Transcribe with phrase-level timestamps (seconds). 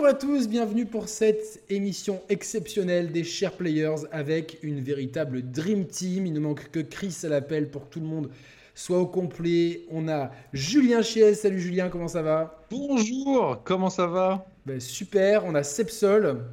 [0.00, 5.86] Bonjour à tous, bienvenue pour cette émission exceptionnelle des Share Players avec une véritable Dream
[5.86, 6.24] Team.
[6.24, 8.30] Il ne manque que Chris à l'appel pour que tout le monde
[8.74, 9.82] soit au complet.
[9.90, 11.34] On a Julien Chies.
[11.34, 12.64] Salut Julien, comment ça va?
[12.70, 14.46] Bonjour, comment ça va?
[14.64, 16.46] Ben, Super, on a Sepsol.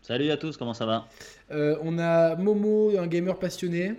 [0.00, 1.06] Salut à tous, comment ça va?
[1.50, 3.92] Euh, On a Momo, un gamer passionné.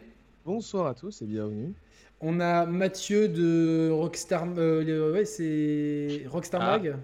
[0.43, 1.71] Bonsoir à tous et bienvenue.
[2.19, 6.79] On a Mathieu de Rockstar, euh, ouais, c'est Rockstar ah.
[6.79, 6.95] Mag.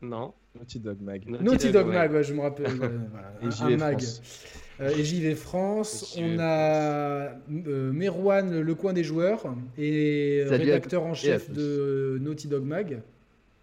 [0.00, 1.22] Non, Naughty Dog Mag.
[1.28, 2.66] Naughty, Dog, Mag, ouais, je me rappelle.
[3.42, 4.02] et JV Mag.
[4.80, 6.16] Euh, et JV France.
[6.18, 7.32] on a
[7.66, 13.00] euh, Merwan, le coin des joueurs, et rédacteur en chef de Naughty Dog Mag.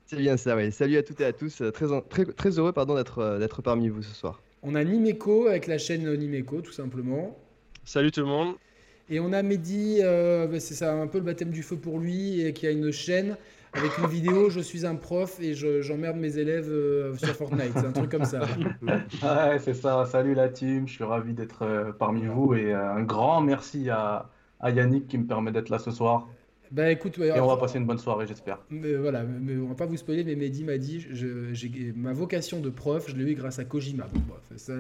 [0.06, 0.72] C'est bien ça, oui.
[0.72, 1.62] Salut à toutes et à tous.
[1.74, 4.42] Très, très, très heureux pardon, d'être, d'être parmi vous ce soir.
[4.62, 7.38] On a Nimeco avec la chaîne Nimeco, tout simplement.
[7.86, 8.56] Salut tout le monde.
[9.10, 12.00] Et on a Mehdi, euh, bah, c'est ça un peu le baptême du feu pour
[12.00, 13.36] lui, et qui a une chaîne
[13.74, 17.72] avec une vidéo Je suis un prof et j'emmerde mes élèves euh, sur Fortnite.
[17.76, 18.42] C'est un truc comme ça.
[18.82, 20.06] ouais, c'est ça.
[20.06, 24.30] Salut la team, je suis ravi d'être euh, parmi vous et un grand merci à,
[24.60, 26.28] à Yannick qui me permet d'être là ce soir.
[26.72, 28.60] Bah écoute, et on va passer une bonne soirée, j'espère.
[28.70, 32.62] Mais voilà, mais on va pas vous spoiler, mais Mehdi m'a dit, j'ai ma vocation
[32.62, 34.08] de prof, je l'ai eu grâce à Kojima.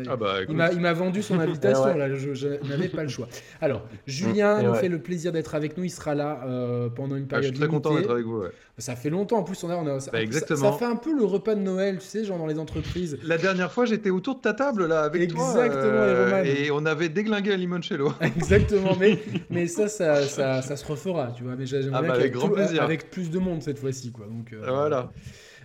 [0.08, 3.28] ah bah, il m'a vendu son invitation là, je, n'avais pas le choix.
[3.60, 7.28] Alors, Julien nous fait le plaisir d'être avec nous, il sera là euh, pendant une
[7.28, 7.44] période.
[7.44, 8.44] Ah, je suis très content d'être avec vous.
[8.82, 11.16] Ça fait longtemps, en plus on a, on a ça, bah, ça, fait un peu
[11.16, 13.18] le repas de Noël, tu sais, genre dans les entreprises.
[13.24, 15.50] La dernière fois, j'étais autour de ta table là avec toi.
[15.50, 18.12] Exactement, euh, et on avait déglingué à limoncello.
[18.22, 19.20] Exactement, mais
[19.50, 21.56] mais ça, ça, ça, ça se refera, tu vois.
[21.56, 22.84] Mais j'aimerais ah bah.
[22.84, 24.26] Avec plus de monde cette fois-ci, quoi.
[24.26, 25.12] Donc, euh, voilà.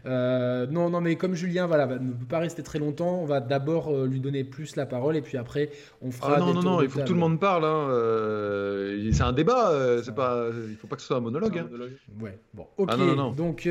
[0.07, 3.41] Euh, non, non, mais comme Julien voilà, ne peut pas rester très longtemps, on va
[3.41, 6.35] d'abord euh, lui donner plus la parole et puis après on fera.
[6.37, 7.65] Ah non, non, non, il faut que tout le monde parle.
[7.65, 7.89] Hein.
[7.91, 9.73] Euh, c'est un débat,
[10.05, 11.59] c'est pas, il faut pas que ce soit un monologue.
[11.59, 11.69] Hein.
[12.21, 12.91] Ouais, bon, ok.
[12.93, 12.97] Ah,
[13.37, 13.67] donc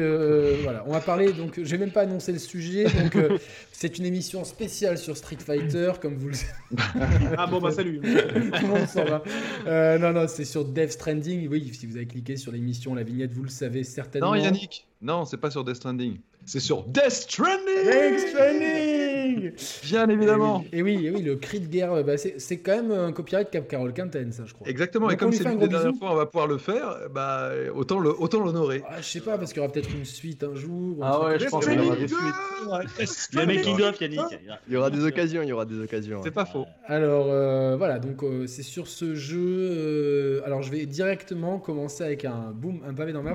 [0.64, 1.32] voilà, on va parler.
[1.32, 2.86] Donc, j'ai même pas annoncé le sujet.
[2.86, 3.18] Donc,
[3.72, 6.54] c'est une émission spéciale sur Street Fighter, comme vous le savez.
[7.38, 8.02] ah bon, bah salut.
[9.66, 11.48] non, non, c'est sur Death Stranding.
[11.50, 14.36] Oui, si vous avez cliqué sur l'émission, la vignette, vous le savez certainement.
[14.36, 14.86] Non, Yannick.
[15.06, 16.18] Non, c'est pas sur Death Stranding.
[16.46, 19.52] C'est sur Death Stranding Death Stranding
[19.84, 23.12] Bien évidemment Et oui, et oui, le cri de guerre, bah, c'est quand même un
[23.12, 24.68] copyright Cap Carol Quinten, ça, je crois.
[24.68, 28.00] Exactement, et comme c'est une des dernières fois on va pouvoir le faire, bah, autant
[28.00, 28.84] l'honorer.
[28.90, 30.98] Ah, je sais pas, parce qu'il y aura peut-être une suite un jour.
[31.04, 33.30] Ah ouais, je pense qu'il y aura des suites.
[33.34, 34.22] Il y a making of, Yannick.
[34.68, 36.22] Il y aura des occasions, il y aura des occasions.
[36.24, 36.66] C'est pas faux.
[36.86, 39.40] Alors, euh, voilà, donc euh, c'est sur ce jeu.
[39.40, 43.30] Euh, alors, je vais directement commencer avec un boom, un pavé dans le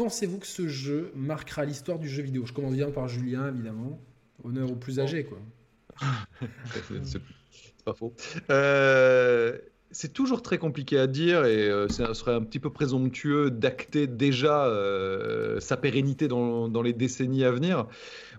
[0.00, 2.46] Pensez-vous que ce jeu marquera l'histoire du jeu vidéo?
[2.46, 4.00] Je commence bien par Julien, évidemment.
[4.42, 5.38] Honneur aux plus âgés, quoi.
[7.04, 7.20] c'est
[7.84, 8.14] pas faux.
[8.48, 9.58] Euh,
[9.92, 14.06] c'est toujours très compliqué à dire et euh, ce serait un petit peu présomptueux d'acter
[14.06, 17.86] déjà euh, sa pérennité dans, les décennies à venir.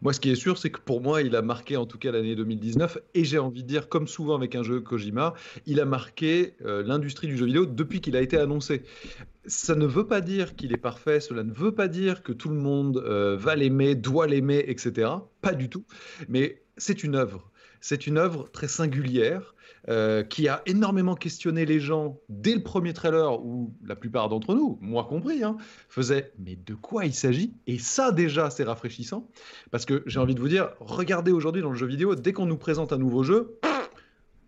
[0.02, 2.12] Moi, ce qui est sûr, c'est que pour moi, il a marqué en tout cas
[2.12, 5.34] l'année 2019 et j'ai envie de dire, comme souvent avec un jeu Kojima,
[5.66, 8.84] il a marqué euh, l'industrie du jeu vidéo depuis qu'il a été annoncé.
[9.46, 12.50] Ça ne veut pas dire qu'il est parfait, cela ne veut pas dire que tout
[12.50, 15.10] le monde va l'aimer, doit l'aimer, etc.
[15.42, 15.84] Pas du tout.
[16.30, 17.50] Mais c'est une œuvre.
[17.82, 19.56] C'est une œuvre très singulière
[19.90, 24.54] euh, qui a énormément questionné les gens dès le premier trailer, où la plupart d'entre
[24.54, 25.58] nous, moi compris, hein,
[25.90, 27.54] faisaient mais de quoi il s'agit?
[27.68, 29.28] Et ça déjà, c'est rafraîchissant,
[29.72, 32.46] parce que j'ai envie de vous dire, regardez aujourd'hui dans le jeu vidéo, dès qu'on
[32.46, 33.60] nous présente un nouveau jeu,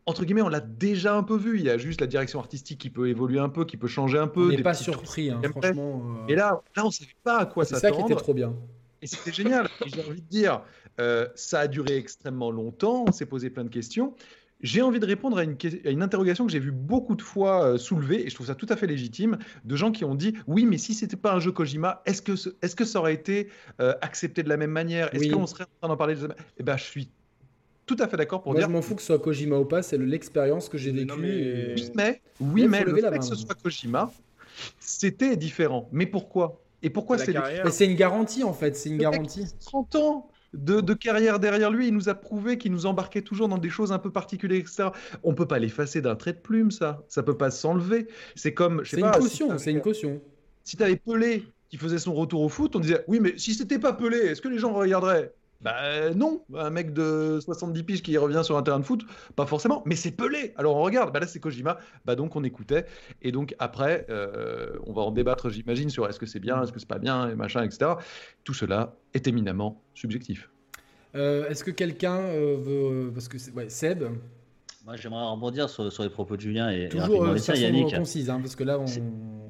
[0.05, 1.59] entre guillemets, on l'a déjà un peu vu.
[1.59, 4.17] Il y a juste la direction artistique qui peut évoluer un peu, qui peut changer
[4.17, 4.47] un peu.
[4.47, 6.01] On n'est pas surpris, hein, franchement.
[6.23, 6.27] Euh.
[6.27, 7.81] Et là, là, on ne savait pas à quoi s'attendre.
[7.81, 8.53] C'est ça qui était trop bien.
[9.01, 9.69] Et c'était génial.
[9.85, 10.61] j'ai envie de dire,
[10.99, 13.05] euh, ça a duré extrêmement longtemps.
[13.07, 14.13] On s'est posé plein de questions.
[14.63, 17.77] J'ai envie de répondre à une, une interrogation que j'ai vu beaucoup de fois euh,
[17.77, 20.65] soulevée, et je trouve ça tout à fait légitime, de gens qui ont dit Oui,
[20.65, 22.31] mais si c'était pas un jeu Kojima, est-ce que,
[22.61, 23.49] est que ça aurait été
[23.81, 25.13] euh, accepté de la même manière?
[25.13, 27.09] Est-ce qu'on serait en train d'en parler de Eh ben, je suis
[27.85, 28.67] tout à fait d'accord pour dire.
[28.67, 31.13] Je m'en fous que ce soit Kojima ou pas, c'est l'expérience que j'ai vécue.
[31.19, 31.75] Mais...
[31.75, 34.11] Oui, mais, oui, mais le fait que ce soit Kojima,
[34.79, 35.89] c'était différent.
[35.91, 36.61] Mais pourquoi?
[36.81, 37.33] Et pourquoi c'est
[37.69, 39.45] C'est une garantie en fait, c'est une garantie.
[39.65, 41.87] 30 ans de, carrière derrière lui.
[41.87, 44.89] Il nous a prouvé qu'il nous embarquait toujours dans des choses un peu particulières, etc.
[45.23, 47.03] On peut pas l'effacer d'un trait de plume, ça.
[47.07, 48.07] Ça peut pas s'enlever.
[48.35, 49.57] C'est comme, C'est une caution.
[49.57, 50.21] c'est une caution.
[50.63, 53.53] Si tu avais Pelé qui faisait son retour au foot, on disait oui, mais si
[53.53, 55.33] c'était pas Pelé, est-ce que les gens regarderaient?
[55.63, 59.01] Bah non, un mec de 70 piges qui revient sur un terrain de foot,
[59.35, 60.53] pas forcément, mais c'est Pelé.
[60.57, 62.85] Alors on regarde, bah là c'est Kojima, bah donc on écoutait.
[63.21, 66.73] Et donc après, euh, on va en débattre, j'imagine, sur est-ce que c'est bien, est-ce
[66.73, 67.91] que c'est pas bien, et machin, etc.
[68.43, 70.49] Tout cela est éminemment subjectif.
[71.15, 73.11] Euh, est-ce que quelqu'un euh, veut.
[73.13, 73.37] Parce que
[73.69, 74.03] Seb
[74.85, 77.95] Moi, j'aimerais rebondir sur, les propos de Julien et, Toujours euh, ça, Yannick.
[77.95, 78.85] concise, hein, parce que là, on.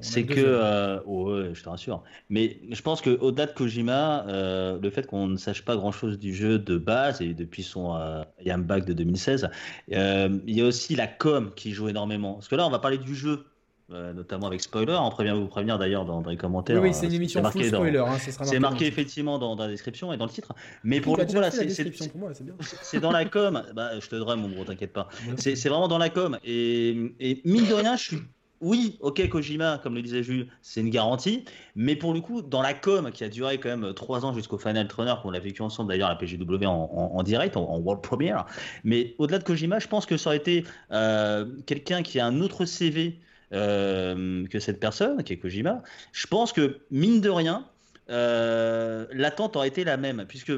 [0.00, 2.04] C'est que, euh, ouais, je te rassure.
[2.28, 6.18] Mais je pense que au-delà de Kojima, euh, le fait qu'on ne sache pas grand-chose
[6.18, 9.48] du jeu de base et depuis son euh, Yam-Back de 2016,
[9.88, 12.34] il y a aussi la com qui joue énormément.
[12.34, 13.46] Parce que là, on va parler du jeu
[13.90, 14.96] euh, notamment avec spoiler.
[14.98, 16.80] On prévient vous prévenir d'ailleurs dans, les commentaires.
[16.80, 17.98] Oui, c'est une émission full spoiler.
[17.98, 20.54] Hein, c'est marqué effectivement dans, la description et dans le titre.
[20.82, 23.62] Mais pour le coup, voilà, c'est dans la com.
[23.74, 25.08] Bah, je te donnerai mon gros, t'inquiète pas.
[25.36, 26.38] C'est vraiment dans la com.
[26.44, 28.18] Et, et mine de rien, je suis
[28.64, 31.44] oui, ok, Kojima, comme le disait Jules, c'est une garantie,
[31.76, 34.56] mais pour le coup, dans la com qui a duré quand même trois ans jusqu'au
[34.56, 38.46] Final Trainer, qu'on a vécu ensemble d'ailleurs à la PGW en, direct, en, world premiere,
[38.82, 42.40] mais au-delà de Kojima, je pense que ça aurait été euh, quelqu'un qui a un
[42.40, 43.20] autre CV
[43.54, 47.64] euh, que cette personne, qui est Kojima, je pense que, mine de rien,
[48.10, 50.52] euh, l'attente aurait été la même, puisque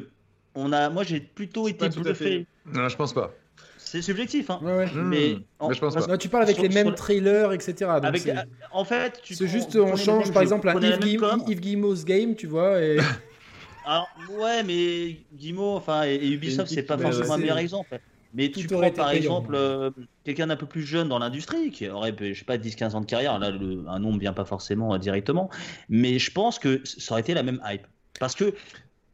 [0.55, 2.47] on a, moi j'ai plutôt été bluffé.
[2.65, 3.33] Non, je pense pas.
[3.77, 4.59] C'est subjectif, hein.
[4.63, 5.03] Hmm.
[5.03, 5.37] Mais,
[5.71, 6.19] je pense pas.
[6.19, 7.91] tu parles avec les mêmes trailers, etc.
[8.03, 8.29] avec,
[8.73, 12.81] en fait, c'est juste, on change par exemple un Yves, Guillemot's game, tu vois.
[12.83, 12.99] Et...
[13.87, 18.01] Alors, ouais, mais Guillemot, enfin, et, Ubisoft, c'est pas forcément un meilleur exemple.
[18.37, 19.91] Mais tu prends par exemple euh,
[20.23, 23.07] quelqu'un d'un peu plus jeune dans l'industrie, qui aurait, je sais pas, 10-15 ans de
[23.07, 25.49] carrière, là un nom ne vient pas forcément euh, directement,
[25.89, 27.87] mais je pense que ça aurait été la même hype.
[28.21, 28.55] Parce que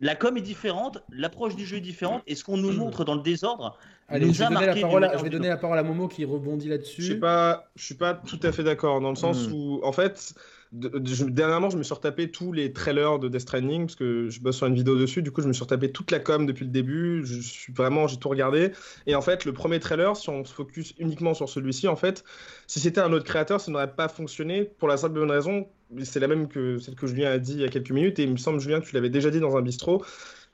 [0.01, 3.15] la com est différente, l'approche du jeu est différente, et ce qu'on nous montre dans
[3.15, 3.79] le désordre
[4.09, 6.09] Allez, nous je, vais donner la parole à, je vais donner la parole à Momo
[6.09, 7.01] qui rebondit là-dessus.
[7.01, 9.53] Je suis pas, je suis pas tout à fait d'accord dans le sens hmm.
[9.55, 10.35] où, en fait,
[10.73, 14.57] dernièrement, je me suis retapé tous les trailers de Death Stranding parce que je bosse
[14.57, 15.23] sur une vidéo dessus.
[15.23, 17.25] Du coup, je me suis retapé toute la com depuis le début.
[17.25, 18.73] Je suis vraiment, j'ai tout regardé.
[19.07, 22.25] Et en fait, le premier trailer, si on se focus uniquement sur celui-ci, en fait,
[22.67, 25.69] si c'était un autre créateur, ça n'aurait pas fonctionné pour la simple bonne raison.
[26.05, 28.19] C'est la même que celle que Julien a dit il y a quelques minutes.
[28.19, 30.03] Et il me semble, Julien, que tu l'avais déjà dit dans un bistrot.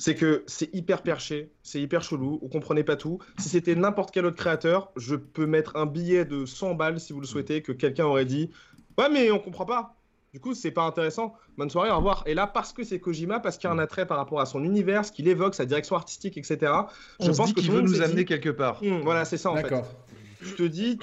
[0.00, 3.18] C'est que c'est hyper perché, c'est hyper chelou, on comprenait pas tout.
[3.36, 7.12] Si c'était n'importe quel autre créateur, je peux mettre un billet de 100 balles si
[7.12, 8.50] vous le souhaitez, que quelqu'un aurait dit
[8.96, 9.97] Ouais, mais on comprend pas.
[10.34, 11.34] Du coup, c'est pas intéressant.
[11.56, 12.22] Bonne soirée, au revoir.
[12.26, 14.46] Et là, parce que c'est Kojima, parce qu'il y a un attrait par rapport à
[14.46, 16.72] son univers, ce qu'il évoque, sa direction artistique, etc.
[17.20, 18.82] je pense qu'il veut nous amener quelque part.
[18.82, 19.74] Hmm, voilà, c'est ça en fait.
[20.40, 20.98] Je te dis,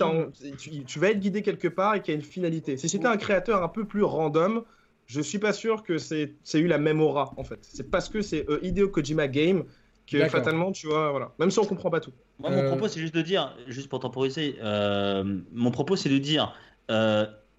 [0.88, 2.78] tu, vas être guidé quelque part et qu'il y a une finalité.
[2.78, 4.64] Si c'était un créateur un peu plus random,
[5.08, 7.60] je suis pas sûr que c'est eu la même aura en fait.
[7.62, 9.66] C'est parce que c'est euh, Hideo Kojima Game
[10.08, 11.32] que fatalement, tu vois, voilà.
[11.40, 12.14] Même si on comprend pas tout.
[12.38, 16.10] Moi, mon euh, propos, c'est juste de dire, juste pour temporiser, euh, mon propos, c'est
[16.10, 16.54] de dire.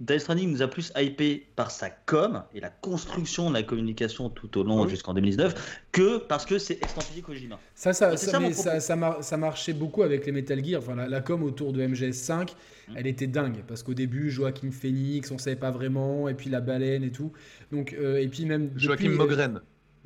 [0.00, 4.28] Death Stranding nous a plus hypé par sa com et la construction de la communication
[4.28, 7.58] tout au long jusqu'en 2019 que parce que c'est estampillé Kojima.
[7.74, 8.80] Ça, ça, ça,
[9.22, 10.82] ça, marchait beaucoup avec les Metal Gear.
[10.82, 12.92] Enfin, la, com autour de MGS5, mmh.
[12.94, 16.60] elle était dingue parce qu'au début, Joaquin Phoenix, on savait pas vraiment, et puis la
[16.60, 17.32] baleine et tout.
[17.72, 19.60] Donc, euh, et puis même Joaquin Mogren.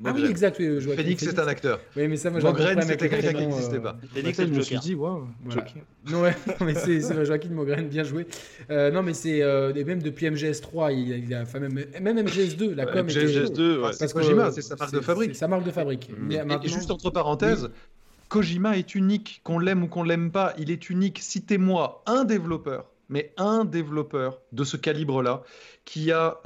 [0.04, 0.56] Ah oui, exact.
[0.58, 1.80] Oui, Phoenix, c'est un acteur.
[1.96, 3.96] Oui, mais ça, moi, Mogren, c'était quelqu'un qui n'existait euh, pas.
[4.14, 5.26] Phoenix, c'est le Je me suis dit, waouh,
[6.10, 8.26] Non, ouais, mais c'est Joaquin Mogren, bien joué.
[8.70, 12.74] Euh, non, mais c'est euh, même depuis MGS3, il, il a, enfin, même, même MGS2,
[12.74, 13.06] la com.
[13.06, 13.92] MGS2, ouais.
[13.92, 15.34] c'est Kojima, c'est sa marque de fabrique.
[15.34, 16.10] C'est sa marque de fabrique.
[16.30, 17.68] Et, juste entre parenthèses,
[18.28, 21.18] Kojima est unique, qu'on l'aime ou qu'on l'aime pas, il est unique.
[21.20, 25.42] Citez-moi un développeur, mais un développeur de ce calibre-là,
[25.84, 26.38] qui a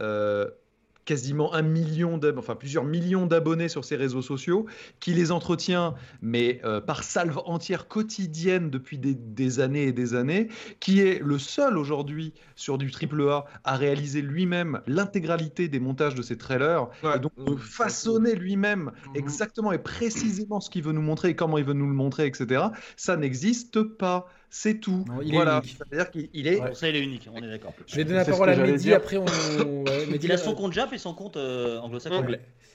[1.04, 4.66] quasiment un million, enfin plusieurs millions d'abonnés sur ses réseaux sociaux,
[5.00, 10.49] qui les entretient, mais euh, par salve entière quotidienne depuis des, années et des années,
[10.80, 16.23] qui est le seul aujourd'hui sur du AAA à réaliser lui-même l'intégralité des montages de
[16.23, 19.16] ses trailers, et donc de façonner lui-même mhm.
[19.16, 22.26] exactement et précisément ce qu'il veut nous montrer et comment il veut nous le montrer,
[22.26, 22.64] etc.
[22.96, 24.26] Ça n'existe pas.
[24.56, 25.04] C'est tout.
[25.25, 25.61] il voilà.
[25.64, 26.75] est C'est-à-dire qu'il est.
[26.75, 27.75] Ça, il est unique, on est d'accord.
[27.88, 29.25] Je vais donner la parole à Mehdi, après on.
[30.23, 32.25] il a son compte Jap et son compte euh, anglo-saxon.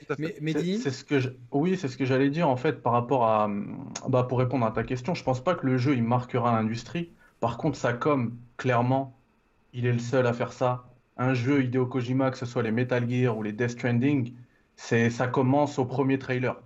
[0.05, 1.29] C'est ce que je...
[1.51, 3.49] Oui, c'est ce que j'allais dire en fait par rapport à.
[4.09, 7.11] Bah, pour répondre à ta question, je pense pas que le jeu il marquera l'industrie.
[7.39, 9.17] Par contre, ça comme clairement,
[9.71, 10.83] il est le seul à faire ça.
[11.15, 14.33] Un jeu Hideo Kojima, que ce soit les Metal Gear ou les Death Stranding,
[14.75, 16.61] c'est ça commence au premier trailer.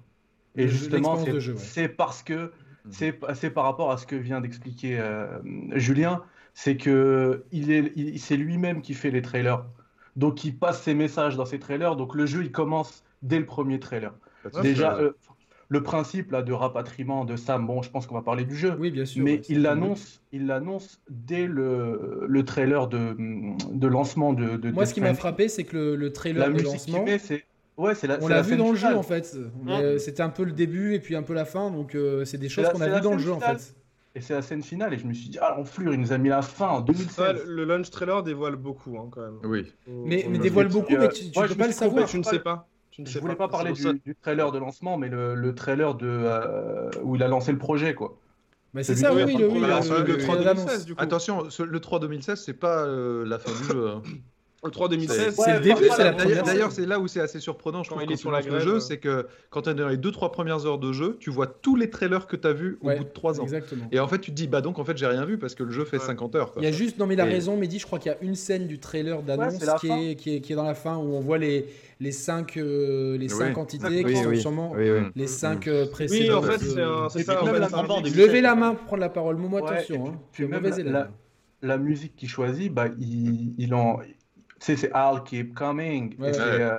[0.55, 1.23] Et justement,
[1.57, 2.51] c'est parce que
[2.89, 5.39] c'est par rapport à ce que vient d'expliquer euh,
[5.75, 6.23] Julien,
[6.53, 9.65] c'est que il est, c'est lui-même qui fait les trailers.
[10.15, 11.95] Donc il passe ses messages dans ses trailers.
[11.95, 14.13] Donc le jeu il commence dès le premier trailer.
[14.61, 15.13] Déjà euh,
[15.69, 18.75] le principe là de rapatriement de Sam, bon je pense qu'on va parler du jeu.
[18.77, 19.23] Oui bien sûr.
[19.23, 23.15] Mais il l'annonce, il l'annonce dès le, le trailer de,
[23.71, 24.57] de lancement de.
[24.57, 27.05] de Moi ce qui m'a frappé c'est que le, le trailer de lancement.
[27.17, 27.45] c'est
[27.77, 29.35] Ouais, c'est la, on l'a vu dans le jeu en fait.
[29.67, 32.37] Euh, c'était un peu le début et puis un peu la fin, donc euh, c'est
[32.37, 33.75] des choses qu'on a vu dans le jeu en fait.
[34.15, 36.19] Et c'est la scène finale et je me suis dit ah l'enflure il nous a
[36.19, 37.45] mis la fin en 2016.
[37.47, 39.39] le launch trailer dévoile beaucoup hein, quand même.
[39.43, 39.73] Oui.
[39.87, 42.07] Mais, mais dévoile beaucoup, mais tu, peux pas le savoir.
[42.07, 42.67] Tu ne sais pas.
[42.91, 47.15] Je ne voulais pas, parler du, trailer de lancement, mais le, trailer de, euh, où
[47.15, 48.19] il a lancé le projet quoi.
[48.75, 50.85] Mais c'est ça, oui, le, oui, le, 3 2016.
[50.85, 51.01] Du coup.
[51.01, 54.01] Attention, le 3 2016, c'est pas la fin du jeu.
[54.63, 54.67] Hein.
[54.67, 56.43] Le 3 2016, c'est le début, c'est la première.
[56.43, 58.79] D'ailleurs, c'est là où c'est assez surprenant, je quand trouve, quand sur la le jeu,
[58.79, 61.75] c'est que quand tu es dans les 2-3 premières heures de jeu, tu vois tous
[61.75, 63.43] les trailers que tu as vus au bout de 3 ans.
[63.43, 63.85] Exactement.
[63.91, 65.63] Et en fait, tu te dis, bah donc en fait, j'ai rien vu parce que
[65.63, 66.53] le jeu fait 50 heures.
[66.57, 68.17] Il y a juste, non mais il a raison, Mehdi, je crois qu'il y a
[68.21, 71.13] une scène du trailer d'annonce qui, est, qui, est, qui, est, dans la fin où
[71.15, 71.67] on voit les,
[71.99, 74.73] les 5 euh, les cinq entités qui sont sûrement
[75.15, 76.27] les 5 euh, précédentes.
[76.27, 76.59] Oui, en fait,
[77.09, 77.41] c'est ça.
[77.41, 79.37] Levez la main pour prendre la parole.
[79.37, 80.07] Moi, attention.
[80.07, 80.19] Hein.
[80.31, 80.69] Puis même
[81.61, 83.99] la musique qu'il choisit, bah, il en
[84.63, 86.15] c'est I'll keep coming.
[86.21, 86.77] Euh,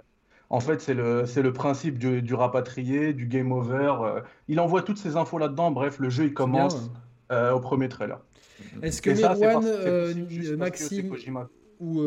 [0.51, 3.95] en fait, c'est le, le principe du, du, rapatrié, du game over.
[4.01, 5.71] Euh, il envoie toutes ces infos là-dedans.
[5.71, 6.91] Bref, le jeu, il commence
[7.31, 8.21] euh, au premier trailer.
[8.83, 11.15] Est-ce que Merwan, Maxime
[11.81, 12.01] ou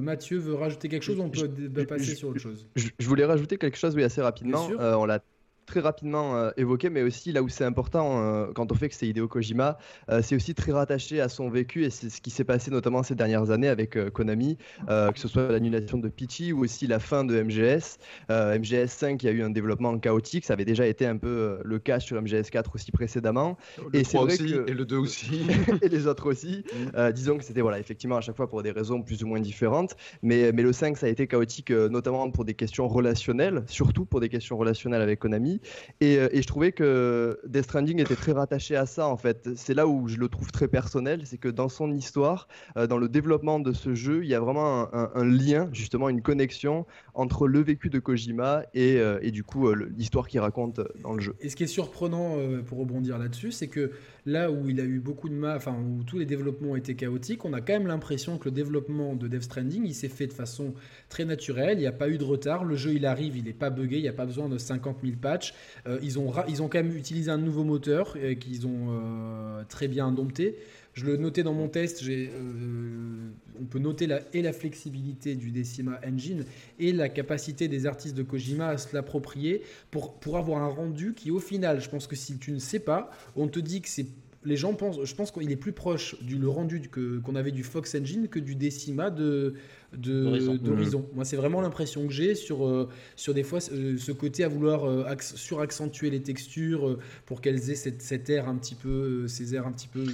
[0.00, 2.66] Mathieu veut rajouter quelque chose On peut passer sur autre chose.
[2.76, 4.68] Je, voulais rajouter quelque chose, oui, assez rapidement.
[4.78, 5.20] on l'a
[5.66, 8.94] très rapidement euh, évoqué, mais aussi là où c'est important euh, quand on fait que
[8.94, 12.30] c'est Hideo Kojima, euh, c'est aussi très rattaché à son vécu et c'est ce qui
[12.30, 14.56] s'est passé notamment ces dernières années avec Konami,
[14.88, 17.98] que ce soit l'annulation de Peachy ou aussi la fin de MGS.
[18.30, 21.78] MGS 5 qui a eu un développement chaotique, ça avait déjà été un peu le
[21.78, 23.56] cas sur MGS 4 aussi précédemment.
[23.92, 24.70] Le et c'est vrai aussi, que...
[24.70, 25.46] et le 2 aussi.
[25.82, 26.64] et les autres aussi.
[26.76, 27.12] Mm.
[27.12, 29.96] disons que c'était voilà, effectivement à chaque fois pour des raisons plus ou moins différentes,
[30.22, 34.20] mais, mais le 5 ça a été chaotique notamment pour des questions relationnelles, surtout pour
[34.20, 35.55] des questions relationnelles avec Konami.
[36.02, 39.48] Euh, et, je trouvais que Death Stranding était très rattaché à ça, en fait.
[39.56, 42.98] C'est là où je le trouve très personnel, c'est que dans son histoire, euh, dans
[42.98, 47.48] le développement de ce jeu, il y a vraiment un, lien, justement, une connexion entre
[47.48, 51.34] le vécu de Kojima et, euh, et du coup l'histoire qu'il raconte dans le jeu.
[51.40, 52.36] Et ce qui est surprenant,
[52.66, 53.92] pour rebondir là-dessus, c'est que
[54.26, 57.44] là où il a eu beaucoup de mal, où tous les développements ont été chaotiques,
[57.44, 60.32] on a quand même l'impression que le développement de Death Stranding, il s'est fait de
[60.32, 60.74] façon
[61.08, 63.52] très naturelle, il n'y a pas eu de retard, le jeu il arrive, il n'est
[63.52, 65.54] pas buggé, il n'y a pas besoin de 50 000 patchs,
[65.86, 69.62] euh, ils, ont ils ont quand même utilisé un nouveau moteur euh, qu'ils ont euh,
[69.68, 70.56] très bien dompté.
[70.96, 72.02] Je le notais dans mon test,
[73.60, 76.46] on peut noter la, et la flexibilité du Decima Engine
[76.78, 79.60] et la capacité des artistes de Kojima à se l'approprier
[79.90, 83.10] pour, avoir un rendu qui, au final, je pense que si tu ne sais pas,
[83.36, 84.06] on te dit que c'est
[84.46, 87.96] les gens pensent, je pense qu'il est plus proche du rendu qu'on avait du Fox
[87.96, 89.54] Engine que du Decima de,
[89.92, 91.06] d'horizon.
[91.14, 94.48] Moi, c'est vraiment l'impression que j'ai sur, euh, sur des fois euh, ce côté à
[94.48, 99.54] vouloir euh, suraccentuer les textures pour qu'elles aient cette, cet air un petit peu, ces
[99.54, 100.04] airs un petit peu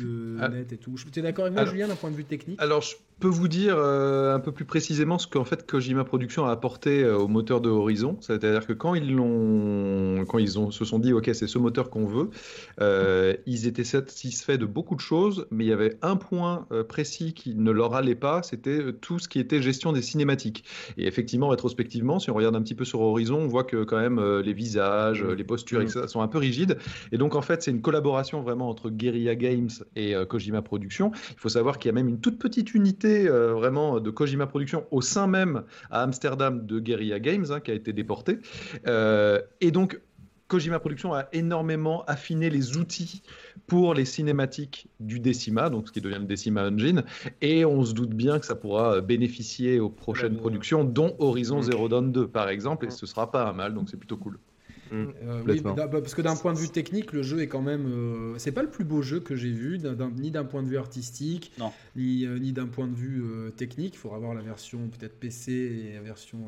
[0.41, 0.49] ah.
[0.49, 0.95] net et tout.
[1.13, 2.61] Tu es d'accord avec moi, Julien, d'un point de vue technique?
[2.61, 6.51] Alors, je peux vous dire un peu plus précisément ce qu'en fait Kojima Productions a
[6.51, 8.17] apporté au moteur de Horizon.
[8.21, 11.89] C'est-à-dire que quand ils l'ont, quand ils ont, se sont dit, ok, c'est ce moteur
[11.89, 12.31] qu'on veut,
[13.47, 17.55] ils étaient satisfaits de beaucoup de choses, mais il y avait un point précis qui
[17.55, 20.65] ne leur allait pas, c'était tout ce qui était gestion des cinématiques.
[20.97, 23.99] Et effectivement, rétrospectivement, si on regarde un petit peu sur Horizon, on voit que quand
[23.99, 25.85] même euh, les visages, les postures, mm.
[25.85, 26.79] etc., sont un peu rigides.
[27.13, 31.13] Et donc, en fait, c'est une collaboration vraiment entre Guerrilla Games et euh, Kojima Productions.
[31.31, 34.47] Il faut savoir qu'il y a même une toute petite unité euh, vraiment de Kojima
[34.47, 38.39] Productions au sein même à Amsterdam de Guerrilla Games hein, qui a été déportée.
[38.87, 40.01] et donc,
[40.53, 43.23] Kojima Productions a énormément affiné les outils
[43.67, 47.05] pour les cinématiques du Decima, donc ce qui devient le Decima Engine,
[47.41, 51.63] et on se doute bien que ça pourra bénéficier aux prochaines productions, dont Horizon.
[51.63, 54.39] Zero Dawn 2 par exemple, et ce sera pas un mal, donc c'est plutôt cool.
[54.91, 55.07] Mm.
[55.23, 57.87] Euh, oui, bah, parce que d'un point de vue technique, le jeu est quand même.
[57.87, 59.81] Euh, c'est pas le plus beau jeu que j'ai vu,
[60.17, 61.53] ni d'un point de vue artistique,
[61.97, 63.25] ni, euh, ni d'un point de vue
[63.57, 63.95] technique.
[63.95, 66.41] Il faudra voir la version peut-être PC et la version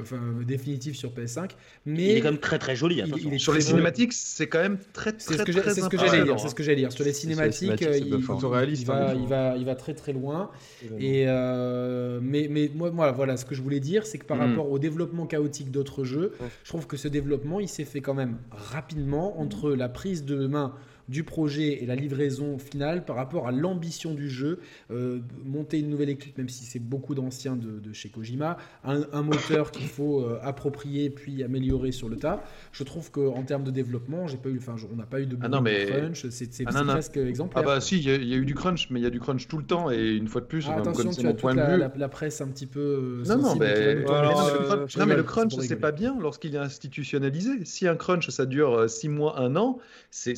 [0.00, 1.50] enfin, définitif sur PS5.
[1.86, 3.02] Mais il est quand même très très joli.
[3.38, 5.20] sur les cinématiques, c'est quand même très très.
[5.20, 6.38] C'est ce que j'allais dire.
[6.40, 6.92] C'est ce que j'allais dire.
[6.92, 10.50] Sur les cinématiques, il, va, il, va, il va très très loin.
[10.98, 14.38] Et euh, mais mais moi, moi voilà, ce que je voulais dire, c'est que par
[14.38, 14.50] mm.
[14.50, 16.32] rapport au développement chaotique d'autres jeux,
[16.64, 20.46] je trouve que ce développement, il s'est fait quand même rapidement entre la prise de
[20.46, 20.74] main
[21.08, 24.60] du projet et la livraison finale par rapport à l'ambition du jeu.
[24.90, 29.70] Euh, monter une nouvelle équipe, même si c'est beaucoup d'anciens de, chez Kojima, un, moteur
[29.70, 32.42] qu'il faut euh, approprier puis améliorer sur le tas.
[32.72, 35.36] Je trouve qu'en termes de développement, j'ai pas eu, enfin, on n'a pas eu de,
[35.40, 35.86] ah non, mais...
[35.86, 36.26] crunch.
[36.30, 37.62] C'est ah presque exemplaire.
[37.64, 39.48] Ah bah si, il y, a eu du crunch, mais il y a du crunch
[39.48, 41.82] tout le temps et une fois de plus, ah, attention, tu as point de vue.
[41.96, 42.80] La, presse un petit peu.
[42.80, 47.64] Euh, non, non, mais, non, mais le crunch, c'est pas bien lorsqu'il est institutionnalisé.
[47.64, 49.78] Si un crunch, ça dure 6 mois, 1 an,
[50.10, 50.34] c'est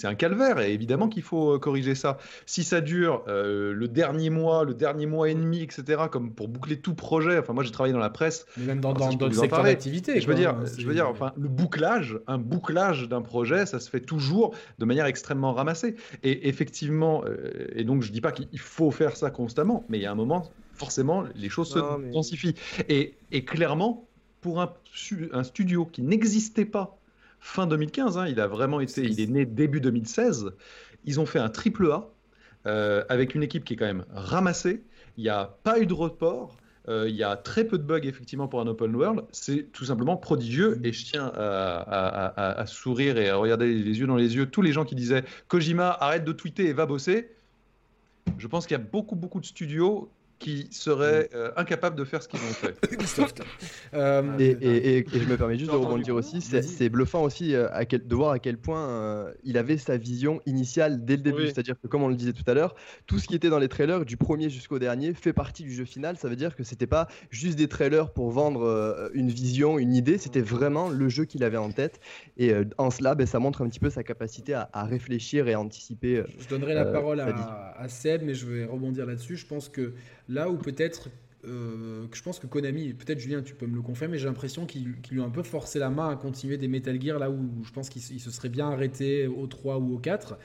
[0.00, 2.16] c'est un calvaire et évidemment qu'il faut euh, corriger ça.
[2.46, 6.48] Si ça dure euh, le dernier mois, le dernier mois et demi, etc., comme pour
[6.48, 8.46] boucler tout projet, enfin moi j'ai travaillé dans la presse.
[8.56, 10.20] Mais même dans, dans d'autres secteurs d'activité.
[10.20, 13.90] Je veux dire, je veux dire, enfin le bouclage, un bouclage d'un projet, ça se
[13.90, 15.96] fait toujours de manière extrêmement ramassée.
[16.22, 20.02] Et effectivement, euh, et donc je dis pas qu'il faut faire ça constamment, mais il
[20.02, 22.54] y a un moment, forcément, les choses se intensifient.
[22.88, 24.08] Et, et clairement,
[24.40, 24.72] pour un,
[25.32, 26.99] un studio qui n'existait pas
[27.40, 28.18] fin 2015.
[28.18, 28.26] Hein.
[28.28, 30.52] il a vraiment été, il est né début 2016.
[31.04, 32.08] Ils ont fait un triple A
[32.66, 34.82] euh, avec une équipe qui est quand même ramassée.
[35.16, 36.56] Il n'y a pas eu de report.
[36.88, 39.24] Euh, il y a très peu de bugs effectivement pour un open world.
[39.32, 44.16] C'est tout simplement prodigieux et je tiens à, sourire et à regarder les yeux dans
[44.16, 47.30] les yeux tous les gens qui disaient Kojima arrête de tweeter et va bosser.
[48.38, 51.36] Je pense qu'il y a beaucoup beaucoup de studios qui seraient mm.
[51.36, 52.74] euh, incapables de faire ce qu'ils ont fait.
[53.92, 58.06] Euh, et, je me permets juste de rebondir aussi, c'est bluffant aussi euh, à quel,
[58.06, 61.46] de voir à quel point il avait sa vision initiale dès le début.
[61.46, 62.74] C'est-à-dire que, comme on le disait tout à l'heure,
[63.06, 65.84] tout ce qui était dans les trailers, du premier jusqu'au dernier, fait partie du jeu
[65.84, 66.16] final.
[66.16, 70.16] Ça veut dire que c'était pas juste des trailers pour vendre une vision, une idée,
[70.16, 72.00] c'était vraiment le jeu qu'il avait en tête.
[72.38, 75.60] Et en cela, ben, ça montre un petit peu sa capacité à, réfléchir et à
[75.60, 76.22] anticiper.
[76.38, 79.36] je donnerai la parole à, à Seb, mais je vais rebondir là-dessus.
[79.36, 79.92] Je pense que
[80.30, 81.10] Là où peut-être
[81.46, 84.94] euh, je pense que Konami, peut-être Julien, tu peux me le confirmer, j'ai l'impression qu'ils
[85.10, 87.72] lui ont un peu forcé la main à continuer des Metal Gear là où je
[87.72, 90.38] pense qu'il se serait bien arrêté au 3 ou au 4.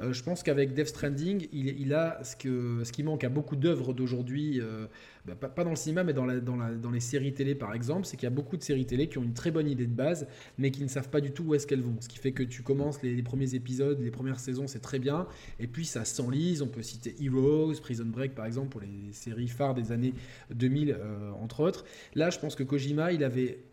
[0.00, 2.36] Euh, je pense qu'avec Death Stranding, il, a ce,
[2.84, 4.60] ce qui manque à beaucoup d'œuvres d'aujourd'hui.
[4.60, 4.86] Euh,
[5.26, 8.32] bah, pas, dans le cinéma, mais dans, les séries télé par exemple, c'est qu'il y
[8.32, 10.26] a beaucoup de séries télé qui ont une très bonne idée de base,
[10.58, 11.96] mais qui ne savent pas du tout où est-ce qu'elles vont.
[12.00, 15.26] Ce qui fait que tu commences les, premiers épisodes, les premières saisons, c'est très bien,
[15.58, 16.60] et puis ça s'enlise.
[16.60, 20.12] On peut citer Heroes, Prison Break par exemple, pour les séries phares des années
[20.50, 21.86] 2000, euh, entre autres.
[22.14, 23.64] Là, je pense que Kojima, il avait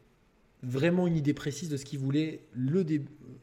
[0.63, 2.85] vraiment une idée précise de ce qu'il voulait, le,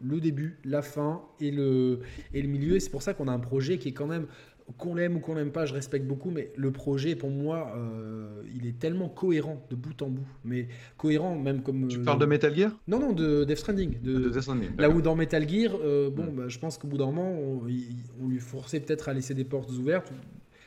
[0.00, 2.00] le, début, la fin et le,
[2.32, 2.76] et le milieu.
[2.76, 4.26] Et c'est pour ça qu'on a un projet qui est quand même
[4.76, 8.42] qu'on l'aime ou qu'on l'aime pas, je respecte beaucoup, mais le projet, pour moi, euh,
[8.54, 10.28] il est tellement cohérent de bout en bout.
[10.44, 11.88] Mais cohérent, même comme.
[11.88, 12.72] Tu parles de Metal Gear?
[12.87, 14.00] Non, non, de Death Stranding.
[14.02, 14.70] De, Death Stranding.
[14.78, 17.64] Là où dans Metal Gear, euh, bon, bah, je pense qu'au bout d'un moment, on,
[17.64, 20.12] lui forçait peut-être à laisser des portes ouvertes.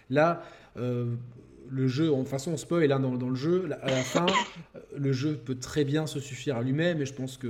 [0.09, 0.43] Là,
[0.77, 1.15] euh,
[1.69, 4.25] le jeu, en toute façon, on spoil là dans, dans, le jeu, à la fin,
[4.97, 7.49] le jeu peut très bien se suffire à lui-même, et je pense qu'il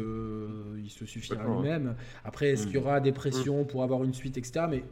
[0.84, 1.96] il se suffira à lui-même.
[2.24, 4.66] Après, est-ce qu'il y aura des pressions pour avoir une suite, etc.
[4.70, 4.84] Mais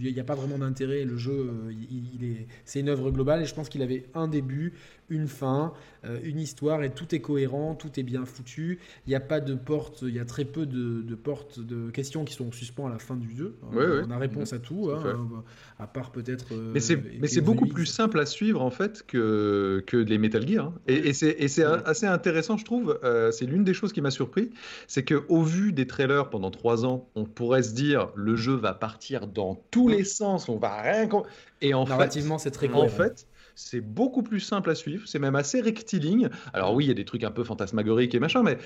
[0.00, 1.04] il n'y a pas vraiment d'intérêt.
[1.04, 4.72] Le jeu, euh, c'est une œuvre globale et je pense qu'il avait un début,
[5.08, 5.72] une fin,
[6.04, 8.78] euh, une histoire et tout est cohérent, tout est bien foutu.
[9.06, 12.24] Il n'y a pas de porte, il y a très peu de, portes, de questions
[12.24, 13.56] qui sont en suspens à la fin du jeu.
[13.72, 15.44] on a réponse à tout, hein,
[15.78, 16.52] à part peut-être.
[16.52, 20.18] Euh, mais c'est, mais c'est beaucoup plus simple à suivre en fait que, que les
[20.18, 20.66] Metal Gear.
[20.66, 20.74] Hein.
[20.86, 22.98] Et, c'est, et c'est assez intéressant, je trouve.
[23.04, 24.50] Euh, c'est l'une des choses qui m'a surpris,
[24.86, 28.54] c'est que au vu des trailers pendant trois ans, on pourrait se dire le jeu
[28.54, 31.04] va partir dans tous les sens, on va rien.
[31.60, 35.36] Et en Narrativement, c'est très En fait, c'est beaucoup plus simple à suivre, c'est même
[35.36, 36.28] assez rectiligne.
[36.52, 38.58] Alors oui, il y a des trucs un peu fantasmagoriques et machin, mais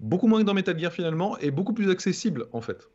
[0.00, 2.88] beaucoup moins que dans Metal Gear finalement, et beaucoup plus accessible en fait.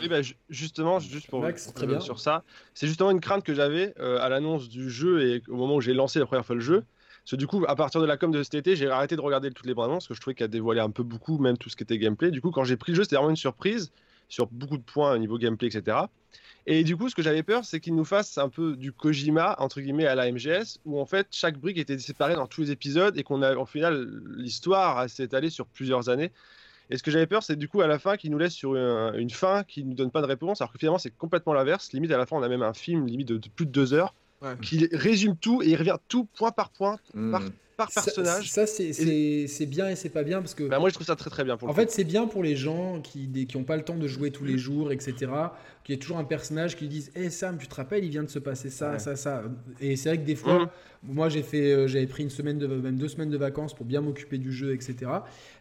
[0.00, 2.00] Oui, bah, justement, juste pour très bien.
[2.00, 2.42] sur ça,
[2.74, 5.80] c'est justement une crainte que j'avais euh, à l'annonce du jeu et au moment où
[5.80, 6.84] j'ai lancé la première fois le jeu.
[7.24, 9.20] Parce que du coup, à partir de la com de cet été, j'ai arrêté de
[9.22, 11.56] regarder toutes les bandes annonces, parce que je trouvais qu'elle dévoilait un peu beaucoup, même
[11.56, 12.30] tout ce qui était gameplay.
[12.30, 13.92] Du coup, quand j'ai pris le jeu, c'était vraiment une surprise
[14.34, 15.98] sur beaucoup de points au niveau gameplay, etc.
[16.66, 19.54] Et du coup, ce que j'avais peur, c'est qu'il nous fasse un peu du Kojima,
[19.58, 22.70] entre guillemets, à la MGS, où en fait, chaque brique était séparée dans tous les
[22.70, 26.32] épisodes et qu'on a, au final, l'histoire s'est étalée sur plusieurs années.
[26.90, 28.76] Et ce que j'avais peur, c'est du coup, à la fin, qu'il nous laisse sur
[28.76, 31.92] une, fin qui ne nous donne pas de réponse, alors que finalement, c'est complètement l'inverse.
[31.92, 34.14] Limite, à la fin, on a même un film, limite, de, plus de deux heures,
[34.62, 36.98] qui résume tout et il revient tout point par point,
[37.30, 38.50] par, hmm par personnage.
[38.50, 40.64] Ça, c'est bien et c'est pas bien parce que.
[40.64, 41.56] Bah, moi, je trouve ça très très bien.
[41.56, 44.30] Pour en fait, c'est bien pour les gens qui n'ont pas le temps de jouer
[44.30, 45.14] tous les jours, etc.
[45.82, 48.22] Qu'il y ait toujours un personnage qui disent Hé Sam, tu te rappelles, il vient
[48.22, 49.42] de se passer ça, ça, ça.
[49.80, 50.68] Et c'est vrai que des fois, mhm.
[51.02, 53.84] moi, j'ai fait, euh, j'avais pris une semaine, de, même deux semaines de vacances pour
[53.84, 55.10] bien m'occuper du jeu, etc.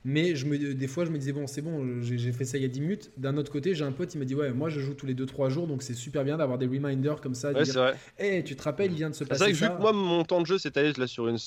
[0.06, 2.62] Mais je me, des fois, je me disais Bon, c'est bon, j'ai fait ça il
[2.62, 3.12] y a 10 minutes.
[3.17, 5.15] D'un autre côté, j'ai un pote, il m'a dit Ouais, moi, je joue tous les
[5.15, 7.52] 2-3 jours, donc c'est super bien d'avoir des reminders comme ça.
[7.52, 9.45] Ouais, dire, hey, tu te rappelles, il vient de se passer ça.
[9.45, 11.38] C'est vrai que vu que moi, mon temps de jeu s'est allé là sur une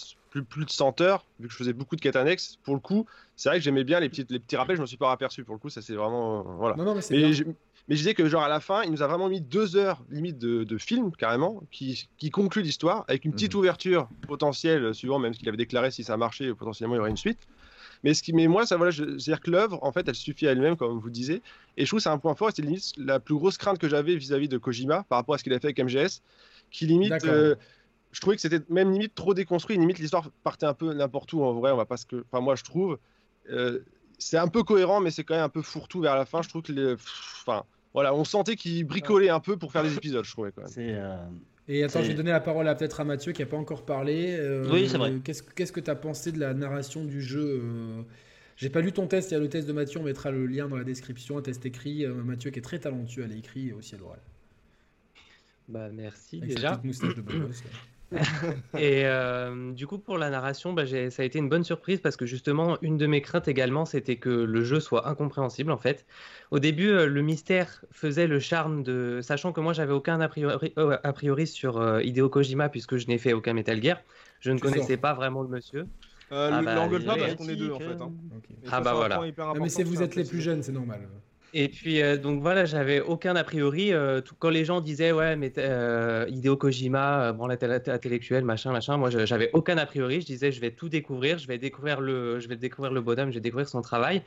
[0.43, 2.59] plus, de 100 heures, vu que je faisais beaucoup de quêtes annexes.
[2.65, 4.87] Pour le coup, c'est vrai que j'aimais bien les, petites, les petits rappels, je me
[4.87, 5.45] suis pas aperçu.
[5.45, 6.41] Pour le coup, ça c'est vraiment.
[6.41, 6.77] Euh, voilà.
[6.77, 7.45] mais, mais, je,
[7.89, 10.79] disais que, genre, à la fin, il nous a vraiment mis deux heures limite de,
[10.79, 13.61] film, carrément, qui, qui conclut l'histoire, avec une petite mhm.
[13.61, 17.11] ouverture potentielle, suivant même ce qu'il avait déclaré, si ça marchait, potentiellement il y aurait
[17.11, 17.39] une suite.
[18.05, 20.53] Mais, ce qui, mais moi, ça, voilà, c'est-à-dire que l'œuvre, en fait, elle suffit à
[20.53, 21.43] elle-même, comme vous disiez.
[21.77, 23.89] Et je trouve que c'est un point fort, c'est limite la plus grosse crainte que
[23.89, 26.23] j'avais vis-à-vis de Kojima par rapport à ce qu'il a fait avec MGS,
[26.71, 27.13] qui limite
[28.13, 29.77] je trouvais que c'était même limite trop déconstruit.
[29.77, 31.71] Limite, l'histoire partait un peu n'importe où en vrai.
[31.73, 32.25] On va pas ce que.
[32.31, 32.99] Enfin, moi, je trouve.
[33.51, 33.81] Euh,
[34.19, 36.41] c'est un peu cohérent, mais c'est quand même un peu fourre-tout vers la fin.
[36.43, 36.95] Je trouve que les.
[36.95, 40.63] Enfin, voilà, on sentait qu'il bricolait un peu pour faire des épisodes, je trouvais quand
[40.63, 40.73] même.
[40.79, 41.17] Euh,
[41.69, 43.85] Et attends, je vais donner la parole à peut-être à Mathieu qui n'a pas encore
[43.85, 44.37] parlé.
[44.39, 45.13] Euh, oui, c'est vrai.
[45.23, 47.63] Qu'est-ce que tu as pensé de la narration du jeu
[48.57, 50.47] J'ai pas lu ton test, il y a le test de Mathieu, on mettra le
[50.47, 52.07] lien dans la description, un test écrit.
[52.07, 54.21] Mathieu qui est très talentueux à l'écrit et aussi à l'oral.
[55.69, 56.81] Bah merci déjà.
[56.85, 57.23] moustache de
[58.79, 62.17] et euh, du coup, pour la narration, bah, ça a été une bonne surprise parce
[62.17, 66.07] que justement, une de mes craintes également, c'était que le jeu soit incompréhensible en fait.
[66.51, 69.21] Au début, euh, le mystère faisait le charme de.
[69.23, 73.09] Sachant que moi, j'avais aucun a priori, euh, a priori sur Hideo Kojima puisque je
[73.09, 74.01] n'ai fait aucun Metal Gear.
[74.41, 75.87] Je ne connaissais pas vraiment le monsieur.
[76.31, 78.01] ah bah, l'engueule pas parce qu'on est deux en fait.
[78.01, 78.13] Hein.
[78.71, 79.21] Ah bah voilà.
[79.61, 81.09] mais si vous êtes les plus jeunes, c'est normal.
[81.59, 83.91] Et puis, euh, donc voilà, j'avais aucun a priori.
[83.91, 89.09] Euh, quand les gens disaient, ouais, mais euh, Hideo Kojima, bon, intellectuel, machin, machin, moi,
[89.09, 90.21] j'avais aucun a priori.
[90.21, 93.31] Je disais, je vais tout découvrir, je vais découvrir le, je vais découvrir le bonhomme,
[93.31, 94.23] je vais découvrir son travail.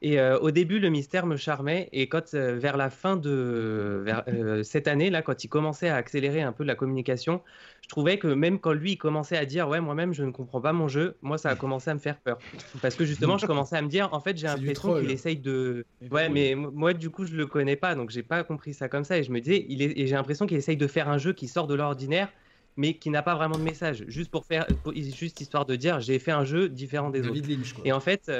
[0.00, 1.88] Et euh, au début, le mystère me charmait.
[1.92, 5.96] Et quand, euh, vers la fin de euh, cette année, là, quand il commençait à
[5.96, 7.42] accélérer un peu la communication,
[7.82, 10.60] je trouvais que même quand lui il commençait à dire Ouais, moi-même, je ne comprends
[10.60, 12.38] pas mon jeu, moi, ça a commencé à me faire peur.
[12.80, 15.84] Parce que justement, je commençais à me dire En fait, j'ai l'impression qu'il essaye de.
[16.12, 19.04] Ouais, mais moi, du coup, je le connais pas, donc j'ai pas compris ça comme
[19.04, 19.18] ça.
[19.18, 19.98] Et je me disais il est...
[19.98, 22.28] Et j'ai l'impression qu'il essaye de faire un jeu qui sort de l'ordinaire
[22.76, 26.20] mais qui n'a pas vraiment de message, juste pour faire, juste histoire de dire j'ai
[26.20, 27.40] fait un jeu différent des autres.
[27.84, 28.30] Et en fait,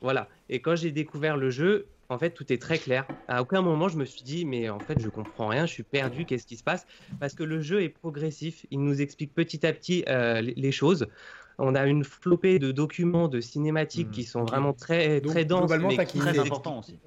[0.00, 0.28] voilà.
[0.48, 3.06] Et quand j'ai découvert le jeu, en fait, tout est très clair.
[3.28, 5.82] À aucun moment, je me suis dit, mais en fait, je comprends rien, je suis
[5.82, 6.86] perdu, qu'est-ce qui se passe?
[7.18, 11.06] Parce que le jeu est progressif, il nous explique petit à petit euh, les choses.
[11.58, 16.04] On a une flopée de documents, de cinématiques qui sont vraiment très, très denses, mais
[16.04, 16.98] très importants aussi.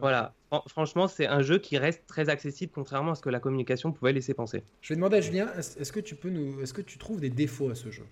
[0.00, 0.34] Voilà.
[0.68, 4.12] Franchement, c'est un jeu qui reste très accessible, contrairement à ce que la communication pouvait
[4.12, 4.62] laisser penser.
[4.82, 7.30] Je vais demander à Julien, est-ce que tu peux nous, est-ce que tu trouves des
[7.30, 8.04] défauts à ce jeu?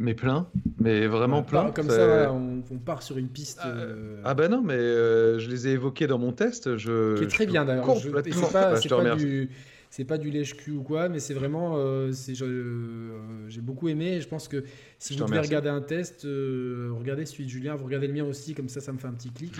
[0.00, 1.70] Mais plein, mais vraiment plein.
[1.70, 3.60] comme ça, on, part sur une piste.
[3.62, 6.78] Ah, euh, ah ben non, mais euh, je les ai évoqués dans mon test.
[6.78, 7.98] Je, qui est très bien d'ailleurs.
[7.98, 9.50] C'est pas, bah, pas, du,
[9.90, 12.10] c'est pas du lèche-cul ou quoi, mais c'est vraiment, euh,
[13.48, 14.14] j'ai beaucoup aimé.
[14.14, 14.64] Et je pense que
[14.98, 18.54] si vous devez regarder un test, regardez celui de Julien, vous regardez le mien aussi,
[18.54, 19.52] comme ça, ça me fait un petit clic.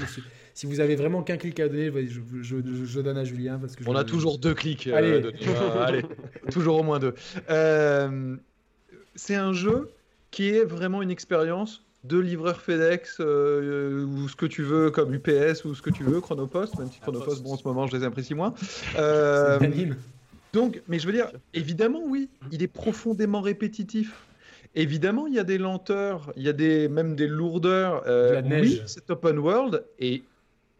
[0.54, 3.84] si, vous avez vraiment qu'un clic à donner, je, je, donne à Julien parce que
[3.86, 4.86] on a toujours deux clics.
[4.86, 5.20] Allez,
[5.82, 6.02] allez
[6.50, 7.12] toujours au moins deux.
[9.14, 9.90] c'est un jeu
[10.30, 15.12] qui est vraiment une expérience de livreur FedEx euh, ou ce que tu veux comme
[15.12, 17.96] UPS ou ce que tu veux Chronopost même si Chronopost bon en ce moment je
[17.96, 18.54] les apprécie moins.
[18.96, 19.58] Euh,
[20.52, 24.26] donc mais je veux dire évidemment oui il est profondément répétitif.
[24.74, 28.02] Évidemment il y a des lenteurs il y a des même des lourdeurs.
[28.06, 30.22] Euh, oui cet open world est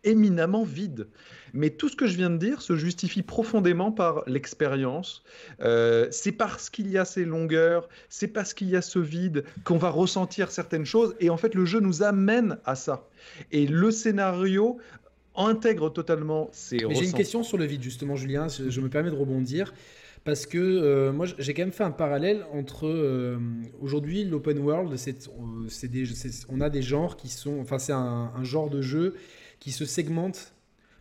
[0.05, 1.07] éminemment vide
[1.53, 5.23] mais tout ce que je viens de dire se justifie profondément par l'expérience.
[5.61, 9.45] Euh, c'est parce qu'il y a ces longueurs, c'est parce qu'il y a ce vide
[9.65, 11.15] qu'on va ressentir certaines choses.
[11.21, 13.09] Et en fait, le jeu nous amène à ça.
[13.53, 14.79] Et le scénario
[15.37, 18.49] intègre totalement ces J'ai une question sur le vide, justement, Julien.
[18.49, 19.73] Je, me permets de rebondir.
[20.23, 23.39] Parce que euh, moi, j'ai quand même fait un parallèle entre euh,
[23.81, 25.31] aujourd'hui l'open world, c'est,
[26.51, 29.15] on a des genres qui sont, enfin c'est un, un, genre de jeu
[29.61, 30.53] qui se segmente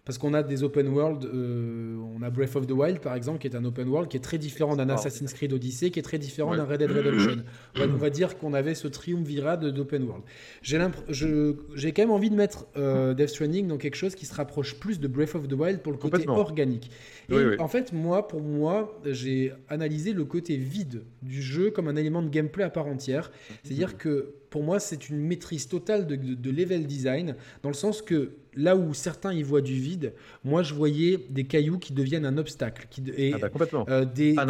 [0.09, 3.37] parce qu'on a des open world, euh, on a Breath of the Wild par exemple,
[3.37, 6.01] qui est un open world qui est très différent d'un Assassin's Creed Odyssey, qui est
[6.01, 7.43] très différent d'un Red Dead Redemption.
[7.79, 10.23] on, va, dire qu'on avait ce triumvirat d'open world.
[10.63, 14.79] J'ai quand même envie de mettre euh, Death Stranding dans quelque chose qui se rapproche
[14.79, 16.89] plus de Breath of the Wild pour le côté organique.
[17.29, 21.95] Et en fait, moi, pour moi, j'ai analysé le côté vide du jeu comme un
[21.95, 23.29] élément de gameplay à part entière.
[23.63, 28.01] C'est-à-dire que pour moi, c'est une maîtrise totale de, de, level design, dans le sens
[28.01, 32.25] que là où certains y voient du vide, moi je voyais des cailloux qui deviennent
[32.25, 32.87] un obstacle.
[32.89, 33.85] Qui, et, ah bah complètement.
[33.89, 34.45] Euh, des, ah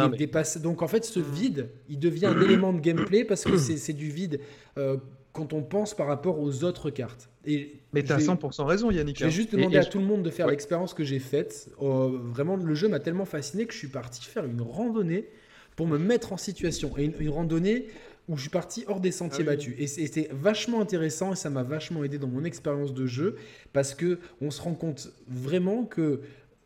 [0.58, 4.10] Donc en fait, ce vide, il devient un élément de gameplay parce que c'est du
[4.10, 4.40] vide
[4.78, 4.96] euh,
[5.32, 7.28] quand on pense par rapport aux autres cartes.
[7.46, 9.18] Et Mais tu as 100% raison, Yannick.
[9.18, 9.30] Je vais hein.
[9.30, 11.70] juste demander à tout le monde de faire l'expérience que j'ai faite.
[11.78, 15.28] Oh, vraiment, le jeu m'a tellement fasciné que je suis parti faire une randonnée
[15.76, 16.92] pour me mettre en situation.
[16.98, 17.86] Et une randonnée
[18.30, 19.74] où je suis parti hors des sentiers ah battus.
[19.76, 23.36] Et c'était vachement intéressant et ça m'a vachement aidé dans mon expérience de jeu
[23.72, 26.20] parce que on se rend compte vraiment que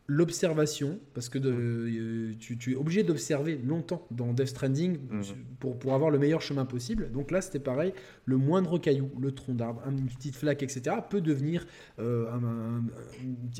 [0.06, 5.22] l'observation, parce que euh, tu, es obligé d'observer longtemps dans Death Stranding mhm.
[5.58, 7.10] pour, pour avoir le meilleur chemin possible.
[7.10, 7.94] Donc là, c'était pareil,
[8.26, 11.66] le moindre caillou, le tronc d'arbre, une petite flaque, etc., peut devenir
[11.98, 12.84] euh, un,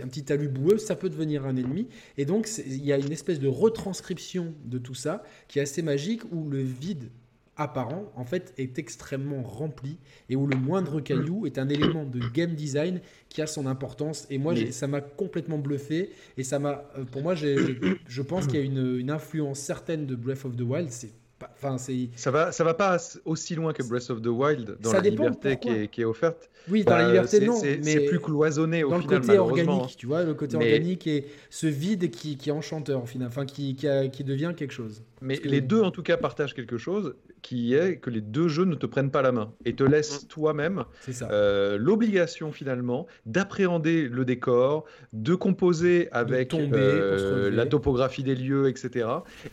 [0.03, 1.89] un, petit talus boueux, ça peut devenir un ennemi.
[2.19, 5.81] Et donc, il y a une espèce de retranscription de tout ça qui est assez
[5.81, 7.09] magique, où le vide
[7.57, 12.21] apparent, en fait, est extrêmement rempli et où le moindre caillou est un élément de
[12.33, 14.27] game design qui a son importance.
[14.31, 16.11] Et moi, ça m'a complètement bluffé.
[16.37, 20.07] Et ça m'a, euh, pour moi, je pense qu'il y a une, une, influence certaine
[20.07, 20.91] de Breath of the Wild.
[20.91, 21.11] C'est
[21.57, 21.77] Enfin,
[22.17, 25.57] ça va, ça va pas aussi loin que Breath of the Wild dans la liberté
[25.59, 26.51] qui est, qui est, offerte.
[26.71, 29.97] Oui, dans la bah, liberté non, mais c'est plus cloisonné au dans le côté organique,
[29.97, 33.47] tu vois, le côté organique et ce vide qui, qui est enchanteur, au final, enfin
[33.47, 35.03] qui, qui, qui devient quelque chose.
[35.21, 37.15] Mais les deux en tout cas partagent quelque chose
[37.45, 40.25] qui est que les deux jeux ne te prennent pas la main et te laissent
[40.25, 40.29] mm.
[40.29, 40.85] toi-même
[41.31, 49.09] euh, l'obligation finalement d'appréhender le décor, de composer avec euh, la topographie des lieux, etc.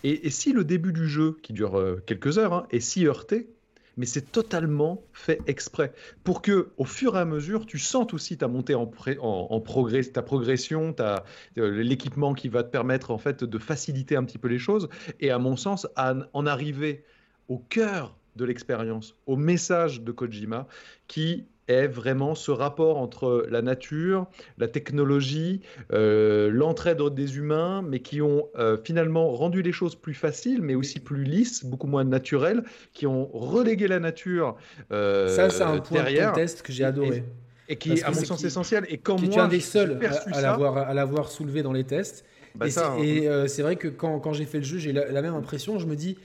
[0.06, 3.50] Et, si le début du jeu, qui dure euh, quelques heures, hein, est si heurté,
[3.98, 5.92] mais c'est totalement fait exprès
[6.24, 10.02] pour que, au fur et à mesure, tu sentes aussi ta montée en, en, progrès,
[10.04, 11.26] ta progression, ta,
[11.58, 14.88] l'équipement qui va te permettre en fait de faciliter un petit peu les choses.
[15.20, 17.04] Et à mon sens, à en arriver
[17.50, 20.68] au cœur de l'expérience, au message de Kojima,
[21.08, 24.28] qui est vraiment ce rapport entre la nature,
[24.58, 30.14] la technologie, euh, l'entraide des humains, mais qui ont euh, finalement rendu les choses plus
[30.14, 34.56] faciles, mais aussi plus lisses, beaucoup moins naturelles, qui ont relégué la nature
[34.92, 37.24] euh, Ça, c'est un point de test que j'ai adoré.
[37.70, 38.86] Et, qui est, à mon sens, essentiel.
[38.90, 39.98] Et quand moi, tu es un des seuls
[40.34, 42.26] à, l'avoir soulevé dans les tests.
[42.54, 42.66] Bah
[43.00, 43.48] et hein.
[43.48, 45.80] c'est vrai que quand, quand j'ai fait le jeu, j'ai la, même impression.
[45.80, 46.18] Je me dis,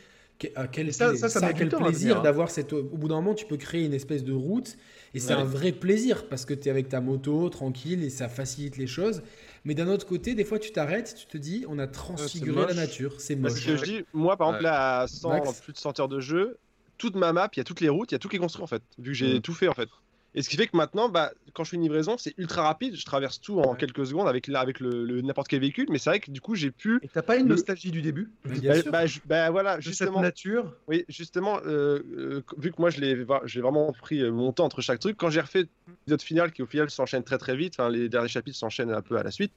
[0.55, 2.72] à quel, ça, ça, quel plaisir d'avoir cette.
[2.72, 4.77] Au bout d'un moment, tu peux créer une espèce de route
[5.14, 8.29] et c'est un vrai plaisir parce que tu es avec ta moto tranquille et ça
[8.29, 9.22] facilite les choses.
[9.64, 12.75] Mais d'un autre côté, des fois, tu t'arrêtes, tu te dis, on a transfiguré la
[12.75, 13.64] nature, c'est moche.
[13.64, 16.59] que je dis, moi, par exemple, là, à 100, plus de 100 heures de jeu,
[16.99, 18.38] toute ma map, il y a toutes les routes, il y a tout qui est
[18.38, 19.42] construit en fait, vu que j'ai mm.
[19.42, 19.88] tout fait en fait.
[20.37, 22.94] Et ce qui fait que maintenant, bah, quand je fais une livraison, c'est ultra rapide.
[22.94, 25.87] Je traverse tout en quelques secondes avec, avec le, n'importe quel véhicule.
[25.88, 27.01] Mais c'est vrai que du coup, j'ai pu.
[27.03, 28.31] Et t'as pas une nostalgie du début?
[28.44, 30.16] Bah, bah, bah, voilà, justement.
[30.16, 30.75] Cette nature.
[30.88, 34.66] Oui, justement, euh, euh, vu que moi, je l'ai, j'ai vraiment pris euh, mon temps
[34.66, 35.16] entre chaque truc.
[35.16, 38.59] Quand j'ai refait l'épisode final, qui au final s'enchaîne très très vite, les derniers chapitres
[38.59, 39.53] s'enchaînent un peu à la suite.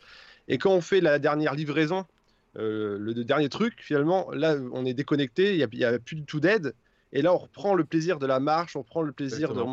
[0.48, 2.06] Et quand on fait la dernière livraison,
[2.56, 6.40] le, dernier truc, finalement, là, on est déconnecté, il n'y a, a, plus du tout
[6.40, 6.74] d'aide.
[7.12, 9.64] Et là, on reprend le plaisir de la marche, on prend le plaisir de.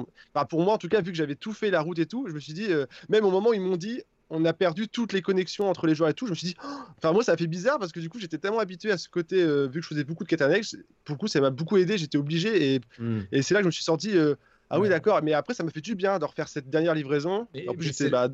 [0.48, 2.32] pour moi, en tout cas, vu que j'avais tout fait la route et tout, je
[2.32, 5.12] me suis dit, euh, même au moment où ils m'ont dit, on a perdu toutes
[5.12, 7.32] les connexions entre les joueurs et tout, je me suis dit, oh enfin, moi, ça
[7.32, 9.80] a fait bizarre parce que du coup, j'étais tellement habitué à ce côté, euh, vu
[9.80, 12.18] que je faisais beaucoup de quêtes annexes, pour le coup, ça m'a beaucoup aidé, j'étais
[12.18, 13.20] obligé et, hmm.
[13.32, 14.16] et c'est là que je me suis senti.
[14.16, 14.34] Euh,
[14.68, 17.46] ah oui, d'accord, mais après, ça m'a fait du bien de refaire cette dernière livraison.
[17.68, 18.28] en plus, j'étais bah,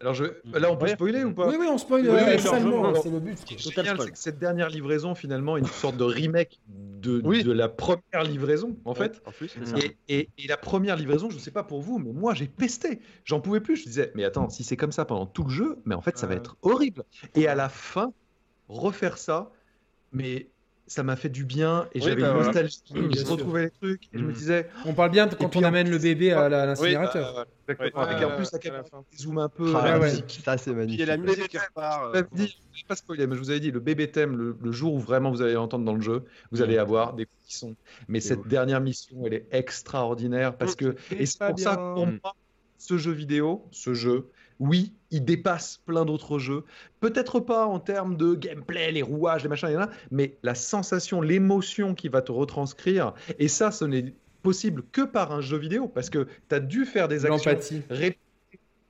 [0.00, 0.24] alors je...
[0.58, 3.38] là, on peut spoiler ou pas Oui, oui, on spoil oui, salement, c'est le but.
[3.38, 6.58] Ce qui est génial, c'est que cette dernière livraison, finalement, est une sorte de remake
[6.68, 9.22] de, de la première livraison, en fait.
[9.26, 9.54] En plus,
[10.08, 13.00] et, et, la première livraison, je ne sais pas pour vous, mais moi, j'ai pesté.
[13.24, 13.76] J'en pouvais plus.
[13.76, 16.16] Je disais, mais attends, si c'est comme ça pendant tout le jeu, mais en fait,
[16.16, 17.04] ça va être horrible.
[17.34, 18.12] Et à la fin,
[18.68, 19.52] refaire ça,
[20.12, 20.49] mais
[20.90, 22.82] ça m'a fait du bien et j'avais bah une nostalgie.
[22.92, 24.34] je retrouvais les trucs et je me mm.
[24.34, 24.68] disais.
[24.86, 27.46] On parle bien quand on amène le bébé à l'incinérateur.
[27.68, 28.82] Oui, bah, et en plus, la caméra
[29.16, 29.72] zoom un peu.
[29.76, 31.00] Ah, la musique, ça c'est magnifique.
[31.00, 32.16] Et la musique qui repart.
[32.16, 34.94] Euh, je ne pas spoiler, mais je vous avais dit, le bébé thème, le, jour
[34.94, 36.80] où vraiment vous allez l'entendre dans le jeu, vous allez mm.
[36.80, 37.76] avoir des qui sont.
[38.08, 40.76] Mais cette dernière mission, elle est extraordinaire parce mm.
[40.76, 40.96] que.
[41.12, 42.34] Et c'est pour ça que pour moi,
[42.78, 44.28] ce jeu vidéo, ce jeu,
[44.60, 46.64] oui, il dépasse plein d'autres jeux.
[47.00, 52.08] Peut-être pas en termes de gameplay, les rouages, les machins, mais la sensation, l'émotion qui
[52.08, 53.14] va te retranscrire.
[53.38, 56.84] Et ça, ce n'est possible que par un jeu vidéo, parce que tu as dû
[56.84, 58.18] faire des actions répétées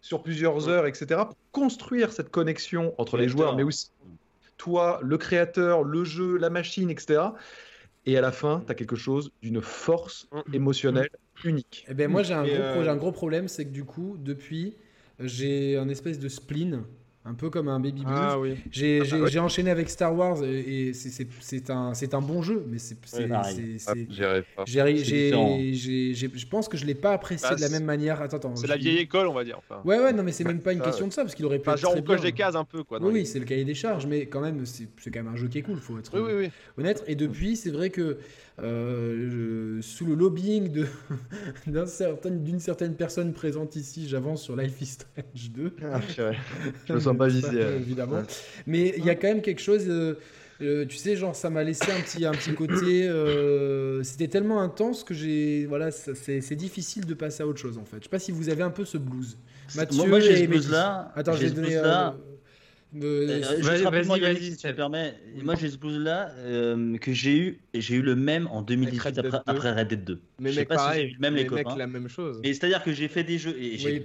[0.01, 3.91] sur plusieurs heures, etc., pour construire cette connexion entre les joueurs, mais aussi
[4.57, 7.23] toi, le créateur, le jeu, la machine, etc.
[8.07, 10.55] Et à la fin, tu as quelque chose d'une force mm.
[10.55, 11.11] émotionnelle
[11.45, 11.87] unique.
[11.89, 14.75] Eh ben moi, j'ai un, euh, un, gros problème, c'est que du coup, depuis
[15.23, 16.83] j'ai un espèce de spleen
[17.27, 18.17] un peu comme un Baby Blues.
[18.17, 18.57] Ah, oui.
[18.71, 22.97] J'ai ah, bah enchaîné avec Star Wars et, c'est un, un bon jeu, mais c'est.
[24.67, 28.23] Je pense que je l'ai pas apprécié bah, de la même manière.
[28.23, 28.57] Attends, attends.
[28.57, 29.59] C'est la vieille école, on va dire.
[29.59, 29.83] Enfin.
[29.85, 31.69] Ouais, ouais, non, mais c'est même pas une question de ça, parce qu'il aurait pu.
[31.69, 32.99] Enfin, genre, on coche des cases un peu, quoi.
[33.03, 35.59] Oui, c'est le cahier des charges, mais quand même, c'est quand même un jeu qui
[35.59, 36.17] est cool, faut être
[36.79, 37.05] honnête.
[37.07, 38.19] Et depuis, c'est vrai que
[38.63, 40.69] euh, sous le lobbying
[41.67, 45.77] d'une certain, certaine personne présente ici, j'avance sur Life is Strange 2.
[45.83, 46.01] Ah,
[46.87, 47.57] je me pas ici.
[47.77, 48.23] Évidemment.
[48.67, 49.85] Mais il y a quand même quelque chose.
[49.89, 50.19] Euh,
[50.63, 53.09] euh, tu sais, genre, ça m'a laissé un petit, un petit côté.
[54.03, 55.67] C'était tellement intense que j'ai.
[55.67, 57.99] Voilà, c'est difficile de passer à autre chose en fait.
[57.99, 59.39] Je sais pas si vous avez un peu ce blues.
[59.77, 61.13] Mathieu moi, j'ai ce blues là.
[61.15, 61.81] Attends, j'ai donné.
[62.97, 63.85] Euh, vas-y,
[64.21, 65.15] vas-y, si tu me permets.
[65.43, 69.19] Moi, j'ai ce blues là euh, que j'ai eu, j'ai eu le même en 2018
[69.19, 70.21] après, après, Red Dead 2.
[70.39, 71.77] Mais je sais pas si j'ai eu le même les, copains.
[71.77, 72.41] la même chose.
[72.43, 74.05] Mais c'est-à-dire que j'ai fait des jeux et j'ai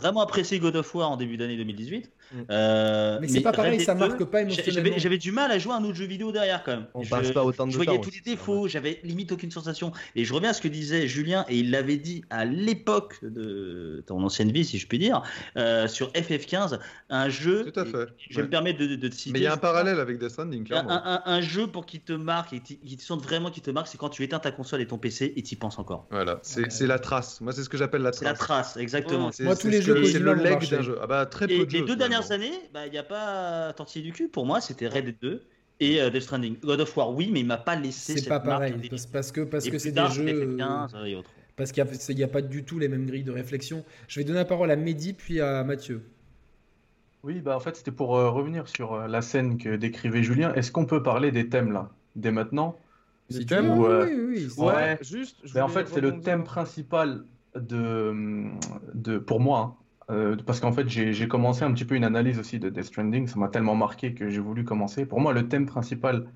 [0.00, 2.10] vraiment apprécié God of War en début d'année 2018.
[2.32, 2.38] Mm.
[2.50, 4.96] Euh, mais c'est pas pareil, ça marque pas émotionnellement.
[4.96, 6.86] J'avais du mal à jouer un autre jeu vidéo derrière quand même.
[6.94, 9.92] On je, passe pas autant de Je voyais tous les défauts, j'avais limite aucune sensation.
[10.16, 14.02] Et je reviens à ce que disait Julien et il l'avait dit à l'époque de
[14.06, 15.22] ton ancienne vie, si je puis dire,
[15.86, 16.78] sur FF15,
[17.10, 17.70] un jeu.
[17.70, 17.92] Tout à fait
[18.30, 19.32] je me permets de, de, citer.
[19.32, 21.00] Mais il y a un parallèle avec Death Stranding, clairement.
[21.24, 23.98] Un, jeu pour qu'il te marque et qui te sente vraiment qui te marque, c'est
[23.98, 26.06] quand tu éteins ta console et ton PC et tu y penses encore.
[26.10, 27.40] Voilà, c'est la trace.
[27.40, 28.18] Moi, c'est ce que j'appelle la trace.
[28.20, 29.30] C'est la trace, exactement.
[29.40, 30.98] Moi, tous les jeux, c'est le leg d'un jeu.
[31.00, 33.72] Ah bah, très peu et de les deux dernières années, il bah, n'y a pas
[33.72, 34.28] tortillé du cul.
[34.28, 35.42] Pour moi, c'était Red Dead 2
[35.80, 36.58] et Death Stranding.
[36.60, 38.16] God of War, oui, mais il m'a pas laissé.
[38.18, 38.74] C'est pas pareil,
[39.12, 40.56] parce que parce que c'est des jeux.
[41.54, 41.84] Parce qu'il
[42.16, 43.84] n'y a, a, pas du tout les mêmes grilles de réflexion.
[44.08, 46.02] Je vais donner la parole à Mehdi puis à Mathieu.
[47.24, 50.52] Oui, bah en fait, c'était pour revenir sur la scène que décrivait Julien.
[50.54, 52.78] Est-ce qu'on peut parler des thèmes là, dès maintenant
[53.30, 54.64] Des thèmes Oui, oui, oui.
[54.64, 55.44] Ouais, juste.
[55.56, 58.48] en fait, c'est le thème principal de,
[58.94, 59.58] de pour moi.
[59.60, 59.82] Hein.
[60.10, 63.26] Euh, parce qu'en fait, j'ai commencé un petit peu une analyse aussi de Death Stranding.
[63.26, 65.06] Ça m'a tellement marqué que j'ai voulu commencer.
[65.06, 66.26] Pour moi, le thème principal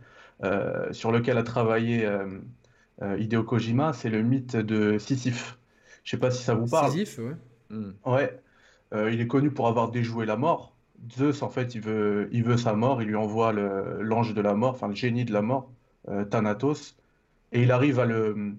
[0.44, 5.58] euh, sur lequel a travaillé euh, Hideo Kojima, c'est le mythe de Sisyphe.
[6.04, 6.92] Je sais pas si ça vous parle.
[6.92, 7.36] Sisyphe, ouais.
[7.68, 7.92] Hmm.
[8.04, 8.40] Ouais.
[8.92, 10.75] il est connu pour avoir déjoué la mort.
[11.16, 13.02] Zeus, en fait, il veut, il veut sa mort.
[13.02, 15.70] Il lui envoie l'ange de la mort, enfin le génie de la mort,
[16.30, 16.96] Thanatos.
[17.52, 18.56] Et il arrive à le,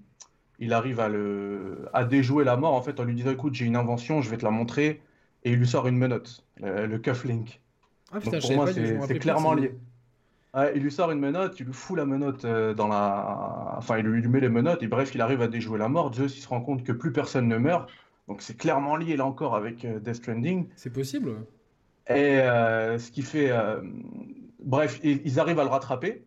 [0.59, 3.65] il arrive à, le, à déjouer la mort en fait en lui disant écoute j'ai
[3.65, 5.01] une invention je vais te la montrer.
[5.43, 7.61] Et il lui sort une menotte le, cufflink
[8.11, 9.75] ah, putain, pour moi c'est clairement lié.
[10.73, 14.05] Il lui sort une menotte il lui fout la menotte euh, dans la enfin il
[14.05, 16.13] lui, met les menottes et bref il arrive à déjouer la mort.
[16.13, 17.89] Zeus il se rend compte que plus personne ne meurt.
[18.27, 20.67] Donc c'est clairement lié là encore avec euh, Death Stranding.
[20.75, 21.35] C'est possible
[22.09, 23.51] et euh, ce qui fait
[24.59, 26.25] bref ils arrivent à le rattraper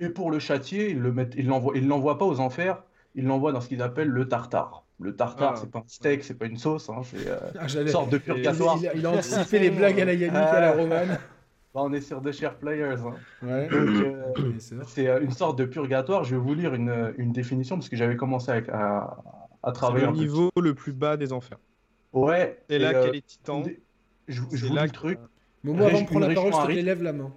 [0.00, 2.82] et pour le châtier ils le mettent ils l'envoient pas aux enfers
[3.18, 4.84] il l'envoie dans ce qu'ils appellent le tartare.
[5.00, 5.58] Le tartare, ah.
[5.60, 8.18] c'est pas un steak, c'est pas une sauce, hein, c'est euh, ah, une sorte de
[8.18, 8.78] purgatoire.
[8.94, 11.18] Il, a, anticipé les blagues à la Yannick, à la romane.
[11.74, 12.96] Bah, on est sur The Share Players.
[13.04, 13.14] Hein.
[13.42, 14.32] Euh,
[14.86, 16.24] c'est euh, une sorte de purgatoire.
[16.24, 19.18] Je vais vous lire une, une définition parce que j'avais commencé à,
[19.62, 20.06] à, travailler.
[20.06, 21.58] C'est le niveau le plus bas des enfers.
[22.14, 22.58] Ouais.
[22.70, 23.64] Et là, quel est Titan
[24.28, 25.18] Je, je vous lis le truc.
[25.64, 27.32] Mais moi, avant de prendre la parole, je te lève la main.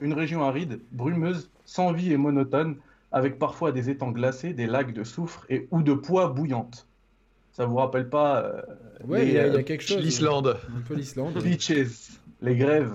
[0.00, 2.76] Une région aride, brumeuse, sans vie et monotone,
[3.12, 6.86] avec parfois des étangs glacés, des lacs de soufre et ou de poix bouillantes.
[7.52, 8.62] Ça vous rappelle pas euh,
[9.04, 10.02] Ouais, il y, a euh, quelque chose.
[10.02, 10.58] L'Islande.
[10.74, 11.34] Un peu l'Islande.
[11.42, 12.94] Beaches, les grèves.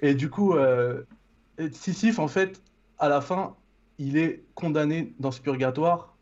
[0.00, 1.02] Et du coup, euh,
[1.72, 2.62] Sisyphe, en fait,
[3.00, 3.56] à la fin,
[3.98, 6.14] il est condamné dans ce purgatoire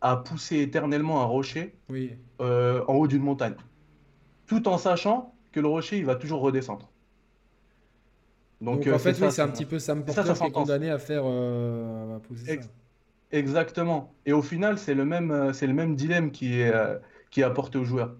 [0.00, 2.12] à pousser éternellement un rocher oui.
[2.40, 3.54] en haut d'une montagne,
[4.46, 6.88] tout en sachant que le rocher, il va toujours redescendre.
[8.60, 11.24] Donc, en fait, oui, c'est un petit peu Sam Porter qui est condamné à faire
[11.24, 12.68] à pousser ça.
[13.32, 14.14] Exactement.
[14.26, 16.98] Et au final, c'est le même, euh, c'est le même dilemme qui est, euh,
[17.30, 18.14] qui est apporté aux joueurs.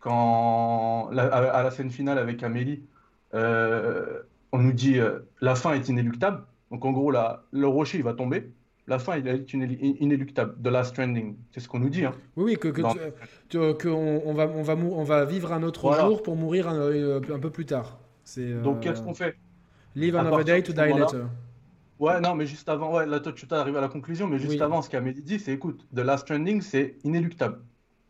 [0.00, 2.82] Quand, à, la scène finale avec Amélie,
[3.34, 4.98] euh, on nous dit
[5.40, 6.42] la fin est inéluctable.
[6.70, 8.50] Donc en gros, la, le rocher il va tomber.
[8.86, 10.56] La fin il est inéluctable.
[10.62, 12.04] The Last Stranding, c'est ce qu'on nous dit.
[12.04, 12.14] Hein.
[12.36, 12.80] Oui, oui, que, que,
[13.88, 17.50] on, va, on, va on va vivre un autre jour pour mourir un, un peu
[17.50, 17.98] plus tard.
[18.62, 19.36] Donc qu'est-ce qu'on fait?
[19.94, 21.26] Live another day to die later.
[21.98, 24.38] Ouais, non, mais juste avant, ouais, là, toi, tu t'es arrivé à la conclusion, mais
[24.38, 27.60] juste avant, ce qu'Amélie dit, c'est écoute, The Last Stranding, c'est inéluctable.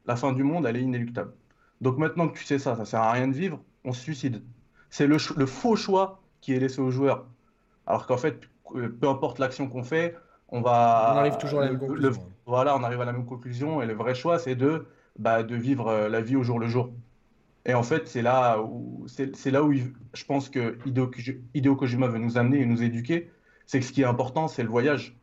[0.06, 1.32] La fin du monde, elle est inéluctable.
[1.80, 4.42] Donc maintenant que tu sais ça, ça sert à rien de vivre, on se suicide.
[4.90, 7.26] C'est le, le, faux choix qui est laissé aux joueurs.
[7.86, 8.40] Alors qu'en fait,
[8.72, 10.16] peu importe l'action qu'on fait,
[10.50, 11.12] on va.
[11.14, 12.22] On arrive toujours à la même conclusion.
[12.46, 14.86] voilà, on arrive à la même conclusion, et le vrai choix, c'est de,
[15.18, 16.90] bah, de vivre euh, la vie au jour le jour.
[17.66, 20.78] Et en fait, c'est là où, c'est là où je pense que
[21.54, 23.30] Hideo Kojima veut nous amener et nous éduquer
[23.70, 25.16] c'est que ce qui est important, c'est le voyage.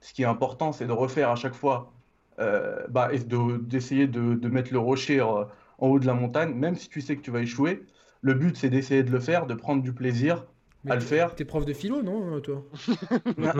[0.00, 1.92] Ce qui est important, c'est de refaire à chaque fois,
[2.38, 5.42] euh, bah, d'essayer de, de, mettre le rocher euh,
[5.78, 7.84] en haut de la montagne, même si tu sais que tu vas échouer.
[8.20, 10.44] Le but, c'est d'essayer de le faire, de prendre du plaisir
[10.88, 11.34] à le faire.
[11.34, 12.62] T'es prof de philo, non, toi?
[13.36, 13.52] Non,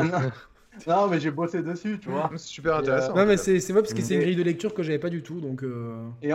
[1.10, 2.28] mais j'ai bossé dessus, tu vois.
[2.32, 3.14] C'est super intéressant.
[3.14, 5.22] non, mais c'est moi parce que c'est une grille de lecture que j'avais pas du
[5.22, 5.62] tout, donc.
[5.62, 6.08] Euh.
[6.22, 6.32] Et,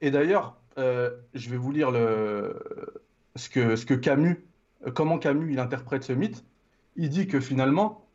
[0.00, 2.54] et d'ailleurs, je vais vous lire le
[3.36, 4.44] ce que ce que Camus,
[4.94, 6.44] comment Camus il interprète ce mythe
[6.96, 8.06] il dit que finalement,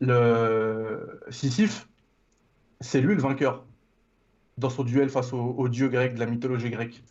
[0.00, 1.88] le Sisyphe,
[2.80, 3.64] c'est lui le vainqueur
[4.58, 7.02] dans son duel face au, dieu grec de la mythologie grecque.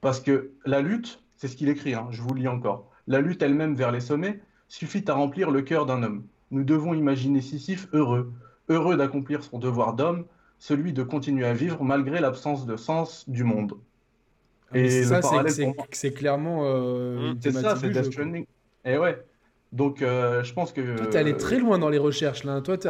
[0.00, 3.42] Parce que la lutte, c'est ce qu'il écrit, hein, je vous lis encore, la lutte
[3.42, 6.26] elle-même vers les sommets suffit à remplir le cœur d'un homme.
[6.54, 8.32] Nous devons imaginer Sisyphe heureux,
[8.68, 10.24] heureux d'accomplir son devoir d'homme,
[10.60, 13.74] celui de continuer à vivre malgré l'absence de sens du monde.
[14.70, 15.20] Ah, Et ça,
[15.90, 18.46] c'est clairement euh, C'est ça, c'est Death Stranding.
[18.84, 19.20] Et ouais.
[19.72, 20.96] Donc, euh, je pense que.
[20.96, 22.60] Toi, t'es allé très loin dans les recherches, là.
[22.60, 22.86] Toi, t'es.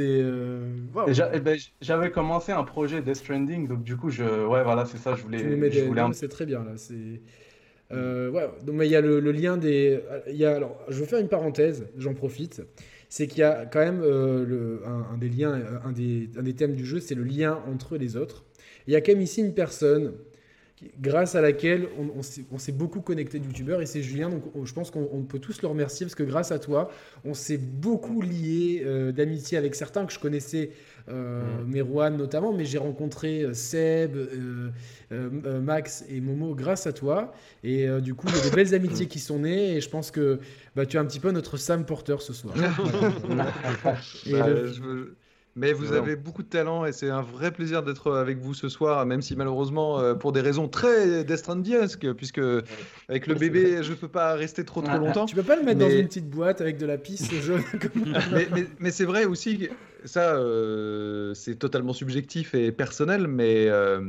[0.00, 0.66] Euh,
[1.06, 4.24] eh ben, j'avais commencé un projet Death Stranding, donc du coup, je.
[4.24, 5.38] Ouais, voilà, c'est ça, je voulais.
[5.70, 6.72] Je voulais C'est très bien, là.
[6.74, 7.20] C'est.
[7.92, 10.00] Euh, ouais, donc, mais il y a le, lien des.
[10.28, 12.62] Il y a, alors, je veux faire une parenthèse, j'en profite.
[13.16, 16.74] C'est qu'il y a quand même le, un, des liens, un des, un des thèmes
[16.74, 18.44] du jeu, c'est le lien entre les autres.
[18.88, 20.14] Il y a quand même ici une personne
[21.00, 23.82] grâce à laquelle on, s'est beaucoup connecté de youtubeurs.
[23.82, 26.58] Et c'est Julien donc je pense qu'on peut tous le remercier parce que grâce à
[26.58, 26.90] toi
[27.24, 30.70] on s'est beaucoup lié euh, d'amitié avec certains que je connaissais
[31.10, 32.16] euh, mmh.
[32.16, 34.70] notamment mais j'ai rencontré euh, Seb euh,
[35.60, 37.34] Max et Momo grâce à toi.
[37.62, 40.10] Et du coup il y a des belles amitiés qui sont nées et je pense
[40.10, 40.40] que
[40.74, 42.54] bah, tu es un petit peu notre Sam Porter ce soir.
[44.26, 44.46] Et bah,
[45.56, 48.68] mais vous avez beaucoup de talent et c'est un vrai plaisir d'être avec vous ce
[48.68, 52.40] soir, même si malheureusement, euh, pour des raisons très Destrandiesques, puisque
[53.08, 55.26] avec le bébé, je peux pas rester trop trop longtemps.
[55.26, 57.62] Tu peux pas le mettre dans une petite boîte avec de la pisse jaune
[58.32, 59.68] mais, mais, c'est vrai aussi,
[60.04, 64.00] ça, euh, c'est totalement subjectif et personnel, mais euh,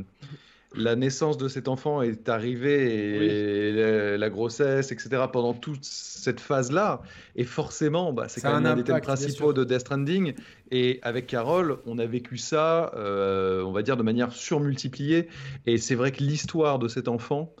[0.76, 7.02] la naissance de cet enfant est arrivée et la, grossesse, etc., pendant toute cette phase-là.
[7.34, 10.34] Et forcément, bah, c'est quand même un, des thèmes principaux de Death Stranding.
[10.70, 15.28] Et avec Carole, on a vécu ça, euh, on va dire, de manière surmultipliée.
[15.66, 17.54] Et c'est vrai que l'histoire de cet enfant,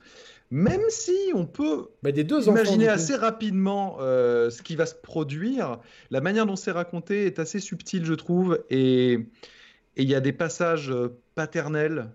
[0.50, 4.94] même si on peut bah, des deux imaginer assez rapidement euh, ce qui va se
[4.94, 5.78] produire,
[6.10, 8.62] la manière dont c'est raconté est assez subtile, je trouve.
[8.70, 9.26] Et
[9.96, 12.10] il y a des passages euh, paternels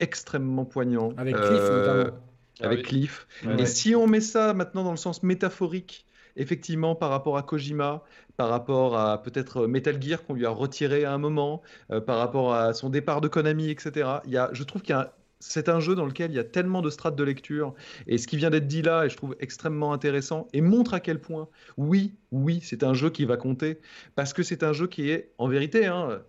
[0.00, 1.12] extrêmement poignant.
[1.16, 2.18] Avec Cliff, euh, notamment.
[2.60, 3.26] Avec ah Cliff.
[3.58, 8.04] et si on met ça maintenant dans le sens métaphorique, effectivement, par rapport à Kojima,
[8.36, 12.18] par rapport à peut-être Metal Gear qu'on lui a retiré à un moment, euh, par
[12.18, 14.08] rapport à son départ de Konami, etc.
[14.24, 15.14] Il y a, je trouve qu'il y a
[15.46, 17.74] c'est un jeu dans lequel il y a tellement de strates de lecture
[18.06, 21.00] et ce qui vient d'être dit là, et je trouve extrêmement intéressant et montre à
[21.00, 23.78] quel point, oui, oui, c'est un jeu qui va compter
[24.14, 26.22] parce que c'est un jeu qui est, en vérité, hein,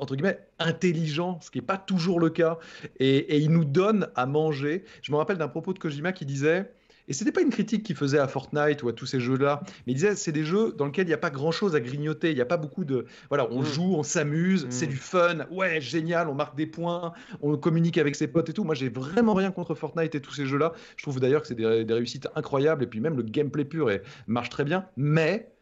[0.00, 2.58] entre guillemets, intelligent, ce qui n'est pas toujours le cas.
[2.98, 4.84] Et, il nous donne à manger.
[5.02, 6.72] Je me rappelle d'un propos de Kojima qui disait,
[7.06, 9.62] et ce n'était pas une critique qu'il faisait à Fortnite ou à tous ces jeux-là,
[9.86, 12.30] mais il disait c'est des jeux dans lesquels il n'y a pas grand-chose à grignoter,
[12.30, 13.04] il n'y a pas beaucoup de...
[13.28, 13.64] Voilà, on mm.
[13.64, 14.70] joue, on s'amuse, mm.
[14.70, 18.52] c'est du fun, ouais, génial, on marque des points, on communique avec ses potes et
[18.52, 18.64] tout.
[18.64, 20.72] Moi, j'ai vraiment rien contre Fortnite et tous ces jeux-là.
[20.96, 23.90] Je trouve d'ailleurs que c'est des, des, réussites incroyables, et puis même le gameplay pur
[23.90, 24.86] et marche très bien.
[24.96, 25.52] Mais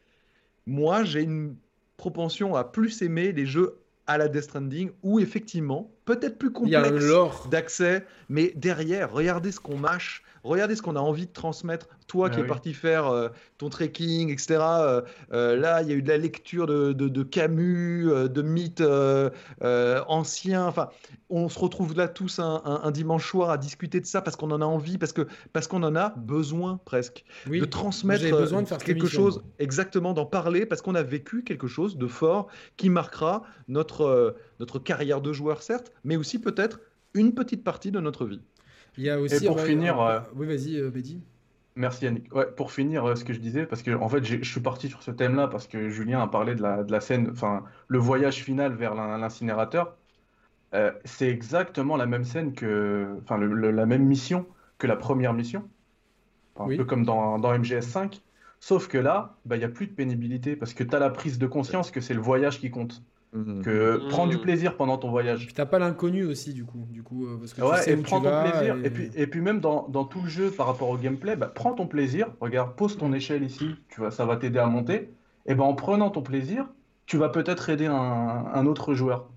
[0.66, 1.56] moi, j'ai une
[1.96, 7.04] propension à plus aimer les jeux à la Death Stranding, où effectivement, peut-être plus complexe
[7.50, 11.86] d'accès, mais derrière, regardez ce qu'on mâche, regardez ce qu'on a envie de transmettre.
[12.06, 13.28] Toi qui es parti faire euh,
[13.58, 14.56] ton trekking, etc.
[14.60, 15.02] Euh,
[15.34, 18.82] euh, là, il y a eu de la lecture de, de, Camus, de mythes
[19.60, 20.66] anciens.
[20.66, 20.88] Enfin,
[21.28, 24.62] on se retrouve là tous un, dimanche soir à discuter de ça parce qu'on en
[24.62, 28.78] a envie, parce que parce qu'on en a besoin presque de transmettre besoin de faire
[28.78, 32.46] quelque chose, exactement, d'en parler parce qu'on a vécu quelque chose de fort
[32.78, 36.80] qui marquera notre notre carrière de joueur certes, mais aussi peut-être
[37.14, 38.42] une petite partie de notre vie.
[38.96, 39.46] Il y a aussi.
[39.46, 40.00] pour finir.
[40.00, 41.22] Euh, oui, vas-y, euh, Bédi.
[41.76, 42.34] Merci Yannick.
[42.34, 44.88] Ouais, pour finir, euh, ce que je disais, parce que en fait, je suis parti
[44.88, 47.98] sur ce thème-là parce que Julien a parlé de la, de la scène, enfin, le
[47.98, 49.96] voyage final vers l'incinérateur.
[51.04, 54.46] c'est exactement la même scène que, enfin, la même mission
[54.78, 55.68] que la première mission,
[56.56, 58.20] un peu comme dans, dans MGS5.
[58.60, 61.10] Sauf que là, bah, il n'y a plus de pénibilité parce que tu as la
[61.10, 63.02] prise de conscience que c'est le voyage qui compte.
[63.32, 63.62] Mhm.
[63.62, 65.44] Que prends du plaisir pendant ton voyage.
[65.44, 68.22] Puis t'as pas l'inconnu aussi du coup, du coup euh, parce que ouais, et prends
[68.22, 68.76] ton plaisir.
[68.82, 68.90] Et...
[68.90, 71.74] puis et puis même dans, dans, tout le jeu par rapport au gameplay, bah, prends
[71.74, 72.28] ton plaisir.
[72.40, 75.10] Regarde, pose ton échelle ici, tu vois, ça va t'aider à monter.
[75.44, 76.66] Et ben en prenant ton plaisir,
[77.04, 79.28] tu vas peut-être aider un, un, autre joueur.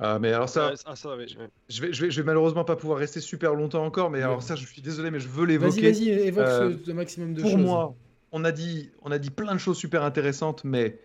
[0.00, 1.26] Ah mais alors ça, je, vais,
[1.68, 4.64] je, vais, je vais malheureusement pas pouvoir rester super longtemps encore, mais alors ça je
[4.64, 5.80] suis désolé, mais je veux l'évoquer.
[5.80, 7.60] Vas-y, vas-y, évoque euh, ce, maximum de pour choses.
[7.60, 7.94] Pour moi,
[8.30, 11.00] on a dit, on a dit plein de choses super intéressantes, mais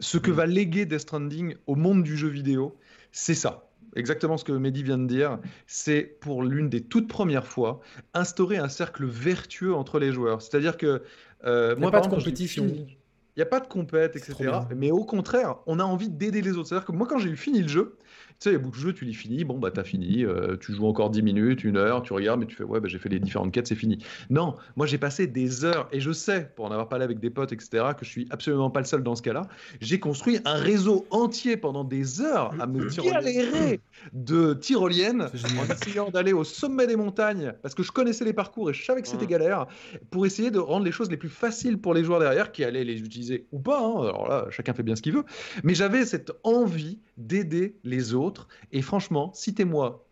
[0.00, 2.76] ce que va léguer Death Stranding au monde du jeu vidéo,
[3.12, 3.66] c'est ça.
[3.96, 5.38] Exactement ce que Mehdi vient de dire.
[5.66, 7.80] C'est pour l'une des toutes premières fois
[8.14, 10.42] instaurer un cercle vertueux entre les joueurs.
[10.42, 11.02] C'est-à-dire que
[11.44, 12.66] euh, moi, pas de compétition.
[12.66, 14.50] Il n'y a pas de compète, etc.
[14.76, 16.68] Mais au contraire, on a envie d'aider les autres.
[16.68, 17.96] C'est-à-dire que moi, quand j'ai eu fini le jeu,
[18.44, 20.56] sais, il y a beaucoup de jeux, tu les finis, bon, bah, t'as fini, euh,
[20.58, 22.98] tu joues encore 10 minutes, une heure, tu regardes, mais tu fais, ouais, bah, j'ai
[22.98, 23.98] fait les différentes quêtes, c'est fini.
[24.30, 27.30] Non, moi, j'ai passé des heures, et je sais, pour en avoir parlé avec des
[27.30, 29.42] potes, etc., que je suis absolument pas le seul dans ce cas-là.
[29.80, 33.80] J'ai construit un réseau entier pendant des heures à me galérer
[34.12, 38.70] de tyroliennes en essayant d'aller au sommet des montagnes, parce que je connaissais les parcours
[38.70, 39.66] et je savais que c'était galère,
[40.10, 42.84] pour essayer de rendre les choses les plus faciles pour les joueurs derrière, qui allaient
[42.84, 43.80] les utiliser ou pas.
[43.80, 44.08] Hein.
[44.08, 45.24] Alors là, chacun fait bien ce qu'il veut.
[45.62, 48.29] Mais j'avais cette envie d'aider les autres.
[48.72, 50.04] Et franchement, citez-moi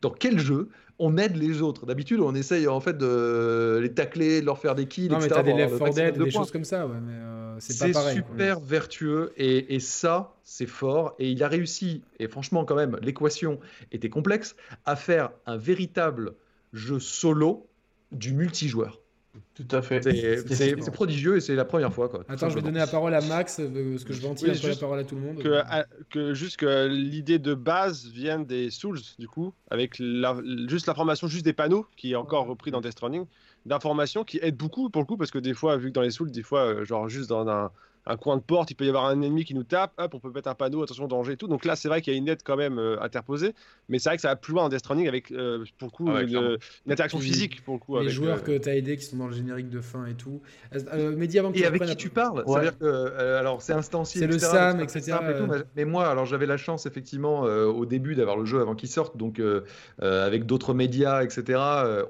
[0.00, 1.86] dans quel jeu on aide les autres.
[1.86, 5.28] D'habitude, on essaye en fait de les tacler, de leur faire des kills, non, mais
[5.28, 9.74] t'as des Left 4 Dead, des choses comme ça, ouais, euh, c'est super vertueux et,
[9.74, 11.14] et ça, c'est fort.
[11.18, 13.60] Et il a réussi, et franchement, quand même, l'équation
[13.92, 16.34] était complexe, à faire un véritable
[16.72, 17.68] jeu solo
[18.10, 19.00] du multijoueur.
[19.54, 20.02] Tout à fait.
[20.02, 22.08] C'est prodigieux et c'est la première fois.
[22.08, 24.68] Quoi, Attends, je vais donner la parole à Max, euh, parce que je ventile peu
[24.68, 25.42] la parole à tout le monde.
[25.42, 25.62] Que,
[26.10, 30.36] que juste que l'idée de base vient des Souls, du coup, avec la,
[30.68, 33.26] juste l'information juste des panneaux, qui est encore repris dans Death Stranding,
[33.66, 36.10] d'informations qui aident beaucoup pour le coup, parce que des fois, vu que dans les
[36.10, 37.70] Souls, des fois, euh, genre juste dans un
[38.08, 40.18] un coin de porte, il peut y avoir un ennemi qui nous tape, hop, on
[40.18, 41.46] peut mettre un panneau, attention, danger et tout.
[41.46, 43.54] Donc là, c'est vrai qu'il y a une aide quand même euh, interposée,
[43.88, 45.92] mais c'est vrai que ça va plus loin en Death Stranding avec, euh, pour le
[45.92, 46.58] coup, ah une,
[46.90, 47.62] interaction physique.
[47.64, 49.68] Pour le coup, les joueurs euh, que tu as aidés qui sont dans le générique
[49.68, 50.40] de fin et tout.
[50.72, 52.42] Mehdi, avant que et avec qui tu parles?
[52.46, 54.22] C'est-à-dire que, alors, c'est instancié.
[54.22, 55.18] C'est le SAM, etc.
[55.76, 59.16] mais moi, alors, j'avais la chance, effectivement, au début d'avoir le jeu avant qu'il sorte,
[59.18, 59.40] donc
[60.00, 61.60] avec d'autres médias, etc.,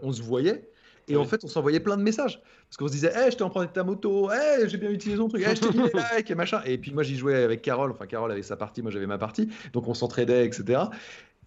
[0.02, 0.68] on se voyait.
[1.08, 2.40] Et en fait, on s'envoyait plein de messages.
[2.68, 5.28] Parce qu'on se disait, hey, je t'ai emprunté ta moto, hey, j'ai bien utilisé ton
[5.28, 6.60] truc, hey, je t'ai mis les likes et machin.
[6.64, 7.90] Et puis moi, j'y jouais avec Carole.
[7.90, 9.48] Enfin, Carole avait sa partie, moi j'avais ma partie.
[9.72, 10.88] Donc on s'entraidait, etc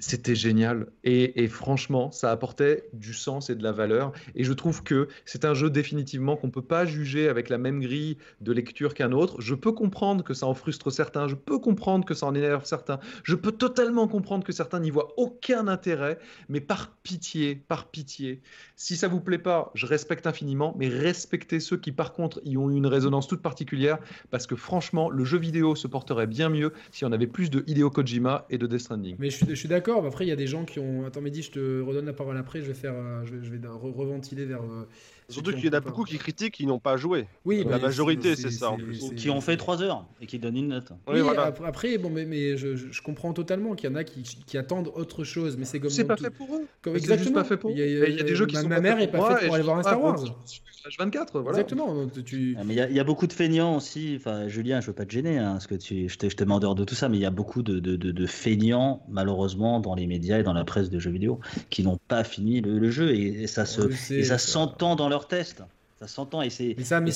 [0.02, 0.88] c'était génial.
[1.04, 4.12] Et, franchement, ça apportait du sens et de la valeur.
[4.36, 7.58] Et je trouve que c'est un jeu définitivement qu'on ne peut pas juger avec la
[7.58, 9.40] même grille de lecture qu'un autre.
[9.40, 12.66] Je peux comprendre que ça en frustre certains, je peux comprendre que ça en énerve
[12.66, 16.18] certains, je peux totalement comprendre que certains n'y voient aucun intérêt,
[16.50, 18.42] mais par pitié, par pitié,
[18.82, 22.58] si ça vous plaît pas, je respecte infiniment, mais respectez ceux qui par contre y
[22.58, 24.00] ont eu une résonance toute particulière,
[24.32, 27.64] parce que franchement, le jeu vidéo se porterait bien mieux si on avait plus de
[27.68, 29.18] Hideo Kojima et de Death Stranding.
[29.20, 31.06] Mais je suis d'accord après, il y a des gens qui ont.
[31.06, 32.62] Attends, Mehdi, je te redonne la parole après.
[32.62, 34.64] Je vais faire, euh, je vais, reventiler vers.
[35.32, 37.28] Surtout qu'il y en a beaucoup qui critiquent, qui n'ont pas joué.
[37.46, 38.76] Oui, la majorité, c'est ça.
[39.16, 40.92] qui ont fait 3 heures et qui donnent une note.
[41.08, 41.54] Oui, voilà.
[41.66, 45.24] après, bon, mais, mais je, comprends totalement qu'il y en a qui, qui, attendent autre
[45.24, 45.90] chose, mais c'est comme.
[45.90, 46.68] C'est pas fait pour eux.
[46.82, 47.34] Comme, exactement.
[47.34, 47.76] pas fait pour eux.
[47.76, 48.70] Il y a, des jeux qui ma, sont.
[48.70, 50.24] Ma mère est pas faite pour aller voir un Star Wars.
[50.88, 51.50] H24, voilà.
[51.50, 52.08] Exactement.
[52.26, 52.56] Tu...
[52.60, 54.16] Ah, mais il y, a beaucoup de feignants aussi.
[54.18, 56.60] Enfin, Julien, je veux pas te gêner, hein, parce que tu, je, te, mets en
[56.60, 59.96] dehors de tout ça, mais il y a beaucoup de, de, de, feignants, malheureusement, dans
[59.96, 63.14] les médias et dans la presse de jeux vidéo, qui n'ont pas fini le, jeu
[63.14, 63.82] et, ça se,
[64.14, 65.64] et ça s'entend dans tests
[66.02, 66.74] ça s'entend et c'est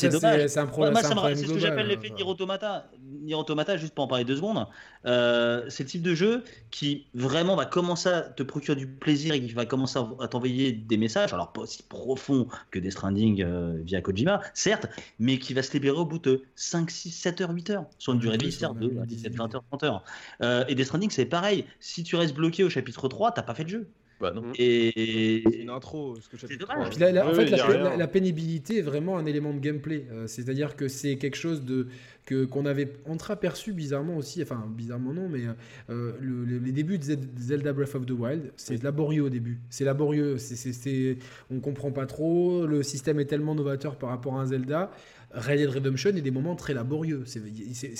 [0.10, 0.45] dommage.
[0.47, 0.93] C'est un problème.
[0.93, 2.88] Moi, c'est ce que j'appelle l'effet Nier Automata.
[3.24, 4.68] Nier Automata, juste pour en parler deux secondes,
[5.08, 9.34] euh, c'est le type de jeu qui vraiment va commencer à te procurer du plaisir
[9.34, 13.41] et qui va commencer à t'envoyer des messages, alors pas aussi profonds que des Stranding
[13.41, 14.86] euh, via Kojima, certes,
[15.18, 18.14] mais qui va se libérer au bout de 5, 6, 7 heures, 8 heures, sur
[18.14, 20.03] une durée de vie, certes, de 17, 20 heures, 30 heures.
[20.43, 21.66] Euh, et des Stranding, c'est pareil.
[21.80, 23.88] Si tu restes bloqué au chapitre 3, t'as pas fait de jeu.
[24.22, 24.43] Bah non.
[24.57, 26.16] Et c'est une intro.
[26.38, 26.88] C'est dommage.
[26.88, 27.49] en fait,
[27.97, 30.05] la, pénibilité est vraiment un élément de gameplay.
[30.11, 31.88] Euh, c'est-à-dire que c'est quelque chose de
[32.26, 34.41] que qu'on avait entreaperçu bizarrement aussi.
[34.41, 35.41] Enfin, bizarrement non, mais
[35.89, 39.59] euh, les débuts de Zelda Breath of the Wild, c'est laborieux au début.
[39.70, 40.38] C'est laborieux.
[40.38, 41.18] C'est,
[41.51, 42.66] on comprend pas trop.
[42.66, 44.91] Le système est tellement novateur par rapport à un Zelda.
[45.36, 47.26] Red Dead Redemption est des moments très laborieux.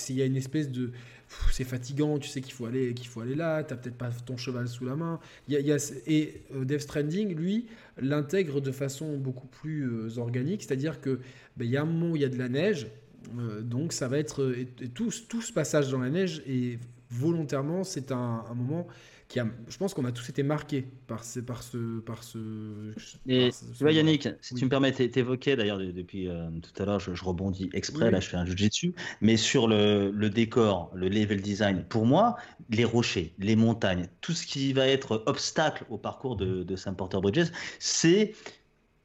[0.08, 0.92] Il y a une espèce de
[1.50, 4.36] c'est fatigant, tu sais qu'il faut aller, qu'il faut aller là, t'as peut-être pas ton
[4.36, 5.20] cheval sous la main.
[5.48, 7.66] y a, et euh, Death Stranding, lui,
[8.00, 11.20] l'intègre de façon beaucoup plus euh, organique, c'est-à-dire que
[11.56, 12.86] ben, y a un moment où il y a de la neige,
[13.38, 14.54] euh, donc ça va être
[14.94, 16.78] tout, tout, ce passage dans la neige et
[17.10, 18.86] volontairement c'est un moment
[19.34, 22.38] je pense qu'on a tous été marqués par ce, par ce, par ce.
[23.26, 27.00] Et tu vois, Yannick, si tu me permets, t'évoquer d'ailleurs depuis euh, tout à l'heure,
[27.00, 31.42] je, rebondis exprès, là je fais un dessus, mais sur le, le, décor, le level
[31.42, 32.36] design, pour moi,
[32.70, 36.96] les rochers, les montagnes, tout ce qui va être obstacle au parcours de, de Sam
[36.96, 38.32] Porter Bridges, c'est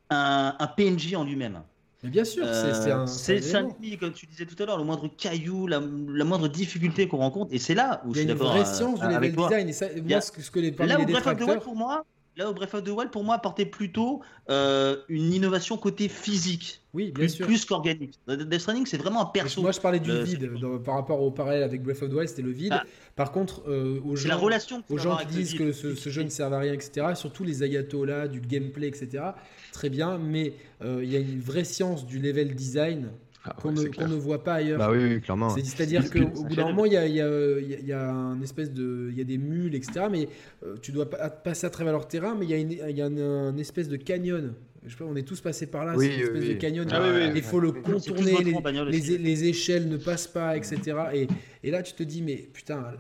[0.10, 1.62] un, un PNJ en lui-même.
[2.04, 3.06] Mais bien sûr, c'est un.
[3.08, 7.18] C'est un comme tu disais tout à l'heure, le moindre caillou, la, moindre difficulté qu'on
[7.18, 9.70] rencontre, et c'est là où il y a une vraie science du level design.
[9.70, 12.06] Et ça, moi, ce que, les Là où Breath of the Wild, pour moi,
[12.38, 16.81] là où Breath of the Wild, pour moi, apportait plutôt euh, une innovation côté physique.
[16.94, 17.46] Oui, bien plus, sûr.
[17.46, 18.20] Plus qu'organique.
[18.28, 19.62] Death Stranding, c'est vraiment un perso.
[19.62, 20.52] Moi, je parlais du vide
[20.84, 22.74] par rapport au parallèle avec Breath of the Wild, c'était le vide.
[22.74, 22.84] Ah.
[23.16, 26.24] Par contre, euh, aux gens, la relation aux gens qui disent que ce, ce, jeu
[26.24, 29.24] ne sert à rien, etc., surtout les ayatollahs, du gameplay, etc.,
[29.72, 33.12] très bien, mais euh, il y a une vraie science du level design
[33.44, 34.78] ah qu'on ne, voit pas ailleurs.
[34.78, 35.50] Bah oui, clairement.
[35.50, 39.10] C'est-à-dire qu'au bout d'un moment, il y a, y, a, y a, un espèce de,
[39.12, 40.06] il y a des mules, etc.
[40.12, 40.30] Mais
[40.64, 43.06] euh, tu dois passer à travers leur terrain, mais il y a, une, y a
[43.06, 44.54] un, espèce de canyon.
[44.86, 46.88] Je sais on est tous passés par là, oui, une espèce de canyon.
[46.92, 50.80] Ah il faut le contourner, les, les, échelles ne passent pas, etc.
[51.14, 51.28] Et,
[51.64, 52.94] et là, tu te dis, mais putain,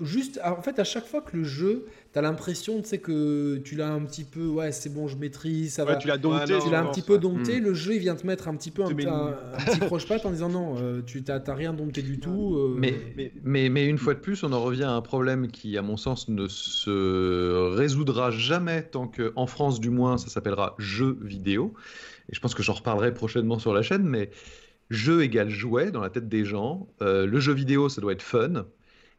[0.00, 3.58] juste, en fait, à chaque fois que le jeu, tu as l'impression tu sais, que
[3.64, 5.96] tu l'as un petit peu, ouais, c'est bon, je maîtrise, ça va.
[5.96, 6.58] Tu l'as dompté.
[6.58, 7.64] tu l'as un petit peu dompté, hmm.
[7.64, 10.76] le jeu, il vient te mettre un petit peu un, petit croche-patte en disant non,
[10.78, 12.56] euh, tu n'as rien dompté du tout.
[12.56, 12.76] Euh.
[12.78, 12.94] Mais,
[13.44, 15.96] mais, mais, une fois de plus, on en revient à un problème qui, à mon
[15.96, 21.74] sens, ne se résoudra jamais tant qu'en France, du moins, ça s'appellera jeu vidéo.
[22.30, 24.30] Et je pense que j'en reparlerai prochainement sur la chaîne, mais
[24.90, 26.88] jeu égale jouet dans la tête des gens.
[27.02, 28.66] Euh, le jeu vidéo, ça doit être fun.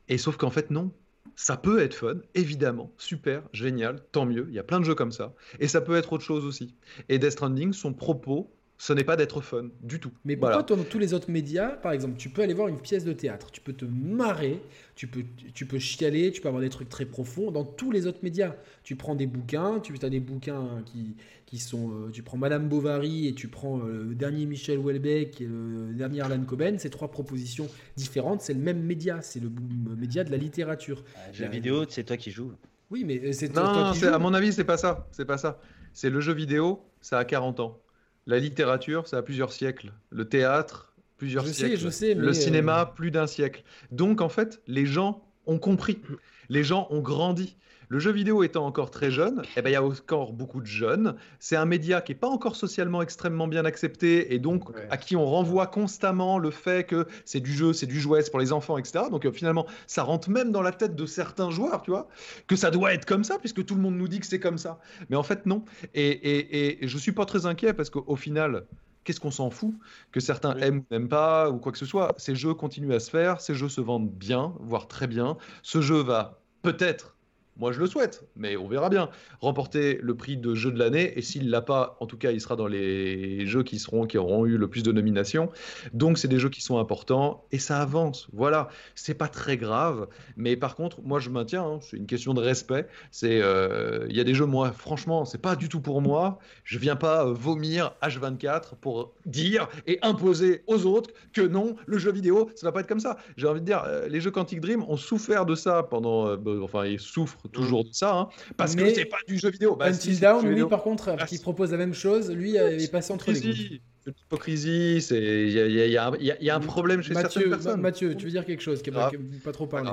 [0.09, 0.91] Et sauf qu'en fait, non.
[1.35, 4.45] Ça peut être fun, évidemment, super, génial, tant mieux.
[4.47, 5.33] Il y a plein de jeux comme ça.
[5.59, 6.75] Et ça peut être autre chose aussi.
[7.09, 10.11] Et Death Stranding, son propos ce n'est pas d'être fun du tout.
[10.25, 13.05] Mais pourquoi dans tous les autres médias, par exemple, tu peux aller voir une pièce
[13.05, 14.61] de théâtre, tu peux te marrer,
[14.95, 15.23] tu peux,
[15.53, 18.53] tu peux chialer, tu peux avoir des trucs très profonds dans tous les autres médias.
[18.83, 21.15] Tu prends des bouquins, tu as des bouquins qui,
[21.45, 21.91] qui sont.
[21.91, 25.93] Euh, tu prends Madame Bovary et tu prends euh, le dernier Michel Houellebecq et le
[25.93, 29.49] dernier Alan Coben, c'est trois propositions différentes, c'est le même média, c'est le
[29.97, 31.03] média de la littérature.
[31.15, 32.51] Ah, jeu vidéo, c'est toi qui joues.
[32.91, 34.07] Oui, mais euh, c'est toi, qui joues.
[34.07, 35.07] à mon avis, c'est pas ça.
[35.11, 35.59] C'est pas ça.
[35.93, 37.79] C'est le jeu vidéo, ça a 40 ans.
[38.27, 39.93] La littérature, ça a plusieurs siècles.
[40.09, 41.77] Le théâtre, plusieurs siècles.
[41.77, 43.63] je sais, le cinéma, plus d'un siècle.
[43.91, 46.01] Donc, en fait, les gens ont compris.
[46.49, 47.55] Les gens ont grandi.
[47.89, 50.65] Le jeu vidéo étant encore très jeune, eh ben, il y a encore beaucoup de
[50.65, 51.15] jeunes.
[51.39, 55.15] C'est un média qui n'est pas encore socialement extrêmement bien accepté et donc à qui
[55.15, 58.53] on renvoie constamment le fait que c'est du jeu, c'est du jouet, c'est pour les
[58.53, 59.05] enfants, etc.
[59.11, 62.07] Donc euh, finalement, ça rentre même dans la tête de certains joueurs, tu vois,
[62.47, 64.57] que ça doit être comme ça puisque tout le monde nous dit que c'est comme
[64.57, 64.79] ça.
[65.09, 65.63] Mais en fait, non.
[65.93, 68.65] Et, et, et je suis pas très inquiet parce qu'au final,
[69.05, 69.73] qu'est-ce qu'on s'en fout
[70.11, 72.13] que certains aiment ou n'aiment pas ou quoi que ce soit.
[72.17, 75.37] Ces jeux continuent à se faire, ces jeux se vendent bien, voire très bien.
[75.61, 77.14] Ce jeu va peut-être
[77.57, 79.09] moi, je le souhaite, mais on verra bien.
[79.39, 82.41] Remporter le prix de jeu de l'année, et s'il l'a pas, en tout cas, il
[82.41, 85.49] sera dans les jeux qui seront, qui auront eu le plus de nominations.
[85.93, 88.27] Donc, c'est des jeux qui sont importants et ça avance.
[88.33, 91.63] Voilà, c'est pas très grave, mais par contre, moi, je maintiens.
[91.63, 92.87] Hein, c'est une question de respect.
[93.23, 96.39] Euh, il y a des jeux, moi, franchement, c'est pas du tout pour moi.
[96.63, 101.97] Je viens pas euh, vomir H24 pour dire et imposer aux autres que non, le
[101.97, 103.17] jeu vidéo, ça va pas être comme ça.
[103.37, 106.85] J'ai envie de dire, euh, les jeux Quantic Dream ont souffert de ça pendant, enfin,
[106.85, 109.75] ils souffrent toujours de ça, hein, parce que c'est pas du jeu vidéo.
[109.75, 112.91] Bah, Until Down, lui, par contre, ah, qui propose la même chose, lui, il est
[112.91, 113.81] passé entre les gouttes.
[114.07, 117.81] L'hypocrisie, il y, a un problème chez Mathieu, certaines personnes.
[117.81, 119.09] Mathieu, tu veux dire quelque chose qui n'a
[119.43, 119.91] pas, trop parlé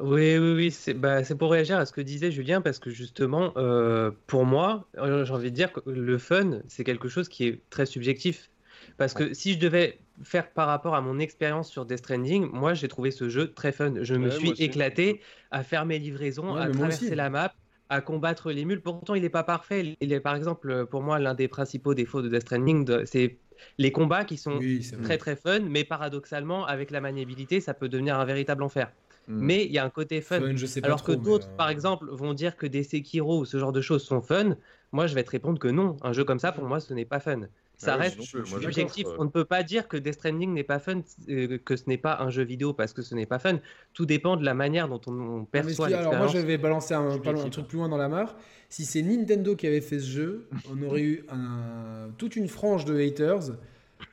[0.00, 3.52] oui, oui, oui, c'est bah, pour réagir à ce que disait Julien, parce que justement,
[3.56, 7.46] euh, pour moi, euh, j'ai envie de dire que le fun, c'est quelque chose qui
[7.46, 8.50] est très subjectif.
[8.96, 12.74] Parce que si je devais faire par rapport à mon expérience sur Death Stranding, moi
[12.74, 13.94] j'ai trouvé ce jeu très fun.
[14.02, 15.20] Je me suis éclaté
[15.50, 17.52] à faire mes livraisons, à traverser la map,
[17.88, 18.80] à combattre les mules.
[18.80, 19.96] Pourtant, il n'est pas parfait.
[20.00, 23.38] Il est par exemple pour moi l'un des principaux défauts de Death Stranding, c'est
[23.78, 24.58] les combats qui sont
[25.02, 28.90] très très fun, mais paradoxalement avec la maniabilité, ça peut devenir un véritable enfer.
[29.26, 29.38] Hmm.
[29.38, 30.40] Mais il y a un côté fun.
[30.82, 33.80] Alors que d'autres, par euh, exemple, vont dire que des Sekiro ou ce genre de
[33.80, 34.56] choses sont fun.
[34.92, 35.96] Moi, je vais te répondre que non.
[36.02, 37.40] Un jeu comme ça, pour moi, ce n'est pas fun.
[37.76, 39.06] Ça ah reste subjectif.
[39.18, 41.98] On ne peut pas dire que Death Stranding n'est pas fun, euh, que ce n'est
[41.98, 43.58] pas un jeu vidéo parce que ce n'est pas fun.
[43.92, 46.14] Tout dépend de la manière dont on, perçoit l'expérience.
[46.14, 48.36] Alors moi, je vais balancer un, un, truc plus loin dans la mare.
[48.68, 52.84] Si c'est Nintendo qui avait fait ce jeu, on aurait eu un, toute une frange
[52.84, 53.56] de haters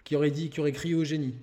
[0.04, 1.36] qui aurait dit, qui aurait crié au génie.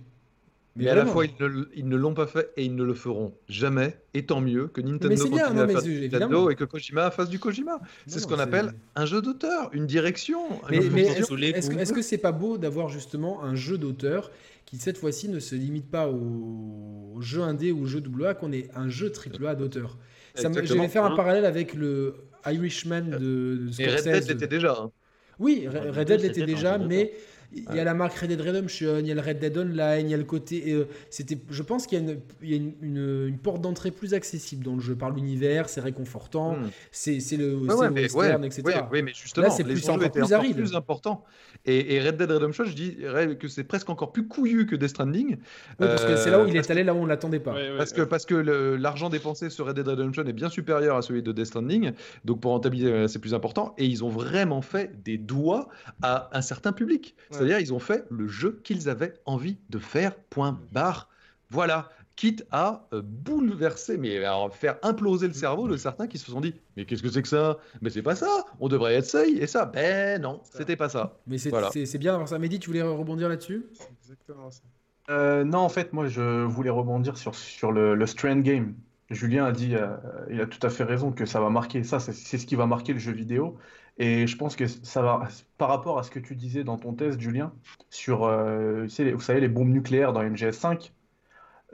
[0.76, 3.98] Mais, à la fois, ils ne, l'ont pas fait et ils ne le feront jamais.
[4.14, 7.38] Et tant mieux que Nintendo continue à faire du Nintendo et que Kojima fasse du
[7.38, 7.80] Kojima.
[8.06, 10.40] C'est ce qu'on appelle un jeu d'auteur, une direction.
[10.70, 14.30] Mais, est-ce que c'est pas beau d'avoir justement un jeu d'auteur
[14.66, 18.52] qui cette fois-ci ne se limite pas au, jeu indé ou au jeu AA, qu'on
[18.52, 19.96] ait un jeu AAA d'auteur?
[20.36, 22.14] Je vais faire un parallèle avec le
[22.46, 23.18] Irishman de,
[23.66, 24.06] de Scorsese.
[24.06, 24.76] Et Red Dead l'était déjà.
[24.80, 24.90] Hein.
[25.38, 27.12] Oui, Red Dead l'était déjà, mais
[27.53, 30.07] il y a la marque Red Dead Redemption, il y a le Red Dead Online,
[30.07, 30.64] il y a le côté.
[30.72, 33.90] Euh, c'était, je pense qu'il y a, une, il y a une, une, porte d'entrée
[33.90, 36.70] plus accessible dans le jeu par l'univers, c'est réconfortant, hmm.
[36.90, 38.62] c'est, c'est le, ouais, western, etc.
[38.92, 40.57] Oui, mais justement, Là, c'est plus, encore plus aride.
[40.57, 41.24] plus important.
[41.64, 44.90] Et, et, Red Dead Redemption, je dirais que c'est presque encore plus couillu que Death
[44.90, 45.30] Stranding.
[45.30, 45.36] Oui,
[45.78, 47.55] parce que c'est là où il est allé, là où on ne l'attendait pas.
[47.76, 51.22] parce, que, parce que l'argent dépensé sur Red Dead Redemption est bien supérieur à celui
[51.22, 51.92] de Death Stranding,
[52.24, 53.74] donc pour rentabiliser, euh, c'est plus important.
[53.78, 55.68] Et ils ont vraiment fait des doigts
[56.03, 57.14] à un certain public.
[57.39, 61.09] C'est-à-dire, ils ont fait le jeu qu'ils avaient envie de faire, point barre.
[61.51, 66.30] Voilà, quitte à euh, bouleverser, mais à faire imploser le cerveau de certains qui se
[66.30, 67.59] sont dit Mais qu'est-ce que c'est que ça?
[67.80, 69.64] Mais c'est pas ça, on devrait être ça et ça.
[69.66, 71.16] Ben non, c'était pas ça.
[71.28, 71.70] Mais c'est voilà.
[71.72, 72.39] bien d'avoir ça.
[72.39, 73.66] Mehdi, tu voulais rebondir là-dessus?
[74.03, 74.62] Exactement ça.
[75.11, 78.74] Euh, non, en fait, moi je voulais rebondir sur, sur le, le Strand Game.
[79.11, 79.97] Julien a dit, euh,
[80.28, 82.66] il a tout à fait raison que ça va marquer, ça c'est ce qui va
[82.66, 83.57] marquer le jeu vidéo.
[83.99, 85.28] Et je pense que ça va,
[85.59, 87.53] par rapport à ce que tu disais dans ton test, Julien,
[87.90, 90.92] sur, euh, vous savez, les bombes nucléaires dans MGS5,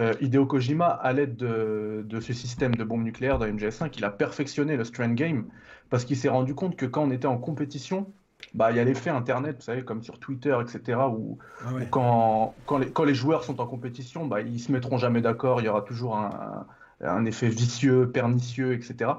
[0.00, 4.10] euh, Hideo Kojima, à l'aide de, ce système de bombes nucléaires dans MGS5, il a
[4.10, 5.46] perfectionné le Strand Game
[5.90, 8.10] parce qu'il s'est rendu compte que quand on était en compétition,
[8.54, 12.54] bah, il y a l'effet Internet, vous savez, comme sur Twitter, etc., où, ah quand,
[12.66, 15.64] quand, les, quand, les, joueurs sont en compétition, bah, ils se mettront jamais d'accord, il
[15.64, 16.66] y aura toujours un,
[17.00, 19.12] un effet vicieux, pernicieux, etc.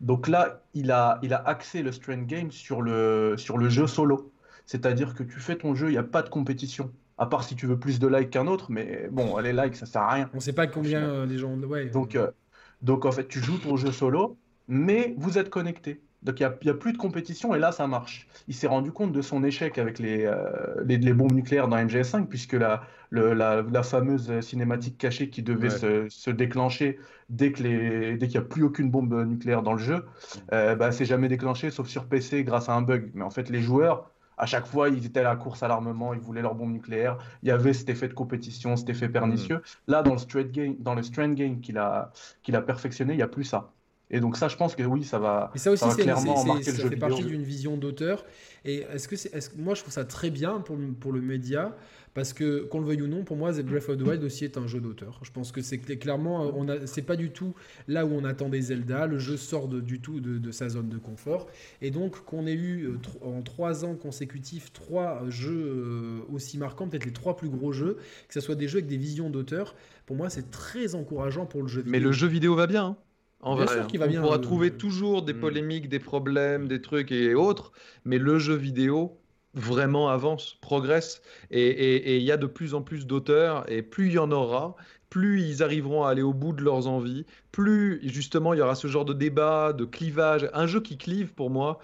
[0.00, 3.86] Donc là, il a, il a axé le Strand Game sur le, sur le jeu
[3.86, 4.32] solo.
[4.66, 6.90] C'est-à-dire que tu fais ton jeu, il n'y a pas de compétition.
[7.16, 9.86] À part si tu veux plus de likes qu'un autre, mais bon, les likes, ça
[9.86, 10.30] sert à rien.
[10.32, 11.56] On ne sait pas combien euh, les gens.
[11.58, 11.86] Ouais.
[11.86, 12.30] Donc, euh,
[12.82, 14.36] donc en fait, tu joues ton jeu solo
[14.68, 16.00] mais vous êtes connecté.
[16.24, 18.26] Donc il n'y a, plus de compétition et là ça marche.
[18.48, 22.26] Il s'est rendu compte de son échec avec les, euh, les, bombes nucléaires dans MGS5
[22.26, 26.98] puisque la, la, fameuse cinématique cachée qui devait se, déclencher
[27.28, 30.04] dès qu'il n'y a plus aucune bombe nucléaire dans le jeu,
[30.52, 33.10] euh, bah, c'est jamais déclenché sauf sur PC grâce à un bug.
[33.14, 36.14] Mais en fait les joueurs, à chaque fois, ils étaient à la course à l'armement,
[36.14, 37.18] ils voulaient leur bombe nucléaire.
[37.42, 39.58] Il y avait cet effet de compétition, cet effet pernicieux.
[39.58, 39.92] Mm.
[39.92, 42.12] Là, dans le straight game, dans le strength game qu'il a,
[42.42, 43.70] qu'il a perfectionné, il n'y a plus ça.
[44.10, 46.88] Et donc ça, je pense que oui, ça va, ça aussi, clairement marquer le jeu
[46.90, 48.24] fait partie d'une vision d'auteur.
[48.64, 51.74] Et est-ce que c'est, est moi, je trouve ça très bien pour, pour le média,
[52.12, 54.44] parce que qu'on le veuille ou non, pour moi, The Breath of the Wild aussi
[54.44, 55.20] est un jeu d'auteur.
[55.22, 57.54] Je pense que c'est clairement, on a, c'est pas du tout
[57.88, 59.06] là où on attendait Zelda.
[59.06, 61.48] Le jeu sort du tout de, sa zone de confort,
[61.82, 66.88] et donc qu'on ait eu euh, en trois ans consécutifs trois jeux euh, aussi marquants,
[66.88, 67.96] peut-être les trois plus gros jeux,
[68.28, 69.74] que ce soit des jeux avec des visions d'auteur.
[70.06, 71.92] Pour moi, c'est très encourageant pour le jeu vidéo.
[71.92, 72.84] Mais le jeu vidéo va bien.
[72.84, 72.96] Hein.
[73.44, 73.86] En vrai, hein.
[74.00, 75.40] on pourra trouver toujours des mm.
[75.40, 77.72] polémiques, des problèmes, des trucs et autres,
[78.04, 79.18] mais le jeu vidéo
[79.52, 81.22] vraiment avance, progresse,
[81.52, 84.74] et il y a de plus en plus d'auteurs, et plus il y en aura,
[85.10, 87.24] plus ils arriveront à aller au bout de leurs envies,
[87.54, 90.50] plus justement il y aura ce genre de débat, de clivage.
[90.54, 91.78] Un jeu qui clive pour moi,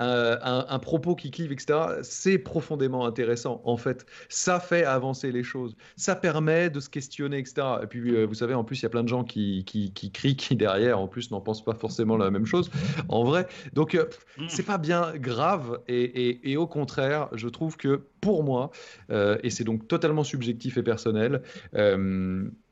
[0.00, 4.06] euh, un, propos qui clive, etc., c'est profondément intéressant en fait.
[4.28, 5.76] Ça fait avancer les choses.
[5.96, 7.66] Ça permet de se questionner, etc.
[7.82, 9.90] Et puis euh, vous savez, en plus, il y a plein de gens qui, qui,
[10.12, 12.70] crient, qui derrière, en plus, n'en pensent pas forcément la même chose
[13.08, 13.48] en vrai.
[13.72, 14.04] Donc, euh,
[14.46, 15.80] c'est pas bien grave.
[15.88, 18.70] Et, et, au contraire, je trouve que pour moi,
[19.10, 21.42] et c'est donc totalement subjectif et personnel,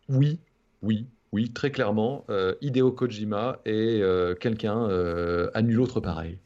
[0.09, 0.39] oui,
[0.83, 6.39] oui, oui, très clairement, euh, Hideo Kojima est euh, quelqu'un euh, à nul autre pareil.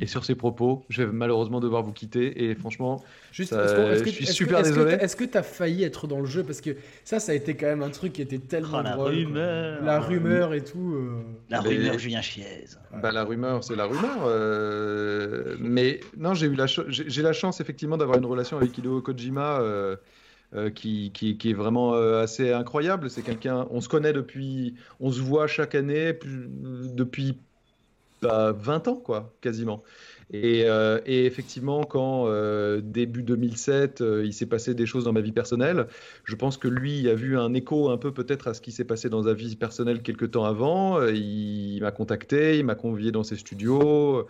[0.00, 2.44] Et sur ces propos, je vais malheureusement devoir vous quitter.
[2.44, 4.94] Et franchement, Juste, je suis super désolé.
[4.94, 6.42] Est-ce que tu as failli être dans le jeu?
[6.42, 6.70] Parce que
[7.04, 8.78] ça, ça a été quand même un truc qui était tellement.
[8.78, 10.96] Oh, la rumeur La rumeur et tout.
[11.50, 12.64] La rumeur Julien Chiez.
[13.02, 15.58] Bah, la rumeur, c'est la rumeur.
[15.58, 19.60] mais non, j'ai eu la, j'ai la chance effectivement d'avoir une relation avec Hideo Kojima
[19.60, 19.96] euh,
[20.74, 23.10] qui, qui, est vraiment euh, assez incroyable.
[23.10, 26.12] C'est quelqu'un, on se connaît depuis, on se voit chaque année
[26.94, 27.38] depuis
[28.22, 29.82] 20 bah, ans, quoi, quasiment.
[30.32, 32.28] Et, euh, et effectivement, quand
[32.80, 35.86] début 2007, il s'est passé des choses dans ma vie personnelle,
[36.24, 38.84] je pense que lui a vu un écho un peu peut-être à ce qui s'est
[38.84, 41.04] passé dans sa vie personnelle quelques temps avant.
[41.06, 44.26] Il m'a contacté, il m'a convié dans ses studios.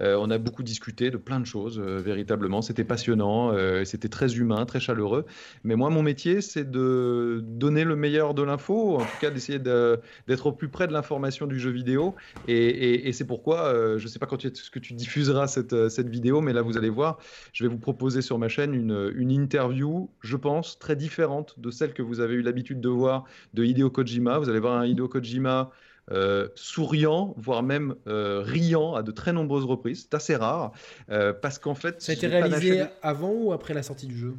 [0.00, 2.62] Euh, on a beaucoup discuté de plein de choses, euh, véritablement.
[2.62, 5.26] C'était passionnant, euh, c'était très humain, très chaleureux.
[5.64, 9.58] Mais moi, mon métier, c'est de donner le meilleur de l'info, en tout cas d'essayer
[9.58, 12.14] d'être au plus près de l'information du jeu vidéo.
[12.48, 16.78] Et, c'est pourquoi, je ne sais pas quand tu diffuseras cette, vidéo, mais là, vous
[16.78, 17.18] allez voir,
[17.52, 21.70] je vais vous proposer sur ma chaîne une, une interview, je pense, très différente de
[21.70, 23.24] celle que vous avez eu l'habitude de voir
[23.54, 24.38] de Hideo Kojima.
[24.38, 25.70] Vous allez voir un Hideo Kojima
[26.10, 30.02] euh, souriant, voire même euh, riant à de très nombreuses reprises.
[30.02, 30.72] C'est assez rare,
[31.10, 32.02] euh, parce qu'en fait...
[32.02, 34.34] Ça a été réalisé avant ou après la sortie du jeu?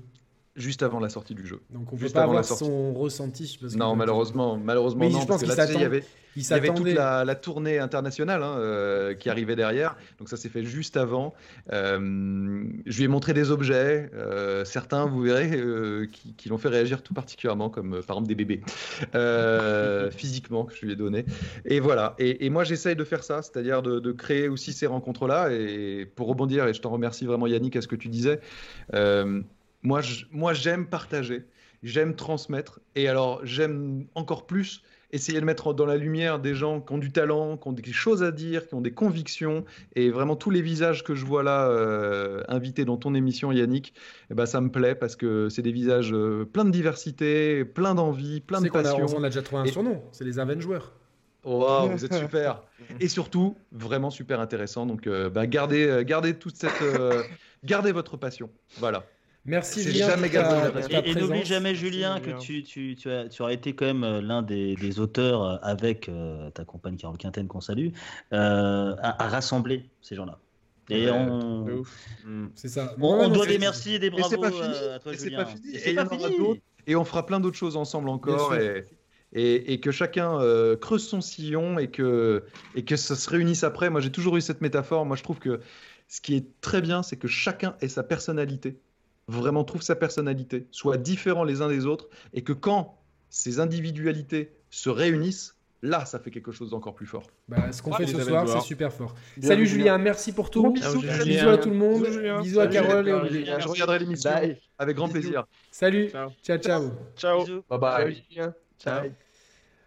[0.55, 1.61] Juste avant la sortie du jeu.
[1.71, 3.57] Donc on peut pas avoir son ressenti.
[3.75, 5.21] non, malheureusement, malheureusement non.
[5.21, 6.03] Je pense parce que là, il y avait,
[6.35, 9.97] il, y avait toute la, tournée internationale hein, euh, qui arrivait derrière.
[10.19, 11.33] Donc ça s'est fait juste avant.
[11.71, 15.59] Euh, je lui ai montré des objets, euh, certains, vous verrez,
[16.11, 18.61] qui, l'ont fait réagir tout particulièrement, comme par exemple des bébés,
[20.11, 21.25] physiquement que je lui ai donné.
[21.65, 22.13] Et voilà.
[22.19, 25.51] Et, moi, j'essaye de faire ça, c'est-à-dire de, de, créer aussi ces rencontres-là.
[25.51, 28.39] Et pour rebondir, et je t'en remercie vraiment Yannick à ce que tu disais.
[29.83, 31.45] Moi, moi, j'aime partager,
[31.83, 34.81] j'aime transmettre, et alors j'aime encore plus
[35.13, 37.93] essayer de mettre dans la lumière des gens qui ont du talent, qui ont des
[37.93, 39.63] choses à dire, qui ont des convictions,
[39.95, 43.93] et vraiment tous les visages que je vois là euh, invités dans ton émission, Yannick,
[44.31, 47.93] eh ben, ça me plaît parce que c'est des visages euh, plein de diversité, plein
[47.93, 49.05] d'envie, plein de passion.
[49.15, 50.79] On a, déjà trouvé un surnom, c'est les Avengers.
[51.43, 52.63] Wow, vous êtes super.
[52.99, 54.85] Et surtout, vraiment super intéressant.
[54.85, 56.81] Donc, euh, bah, gardez, gardez toute cette,
[57.63, 58.49] gardez votre passion.
[58.79, 59.03] Voilà.
[59.45, 60.07] Merci Julien.
[60.07, 64.03] Jamais et, et n'oublie jamais Julien que tu, tu, tu, as, tu, été quand même
[64.05, 67.89] euh, l'un des, des, auteurs euh, avec euh, ta compagne Carole Quinten qu'on salue
[68.31, 70.39] euh, à, à, rassembler ces gens-là.
[70.89, 71.83] Et on...
[72.25, 72.51] Mm.
[72.55, 72.95] C'est ça.
[73.01, 74.63] On, on doit des merci et des bravos pas fini.
[74.63, 75.43] à toi Julien.
[75.43, 75.75] Pas fini.
[75.75, 76.61] Et, pas fini.
[76.87, 78.55] et, on fera plein d'autres choses ensemble encore.
[78.55, 78.85] Et,
[79.33, 82.43] et, et, que chacun euh, creuse son sillon et que,
[82.75, 83.89] et que ça se réunisse après.
[83.89, 85.05] Moi, j'ai toujours eu cette métaphore.
[85.05, 85.59] Moi, je trouve que
[86.07, 88.79] ce qui est très bien, c'est que chacun ait sa personnalité
[89.27, 92.97] vraiment trouve sa personnalité, soit différents les uns des autres, et que quand
[93.29, 97.27] ces individualités se réunissent, là, ça fait quelque chose d'encore plus fort.
[97.47, 99.15] Bah, ce qu'on fait ce soir, c'est super fort.
[99.41, 100.71] Salut Julien, merci pour tout.
[100.71, 102.05] Bisous, à tout le monde.
[102.41, 103.53] Bisous, à Carole et Olivier.
[103.59, 104.31] Je regarderai l'émission
[104.79, 105.45] avec grand plaisir.
[105.71, 106.09] Salut.
[106.43, 106.91] Ciao, ciao.
[107.15, 107.45] Ciao.
[107.69, 108.23] Bye bye.
[108.79, 109.01] Ciao.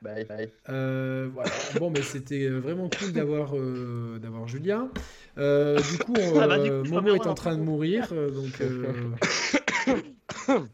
[0.02, 0.50] Bye bye.
[0.66, 1.50] voilà.
[1.78, 3.52] Bon, mais c'était vraiment cool d'avoir
[4.20, 4.90] d'avoir Julien.
[5.36, 8.60] Du coup, ah bah, Momo est en train de mourir, donc.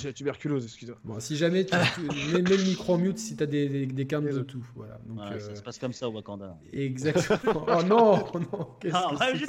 [0.00, 0.98] J'ai la tuberculose, excuse-moi.
[1.04, 1.76] Bon, si jamais tu,
[2.32, 4.64] mets, le micro mute si tu as des, des, des de tout.
[4.74, 4.98] Voilà.
[5.06, 6.56] Donc, Ça euh, se passe comme ça au Wakanda.
[6.72, 7.66] Exactement.
[7.68, 8.68] oh non, oh non.
[8.92, 9.40] Ah, ouais,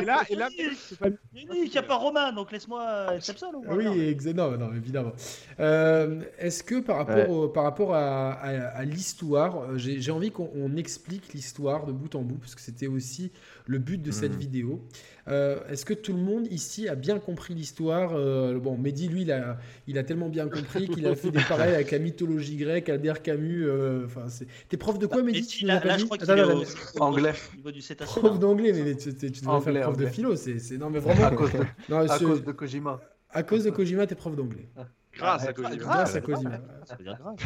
[0.00, 3.54] et là, et là, il n'y a pas Roman, donc laisse-moi être seul.
[3.66, 4.50] Oui, exactement.
[4.58, 5.12] Non, évidemment.
[5.58, 11.32] Euh, Est-ce que par rapport, par rapport à, à, l'histoire, euh, j'ai envie qu'on explique
[11.32, 13.32] l'histoire de bout en bout, parce que c'était aussi
[13.66, 14.38] le but de cette hmm.
[14.38, 14.88] vidéo.
[15.30, 19.22] Euh, est-ce que tout le monde ici a bien compris l'histoire euh, Bon, Mehdi, lui,
[19.22, 22.56] il a, il a tellement bien compris qu'il a fait des parallèles avec la mythologie
[22.56, 23.66] grecque, Albert Camus.
[23.66, 24.26] Euh, enfin,
[24.68, 26.64] T'es prof de quoi, Mehdi tu là, là, je crois qu'il est au...
[27.02, 27.34] anglais.
[27.56, 30.34] niveau du prof d'anglais, mais tu, tu, devrais faire prof de philo.
[30.36, 31.26] C'est non, mais vraiment.
[31.26, 31.58] À cause de,
[31.88, 33.00] non, à cause de Kojima.
[33.30, 34.68] À cause de Kojima, t'es prof d'anglais.
[35.16, 35.76] Grâce à Kojima.
[35.76, 36.60] Grâce à Kojima.
[36.84, 37.40] Ça veut dire grâce.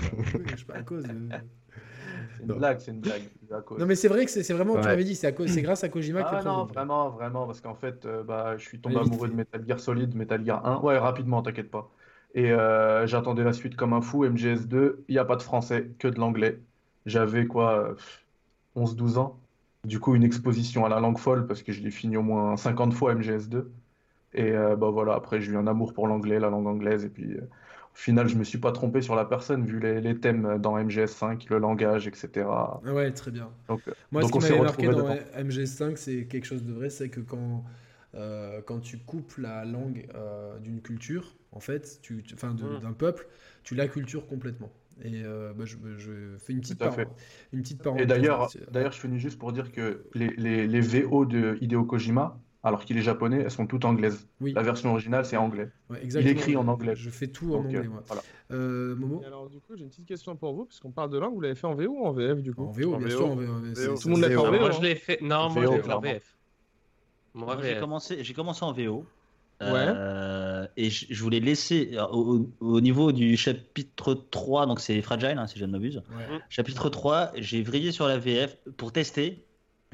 [0.51, 1.29] Je sais pas, à cause de...
[2.37, 3.23] C'est une blague, c'est une blague.
[3.79, 6.41] Non, mais c'est vrai que c'est vraiment, tu m'avais dit, c'est grâce à Kojima ah,
[6.41, 9.63] que Non, vraiment, vraiment, parce qu'en fait, euh, bah, je suis tombé amoureux de Metal
[9.67, 10.81] Gear Solid, Metal Gear 1.
[10.81, 11.91] Ouais, rapidement, t'inquiète pas.
[12.35, 14.25] Et euh, j'attendais la suite comme un fou.
[14.25, 16.59] MGS2, il n'y a pas de français, que de l'anglais.
[17.07, 17.95] J'avais quoi,
[18.77, 19.39] 11-12 ans.
[19.85, 22.57] Du coup, une exposition à la langue folle, parce que je l'ai fini au moins
[22.57, 23.65] 50 fois MGS2.
[24.35, 27.09] Et euh, bah voilà, après, j'ai eu un amour pour l'anglais, la langue anglaise, et
[27.09, 27.37] puis
[27.95, 31.47] au final, je me suis pas trompé sur la personne vu les, thèmes dans MGS5,
[31.49, 32.47] le langage, etc.
[32.85, 33.51] Ouais, très bien.
[33.69, 37.21] Donc, Moi, ce qui m'avait marqué dans MGS5, c'est quelque chose de vrai, c'est que
[37.21, 37.65] quand,
[38.17, 42.81] euh, quand tu coupes la langue euh, d'une culture, en fait, tu, enfin hmm.
[42.83, 43.29] d'un peuple,
[43.63, 44.73] tu la culture complètement.
[45.03, 45.77] Et euh, bah, je,
[46.39, 46.97] fais une petite, part,
[47.53, 48.05] une petite parenthèse.
[48.05, 51.85] Et d'ailleurs, d'ailleurs, je finis juste pour dire que les, les, les VO de Hideo
[51.85, 54.27] Kojima, alors qu'il est japonais, elles sont toutes anglaises.
[54.41, 55.69] La version originale, c'est anglais.
[56.03, 56.97] il écrit en anglais.
[56.97, 58.03] Je fais tout en anglais, moi.
[58.51, 61.35] Euh, Momo Alors, du coup, j'ai une petite question pour vous, puisqu'on parle de langue.
[61.35, 63.27] Vous l'avez fait en VO ou en VF, du coup En VO, bien sûr.
[63.27, 63.45] En VO.
[64.01, 64.59] Tout le monde l'a fait en VO.
[64.59, 65.21] Moi, je l'ai fait.
[65.21, 66.37] Non, moi, je l'ai fait en VF.
[67.35, 69.05] Moi, j'ai commencé, j'ai commencé en VO.
[69.63, 72.05] Euh, et je, voulais laisser euh,
[72.61, 76.03] au, niveau du chapitre 3, donc c'est Fragile, hein, si je ne m'abuse.
[76.49, 79.44] Chapitre 3, j'ai vrillé sur la VF pour tester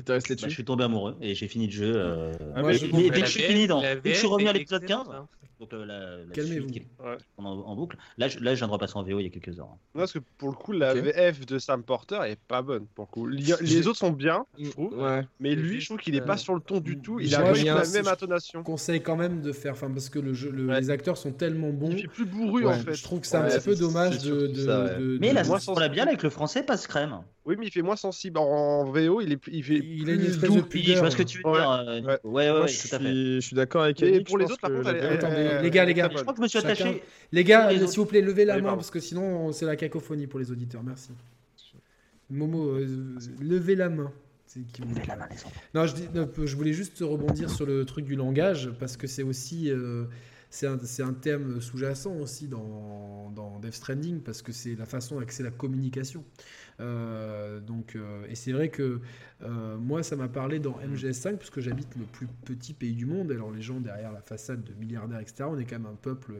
[0.06, 1.92] bah, je suis tombé amoureux et j'ai fini le jeu.
[1.96, 2.32] Euh...
[2.54, 4.84] Ah, mais, dès que je suis fini dans, dès que je suis revenu à l'épisode
[4.84, 5.28] 15, hein.
[5.60, 6.80] Donc euh, la, la suite qui...
[7.04, 7.18] ouais.
[7.36, 7.98] en, en, boucle.
[8.16, 9.68] Là, je, là, je viens de repasser en VO il y a quelques heures.
[9.94, 12.86] Non, parce que pour le coup, la VF de Sam Porter est pas bonne.
[12.94, 14.98] Pour le coup, les autres sont bien, je trouve.
[14.98, 15.26] Ouais.
[15.38, 17.20] Mais lui, je trouve qu'il est pas sur le ton du tout.
[17.20, 18.62] Il a pas la même intonation.
[18.62, 21.90] Conseille quand même de faire, enfin, parce que le jeu, les acteurs sont tellement bons.
[21.90, 22.94] Il fait plus bourru en fait.
[22.94, 25.18] Je trouve que c'est un petit peu dommage de.
[25.20, 27.20] Mais la la bien avec le français passe crème.
[27.46, 28.38] Oui, mais il fait moins sensible.
[28.38, 30.96] En VO, il est il fait il a une espèce de pudeur.
[30.96, 31.70] Je vois ce que tu veux dire.
[31.70, 33.12] Euh, ouais, ouais, ouais, tout à fait.
[33.12, 34.90] Je suis d'accord avec Et pour les autres, par contre,
[35.62, 37.02] les gars, les gars, je crois que je me suis attaché.
[37.32, 40.40] Les gars, s'il vous plaît, levez la main parce que sinon, c'est la cacophonie pour
[40.40, 40.82] les auditeurs.
[40.82, 41.10] Merci.
[42.30, 44.12] Momo, euh, levez la main.
[44.72, 44.82] Qui...
[45.06, 45.28] La main
[45.74, 46.08] non, je, dis,
[46.44, 50.06] je voulais juste rebondir sur le truc du langage parce que c'est aussi euh,
[50.50, 55.20] c'est un, un, thème sous-jacent aussi dans, dans Death Stranding parce que c'est la façon
[55.20, 56.24] d'accéder à la communication.
[56.80, 59.00] Euh, donc, euh, et c'est vrai que
[59.42, 63.30] euh, moi, ça m'a parlé dans MGS5, puisque j'habite le plus petit pays du monde.
[63.30, 66.34] Alors, les gens derrière la façade de milliardaires, etc., on est quand même un peuple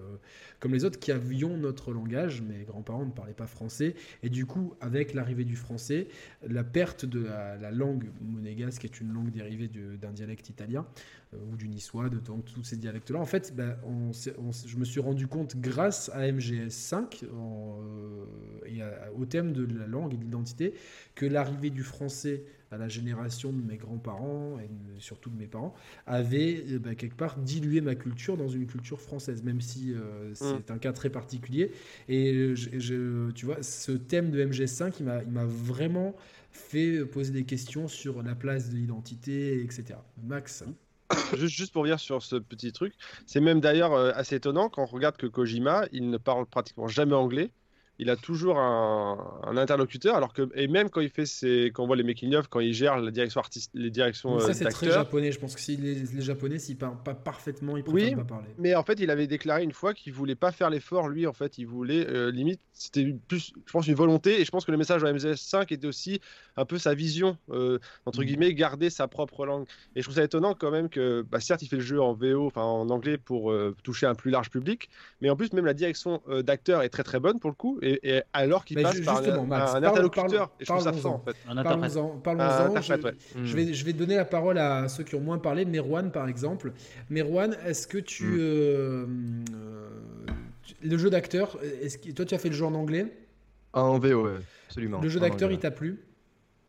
[0.59, 2.43] comme les autres qui avions notre langage.
[2.43, 3.95] Mes grands-parents ne parlaient pas français.
[4.23, 6.09] Et du coup, avec l'arrivée du français,
[6.47, 10.87] la perte de la, langue monégasque, qui est une langue dérivée d'un dialecte italien,
[11.33, 15.57] ou du niçois, de, tous ces dialectes-là, en fait, on, je me suis rendu compte
[15.57, 17.25] grâce à MGS5
[18.67, 18.81] et
[19.17, 20.25] au thème de la langue et de
[21.15, 24.69] que l'arrivée du français à la génération de mes grands-parents et
[25.01, 25.75] surtout de mes parents
[26.07, 30.33] avait euh, bah, quelque part dilué ma culture dans une culture française, même si euh,
[30.35, 30.75] c'est mm.
[30.75, 31.73] un cas très particulier.
[32.09, 36.15] Et je, tu vois, ce thème de MGS5, il m'a vraiment
[36.53, 39.99] fait poser des questions sur la place de l'identité, etc.
[40.23, 40.65] Max
[41.37, 42.95] Juste, juste, pour venir sur ce petit truc,
[43.27, 46.87] c'est même d'ailleurs euh, assez étonnant quand on regarde que Kojima, il ne parle pratiquement
[46.87, 47.51] jamais anglais
[48.01, 51.87] il a toujours un, interlocuteur, alors que et même quand il fait ses, quand on
[51.87, 54.91] voit les making of, quand il gère la direction artiste, les directions ça c'est très
[54.91, 55.33] japonais.
[55.33, 58.49] Je pense que si les, les japonais, s'ils parlent pas parfaitement, ils préfèrent pas parler.
[58.59, 61.09] Mais en fait, il avait déclaré une fois qu'il voulait pas faire l'effort.
[61.09, 64.41] Lui, en fait, il voulait euh, limite, c'était plus, je pense, une volonté.
[64.41, 66.21] Et je pense que le message de MGS5 était aussi
[66.57, 68.25] un peu sa vision, euh, entre mm.
[68.25, 69.67] guillemets, garder sa propre langue.
[69.95, 72.15] Et je trouve ça étonnant quand même que, bah, certes, il fait le jeu en
[72.15, 74.89] VO, enfin en anglais pour euh, toucher un plus large public,
[75.21, 77.79] mais en plus même la direction d'acteur est très très bonne pour le coup.
[77.83, 80.51] Et et, alors qu'il passe par un, interlocuteur.
[80.61, 81.37] et je trouve ça fort en fait.
[81.63, 82.09] Parlons-en.
[82.19, 85.65] Parlons je, vais, je vais donner la parole à ceux qui ont moins parlé.
[85.65, 86.73] Merwan par exemple.
[87.09, 88.25] Merwan, est-ce que tu.
[88.25, 88.39] Hmm.
[88.39, 89.07] Euh,
[89.55, 89.89] euh,
[90.83, 93.07] le jeu d'acteur, que toi tu as fait le jeu en anglais?
[93.73, 94.29] En VO,
[94.67, 95.01] absolument.
[95.01, 96.01] Le jeu d'acteur, il t'a plu?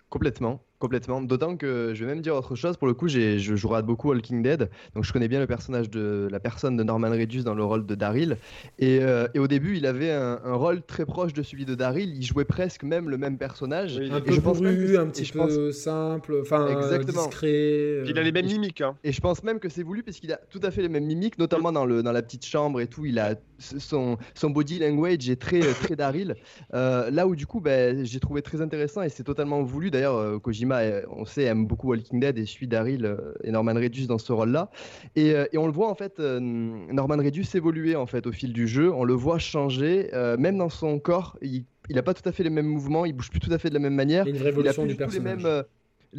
[0.10, 0.62] Complètement.
[0.82, 1.22] Complètement.
[1.22, 2.76] D'autant que je vais même dire autre chose.
[2.76, 6.28] Pour le coup, je joue beaucoup Walking Dead, donc je connais bien le personnage de
[6.32, 8.38] la personne de Norman Reedus dans le rôle de Daryl.
[8.80, 12.16] Et, euh, et au début, il avait un, rôle très proche de celui de Daryl.
[12.16, 14.00] Il jouait presque même le même personnage.
[14.00, 16.68] un peu je pense un petit peu simple, enfin
[17.04, 17.48] discret.
[17.48, 18.06] Euh.
[18.08, 18.82] Il a les mêmes mimiques.
[18.82, 18.96] Hein.
[19.04, 21.06] Et je pense même que c'est voulu parce qu'il a tout à fait les mêmes
[21.06, 23.06] mimiques, notamment dans, le, dans la petite chambre et tout.
[23.06, 26.36] Il a son, son body language est très très Daryl.
[26.74, 29.92] Euh, là où du coup, ben, j'ai trouvé très intéressant et c'est totalement voulu.
[29.92, 30.71] D'ailleurs, Kojima
[31.10, 34.32] on sait, aime beaucoup Walking Dead et suit Daryl euh, et Norman Reedus dans ce
[34.32, 34.70] rôle-là.
[35.16, 38.54] Et, euh, on le voit en fait, euh, Norman Reedus évoluer en fait au fil
[38.54, 38.92] du jeu.
[38.92, 41.38] On le voit changer, même dans son corps.
[41.42, 43.70] Il n'a pas tout à fait les mêmes mouvements, il bouge plus tout à fait
[43.70, 44.28] de la même manière.
[44.28, 45.62] Il y a une révolution du personnage les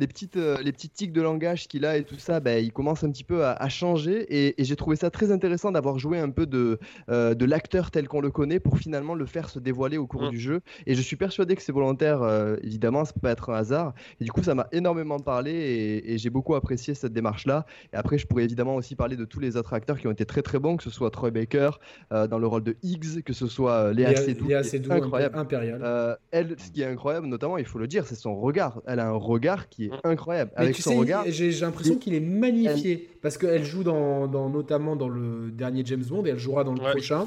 [0.07, 3.05] petites, euh, les petites tics de langage qu'il a et tout ça, ben, il commence
[3.05, 4.27] un petit peu à, changer.
[4.29, 6.79] Et, j'ai trouvé ça très intéressant d'avoir joué un peu de,
[7.11, 10.25] euh, de l'acteur tel qu'on le connaît pour finalement le faire se dévoiler au cours
[10.25, 10.31] mm.
[10.31, 10.61] du jeu.
[10.87, 13.95] Et je suis persuadé que c'est volontaire, euh, évidemment, ça peut pas être un hasard.
[14.21, 17.67] Et du coup, ça m'a énormément parlé et, j'ai beaucoup apprécié cette démarche-là.
[17.93, 20.25] Et après, je pourrais évidemment aussi parler de tous les autres acteurs qui ont été
[20.25, 21.71] très très bons, que ce soit Troy Baker
[22.11, 25.39] dans le rôle de Higgs, que ce soit Léa, Seydoux, Léa Seydoux incroyable.
[25.39, 26.19] impérial.
[26.31, 28.83] elle, ce qui est incroyable, notamment, il faut le dire, c'est son regard.
[28.87, 30.51] Elle a un regard qui est incroyable.
[30.57, 31.25] avec son regard.
[31.29, 36.25] J'ai l'impression qu'il est magnifié parce qu'elle joue dans, notamment dans le dernier James Bond
[36.27, 37.27] et elle jouera dans le prochain.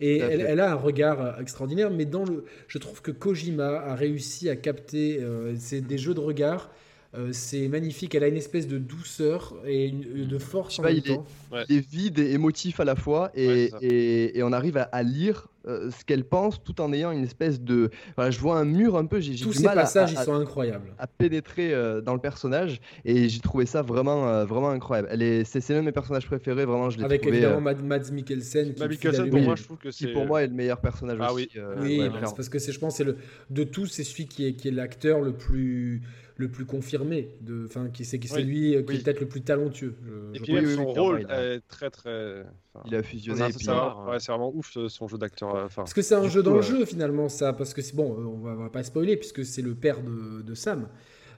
[0.00, 4.50] Et elle, a un regard extraordinaire, mais dans le, je trouve que Kojima a réussi
[4.50, 6.70] à capter euh, c'est des jeux de regard.
[7.14, 8.14] Euh, c'est magnifique.
[8.14, 11.24] Elle a une espèce de douceur et de force en même temps.
[11.68, 15.90] il est vide et émotif à la fois, et, et, on arrive à lire euh,
[15.90, 17.90] ce qu'elle pense tout en ayant une espèce de.
[18.14, 19.18] Voilà, je vois un mur un peu.
[19.18, 20.92] J'ai Tous ces passages, ils sont incroyables.
[20.98, 25.08] À pénétrer euh, dans le personnage et j'ai trouvé ça vraiment, euh, vraiment incroyable.
[25.10, 26.64] Elle est, c'est, l'un de mes personnages préférés.
[26.64, 27.38] Vraiment, je l'ai Avec trouvé.
[27.38, 28.74] évidemment Mads Mikkelsen.
[28.74, 30.06] Qui Mikkelsen, pour moi, je trouve que c'est.
[30.06, 31.48] Qui pour moi est le meilleur personnage ah, aussi.
[31.80, 33.16] Oui, oui parce que c'est, je pense, c'est le
[33.50, 36.02] de tous, c'est celui qui est, qui est l'acteur le plus
[36.38, 39.94] le plus confirmé, de, enfin, qui c'est c'est lui qui est peut-être le plus talentueux.
[40.34, 42.44] et puis même son rôle est très très.
[42.86, 43.52] Il a fusionné.
[43.52, 45.68] C'est vraiment ouf son jeu d'acteur.
[45.74, 48.24] Parce que c'est un jeu dans le jeu finalement ça, parce que c'est bon, euh,
[48.24, 50.88] on va, va pas spoiler puisque c'est le père de, Sam.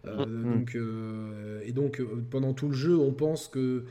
[0.07, 0.55] Euh, mm.
[0.55, 3.85] donc, euh, et donc pendant tout le jeu, on pense que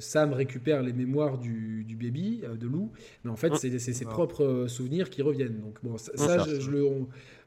[0.00, 2.90] Sam récupère les mémoires du, du baby, de Lou,
[3.24, 3.78] mais en fait, mm.
[3.78, 5.60] c'est ses propres souvenirs qui reviennent.
[5.60, 6.84] Donc, bon, ça, je, le,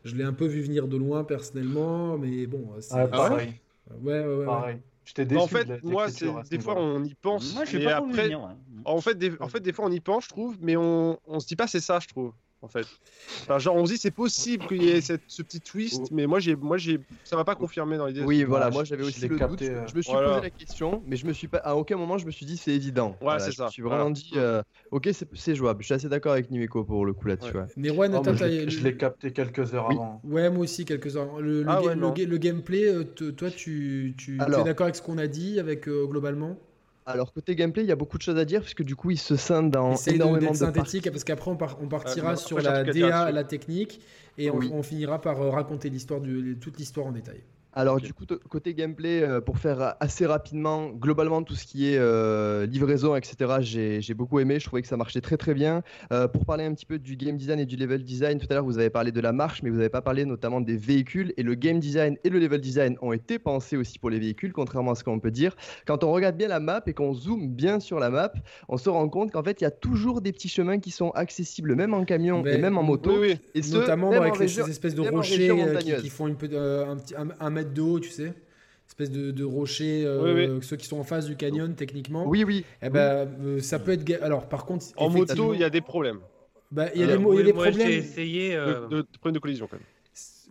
[0.04, 2.70] je l'ai un peu vu venir de loin personnellement, mais bon.
[2.80, 3.54] c'est ah, pareil.
[4.02, 4.46] Ouais, ouais, ouais.
[4.46, 4.80] Pareil.
[5.18, 6.08] Bah, en fait, moi,
[6.50, 7.54] des fois, on y pense.
[7.54, 8.34] Moi, je pas après,
[8.86, 11.40] en, fait, des, en fait, des fois, on y pense, je trouve, mais on, on
[11.40, 12.34] se dit pas c'est ça, je trouve
[12.64, 12.88] en fait.
[13.60, 16.40] genre, on se dit c'est possible qu'il y ait cette, ce petit twist, mais moi,
[16.40, 18.24] j'ai, moi, j'ai, ça m'a pas confirmé dans l'idée.
[18.24, 19.62] Oui, voilà, moi j'avais aussi le doute.
[19.62, 19.86] Euh.
[19.88, 22.26] Je me suis posé la question, mais je me suis pas, à aucun moment je
[22.26, 23.18] me suis dit c'est évident.
[23.22, 23.64] Ouais, c'est ça.
[23.64, 25.82] Je me suis vraiment dit, euh, ok, c'est jouable.
[25.82, 27.54] Je suis assez d'accord avec Nimeko pour le coup là-dessus.
[27.76, 30.22] Mais ouais, je l'ai capté quelques heures avant.
[30.24, 31.40] Ouais, moi aussi quelques heures.
[31.42, 35.28] Le, le, ah le, gameplay, euh, toi, tu, tu es d'accord avec ce qu'on a
[35.28, 36.58] dit, avec globalement?
[37.06, 39.18] Alors côté gameplay, il y a beaucoup de choses à dire puisque du coup il
[39.18, 43.32] se scinde dans énormément de synthétique parce qu'après on, on, partira euh, sur la DA,
[43.32, 44.02] la technique
[44.38, 46.22] et on, on, finira par euh, raconter l'histoire
[46.62, 47.42] toute l'histoire en détail.
[47.76, 51.98] Alors du coup, côté gameplay, euh, pour faire assez rapidement, globalement tout ce qui est
[51.98, 55.82] euh, livraison, etc., j'ai beaucoup aimé, je trouvais que ça marchait très très bien.
[56.12, 58.54] Euh, pour parler un petit peu du game design et du level design, tout à
[58.54, 61.34] l'heure vous avez parlé de la marche, mais vous n'avez pas parlé notamment des véhicules,
[61.36, 64.54] et le game design et le level design ont été pensés aussi pour les véhicules,
[64.54, 65.56] contrairement à ce qu'on peut dire.
[65.88, 68.32] Quand on regarde bien la map et qu'on zoome bien sur la map,
[68.70, 71.10] on se rend compte qu'en fait il y a toujours des petits chemins qui sont
[71.12, 73.24] accessibles, même en camion et même en moto.
[73.24, 75.50] Et notamment avec ces espèces de rochers
[76.02, 78.34] qui, font une, un, un, un de haut, tu sais
[78.94, 82.26] espèce de, de rochers, euh, ceux qui sont en face du canyon techniquement.
[82.28, 82.64] Oui, oui.
[82.82, 84.22] Eh ben, euh, ça peut être.
[84.22, 86.20] Alors, par contre, en moto, il y a des problèmes.
[86.72, 87.88] Bah, il y a des, il y a des problèmes.
[87.88, 88.56] J'ai essayé.
[88.56, 88.88] Euh...
[88.88, 89.86] De, de, problèmes de collision quand même.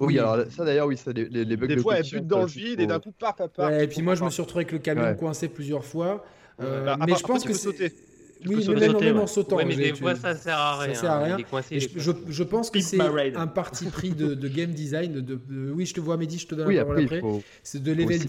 [0.01, 2.47] Oui, alors ça d'ailleurs, oui, ça, les, les bugs Des fois, elle bute dans le
[2.47, 3.37] vide et d'un coup, paf,
[3.81, 6.25] et puis moi, je me suis retrouvé avec le camion coincé plusieurs fois.
[6.61, 7.93] Euh, bah, mais je pense que sauter
[8.47, 9.59] oui, mais même, en sautant.
[9.65, 10.95] mais des fois, ça sert à rien.
[10.95, 11.37] Ça sert à rien.
[11.71, 15.21] je, pense que c'est un parti pris de, game design.
[15.21, 15.39] De,
[15.73, 17.23] oui, je te vois, Mehdi, je te donne la parole après.
[17.63, 18.21] C'est de level,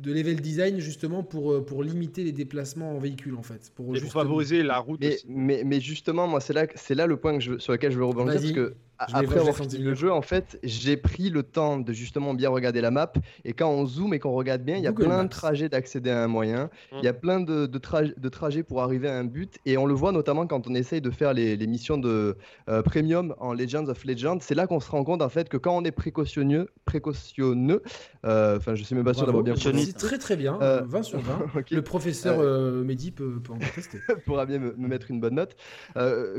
[0.00, 3.72] de level design, justement, pour, euh, pour limiter les déplacements en véhicule, en fait.
[3.74, 5.04] Pour, favoriser la route.
[5.28, 8.34] Mais, mais, justement, moi, c'est là, là le point que sur lequel je veux rebondir.
[8.34, 12.34] Parce que après avoir fini le jeu, en fait, j'ai pris le temps de justement
[12.34, 13.12] bien regarder la map.
[13.44, 16.10] Et quand on zoome et qu'on regarde bien, il y a plein de trajets d'accéder
[16.10, 16.70] à un moyen.
[16.92, 16.96] Mm.
[16.98, 17.80] Il y a plein de, de,
[18.18, 19.58] de, trajets pour arriver à un but.
[19.64, 22.36] Et on le voit notamment quand on essaye de faire les, les missions de
[22.68, 24.38] euh, premium en Legends of Legends.
[24.40, 27.82] C'est là qu'on se rend compte en fait que quand on est précautionneux, précautionneux,
[28.26, 31.02] euh, enfin, je sais même pas sûr d'avoir bien C'est très très bien, 20 euh,
[31.02, 31.46] sur 20.
[31.70, 32.38] Le professeur
[32.84, 33.98] Mehdi peut, peut, en tester.
[34.26, 35.56] pourra bien me, mettre une bonne note.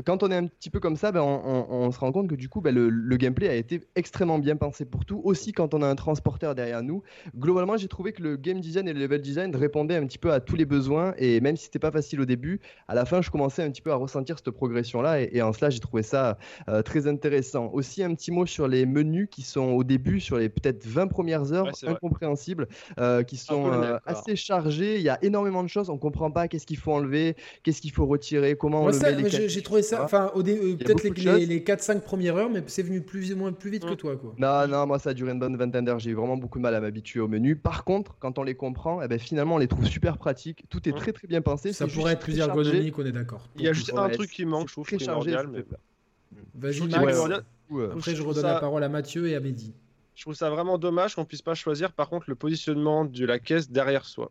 [0.04, 2.28] quand on est un petit peu comme ça, ben, on, on, on, se rend compte
[2.28, 5.72] que du coup, bah, le, gameplay a été extrêmement bien pensé pour tout, aussi quand
[5.72, 7.02] on a un transporteur derrière nous.
[7.36, 10.32] Globalement, j'ai trouvé que le game design et le level design répondaient un petit peu
[10.32, 13.22] à tous les besoins, et même si c'était pas facile au début, à la fin,
[13.22, 16.36] je commençais un petit peu à ressentir cette progression-là, et, en cela, j'ai trouvé ça
[16.68, 17.70] euh, très intéressant.
[17.72, 21.06] Aussi, un petit mot sur les menus qui sont au début, sur les peut-être 20
[21.06, 22.68] premières heures, incompréhensibles,
[23.00, 24.96] euh, qui sont euh, assez chargés.
[24.96, 27.92] Il y a énormément de choses, on comprend pas qu'est-ce qu'il faut enlever, qu'est-ce qu'il
[27.92, 29.48] faut retirer, comment Moi, enlever.
[29.48, 33.36] J'ai trouvé ça, enfin, peut-être les, les, 4-5 premières heures, mais c'est venu plus ou
[33.36, 34.34] moins plus vite que toi, quoi.
[34.38, 35.98] Non, non, moi, ça a duré une bonne vingtaine d'heures.
[35.98, 37.56] J'ai eu vraiment beaucoup de mal à m'habituer au menu.
[37.56, 40.64] Par contre, quand on les comprend, eh ben, finalement, on les trouve super pratiques.
[40.68, 41.72] Tout est très très bien pensé.
[41.72, 43.48] Ça pourrait être plus ergonomique, on est d'accord.
[43.56, 45.36] Il y a juste un truc qui manque, je trouve, très chargé.
[46.54, 47.18] Vas-y, Max.
[47.92, 49.74] Après, je redonne la parole à Mathieu et à Mehdi.
[50.14, 53.38] Je trouve ça vraiment dommage qu'on puisse pas choisir, par contre, le positionnement de la
[53.38, 54.30] caisse derrière soi.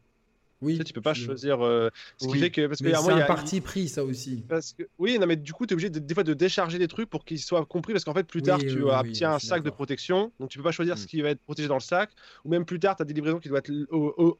[0.61, 0.73] Oui.
[0.73, 1.65] Tu, sais, tu peux pas choisir.
[1.65, 2.67] Euh, ce qui fait que.
[2.67, 4.43] Parce que c'est un parti pris, ça aussi.
[4.47, 6.77] Parce que, oui, non, mais du coup, tu es obligé de, des fois de décharger
[6.77, 7.93] des trucs pour qu'ils soient compris.
[7.93, 10.31] Parce qu'en fait, plus tard, tu obtiens un sac de protection.
[10.39, 11.07] Donc, tu peux pas choisir ce mm.
[11.07, 12.11] qui va être protégé dans le sac.
[12.45, 13.71] Ou même plus tard, tu as des livraisons qui doivent être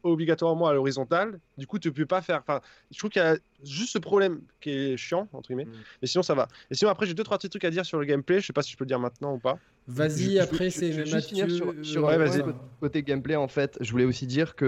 [0.04, 1.40] obligatoirement à l'horizontale.
[1.58, 2.42] Du coup, tu peux pas faire.
[2.42, 2.62] Enfin,
[2.92, 5.66] je trouve qu'il y a juste ce problème qui est chiant, entre guillemets.
[5.66, 5.84] Mm.
[6.02, 6.48] Mais sinon, ça va.
[6.70, 8.42] Et sinon, après, j'ai deux, trois petits trucs à dire sur le gameplay.
[8.42, 9.58] Je sais pas si je peux le dire maintenant ou pas.
[9.94, 11.50] Vas-y, après c'est Mathieu.
[11.50, 12.44] Sur, sur ouais, côté,
[12.80, 14.66] côté gameplay, en fait, je voulais aussi dire que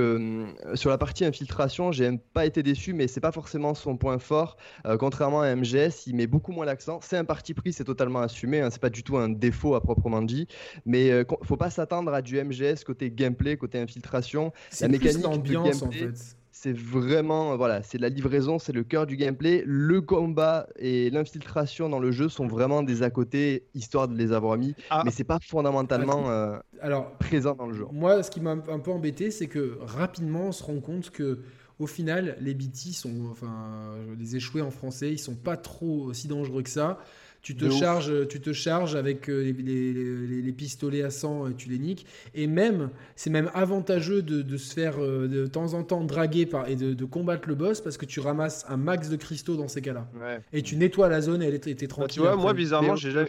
[0.66, 4.20] euh, sur la partie infiltration, j'ai pas été déçu, mais c'est pas forcément son point
[4.20, 4.58] fort.
[4.86, 7.00] Euh, contrairement à MGS, il met beaucoup moins l'accent.
[7.02, 8.62] C'est un parti pris, c'est totalement assumé.
[8.62, 10.48] Hein, c'est pas du tout un défaut à proprement dit.
[10.86, 14.52] Mais euh, faut pas s'attendre à du MGS côté gameplay, côté infiltration.
[14.82, 19.18] La mécanique d'ambiance en fait c'est vraiment voilà, c'est la livraison, c'est le cœur du
[19.18, 19.64] gameplay.
[19.66, 24.32] Le combat et l'infiltration dans le jeu sont vraiment des à côté, histoire de les
[24.32, 25.02] avoir mis, ah.
[25.04, 27.86] mais c'est pas fondamentalement euh, Alors, présent dans le jeu.
[27.92, 31.40] Moi, ce qui m'a un peu embêté, c'est que rapidement, on se rend compte que
[31.80, 36.30] au final, les BT sont, enfin, les échoués en français, ils sont pas trop aussi
[36.30, 37.00] dangereux que ça.
[37.44, 41.78] Tu te, charges, tu te charges avec euh, les, pistolets à sang et tu les
[41.78, 42.06] niques.
[42.34, 46.70] Et même, c'est même avantageux de, se faire euh, de temps en temps draguer par,
[46.70, 49.82] et de, combattre le boss parce que tu ramasses un max de cristaux dans ces
[49.82, 50.08] cas-là.
[50.54, 52.14] Et tu nettoies la zone et elle était bah, tranquille.
[52.14, 53.28] tu vois, moi, bizarrement, j'ai jamais,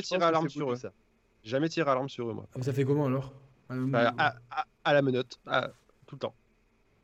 [0.00, 0.76] tiré à l'arme sur eux.
[1.44, 2.46] Jamais tiré à l'arme sur eux, moi.
[2.62, 3.34] Ça fait comment alors?
[3.68, 4.14] Bah,
[4.84, 5.38] à, la menotte,
[6.06, 6.34] tout le temps.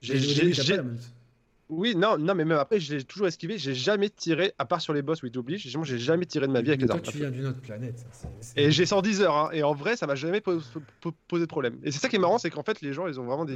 [0.01, 0.18] J'ai
[1.71, 3.57] oui, non, non, mais même après, je l'ai toujours esquivé.
[3.57, 6.53] J'ai jamais tiré, à part sur les boss où il t'oblige, j'ai jamais tiré de
[6.53, 7.01] ma vie avec les armes.
[7.01, 8.05] tu viens d'une autre planète.
[8.57, 10.61] Et j'ai 110 heures, hein, et en vrai, ça m'a jamais posé
[11.33, 11.79] de problème.
[11.85, 13.55] Et c'est ça qui est marrant, c'est qu'en fait, les gens, ils ont vraiment des.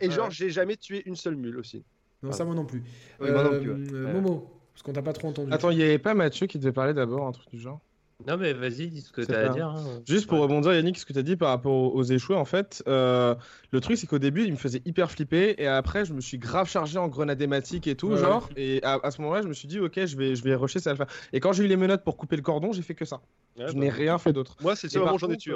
[0.00, 1.84] et, genre, j'ai jamais tué une seule mule aussi.
[2.22, 2.84] Non, ça, moi non plus.
[3.20, 5.52] Euh, Momo, parce qu'on t'a pas trop entendu.
[5.52, 7.80] Attends, il y avait pas Mathieu qui devait parler d'abord, un truc du genre?
[8.26, 9.66] Non, mais vas-y, dis ce que tu as à dire.
[9.66, 10.02] Hein.
[10.06, 12.82] Juste pour rebondir, Yannick, ce que tu as dit par rapport aux, échoués, en fait,
[12.88, 13.34] euh,
[13.70, 16.38] le truc, c'est qu'au début, il me faisait hyper flipper, et après, je me suis
[16.38, 19.78] grave chargé en grenadématique et tout, genre, et à, ce moment-là, je me suis dit,
[19.78, 21.16] ok, je vais, je vais rusher, ça va le faire.
[21.32, 23.20] Et quand j'ai eu les menottes pour couper le cordon, j'ai fait que ça.
[23.56, 24.56] je bah, n'ai rien fait d'autre.
[24.60, 25.54] Moi, c'est le j'en ai tué.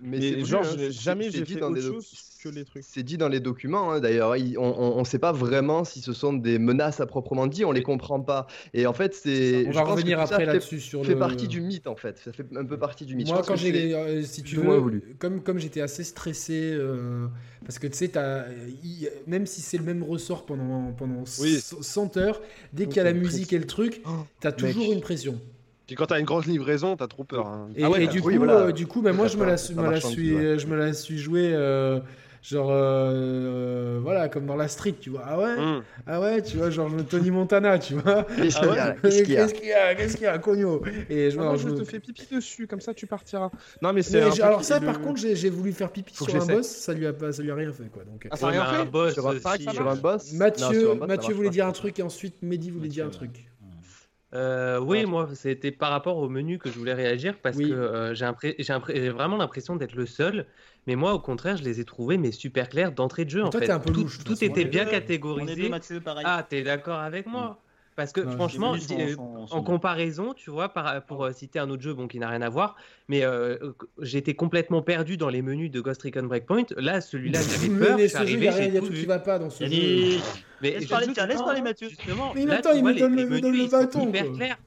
[0.00, 2.84] Mais, genre, hein, jamais j'ai fait dans autre chose que les trucs.
[2.86, 4.34] C'est dit dans les documents, hein, d'ailleurs.
[4.58, 7.82] On ne sait pas vraiment si ce sont des menaces à proprement dit, on les
[7.82, 8.46] comprend pas.
[8.74, 9.66] Et en fait, c'est.
[9.68, 12.18] On va revenir après là-dessus sur fait partie du mythe, en fait.
[12.18, 13.28] Ça fait un peu partie du mythe.
[13.28, 17.26] Moi, quand j'ai, euh, si tu veux, comme comme j'étais assez stressé, euh,
[17.64, 18.12] parce que tu sais,
[19.26, 22.40] même si c'est le même ressort pendant pendant 100 heures,
[22.72, 25.40] dès qu'il y a la musique et le truc, oh, tu as toujours une pression.
[25.86, 27.46] Puis quand t'as une grande livraison, t'as trop peur.
[27.46, 27.68] Hein.
[27.76, 30.76] Et, ah du, coup, euh, du coup, bah, moi, je me la, suis, je me
[30.76, 31.52] la suis joué.
[32.48, 35.24] Genre, euh, voilà, comme dans la street, tu vois.
[35.26, 35.82] Ah ouais mm.
[36.06, 38.22] Ah ouais, tu vois, genre Tony Montana, tu vois.
[38.22, 40.80] Qu'est-ce qu'il y a Qu'est-ce qu'il y a Qu'est-ce qu'il y a, Cogno
[41.10, 43.50] Et je, ah je, te fais pipi dessus, comme ça tu partiras.
[43.82, 44.22] Non, mais c'est.
[44.40, 47.32] Alors, ça, par contre, j'ai voulu faire pipi sur un boss, ça lui, a pas,
[47.32, 48.04] ça lui a rien fait, quoi.
[48.04, 51.66] Donc, ah, ça a rien fait un boss, sur, un, boss Mathieu, Mathieu voulait dire
[51.66, 53.46] un truc et ensuite Mehdi voulait dire un truc.
[54.34, 58.14] Euh, oui, moi, c'était par rapport au menu que je voulais réagir parce que euh,
[58.14, 60.46] j'ai vraiment l'impression d'être le seul.
[60.86, 63.44] Mais moi, au contraire, je les ai trouvés mais super clairs d'entrée de jeu.
[63.44, 65.70] En fait, tout, était bien catégorisé.
[66.24, 67.60] ah, t'es d'accord avec moi?
[67.96, 69.16] Parce que franchement, euh,
[69.50, 72.50] en, comparaison, tu vois, pour euh, citer un autre jeu bon, qui n'a rien à
[72.50, 72.76] voir,
[73.08, 73.56] mais euh,
[74.02, 76.66] j'étais complètement perdu dans les menus de Ghost Recon Breakpoint.
[76.76, 77.96] Là, celui-là, j'avais peur.
[77.96, 80.20] Mais il y a, tout qui va pas dans ce jeu.
[80.60, 81.88] Mais laisse parler, laisse parler Mathieu.
[81.88, 84.08] Justement, mais attends, il me donne le bâton.
[84.08, 84.58] hyper clair.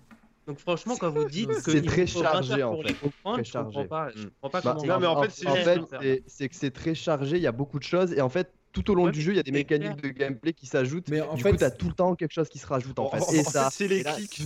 [0.48, 2.96] Donc franchement, quand vous dites que c'est très chargé en fait,
[3.34, 3.72] très chargé.
[3.74, 4.94] Je comprends pas, je comprends pas bah, comment.
[4.94, 7.38] Non, mais en fait, c'est que c'est très chargé.
[7.38, 9.38] Il y a beaucoup de choses et en fait, tout au long du jeu, il
[9.38, 11.10] y a des mécaniques de gameplay qui s'ajoutent.
[11.10, 13.00] Mais en du fait, coup, tu as tout le temps quelque chose qui se rajoute
[13.00, 13.38] en, fait.
[13.38, 14.42] Et ça, c'est les clics.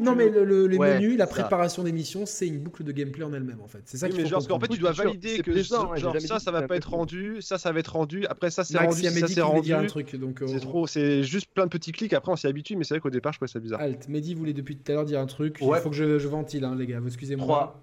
[0.00, 3.32] Non, mais le, les menus, la préparation des missions, c'est une boucle de gameplay en
[3.32, 3.82] elle-même en fait.
[3.84, 6.62] C'est ça oui, mais genre, qu'en fait, tu dois valider que genre, ça, ça va
[6.62, 9.72] pas être rendu, ça, ça va être rendu, après ça, c'est rendu, ça, c'est rendu.
[9.72, 10.42] un truc, donc.
[10.46, 12.12] C'est euh, trop, c'est juste plein de petits clics.
[12.12, 13.80] Après, on s'y habitue, mais c'est vrai qu'au départ, je trouvais ça bizarre.
[13.80, 15.58] Alt, Mehdi voulait depuis tout à l'heure dire un truc.
[15.60, 17.00] Il faut que je ventile, hein, les gars.
[17.04, 17.80] Excusez-moi.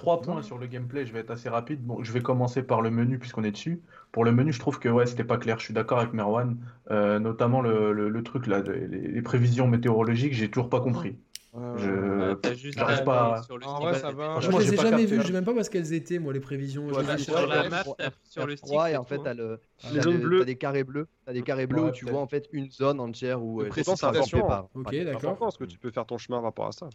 [0.00, 1.84] Trois points sur le gameplay, je vais être assez rapide.
[1.84, 3.82] Bon, je vais commencer par le menu puisqu'on est dessus.
[4.12, 5.58] Pour le menu, je trouve que ouais, c'était pas clair.
[5.58, 6.56] Je suis d'accord avec Merwan,
[6.90, 11.18] euh, notamment le, le, truc là, les, prévisions météorologiques, j'ai toujours pas compris.
[11.52, 13.42] je n'arrive pas.
[13.42, 14.40] Sur le en vrai, ça va.
[14.40, 15.20] je les ai jamais vues.
[15.20, 16.88] Je sais même pas parce qu'elles étaient, moi, les prévisions.
[17.18, 17.84] sur la map,
[18.24, 18.72] sur le stick.
[18.72, 19.60] et en fait, t'as le,
[19.92, 20.38] les zones bleues.
[20.38, 21.08] T'as des carrés bleus.
[21.26, 23.62] T'as des carrés bleus où tu vois en fait une zone entière où.
[23.70, 24.70] C'est important.
[24.74, 25.36] Ok, d'accord.
[25.36, 26.88] Parce que tu peux faire ton chemin par rapport à ça.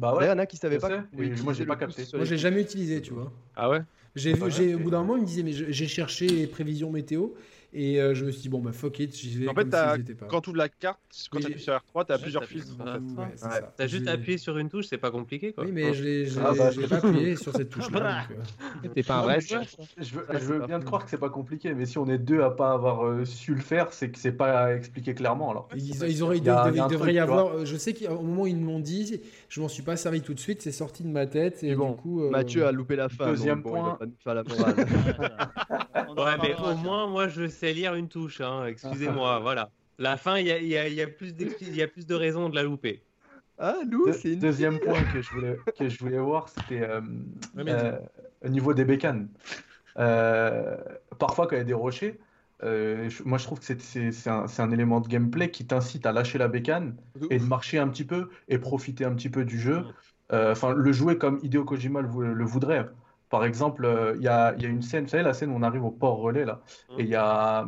[0.00, 0.24] Bah ouais.
[0.24, 1.04] Il y en a qui savaient pas.
[1.16, 2.04] Oui, moi j'ai pas capté.
[2.14, 3.30] Moi j'ai jamais utilisé, tu vois.
[3.54, 3.82] Ah ouais?
[4.16, 6.90] J'ai vu, j'ai au bout d'un moment il me disait mais j'ai cherché les prévisions
[6.90, 7.28] météo
[7.72, 9.48] et euh, je me suis dit bon bah fuck it, j'y vais.
[9.48, 9.96] En fait, pas.
[10.28, 10.98] quand tu ouvres la carte,
[11.30, 12.76] quand tu appuies sur R3, tu as plusieurs filtres.
[12.76, 15.64] Tu as juste appuyé sur une touche, c'est pas compliqué quoi.
[15.64, 18.24] Oui, mais je l'ai ah bah, pas appuyé sur cette touche là.
[18.84, 18.88] Euh.
[18.92, 19.38] T'es pas un vrai.
[19.40, 22.50] Je veux bien te croire que c'est pas compliqué, mais si on est deux à
[22.50, 25.68] pas avoir euh, su le faire, c'est que c'est pas expliqué clairement alors.
[25.76, 27.64] Ils auraient, il devrait y avoir.
[27.64, 29.20] Je sais qu'au moment où ils m'ont dit,
[29.50, 31.90] je m'en suis pas servi tout de suite, c'est sorti de ma tête et bon,
[31.90, 32.30] du coup.
[32.30, 33.26] Mathieu a loupé la fin.
[33.26, 33.98] Deuxième point.
[36.16, 38.66] Ouais, mais au moins moi je sais lire une touche, hein.
[38.66, 39.70] excusez-moi, voilà.
[39.98, 42.56] La fin, il y a, y, y a, plus y a plus de raisons de
[42.56, 43.02] la louper.
[43.62, 44.38] Ah, Lou, c'est une...
[44.38, 47.02] Deuxième point que je voulais, que je voulais voir, c'était euh,
[47.58, 47.98] euh,
[48.42, 49.28] au niveau des bécanes.
[49.98, 50.76] Euh,
[51.18, 52.18] parfois, quand il y a des rochers,
[52.62, 56.48] moi je trouve que c'est un, un, élément de gameplay qui t'incite à lâcher la
[56.48, 56.96] bécane
[57.30, 59.84] et de marcher un petit peu et profiter un petit peu du jeu.
[60.32, 62.86] Enfin, le jouer comme Hideo Kojima le, le voudrait.
[63.30, 65.84] Par exemple, euh, il y, a, une scène, vous savez, la scène où on arrive
[65.84, 66.60] au port relais, là,
[66.90, 67.00] mmh.
[67.00, 67.64] et il y a,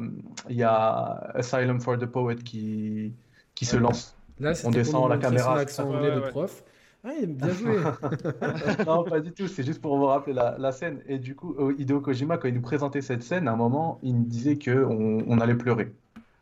[0.50, 3.14] y a Asylum for the Poet qui,
[3.54, 4.16] qui se lance.
[4.40, 5.54] Là, on descend la caméra.
[5.54, 6.64] l'accent anglais de prof.
[7.04, 7.76] Ah, bien joué.
[8.86, 9.48] non, pas du tout.
[9.48, 11.00] C'est juste pour vous rappeler la, scène.
[11.06, 13.98] Et du coup, euh, Hideo Kojima, quand il nous présentait cette scène, à un moment,
[14.02, 15.92] il nous disait qu'on on allait pleurer.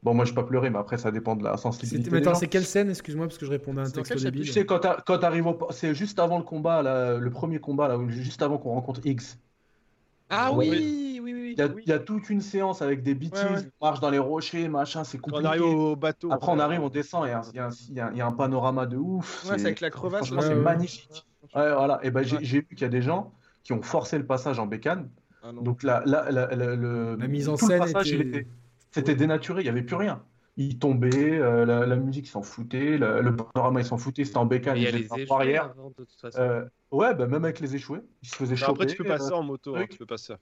[0.02, 2.10] Bon, moi, je pas pleurer, mais après, ça dépend de la sensibilité.
[2.10, 2.88] Mais attends, c'est quelle scène?
[2.90, 4.44] Excuse-moi, parce que je répondais à un texte débile.
[4.44, 4.78] Tu sais, quand
[5.18, 5.58] t'arrives au...
[5.70, 9.38] C'est juste avant le combat, là, le premier combat, là, juste avant qu'on rencontre X.
[10.30, 11.54] Ah oui, oui, oui.
[11.58, 14.68] oui, il, y a, toute une séance avec des bêtises, on marche dans les rochers,
[14.68, 15.46] machin, c'est compliqué.
[15.46, 16.32] on arrive au bateau.
[16.32, 19.44] Après, on arrive, on descend, et il y, a, y, a un panorama de ouf.
[19.44, 20.26] Ouais, c'est avec la crevasse.
[20.26, 21.24] Franchement, c'est magnifique.
[21.54, 22.00] Ouais, voilà.
[22.02, 23.32] Et ben, j'ai vu qu'il y a des gens
[23.64, 25.08] qui ont forcé le passage en bécane.
[25.42, 27.82] Ah Donc, la, la, la, le, la mise en scène
[28.92, 30.20] c'était dénaturé, il n'y avait plus rien
[30.56, 34.76] il tombait, euh, la, musique s'en foutait, le panorama il s'en foutait, c'était en bécane,
[34.76, 35.74] il y a les arrière.
[36.36, 38.72] Euh, ouais, bah, même avec les échoués, il se faisait choper.
[38.82, 40.34] Après, tu peux passer en moto, hein, tu peux passer.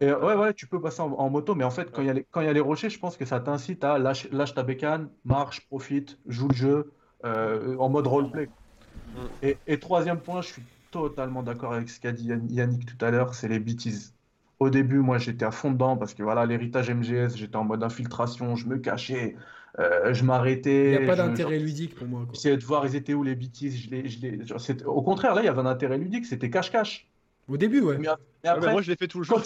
[0.00, 2.48] Et, ouais, ouais, tu peux passer en, moto, mais en fait, quand il y, y,
[2.48, 6.18] a les rochers, je pense que ça t'incite à lâcher lâche ta bécane, marche, profite,
[6.26, 6.92] joue le jeu
[7.24, 8.46] euh, en mode roleplay.
[8.46, 9.20] Mm.
[9.42, 13.10] Et, et, troisième point, je suis totalement d'accord avec ce qu'a dit Yannick tout à
[13.10, 14.14] l'heure, c'est les bêtises.
[14.58, 17.82] Au début, moi, j'étais à fond dedans parce que voilà, l'héritage MGS, j'étais en mode
[17.82, 19.36] infiltration, je me cachais,
[19.78, 20.92] euh, je m'arrêtais.
[20.92, 22.26] Il n'y a pas d'intérêt ludique pour moi.
[22.32, 23.76] J'essayais de voir, ils étaient où les bêtises.
[23.76, 24.84] Je les, je les...
[24.84, 27.05] Au contraire, là, il y avait un intérêt ludique, c'était cache-cache.
[27.48, 27.98] Au début, ouais.
[27.98, 28.08] Mais,
[28.48, 29.42] après, moi, je l'ai fait tout le jour.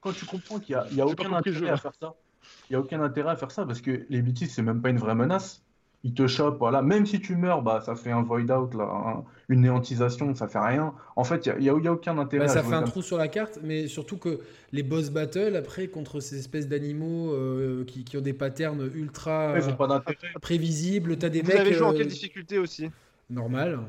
[0.00, 2.14] Quand tu comprends, qu'il n'y a, a aucun intérêt à faire ça,
[2.70, 4.90] il n'y a aucun intérêt à faire ça parce que les bêtises, c'est même pas
[4.90, 5.62] une vraie menace
[6.04, 6.80] il te chope, voilà.
[6.82, 10.58] Même si tu meurs, bah, ça fait un void out, là, une néantisation, ça fait
[10.58, 10.94] rien.
[11.16, 12.46] En fait, il n'y a, a, aucun intérêt.
[12.46, 14.40] Bah, ça fait un trou sur la carte, mais surtout que
[14.72, 19.54] les boss battles, après, contre ces espèces d'animaux euh, qui, qui, ont des patterns ultra
[20.40, 21.56] prévisibles, tu as des Vous mecs.
[21.56, 22.90] Vous avez joué en quelle euh, difficulté aussi?
[23.28, 23.80] Normal.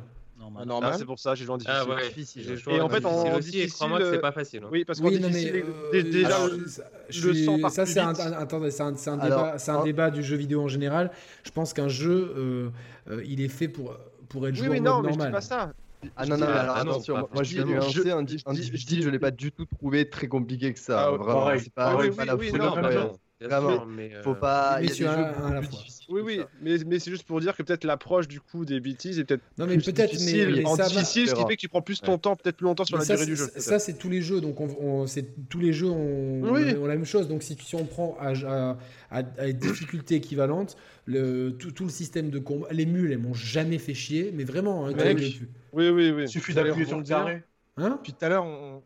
[0.82, 1.82] Ah, c'est pour ça, j'ai joué en difficile.
[1.86, 2.60] Ah ouais, difficile.
[2.70, 4.62] Et en fait, en aussi, difficile, crois-moi que c'est pas facile.
[4.64, 4.70] Hein.
[4.72, 5.64] Oui, parce qu'en difficile,
[5.94, 6.38] euh, déjà,
[7.10, 10.38] je, sens Ça, c'est un, attendez, c'est un, un, débat, c'est un débat du jeu
[10.38, 11.12] vidéo en général.
[11.44, 12.70] Je pense qu'un jeu, euh,
[13.10, 13.96] euh, il est fait pour,
[14.30, 15.28] pour être joué oui, en non, mode mais normal.
[15.28, 15.74] Je dis pas ça.
[16.16, 19.32] Ah non, non, alors attention, moi je vais nuancer un je dis, je l'ai pas
[19.32, 21.08] du tout trouvé très compliqué que ça.
[21.08, 22.38] Ah, Vraiment, c'est pas, la
[23.42, 24.80] Vraiment, mais faut pas.
[24.82, 25.80] Il y a des jeux à la fois.
[26.10, 29.20] Oui, oui, mais, mais c'est juste pour dire que peut-être l'approche du coup des bêtises
[29.20, 32.02] est peut-être non, mais peut-être difficile, en difficile, ce qui fait que tu prends plus
[32.02, 33.48] ton temps, peut-être plus longtemps sur la durée du jeu.
[33.56, 35.06] Ça, c'est tous les jeux, donc on,
[35.50, 37.28] tous les jeux ont, ont, la même chose.
[37.28, 38.34] Donc si, si on prend à,
[39.12, 40.76] à, à, difficulté équivalente,
[41.06, 44.44] le, tout, tout, le système de combat, les mules, elles m'ont jamais fait chier, mais
[44.44, 44.88] vraiment.
[44.88, 46.24] Hein, oui, oui, oui.
[46.24, 47.44] Il suffit d'appuyer sur le carré.
[47.78, 48.00] Hein?
[48.04, 48.82] Puis tout à l'heure, on,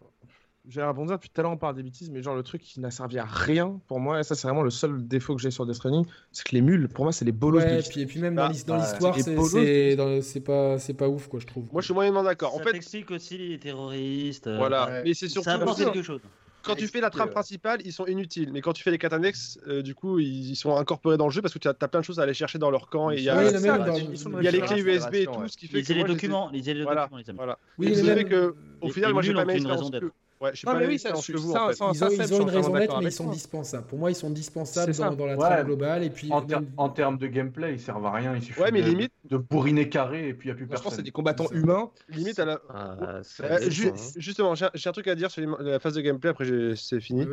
[0.69, 2.79] j'ai rebondir, depuis tout à l'heure on parle des bêtises, mais genre le truc qui
[2.79, 5.51] n'a servi à rien pour moi, et ça c'est vraiment le seul défaut que j'ai
[5.51, 8.19] sur Death Stranding, c'est que les mules, pour moi c'est les bolos ouais, et puis,
[8.19, 11.65] même dans bah, l'histoire, c'est pas, pas ouf quoi je trouve.
[11.71, 12.55] Moi je suis moyennement d'accord.
[12.55, 14.49] En fait, explique aussi les terroristes.
[14.49, 16.21] Voilà, mais c'est surtout ça apporte quelque chose.
[16.63, 18.51] quand tu fais la trame principale, ils sont inutiles.
[18.53, 21.41] Mais quand tu fais les quêtes annexes, du coup, ils, sont incorporés dans le jeu
[21.41, 23.11] parce que tu as, plein de choses à aller chercher dans leur camp.
[23.11, 26.49] Et il y a, les clés USB et tout, ce qui fait lisez les documents,
[26.53, 27.37] lisez les documents, les amis.
[27.37, 27.59] Voilà.
[27.77, 30.07] Oui, mais que, au final, moi, j'ai pas une raison d'être.
[30.43, 32.99] Ouais, je sais pas, mais oui, ça, vous, ils, ont, ils ont une raison d'être,
[32.99, 33.87] mais ils sont dispensables.
[33.87, 36.03] Pour moi, ils sont dispensables dans, dans, la trame globale.
[36.03, 36.45] Et puis, en,
[36.75, 38.35] en termes de gameplay, ils servent à rien.
[38.35, 40.67] Il suffit ouais, mais de, limite, de bourriner carré et puis il n'y a plus
[40.67, 40.81] personne.
[40.81, 41.91] Je pense que c'est des combattants humains.
[42.09, 42.59] Limite à la.
[42.69, 43.69] Ah, euh,
[44.17, 46.31] justement, j'ai un truc à dire sur la phase de gameplay.
[46.31, 46.45] Après,
[46.75, 47.25] c'est fini.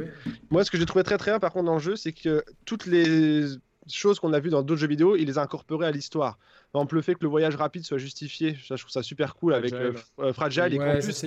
[0.50, 2.44] Moi, ce que j'ai trouvé très très bien, par contre, dans le jeu, c'est que
[2.64, 3.46] toutes les
[3.88, 6.38] choses qu'on a vues dans d'autres jeux vidéo, il les a incorporées à l'histoire.
[6.70, 9.34] Par exemple, le fait que le voyage rapide soit justifié, ça, je trouve ça super
[9.34, 9.74] cool avec
[10.32, 11.24] Fragile et qu'en plus,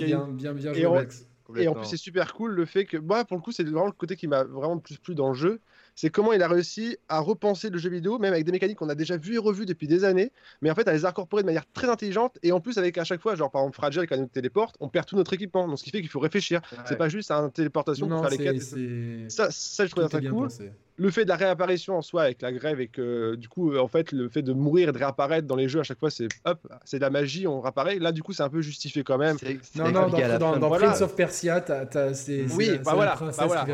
[1.56, 3.86] Et en plus, c'est super cool le fait que, moi, pour le coup, c'est vraiment
[3.86, 5.60] le côté qui m'a vraiment plus plu dans le jeu.
[5.94, 8.88] C'est comment il a réussi à repenser le jeu vidéo, même avec des mécaniques qu'on
[8.88, 11.46] a déjà vues et revues depuis des années, mais en fait à les incorporer de
[11.46, 12.38] manière très intelligente.
[12.42, 14.76] Et en plus, avec à chaque fois, genre par exemple Fragile, quand il nous téléporte,
[14.80, 15.68] on perd tout notre équipement.
[15.68, 16.60] Donc ce qui fait qu'il faut réfléchir.
[16.86, 19.30] C'est pas juste un téléportation pour faire les quêtes.
[19.30, 20.48] Ça, ça, je trouve ça cool
[20.96, 23.88] le fait de la réapparition en soi avec la grève et que du coup en
[23.88, 26.28] fait le fait de mourir et de réapparaître dans les jeux à chaque fois c'est
[26.44, 29.18] hop c'est de la magie on réapparaît là du coup c'est un peu justifié quand
[29.18, 29.36] même
[29.74, 30.08] non non
[30.38, 31.64] dans, dans, Prince of Persia
[32.12, 33.66] c'est oui bah voilà, bah voilà.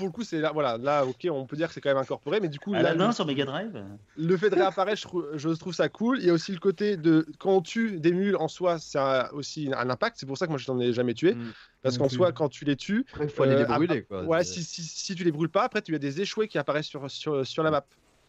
[0.00, 1.98] Pour le coup c'est là voilà là ok on peut dire que c'est quand même
[1.98, 3.84] incorporé mais du coup là, la sur Mega Drive
[4.16, 7.26] le fait de réapparaître je, trouve ça cool il y a aussi le côté de
[7.38, 8.98] quand on tue des mules en soi c'est
[9.32, 11.52] aussi un impact c'est pour ça que moi je t'en ai jamais tué mm.
[11.82, 14.02] Parce qu'en soi, quand tu les tues, il faut aller les euh, brûler.
[14.02, 14.24] Quoi.
[14.24, 16.86] Ouais, si, si, si, tu les brûles pas, après tu as des échoués qui apparaissent
[16.86, 17.86] sur, sur, sur la map.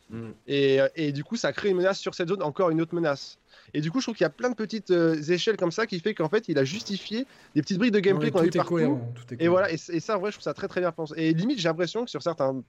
[0.10, 0.30] Mm.
[0.48, 3.40] Et, et, du coup, ça crée une menace sur cette zone, encore une autre menace.
[3.74, 5.88] Et du coup, je trouve qu'il y a plein de petites euh, échelles comme ça
[5.88, 7.26] qui fait qu'en fait, il a justifié
[7.56, 9.00] des petites briques de gameplay qu'on a vu partout.
[9.40, 11.14] et voilà, et, et, ça, en vrai, je trouve ça très très bien pensé.
[11.18, 12.64] Et limite, j'ai l'impression que sur, certains,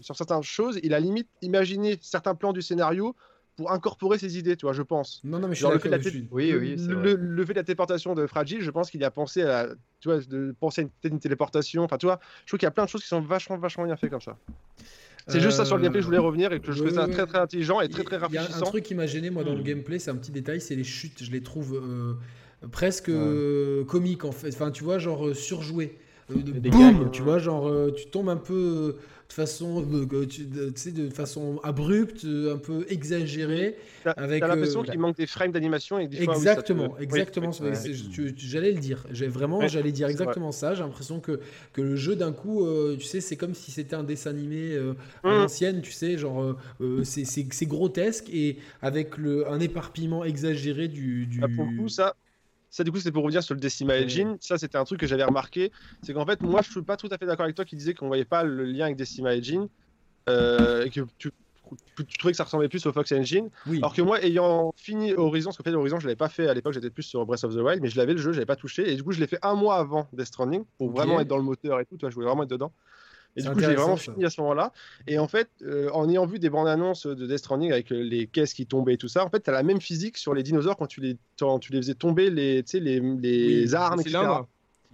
[0.00, 3.14] sur certaines choses, il a limite imaginé certains plans du scénario
[3.56, 5.20] pour incorporer ses idées, tu vois, je pense.
[5.24, 6.12] Non, non, mais je suis d'accord.
[6.30, 9.42] Oui, oui, le, le, fait de la téléportation de Fragile, je pense qu'il a pensé
[9.42, 9.68] à,
[10.00, 11.82] tu vois, de penser à une, une téléportation.
[11.82, 13.84] Enfin, tu vois, je trouve qu'il y a plein de choses qui sont vachement, vachement
[13.84, 14.38] bien faites comme ça.
[15.28, 17.26] C'est juste ça sur le gameplay, je voulais revenir et que je trouvais ça très
[17.26, 18.50] très intelligent et très très rafraîchissant.
[18.50, 19.64] Il y a un truc qui m'a gêné moi dans le hmm.
[19.64, 21.22] gameplay, c'est un petit détail, c'est les chutes.
[21.22, 22.14] Je les trouve euh,
[22.68, 24.48] presque euh, comiques en fait.
[24.48, 25.96] Enfin, tu vois, genre euh, surjouées.
[26.28, 28.96] boum, tu vois, genre tu tombes un peu
[29.32, 30.46] façon, euh, tu
[30.76, 33.76] sais, de façon abrupte, un peu exagérée.
[34.04, 37.50] T'as l'impression euh, qu'il manque des frames d'animation et des Exactement, exactement.
[38.36, 39.04] J'allais le dire.
[39.10, 40.74] J'ai vraiment, j'allais dire exactement ça.
[40.74, 41.40] J'ai l'impression que
[41.72, 44.76] que le jeu d'un coup, euh, tu sais, c'est comme si c'était un dessin animé
[44.76, 45.30] à mmh.
[45.30, 46.56] l'ancienne, tu sais, genre
[47.04, 51.26] c'est grotesque et avec le un éparpillement exagéré du.
[51.26, 51.40] du...
[51.40, 52.14] Bah, pour le coup, ça,
[52.72, 54.38] ça, du coup, c'est pour revenir sur le Decima Engine.
[54.40, 55.70] Ça, c'était un truc que j'avais remarqué.
[56.02, 57.92] C'est qu'en fait, moi, je suis pas tout à fait d'accord avec toi qui disait
[57.92, 59.68] qu'on voyait pas le lien avec Decima Engine.
[60.30, 61.30] Euh, et que tu,
[62.18, 63.50] trouvais que ça ressemblait plus au Fox Engine.
[63.66, 66.54] Alors que moi, ayant fini Horizon, parce que fait, Horizon, je l'avais pas fait à
[66.54, 68.46] l'époque, j'étais plus sur Breath of the Wild, mais je l'avais le jeu, je l'avais
[68.46, 68.90] pas touché.
[68.90, 71.36] Et du coup, je l'ai fait un mois avant Death Stranding pour vraiment être dans
[71.36, 71.98] le moteur et tout.
[71.98, 72.72] Toi, je voulais vraiment être dedans.
[73.36, 74.72] Et du coup, j'ai vraiment fini à ce moment-là.
[75.06, 78.02] Et en fait, euh, en ayant vu des bandes annonces de Death Stranding avec euh,
[78.02, 80.34] les caisses qui tombaient et tout ça, en fait, tu as la même physique sur
[80.34, 84.18] les dinosaures quand tu les, tu les faisais tomber, les, les, les armes, etc.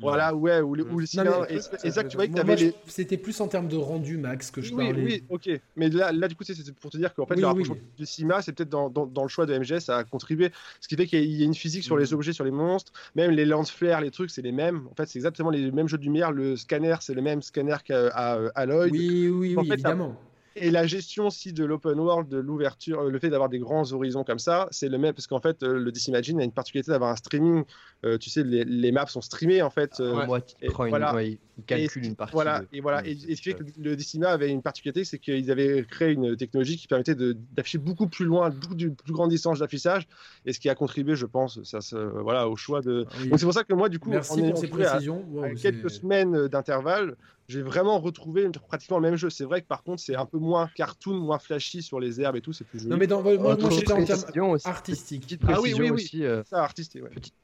[0.01, 1.47] Voilà, ouais, ou, le, ou le cylindre.
[1.51, 2.75] et, ça, tu vois que avais les...
[2.87, 4.93] C'était plus en termes de rendu, Max, que je parlais.
[4.93, 5.51] Oui, ok.
[5.77, 8.43] Mais là, là du coup, c'est pour te dire qu'en fait, le rapprochement du Cima,
[8.43, 10.51] c'est peut-être dans, dans, le choix de MGS à contribuer.
[10.81, 12.15] Ce qui fait qu'il y a une physique sur les mm.
[12.15, 12.93] objets, sur les monstres.
[13.17, 14.87] Même les lance-flares, les trucs, c'est les mêmes.
[14.91, 16.33] En fait, c'est exactement les mêmes jeux de lumière.
[16.33, 18.93] Le scanner, c'est le même scanner qu'à à, Lloyd.
[18.93, 20.17] Oui, oui, oui, évidemment.
[20.57, 24.25] Et la gestion aussi de l'open world, de l'ouverture, le fait d'avoir des grands horizons
[24.25, 26.91] comme ça, c'est le même parce qu'en fait, euh, le DC Imagine a une particularité
[26.91, 27.65] d'avoir un streaming.
[28.05, 30.01] Euh, tu sais, les, maps sont streamés en fait.
[30.01, 31.15] Euh, ouais, et, voilà.
[31.23, 32.33] il calcule une partie.
[32.33, 33.07] Voilà, et voilà.
[33.07, 36.37] Et, ce qui fait que le Decima avait une particularité, c'est qu'ils avaient créé une
[36.37, 40.09] technologie qui permettait d'afficher beaucoup plus loin, beaucoup de plus grande distance d'affichage,
[40.47, 41.79] et ce qui a contribué, je pense, ça,
[42.23, 43.07] voilà, au choix de.
[43.11, 45.25] Ah Donc c'est pour ça que moi, du coup, Merci pour ces précisions.
[45.61, 47.17] quelques semaines d'intervalle,
[47.49, 49.31] j'ai vraiment retrouvé pratiquement le même jeu.
[49.31, 52.37] C'est vrai que par contre, c'est un peu moins cartoon, moins flashy sur les herbes
[52.37, 52.91] et tout, c'est plus joli.
[52.91, 55.39] Non, mais dans, moi, moi j'étais en termes artistiques.
[55.49, 55.91] Ah oui, oui, oui.
[55.91, 57.11] Aussi, euh, ça, artistique, ouais.
[57.11, 57.35] Petite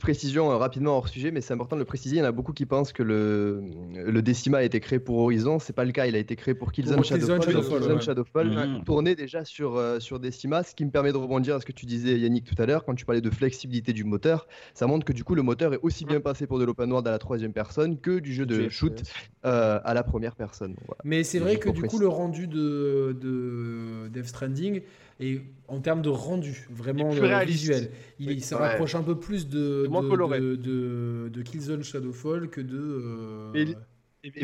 [0.00, 2.16] précision euh, rapidement hors sujet, mais c'est important de le préciser.
[2.16, 3.62] Il y en a beaucoup qui pensent que le,
[3.94, 5.58] le Decima a été créé pour Horizon.
[5.58, 6.06] C'est pas le cas.
[6.06, 7.42] Il a été créé pour Killzone Shadowfall.
[7.42, 8.84] Shadowfall, Shadowfall mmh.
[8.84, 11.72] tourné déjà sur, euh, sur Decima, ce qui me permet de rebondir à ce que
[11.72, 14.46] tu disais, Yannick, tout à l'heure, quand tu parlais de flexibilité du moteur.
[14.74, 17.06] Ça montre que du coup, le moteur est aussi bien passé pour de l'open world
[17.08, 19.02] à la troisième personne que du jeu de shoot
[19.44, 20.76] euh, à la première personne.
[21.04, 24.82] Mais c'est vrai que du coup, le rendu de, de Death Stranding
[25.20, 27.10] et en termes de rendu, vraiment
[27.44, 32.78] visuel, il, se rapproche un peu plus de, de, de, de, Killzone Shadowfall que de.
[32.78, 33.76] Euh, Et,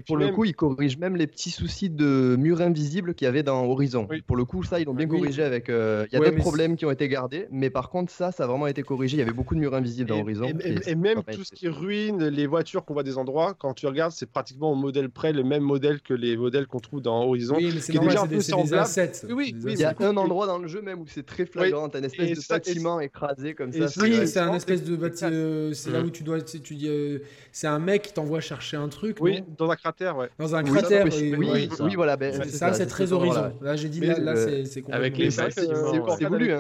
[0.07, 3.43] pour le coup, ils corrigent même les petits soucis de mur invisible qu'il y avait
[3.43, 4.09] dans Horizon.
[4.27, 5.69] Pour le coup, ça, ils l'ont bien corrigé avec.
[5.69, 8.45] Euh, il y a des problèmes qui ont été gardés, mais par contre, ça, ça
[8.45, 9.17] a vraiment été corrigé.
[9.17, 10.53] Il y avait beaucoup de murs invisibles dans Horizon.
[10.87, 14.13] Et, même tout ce qui ruine les voitures qu'on voit des endroits, quand tu regardes,
[14.13, 17.57] c'est pratiquement au modèle près le même modèle que les modèles qu'on trouve dans Horizon.
[17.57, 18.89] Oui, mais c'est déjà un peu semblable.
[19.31, 21.89] Oui, oui, il y a un endroit dans le jeu même où c'est très flagrant.
[21.89, 23.87] T'as une espèce de bâtiment écrasé comme ça.
[24.03, 25.31] Oui, c'est un espèce de bâtiment.
[25.33, 26.39] Euh, c'est là où tu dois.
[26.39, 27.19] Euh,
[27.53, 29.19] c'est un mec qui t'envoie chercher un truc.
[29.21, 30.29] Oui, dans un cratère, ouais.
[30.39, 31.07] Dans un cratère.
[31.07, 32.17] Oui, oui, voilà.
[32.17, 33.53] Ben, ça, c'est très horizon.
[33.61, 36.53] Là, j'ai dit, là, c'est Avec les c'est voulu.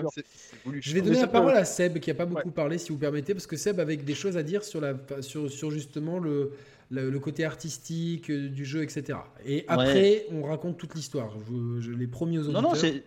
[0.80, 3.34] Je vais donner la parole à Seb, qui n'a pas beaucoup parlé, si vous permettez,
[3.34, 6.52] parce que Seb avait des choses à dire sur, la, sur, sur justement le,
[6.90, 9.18] le, côté artistique euh, du jeu, etc.
[9.46, 11.32] Et après, on raconte toute l'histoire.
[11.48, 12.62] Je, je l'ai promis aux auditeurs.
[12.62, 13.02] Non, non, c'est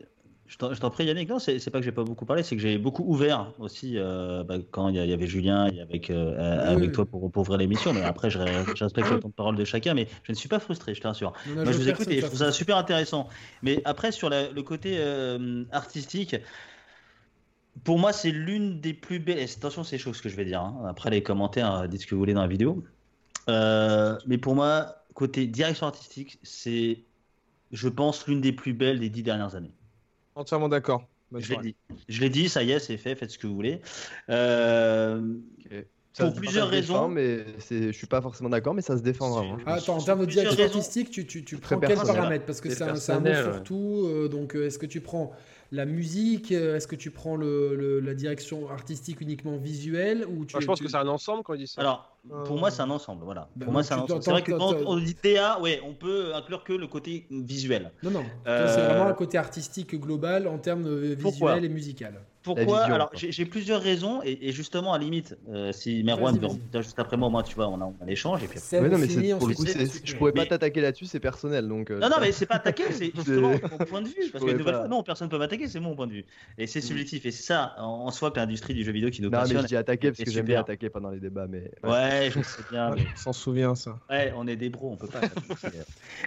[0.48, 2.78] je t'en prie Yannick, non, c'est pas que j'ai pas beaucoup parlé, c'est que j'ai
[2.78, 7.06] beaucoup ouvert aussi euh, bah, quand il y, avait Julien et avec, euh, avec toi
[7.06, 10.08] pour, pour ouvrir l'émission, mais après je, respecte le temps de parole de chacun, mais
[10.24, 11.34] je ne suis pas frustré, je t'assure.
[11.48, 13.30] Moi je, vous écoute et je trouve ça super intéressant.
[13.62, 16.36] Mais après sur le côté euh, artistique,
[17.84, 20.62] pour moi c'est l'une des plus belles, attention c'est chaud ce que je vais dire,
[20.62, 20.84] hein.
[20.88, 22.84] après les commentaires, dites ce que vous voulez dans la vidéo,
[23.48, 27.00] mais pour moi côté direction artistique, c'est
[27.72, 29.74] je pense l'une des plus belles des dix dernières années.
[30.36, 31.08] Entièrement d'accord.
[31.36, 31.76] Je l'ai dit.
[32.10, 33.82] Je l'ai dit, ça y est, c'est fait, faites ce que vous voulez.
[34.30, 35.36] Euh,
[36.18, 37.08] pour plusieurs raisons.
[37.08, 39.58] mais je suis pas forcément d'accord, mais ça se défend vraiment.
[39.66, 42.84] attends, en termes de direction artistique, tu, tu, tu prends quels paramètres Parce que c'est
[42.84, 44.04] un, mot surtout.
[44.06, 45.32] Euh, donc, euh, est-ce que tu prends
[45.72, 50.56] la musique euh, Est-ce que tu prends le, la direction artistique uniquement visuelle ou tu,
[50.60, 51.82] Je pense que c'est un ensemble quand il dit ça.
[51.82, 52.13] Alors,
[52.46, 53.24] pour moi, c'est un ensemble.
[53.26, 53.50] Voilà.
[53.56, 54.24] Ben pour moi, c'est un ensemble.
[54.24, 57.92] C'est vrai que quand on dit DA, ouais, on peut inclure que le côté visuel.
[58.02, 58.24] Non, non.
[58.46, 62.22] C'est vraiment un côté artistique global en termes visuels et musical.
[62.44, 66.50] Pourquoi Alors, j'ai plusieurs raisons, et, justement, à la limite, euh, si Merwan veut
[66.82, 68.44] juste après moi, moi, tu vois, on a, on l'échange.
[68.44, 68.90] Et puis après...
[68.90, 71.68] non, mais pour le coup, je pourrais pas t'attaquer là-dessus, c'est personnel.
[71.68, 74.30] Donc, euh, non, non, mais c'est pas attaquer, c'est justement mon point de vue.
[74.32, 76.26] Parce que nouvelle fois, non, personne ne peut m'attaquer, c'est mon point de vue.
[76.58, 76.84] Et c'est mm.
[76.84, 77.26] subjectif.
[77.26, 79.56] Et c'est ça, en, soi, que l'industrie du jeu vidéo qui nous passionne.
[79.56, 81.48] Non, mais je dis attaquer parce que j'aime bien attaquer pendant les débats.
[81.48, 81.72] Mais...
[81.84, 82.92] Ouais, je sais bien.
[82.92, 84.00] On s'en souvient, ça.
[84.10, 85.22] Ouais, on est des bros, on peut pas.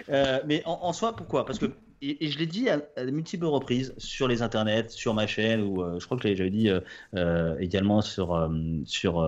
[0.09, 1.45] Euh, mais en soi, pourquoi?
[1.45, 5.25] Parce que et, je l'ai dit à, de multiples reprises sur les internets, sur ma
[5.25, 6.79] chaîne, ou euh, je crois que j'avais dit euh,
[7.15, 8.49] euh, également sur,
[8.85, 9.21] sur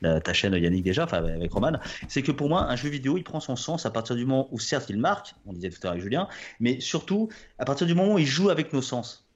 [0.00, 1.78] la, ta chaîne Yannick déjà, enfin avec Roman,
[2.08, 4.48] c'est que pour moi, un jeu vidéo, il prend son sens à partir du moment
[4.50, 6.28] où certes il marque, on disait tout à l'heure avec Julien,
[6.58, 7.28] mais surtout
[7.58, 9.26] à partir du moment où il joue avec nos sens.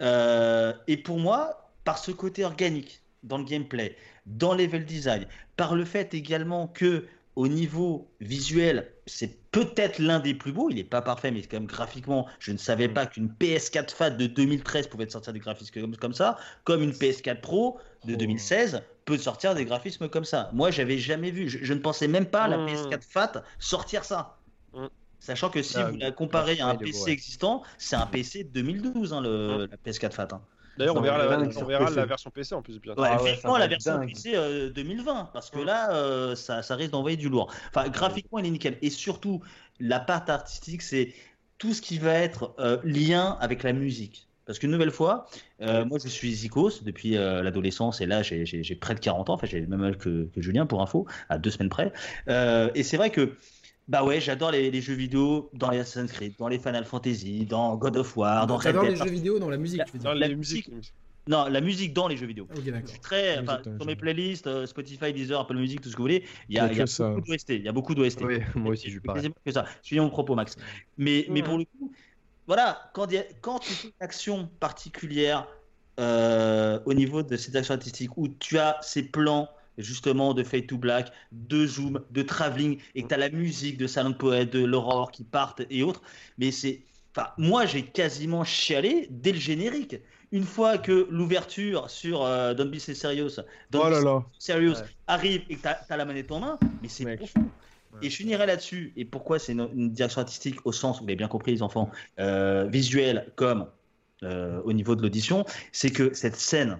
[0.00, 3.96] et pour moi, par ce côté organique dans le gameplay,
[4.26, 5.26] dans level design,
[5.56, 10.68] par le fait également que au niveau visuel, c'est peut-être l'un des plus beaux.
[10.68, 14.10] Il n'est pas parfait, mais quand même graphiquement, je ne savais pas qu'une PS4 FAT
[14.10, 19.18] de 2013 pouvait sortir des graphismes comme, ça, comme une PS4 Pro de 2016 peut
[19.18, 20.50] sortir des graphismes comme ça.
[20.52, 21.48] Moi, j'avais jamais vu.
[21.48, 22.66] Je, ne pensais même pas à la mmh.
[22.66, 24.36] PS4 FAT sortir ça.
[24.74, 24.86] Mmh.
[25.18, 28.50] Sachant que si ah, vous la comparez à un PC existant, c'est un PC de
[28.50, 30.28] 2012, hein, le, la PS4 FAT.
[30.32, 30.42] Hein.
[30.78, 32.74] D'ailleurs, on verra, la, version PC en plus.
[32.74, 37.28] Ouais, ah la version PC 2020, parce que là, euh, ça, ça, risque d'envoyer du
[37.28, 37.52] lourd.
[37.74, 38.78] Enfin, graphiquement, il est nickel.
[38.82, 39.42] Et surtout,
[39.80, 41.12] la part artistique, c'est
[41.58, 44.28] tout ce qui va être euh, lien avec la musique.
[44.46, 45.28] Parce qu'une nouvelle fois,
[45.60, 49.46] euh, moi je suis Zikos depuis l'adolescence et là j'ai près de 40 ans, enfin
[49.46, 51.92] j'ai le même âge que, que, Julien pour info, à deux semaines près.
[52.26, 53.36] et c'est vrai que
[53.88, 57.76] bah ouais, j'adore les, jeux vidéo dans les Assassin's Creed, dans les Final Fantasy, dans
[57.76, 58.90] God of War, dans Red Dead.
[58.90, 60.12] les jeux vidéo dans la musique, la, tu veux dire.
[60.12, 60.70] Dans la, musique.
[61.26, 62.48] Non, la musique dans les jeux vidéo.
[62.56, 65.94] Okay, je suis très, enfin, sur mes playlists, euh, Spotify, Deezer, Apple Music, tout ce
[65.94, 67.50] que vous voulez, il y a, il y a beaucoup d'OST.
[67.50, 68.22] Il y a beaucoup d'OST.
[68.22, 69.20] Oui, moi aussi, je parle.
[69.44, 69.64] que ça.
[69.82, 70.56] Suis mon propos, Max.
[70.98, 71.92] Mais, mais pour le coup,
[72.46, 73.08] voilà, quand,
[73.40, 75.46] quand tu fais une action particulière
[76.00, 79.48] euh, au niveau de cette action artistique où tu as ces plans
[79.78, 83.78] justement de Fade to Black, de Zoom, de Traveling, et que tu as la musique
[83.78, 86.02] de Silent Poet, de l'Aurore qui partent et autres.
[86.38, 86.82] Mais c'est.
[87.14, 89.96] Enfin, moi, j'ai quasiment chialé dès le générique.
[90.30, 93.40] Une fois que l'ouverture sur euh, Don't Be So Serious,
[93.74, 94.76] oh Serious
[95.06, 97.44] arrive et que tu as, la manette en main, mais c'est profond.
[98.00, 98.94] Et je finirai là-dessus.
[98.96, 102.64] Et pourquoi c'est une, direction artistique au sens, vous l'avez bien compris, les enfants, euh,
[102.64, 103.66] visuel comme
[104.22, 106.78] euh, au niveau de l'audition, c'est que cette scène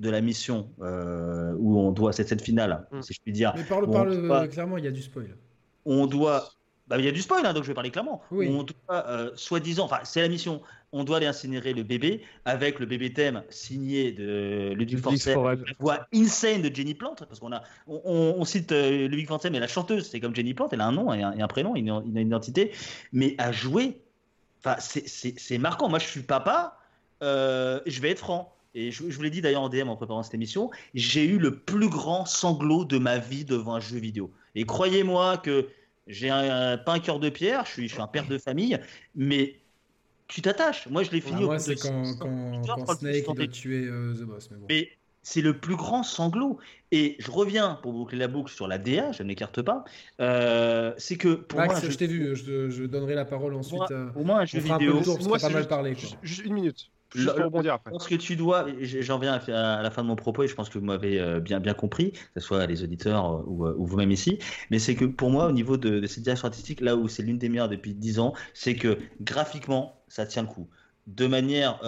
[0.00, 3.02] de la mission euh, où on doit, c'est cette finale, mm.
[3.02, 3.52] si je puis dire.
[3.54, 5.36] Mais parle, parle clairement, il y a du spoil.
[5.84, 6.50] On doit.
[6.88, 8.20] Bah, il y a du spoil, hein, donc je vais parler clairement.
[8.32, 8.48] Oui.
[8.50, 10.60] On doit, euh, soi-disant, enfin, c'est la mission,
[10.90, 15.56] on doit aller incinérer le bébé avec le bébé thème signé de Ludwig Forcel, la
[15.78, 19.68] voix insane de Jenny Plante, parce qu'on a, on, cite euh, Ludwig Forcel, mais la
[19.68, 22.72] chanteuse, c'est comme Jenny Plante, elle a un nom et un, prénom, une, une, identité,
[23.12, 24.00] mais à jouer,
[24.58, 25.88] enfin, c'est marquant.
[25.88, 26.76] Moi, je suis papa,
[27.20, 30.34] je vais être franc et je, vous l'ai dit d'ailleurs en DM en préparant cette
[30.34, 34.30] émission, j'ai eu le plus grand sanglot de ma vie devant un jeu vidéo.
[34.54, 35.68] Et croyez-moi que
[36.06, 38.78] j'ai un, pas un cœur de pierre, je suis, je suis un père de famille,
[39.14, 39.56] mais
[40.28, 40.88] tu t'attaches.
[40.88, 41.44] Moi, je l'ai fini.
[41.44, 44.48] moi, c'est quand, quand, quand Snake doit tuer euh, The Boss.
[44.50, 44.66] Mais, bon.
[44.68, 44.88] mais
[45.22, 46.58] c'est le plus grand sanglot.
[46.92, 49.84] Et je reviens pour boucler la boucle sur la DA, je ne m'écarte pas.
[50.20, 53.82] Euh, c'est que pour Max, moi, je, t'ai vu, je, je, donnerai la parole ensuite.
[54.12, 55.00] Pour moi, un jeu vidéo.
[55.22, 55.96] moi, pas mal parlé.
[56.22, 56.90] Juste une minute.
[57.14, 57.90] Juste pour rebondir après.
[57.90, 60.54] Je pense que tu dois, j'en viens à la fin de mon propos et je
[60.54, 63.86] pense que vous m'avez euh, bien, bien compris, que ce soit les auditeurs euh, ou,
[63.86, 64.38] vous-même ici,
[64.70, 67.22] mais c'est que pour moi, au niveau de, de cette direction artistique, là où c'est
[67.22, 70.68] l'une des meilleures depuis 10 ans, c'est que graphiquement, ça tient le coup.
[71.06, 71.80] De manière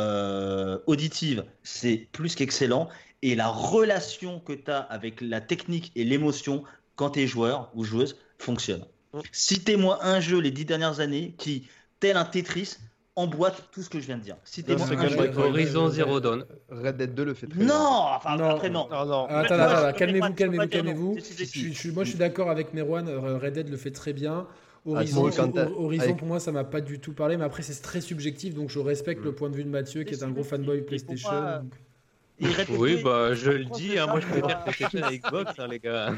[0.86, 2.88] auditive, c'est plus qu'excellent
[3.22, 6.64] et la relation que tu as avec la technique et l'émotion
[6.96, 8.84] quand tu es joueur ou joueuse fonctionne.
[9.12, 9.20] Mm.
[9.30, 11.68] Citez-moi un jeu les dix dernières années qui,
[12.00, 12.78] tel un Tetris,
[13.16, 14.36] emboîte tout ce que je viens de dire.
[14.44, 14.86] Citez-moi.
[15.36, 16.44] Horizon Zero Dawn.
[16.70, 17.68] Red Dead 2 le fait très bien.
[17.68, 18.44] Non, enfin, non.
[18.50, 18.88] après, non.
[18.90, 19.26] non, non.
[19.26, 21.18] Attends, attends, calmez-vous, calmez-vous, calmez-vous.
[21.92, 24.46] Moi, je suis d'accord avec Merwan, euh, Red Dead le fait très bien.
[24.84, 25.30] Horizon,
[25.76, 28.68] Horizon pour moi, ça m'a pas du tout parlé, mais après, c'est très subjectif, donc
[28.68, 31.30] je respecte le point de vue de Mathieu, qui est un gros fanboy PlayStation.
[32.70, 36.14] Oui, bah je le dis, hein, moi je préfère PlayStation à Xbox, hein, les gars.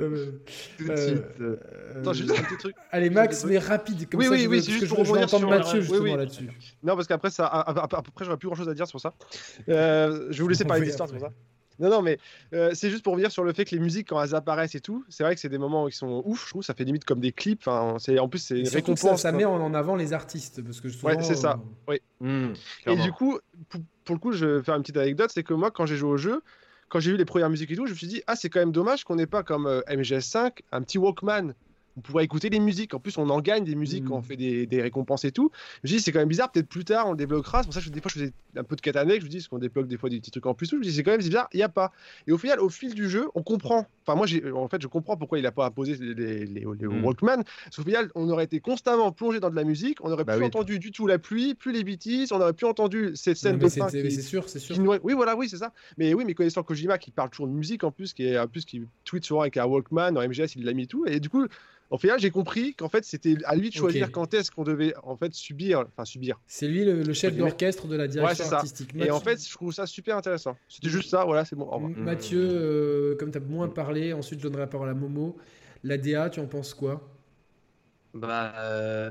[0.00, 0.32] Euh,
[0.80, 1.56] euh,
[1.96, 2.76] Attends, juste un petit truc.
[2.90, 4.08] Allez, Max, mais rapide.
[4.08, 6.16] Comme oui, ça, oui, je oui, c'est juste pour rebondir sur Mathieu justement oui, oui.
[6.16, 6.48] là-dessus.
[6.82, 8.86] Non, parce qu'après, ça, à, à, à, peu près, j'aurais plus grand chose à dire
[8.86, 9.14] sur ça.
[9.68, 11.30] Euh, je vais vous laisser parler d'histoire sur ça.
[11.78, 12.18] Non, non, mais
[12.54, 14.80] euh, c'est juste pour revenir sur le fait que les musiques, quand elles apparaissent et
[14.80, 16.62] tout, c'est vrai que c'est des moments qui sont ouf, je trouve.
[16.62, 17.60] Ça fait limite comme des clips.
[17.66, 19.00] Enfin, c'est en plus, c'est une récompense.
[19.00, 20.62] Ça, ça met en avant les artistes.
[20.62, 21.60] Parce que souvent, ouais, c'est ça.
[21.86, 22.00] Oui.
[22.20, 22.52] Mmh,
[22.86, 23.38] et du coup,
[23.68, 25.96] pour, pour, le coup, je vais faire une petite anecdote c'est que moi, quand j'ai
[25.96, 26.42] joué au jeu,
[26.88, 28.60] quand j'ai vu les premières musiques et tout, je me suis dit, ah, c'est quand
[28.60, 31.54] même dommage qu'on n'ait pas comme euh, MGS5 un petit Walkman
[31.98, 32.94] on pourrait écouter les musiques.
[32.94, 34.24] En plus, on en gagne des musiques quand on mm.
[34.24, 35.50] fait des, récompenses et tout.
[35.82, 37.62] Je me dis, c'est quand même bizarre, peut-être plus tard on le développera.
[37.62, 39.38] C'est pour ça que des fois, je faisais un peu de catané, je me dis,
[39.38, 40.70] parce qu'on débloque des fois des petits trucs en plus.
[40.70, 41.92] Je me dis, c'est quand même bizarre, il n'y a pas.
[42.26, 43.86] Et au final, au fil du jeu, on comprend.
[44.06, 47.04] Enfin, moi, en fait, je comprends pourquoi il n'a pas imposé les, les, mm.
[47.04, 47.42] Walkman.
[47.64, 50.44] Parce final, on aurait été constamment plongé dans de la musique, on aurait bah plus
[50.44, 53.68] entendu du tout la pluie, plus les bêtises, on aurait plus entendu cette scène de
[53.68, 53.88] fin.
[53.88, 54.76] C'est sûr, c'est sûr.
[55.02, 55.72] oui, voilà, oui, c'est ça.
[55.96, 58.46] Mais oui, mais connaissant Kojima qui parle toujours de musique en plus, qui est en
[58.46, 61.04] plus qui tweet souvent avec un Walkman, en MGS, il l'a mis tout.
[61.06, 61.46] Et du coup,
[61.90, 64.92] au final, j'ai compris qu'en fait, c'était à lui de choisir quand est-ce qu'on devait
[65.02, 66.38] en fait subir, enfin subir.
[66.46, 68.90] C'est lui le, chef d'orchestre de la direction artistique.
[68.94, 70.56] Et en fait, je trouve ça super intéressant.
[70.68, 71.78] C'était juste ça, voilà, c'est bon.
[71.96, 75.36] Mathieu, euh, comme tu as moins parlé, ensuite je donnerai la parole à Momo.
[75.82, 77.08] La DA, tu en penses quoi?
[78.12, 78.52] Bah.
[78.58, 79.10] Euh,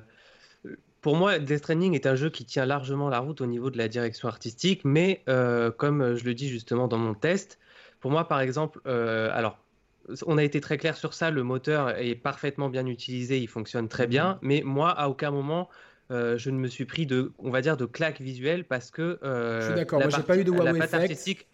[1.02, 3.78] pour moi, Death Stranding est un jeu qui tient largement la route au niveau de
[3.78, 7.58] la direction artistique, mais euh, comme je le dis justement dans mon test,
[8.02, 9.58] pour moi, par exemple, alors
[10.26, 13.88] on a été très clair sur ça, le moteur est parfaitement bien utilisé, il fonctionne
[13.88, 14.40] très bien, mhm.
[14.42, 15.70] mais moi, à aucun moment,
[16.12, 19.20] euh, je ne me suis pris de, on va dire, de claque visuelle parce que.
[19.24, 21.48] Euh, je suis d'accord, moi j'ai pas eu de wow effect.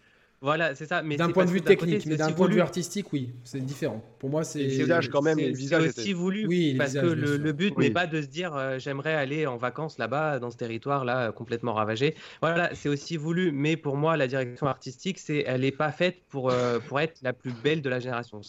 [0.44, 1.02] Voilà, c'est ça.
[1.02, 4.04] Mais d'un point de vue technique, mais d'un point de vue artistique, oui, c'est différent.
[4.18, 4.58] Pour moi, c'est.
[4.58, 5.86] Les visages quand même, visages.
[5.86, 6.46] aussi voulu.
[6.46, 9.96] Oui, parce que le, but n'est pas de se dire euh, j'aimerais aller en vacances
[9.96, 12.14] là-bas, dans ce territoire-là, complètement ravagé.
[12.42, 13.52] Voilà, c'est aussi voulu.
[13.52, 17.22] Mais pour moi, la direction artistique, c'est, elle n'est pas faite pour, euh, pour être
[17.22, 18.42] la plus belle de la génération.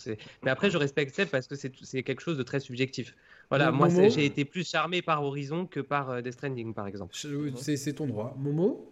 [0.44, 3.16] Mais après, je respecte Seb parce que c'est quelque chose de très subjectif.
[3.50, 7.16] Voilà, moi, j'ai été plus charmé par Horizon que par euh, Death Stranding, par exemple.
[7.56, 8.36] C'est ton droit.
[8.38, 8.92] Momo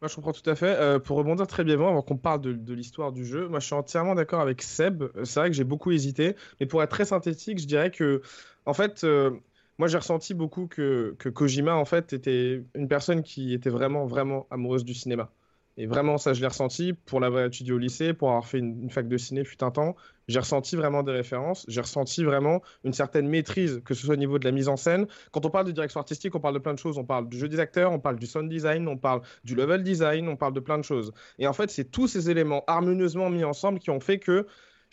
[0.00, 0.76] moi, je comprends tout à fait.
[0.76, 3.74] Euh, pour rebondir très bien avant qu'on parle de, l'histoire du jeu, moi, je suis
[3.74, 5.04] entièrement d'accord avec Seb.
[5.24, 8.22] C'est vrai que j'ai beaucoup hésité, mais pour être très synthétique, je dirais que,
[8.66, 9.30] en fait, euh,
[9.78, 14.06] moi, j'ai ressenti beaucoup que, que Kojima, en fait, était une personne qui était vraiment,
[14.06, 15.30] vraiment amoureuse du cinéma.
[15.78, 18.88] Et vraiment, ça, je l'ai ressenti pour l'avoir étudié au lycée, pour avoir fait une,
[18.88, 19.94] fac de ciné fut un temps.
[20.26, 21.66] J'ai ressenti vraiment des références.
[21.68, 24.76] J'ai ressenti vraiment une certaine maîtrise, que ce soit au niveau de la mise en
[24.76, 25.06] scène.
[25.32, 26.96] Quand on parle de direction artistique, on parle de plein de choses.
[26.96, 29.82] On parle du jeu des acteurs, on parle du sound design, on parle du level
[29.82, 31.12] design, on parle de plein de choses.
[31.38, 34.46] Et en fait, c'est tous ces éléments harmonieusement mis ensemble qui ont fait que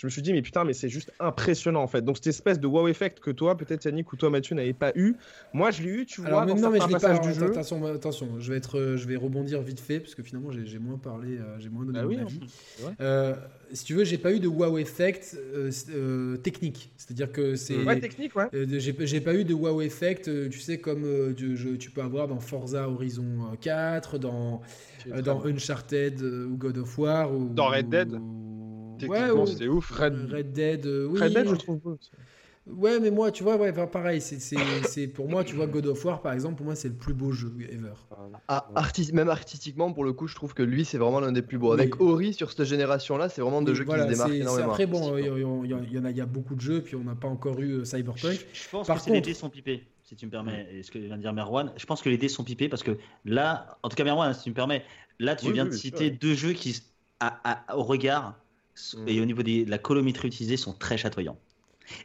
[0.04, 2.02] je me suis dit, mais putain, mais c'est juste impressionnant en fait.
[2.02, 4.92] Donc, cette espèce de wow effect que toi, peut-être Yannick ou toi, Mathieu, n'avez pas
[4.96, 5.16] eu,
[5.54, 6.46] moi je l'ai eu, tu vois.
[6.46, 7.18] non, mais je l'ai pas.
[7.20, 7.46] Du jeu.
[7.46, 10.78] Attention, attention, je vais, être, euh, je vais rebondir vite fait, parce que finalement, j'ai
[10.78, 12.42] moins parlé, euh, j'ai moins donné bah mon avis.
[13.00, 13.34] Euh,
[13.72, 15.38] si tu veux, j'ai pas eu de wow effect
[16.44, 16.92] technique.
[16.98, 17.82] C'est-à-dire que c'est.
[17.82, 18.50] Ouais, technique, ouais.
[18.52, 22.90] j'ai pas eu de wow effect, tu sais, comme tu, tu, peux avoir dans Forza
[22.90, 24.62] Horizon 4, dans,
[25.24, 27.34] dans Uncharted ou God of War.
[27.34, 28.20] Ou, dans Red Dead
[29.07, 29.91] ouais, c'était ouf.
[29.91, 31.20] Red, Dead, euh, oui.
[31.20, 31.98] Red Dead, je trouve beau.
[32.65, 36.22] Ouais, mais moi, tu vois, ouais, pareil, c'est pour moi, tu vois, God of War,
[36.22, 37.94] par exemple, pour moi, c'est le plus beau jeu ever.
[38.48, 38.70] Ah,
[39.11, 41.74] même artistiquement, pour le coup, je trouve que lui, c'est vraiment l'un des plus beaux.
[41.74, 44.72] Avec Ori, sur cette génération-là, c'est vraiment deux jeux qui se démarquent énormément.
[44.72, 47.15] Après, bon, il y, en a, il y a beaucoup de jeux, puis on n'a
[47.15, 48.45] pas encore eu euh, Cyberpunk.
[48.53, 51.22] Je, pense que les dés sont pipés, si tu me permets, ce que vient de
[51.22, 51.74] dire Merwan.
[51.76, 54.44] Je pense que les dés sont pipés parce que là, en tout cas, Merwan, si
[54.44, 54.84] tu me permets,
[55.20, 56.82] là, tu viens de citer deux jeux qui,
[57.74, 58.40] au regard,
[59.08, 61.38] et au niveau de la colométrie utilisée sont très chatoyants.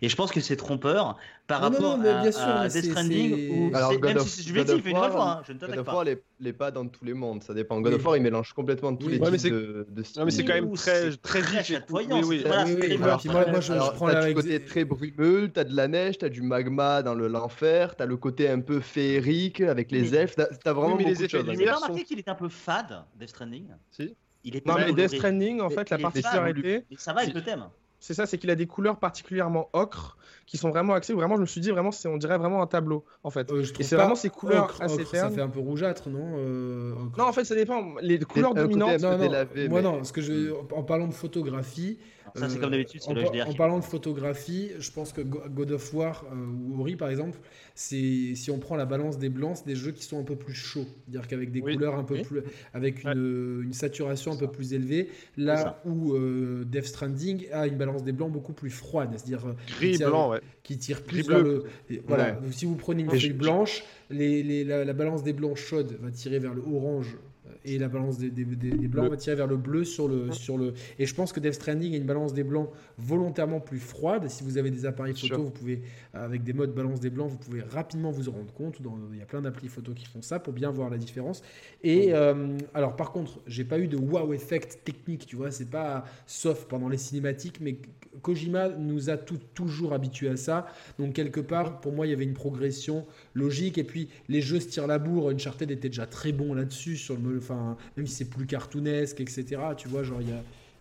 [0.03, 1.17] Et je pense que c'est trompeur
[1.47, 5.59] par rapport à, Death Stranding, Alors, même si c'est subjectif, une fois, hein, je ne
[5.59, 5.93] t'attaque pas.
[5.93, 7.81] God n'est pas dans tous les mondes, ça dépend.
[7.81, 10.55] God of War, il mélange complètement tous les types de, de Non, mais c'est quand
[10.55, 11.73] même très, très riche.
[11.91, 12.45] Oui, oui.
[12.47, 17.15] moi, je, prends du côté très brumeux, t'as de la neige, t'as du magma dans
[17.15, 21.45] l'enfer, t'as le côté un peu féerique avec les elfes, t'as vraiment beaucoup de choses.
[21.45, 23.69] Vous avez remarqué qu'il est un peu fade, Death Stranding?
[23.91, 24.15] Si.
[24.45, 26.85] Il est non, mais Death Stranding, en fait, la particularité.
[26.97, 27.69] Ça va avec le thème.
[28.01, 30.17] C'est ça, c'est qu'il a des couleurs particulièrement ocre
[30.49, 31.13] qui sont vraiment axées.
[31.13, 33.53] Vraiment, je me suis dit vraiment, on dirait vraiment un tableau en fait.
[33.53, 37.25] Euh, et c'est vraiment ces couleurs assez Ça fait un peu rougeâtre, non euh, Non,
[37.25, 37.95] en fait, ça dépend.
[38.01, 39.01] Les couleurs dominantes.
[39.01, 41.99] Non, non, moi non, parce que je, en parlant de photographie,
[42.35, 45.95] ça, c'est comme d'habitude, c'est en, en parlant de photographie, je pense que God of
[45.95, 47.39] War euh, ou Ori, par exemple,
[47.75, 50.37] c'est si on prend la balance des blancs, c'est des jeux qui sont un peu
[50.37, 52.43] plus chauds, c'est-à-dire qu'avec des couleurs un peu plus,
[52.75, 57.77] avec une, une, saturation un peu plus élevée, là où euh, Death Stranding a une
[57.77, 60.38] balance des blancs beaucoup plus froide, c'est-à-dire euh, gris blanc, ouais.
[60.63, 61.65] Qui tire plus vers le.
[62.07, 65.99] Voilà, si vous prenez une feuille blanche, les, les, la, la, balance des blancs chaudes
[66.01, 67.17] va tirer vers le orange
[67.65, 68.45] et la balance des, des,
[68.89, 70.75] blancs va tirer vers le bleu sur le, sur le.
[70.99, 74.29] Et je pense que Death Stranding a une balance des blancs volontairement plus froide.
[74.29, 77.39] Si vous avez des appareils photo, vous pouvez, avec des modes balance des blancs, vous
[77.39, 78.83] pouvez rapidement vous en rendre compte.
[78.83, 81.43] Dans, il y a plein d'applis photo qui font ça pour bien voir la différence.
[81.83, 85.71] Et euh, alors, par contre, j'ai pas eu de wow effect technique, tu vois, c'est
[85.71, 87.79] pas sauf pendant les cinématiques, mais
[88.23, 90.67] Kojima nous a tout, toujours habitués à ça.
[90.99, 93.79] Donc, quelque part, pour moi, il y avait une progression logique.
[93.79, 95.31] Et puis, les jeux se tirent la bourre.
[95.31, 99.45] Uncharted était déjà très bon là-dessus, sur le, enfin, même si c'est plus cartoonesque, etc.
[99.77, 100.33] Tu vois, genre, il y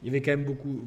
[0.04, 0.80] il y avait quand même beaucoup,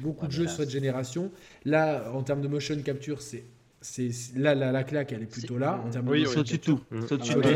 [0.00, 1.30] beaucoup de jeux sur cette génération.
[1.64, 3.44] Là, en termes de motion capture, c'est
[3.80, 6.24] c'est là la, la, claque elle est plutôt là en termes de oui,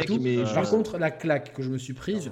[0.07, 0.21] tout.
[0.21, 2.31] Mais par contre la claque que je me suis prise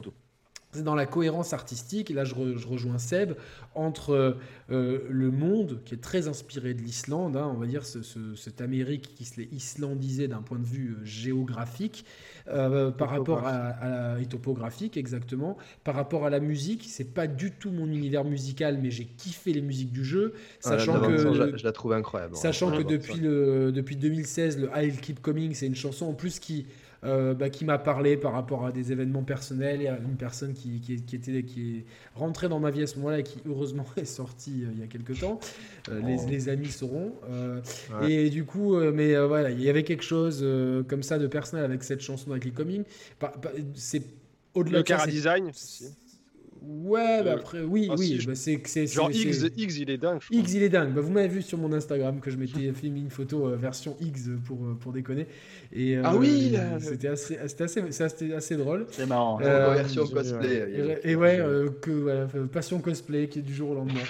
[0.73, 3.35] c'est dans la cohérence artistique, et là je, rejoins Seb,
[3.75, 4.37] entre
[4.71, 9.15] euh, le monde qui est très inspiré de l'Islande, hein, on va dire cette Amérique
[9.17, 12.05] qui se l'est islandisée d'un point de vue euh, géographique,
[12.49, 17.51] euh, par rapport à, la topographique exactement, par rapport à la musique, c'est pas du
[17.51, 20.35] tout mon univers musical, mais j'ai kiffé les musiques du jeu,
[20.65, 22.37] ah, sachant que je, la trouve incroyable.
[22.37, 26.39] Sachant que depuis le depuis 2016, le I'll Keep Coming, c'est une chanson en plus
[26.39, 26.67] qui
[27.03, 29.81] euh, bah, qui m'a parlé par rapport à des événements personnels.
[29.81, 32.87] Il y a une personne qui, qui, était, qui est rentrée dans ma vie à
[32.87, 35.41] ce moment-là et qui heureusement est sortie euh, il y a quelques temps.
[35.89, 36.29] Euh, les, oh.
[36.29, 37.15] les, amis sauront.
[38.07, 40.45] Et du coup, mais voilà, il y avait quelque chose
[40.89, 42.85] comme ça de personnel avec cette chanson avec les coming.
[43.75, 44.03] C'est
[44.55, 45.51] au-delà le de design.
[46.63, 48.23] Ouais, bah après, oui, ah, oui.
[48.27, 50.21] Bah c'est, c'est, Genre X, X, il est dingue.
[50.31, 50.93] X, il est dingue.
[50.93, 53.97] Bah, vous m'avez vu sur mon Instagram que je m'étais filmé une photo euh, version
[54.01, 55.27] X pour, euh, pour déconner.
[55.73, 58.87] Et, euh, ah oui C'était assez, c'était assez, assez, assez, drôle.
[58.91, 59.39] C'est marrant.
[59.39, 60.99] version cosplay.
[61.03, 61.41] Et, ouais,
[61.81, 64.01] que, passion cosplay qui est du jour au lendemain.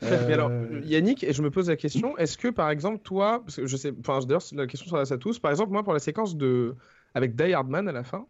[0.02, 0.52] Mais alors,
[0.84, 3.76] Yannick, et je me pose la question, est-ce que par exemple, toi, parce que je
[3.76, 6.76] sais, enfin, d'ailleurs, la question s'adresse à tous, par exemple, moi, pour la séquence de,
[7.14, 8.24] avec Die Hardman à la fin,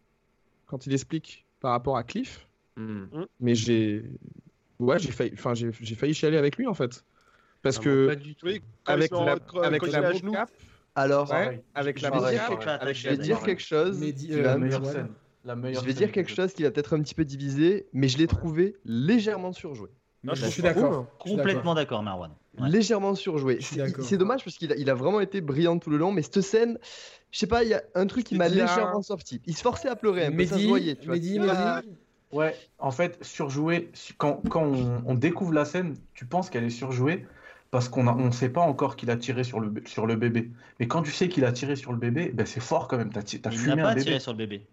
[0.66, 2.47] quand il explique par rapport à Cliff,
[2.78, 3.06] Hmm.
[3.12, 3.26] Hmm.
[3.40, 4.04] Mais j'ai.
[4.78, 7.04] Ouais, j'ai failli, enfin, j'ai, failli chialer avec lui en fait.
[7.62, 8.16] Parce que.
[8.86, 10.50] avec la, avec la mocap.
[10.94, 11.32] Alors,
[11.74, 12.92] avec la mocap.
[12.92, 14.00] Je vais dire quelque chose.
[14.30, 15.08] la meilleure scène.
[15.44, 18.28] je vais dire quelque chose qui va peut-être un petit peu diviser, mais je l'ai
[18.28, 19.90] trouvé légèrement surjoué.
[20.24, 21.06] Non, je, suis d'accord.
[21.18, 22.30] Complètement d'accord, Marwan.
[22.60, 23.58] Légèrement surjoué.
[23.60, 26.42] C'est dommage parce qu'il a, il a vraiment été brillant tout le long, mais cette
[26.42, 26.78] scène,
[27.32, 29.40] je sais pas, il y a un truc qui m'a légèrement sorti.
[29.46, 30.94] Il se forçait à pleurer un peu, ça se voyait.
[30.94, 31.82] Tu vois.
[32.30, 34.64] Ouais, en fait, surjouer, quand, quand
[35.06, 37.26] on, découvre la scène, tu penses qu'elle est surjouée
[37.70, 40.50] parce qu'on ne sait pas encore qu'il a tiré sur le, sur le bébé.
[40.78, 43.10] Mais quand tu sais qu'il a tiré sur le bébé, ben c'est fort quand même.
[43.14, 44.66] As, as il n'a pas tiré sur le bébé.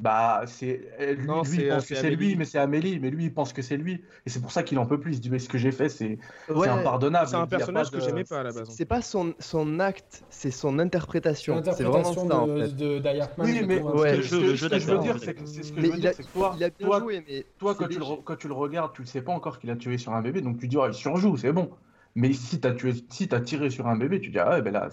[0.00, 2.98] Bah, c'est lui, non, lui pense que c'est lui, mais c'est Amélie.
[2.98, 5.12] Mais lui, il pense que c'est lui, et c'est pour ça qu'il en peut plus.
[5.12, 6.18] Il se dit mais ce que j'ai fait, c'est
[6.48, 7.28] impardonnable.
[7.28, 8.68] C'est un personnage que j'aimais pas à la base.
[8.70, 11.62] C'est pas son, son acte, c'est son interprétation.
[11.74, 12.74] C'est vraiment ça en fait.
[12.74, 15.90] De, de oui, mais ouais, ce que, je, veux dire, c'est que, ce que je
[15.90, 18.04] veux dire, c'est que toi, il a bien toi, joué, mais toi quand, tu le,
[18.24, 20.40] quand tu le regardes, tu ne sais pas encore qu'il a tué sur un bébé,
[20.40, 21.70] donc tu dis oh, il surjoue, c'est bon.
[22.14, 24.62] Mais si tu as, tué, si as tiré sur un bébé, tu dis ah ouais,
[24.62, 24.88] ben là,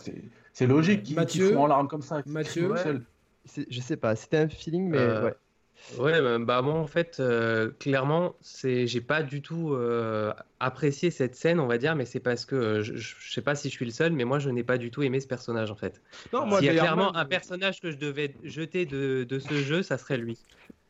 [0.53, 1.15] c'est logique
[1.55, 2.21] en larmes comme ça.
[2.25, 2.73] Mathieu,
[3.69, 5.33] je sais pas, c'était un feeling, mais euh, ouais.
[5.99, 11.11] Ouais, bah, bah moi en fait, euh, clairement, c'est, j'ai pas du tout euh, apprécié
[11.11, 13.73] cette scène, on va dire, mais c'est parce que je, je, sais pas si je
[13.73, 16.01] suis le seul, mais moi je n'ai pas du tout aimé ce personnage en fait.
[16.33, 19.53] Non, moi, S'il y a clairement un personnage que je devais jeter de, de, ce
[19.55, 20.37] jeu, ça serait lui.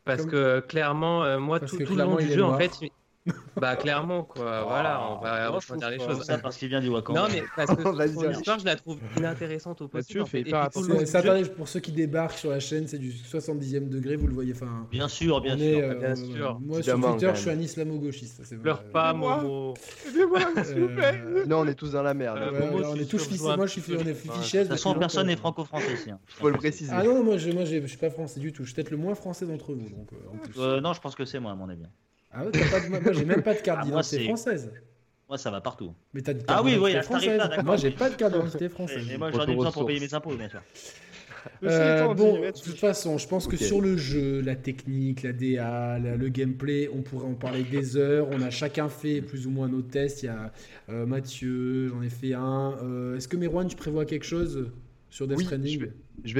[0.05, 2.71] Parce que clairement, moi tout, tout le long du jeu, en fait,
[3.59, 6.23] Bah clairement quoi, voilà, on va, on va dire les choses.
[6.23, 7.21] Ça parce qu'il vient du Wakanda.
[7.21, 7.83] Non mais parce que
[8.13, 10.21] son histoire, je la trouve inintéressante au possible.
[10.21, 10.45] En fait.
[11.05, 11.21] ça,
[11.55, 14.53] pour ceux qui débarquent sur la chaîne, c'est du 70e degré, vous le voyez.
[14.53, 15.79] Enfin, bien sûr, bien sûr.
[15.79, 16.59] Euh, bien sûr.
[16.59, 18.61] Moi sur Twitter, je suis un islamo-gauchiste.
[18.61, 19.73] Pleure pas, Momo.
[20.07, 21.23] Aidez-moi, s'il vous plaît.
[21.47, 22.39] Non, on est tous dans la merde.
[22.71, 23.43] On est tous fichés.
[23.43, 24.59] Moi, je suis fiché.
[24.59, 26.11] De toute façon, personne n'est franco-français ici.
[26.11, 26.19] Hein.
[26.27, 26.91] Faut le préciser.
[26.93, 28.63] Ah non, moi, je suis pas français du tout.
[28.63, 29.87] Je suis peut-être le moins français d'entre vous.
[30.57, 31.83] Euh, non, je pense que c'est moi, à mon avis.
[32.31, 32.87] Ah ouais, pas de...
[32.89, 34.71] Moi, j'ai même pas de carte ah, d'identité française.
[35.27, 35.93] Moi, ça va partout.
[36.13, 37.41] Mais t'as Ah oui, oui, française.
[37.63, 39.09] moi, j'ai pas de carte d'identité française.
[39.11, 40.61] Et moi, j'en ai besoin pour payer mes impôts, bien sûr.
[41.63, 45.99] Euh, bon, de toute façon, je pense que sur le jeu, la technique, la DA,
[45.99, 48.27] le gameplay, on pourrait en parler des heures.
[48.31, 50.23] On a chacun fait plus ou moins nos tests.
[50.23, 50.51] Il y a
[50.89, 52.75] euh, Mathieu, j'en ai fait un.
[52.81, 54.71] Euh, est-ce que Merwan, tu prévois quelque chose
[55.09, 55.93] sur Death Stranding je vais,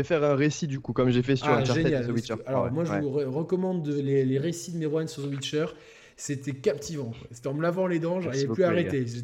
[0.03, 2.35] faire un récit du coup, comme j'ai fait sur ah, The Witcher.
[2.45, 5.65] Alors, moi, je vous recommande les, les, récits de Merwan sur The Witcher
[6.19, 7.11] c'était captivant.
[7.31, 9.05] C'était en me lavant les dents, j'arrivais plus à arrêter.
[9.07, 9.23] C'est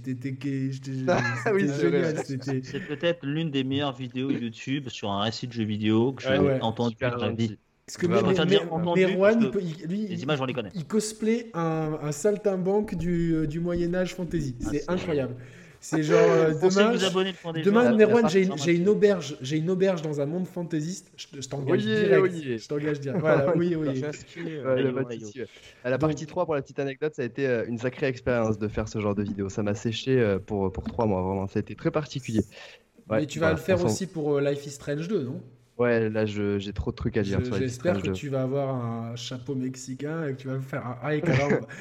[2.88, 6.96] peut-être l'une des meilleures vidéos YouTube sur un récit de jeu vidéo que j'ai entendu
[7.02, 7.58] dans ma vie.
[7.86, 9.52] Parce que Merwan,
[9.90, 10.70] lui, les images, on les connaît.
[10.74, 14.56] Il cosplay un, un saltimbanque du, euh, du Moyen-Âge fantasy.
[14.64, 15.36] Ah, c'est incroyable.
[15.84, 20.48] C'est genre euh, demain, demain Merwan, j'ai une auberge, j'ai une auberge dans un monde
[20.48, 21.12] fantaisiste.
[21.18, 22.36] Je, t'engage direct.
[22.36, 23.20] Je t'engage direct.
[23.20, 24.02] Voilà, oui, oui.
[25.84, 28.70] La partie 3 pour la petite anecdote, ça a été euh, une sacrée expérience de
[28.70, 29.50] faire ce genre de vidéo.
[29.50, 31.48] Ça m'a séché euh, pour pour 3 mois vraiment.
[31.48, 32.46] Ça a été très particulier.
[33.10, 35.42] Mais tu vas le faire aussi pour Life is Strange 2, non?
[35.78, 37.40] Ouais, là j'ai trop de trucs à dire.
[37.58, 41.22] J'espère que tu vas avoir un chapeau mexicain et que tu vas faire un Aïe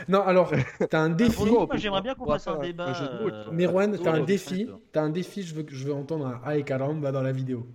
[0.08, 1.42] Non, alors, tu as un défi.
[1.74, 2.94] J'aimerais bien qu'on fasse un débat.
[3.22, 4.68] Euh, Merwan, tu as un défi.
[4.92, 7.66] Tu as un défi, je veux, je veux entendre un Aïe Caramba dans la vidéo.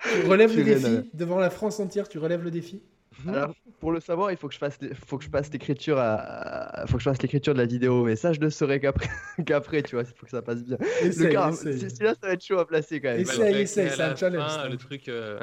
[0.00, 2.82] tu relèves le défi devant la France entière, tu relèves le défi?
[3.28, 4.78] Alors, pour le savoir, il faut que je fasse,
[5.08, 8.14] faut que je passe l'écriture à, faut que je fasse l'écriture de la vidéo, mais
[8.14, 9.08] ça, je le saurai qu'après,
[9.44, 10.76] qu'après, tu vois, il faut que ça passe bien.
[11.00, 13.22] Essaye, là ça va être chaud à placer quand même.
[13.22, 14.52] Essaye, essaye, c'est un challenge.
[14.70, 15.08] le truc.
[15.08, 15.40] Euh...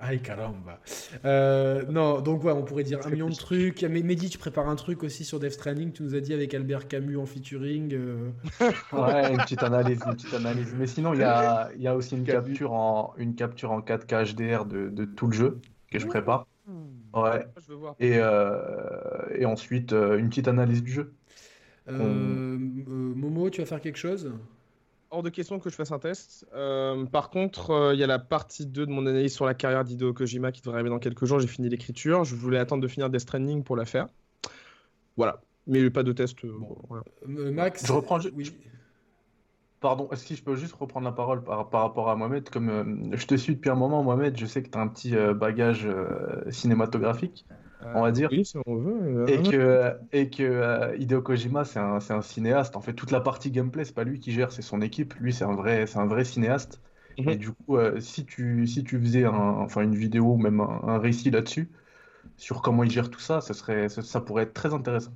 [0.00, 0.80] Aïe, caramba.
[1.24, 3.84] Euh, non, donc ouais, on pourrait dire un million de trucs.
[3.84, 6.54] Mais Mehdi, tu prépares un truc aussi sur Death Stranding, tu nous as dit avec
[6.54, 7.94] Albert Camus en featuring.
[7.94, 8.30] Euh.
[8.92, 10.74] ouais, une petite analyse, une petite analyse.
[10.76, 14.34] Mais sinon, il y a, y a aussi une capture, en, une capture en 4K
[14.34, 15.60] HDR de, de tout le jeu
[15.92, 16.46] que je prépare.
[17.16, 17.46] Ouais.
[17.98, 21.14] Et, euh, et ensuite, euh, une petite analyse du jeu.
[21.88, 24.32] Euh, Momo, tu vas faire quelque chose?
[25.10, 26.46] Hors de question que je fasse un test.
[27.12, 30.12] par contre, il y a la partie 2 de mon analyse sur la carrière d'Hideo
[30.12, 31.40] Kojima qui devrait arriver dans quelques jours.
[31.40, 32.24] J'ai fini l'écriture.
[32.24, 34.08] Je voulais attendre de finir Death Stranding pour la faire.
[35.16, 35.40] Voilà.
[35.66, 36.36] Mais pas de test.
[37.24, 38.18] Max Je reprends.
[38.34, 38.52] Oui.
[39.80, 42.48] Pardon, est-ce que je peux juste reprendre la parole par, par rapport à Mohamed?
[42.48, 44.88] Comme euh, je te suis depuis un moment, Mohamed, je sais que tu as un
[44.88, 47.44] petit euh, bagage euh, cinématographique,
[47.94, 48.30] on va dire.
[48.32, 49.28] Oui, si on veut.
[49.28, 52.74] Et que, et que Hideo Kojima, c'est un, un, cinéaste.
[52.74, 55.12] En fait, toute la partie gameplay, c'est pas lui qui gère, c'est son équipe.
[55.20, 56.80] Lui, c'est un vrai, un vrai cinéaste.
[57.18, 57.28] Mhm.
[57.28, 60.98] Et du coup, si, tu, si tu faisais un, enfin, une vidéo ou même un,
[60.98, 61.70] récit là-dessus,
[62.38, 65.12] sur comment il gère tout ça, ça, serait, ça, pourrait être très intéressant.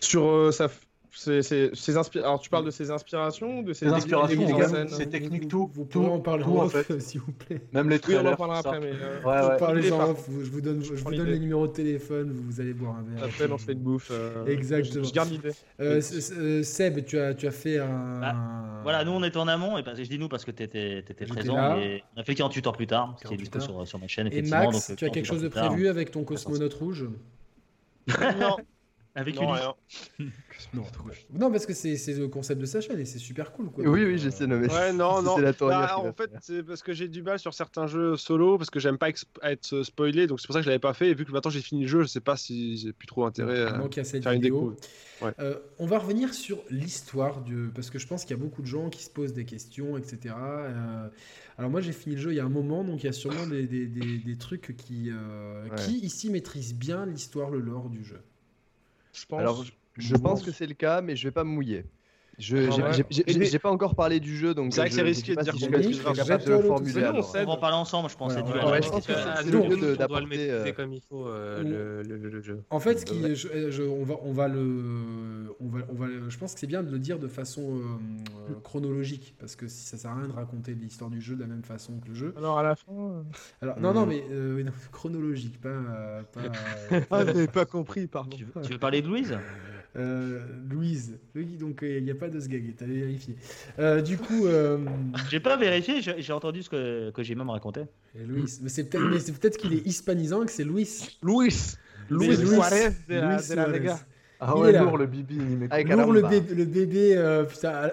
[0.00, 0.68] Sur sa,
[1.14, 5.70] c'est, Alors, tu parles de ses inspirations de ses inspirations, ses techniques, tout.
[5.72, 7.60] Vous pouvez en parler en off, s'il vous plaît.
[7.72, 8.22] Même les trailers.
[8.22, 8.92] Oui, on en parlera après, mais.
[8.92, 9.22] Euh...
[9.22, 9.56] Ouais, ouais.
[9.58, 10.28] Parlez en off.
[10.28, 12.32] Je vous donne, je vous donne les numéros de téléphone.
[12.32, 13.24] Vous allez boire un verre.
[13.24, 14.10] Après, on se fait une bouffe.
[14.10, 14.46] Euh...
[14.46, 15.04] Exactement.
[15.04, 15.50] Je, garde l'idée.
[15.80, 16.00] Euh,
[16.38, 18.20] euh, Seb, tu as, tu as fait un.
[18.20, 18.34] Bah,
[18.82, 19.78] voilà, nous, on était en amont.
[19.78, 21.76] Et je dis nous parce que tu étais, étais présent.
[21.78, 24.08] Et on a fait 48 heures plus tard, ce qui est dispo sur, sur ma
[24.08, 24.28] chaîne.
[24.32, 27.06] Et Max, tu as quelque chose de prévu avec ton cosmonaute rouge?
[28.38, 28.56] Non.
[29.16, 29.46] Avec une.
[29.46, 29.74] non,
[31.32, 33.70] non, parce que c'est le concept de sa chaîne et c'est super cool.
[33.70, 33.84] Quoi.
[33.84, 35.38] Oui, oui, j'essaie de Ouais, non, non.
[35.38, 38.70] La bah, en fait, c'est parce que j'ai du mal sur certains jeux solo, parce
[38.70, 39.10] que j'aime pas
[39.42, 41.10] être spoilé, donc c'est pour ça que je l'avais pas fait.
[41.10, 43.24] Et vu que maintenant j'ai fini le jeu, je sais pas si j'ai plus trop
[43.24, 44.74] intérêt à faire une déco.
[45.38, 47.70] Euh, on va revenir sur l'histoire, du...
[47.74, 49.96] parce que je pense qu'il y a beaucoup de gens qui se posent des questions,
[49.96, 50.34] etc.
[50.38, 51.08] Euh,
[51.56, 53.12] alors moi j'ai fini le jeu il y a un moment, donc il y a
[53.12, 58.04] sûrement des, des, des, trucs qui, euh, qui ici maîtrisent bien l'histoire, le lore du
[58.04, 58.20] jeu.
[59.14, 59.64] Je pense, Alors,
[59.96, 61.84] je, pense que c'est le cas, mais je vais pas me mouiller.
[62.38, 65.54] Je j'ai pas encore parlé du jeu, donc c'est vrai que c'est risqué de dire
[65.54, 67.06] si je suis capable de le formuler.
[67.06, 68.34] On va en parler ensemble, je pense.
[68.34, 72.62] Ouais, ouais, je pense que c'est mieux d'apporter euh, comme il faut euh, le, jeu.
[72.70, 73.14] En fait, ce qui,
[73.80, 76.90] on va, on va le, on va, on va, je pense que c'est bien de
[76.90, 80.74] le dire de façon euh, chronologique, parce que si ça sert à rien de raconter
[80.74, 82.34] l'histoire du jeu de la même façon que le jeu.
[82.36, 83.24] Alors à la fin.
[83.62, 84.24] Alors non, non, mais
[84.92, 85.74] chronologique, pas.
[87.10, 88.36] Ah, j'avais pas compris, pardon.
[88.62, 89.36] Tu veux parler de Louise?
[89.96, 90.40] euh,
[90.70, 91.18] Louise.
[91.34, 93.36] Oui, donc il n'y a pas de sgag, t'avais vérifié.
[93.78, 94.46] Euh, du coup.
[94.46, 94.78] Euh...
[95.30, 97.82] J'ai pas vérifié, j'ai entendu ce que, que j'ai même raconté.
[98.18, 98.44] Et Louis.
[98.62, 99.10] Mais c'est peut-être
[99.40, 100.88] peut qu'il est hispanisant et que c'est Louis.
[101.22, 101.76] Louis.
[102.10, 103.98] Louis Suarez de la, de la
[104.40, 107.90] Ah ouais, lourd le bibi Lourd le bébé, le bébé euh, putain,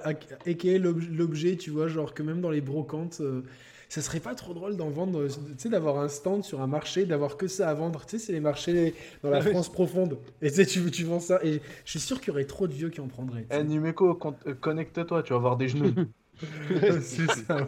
[0.79, 3.43] l'objet, tu vois, genre que même dans les brocantes, euh,
[3.91, 7.03] ça serait pas trop drôle d'en vendre, tu sais, d'avoir un stand sur un marché,
[7.03, 8.05] d'avoir que ça à vendre.
[8.05, 10.17] Tu sais, c'est les marchés dans la France profonde.
[10.41, 11.41] Et tu sais, tu, tu vends ça.
[11.43, 13.45] Et je suis sûr qu'il y aurait trop de vieux qui en prendraient.
[13.51, 15.93] Eh, Numeko, euh, connecte-toi, tu vas avoir des genoux.
[17.01, 17.67] c'est ça,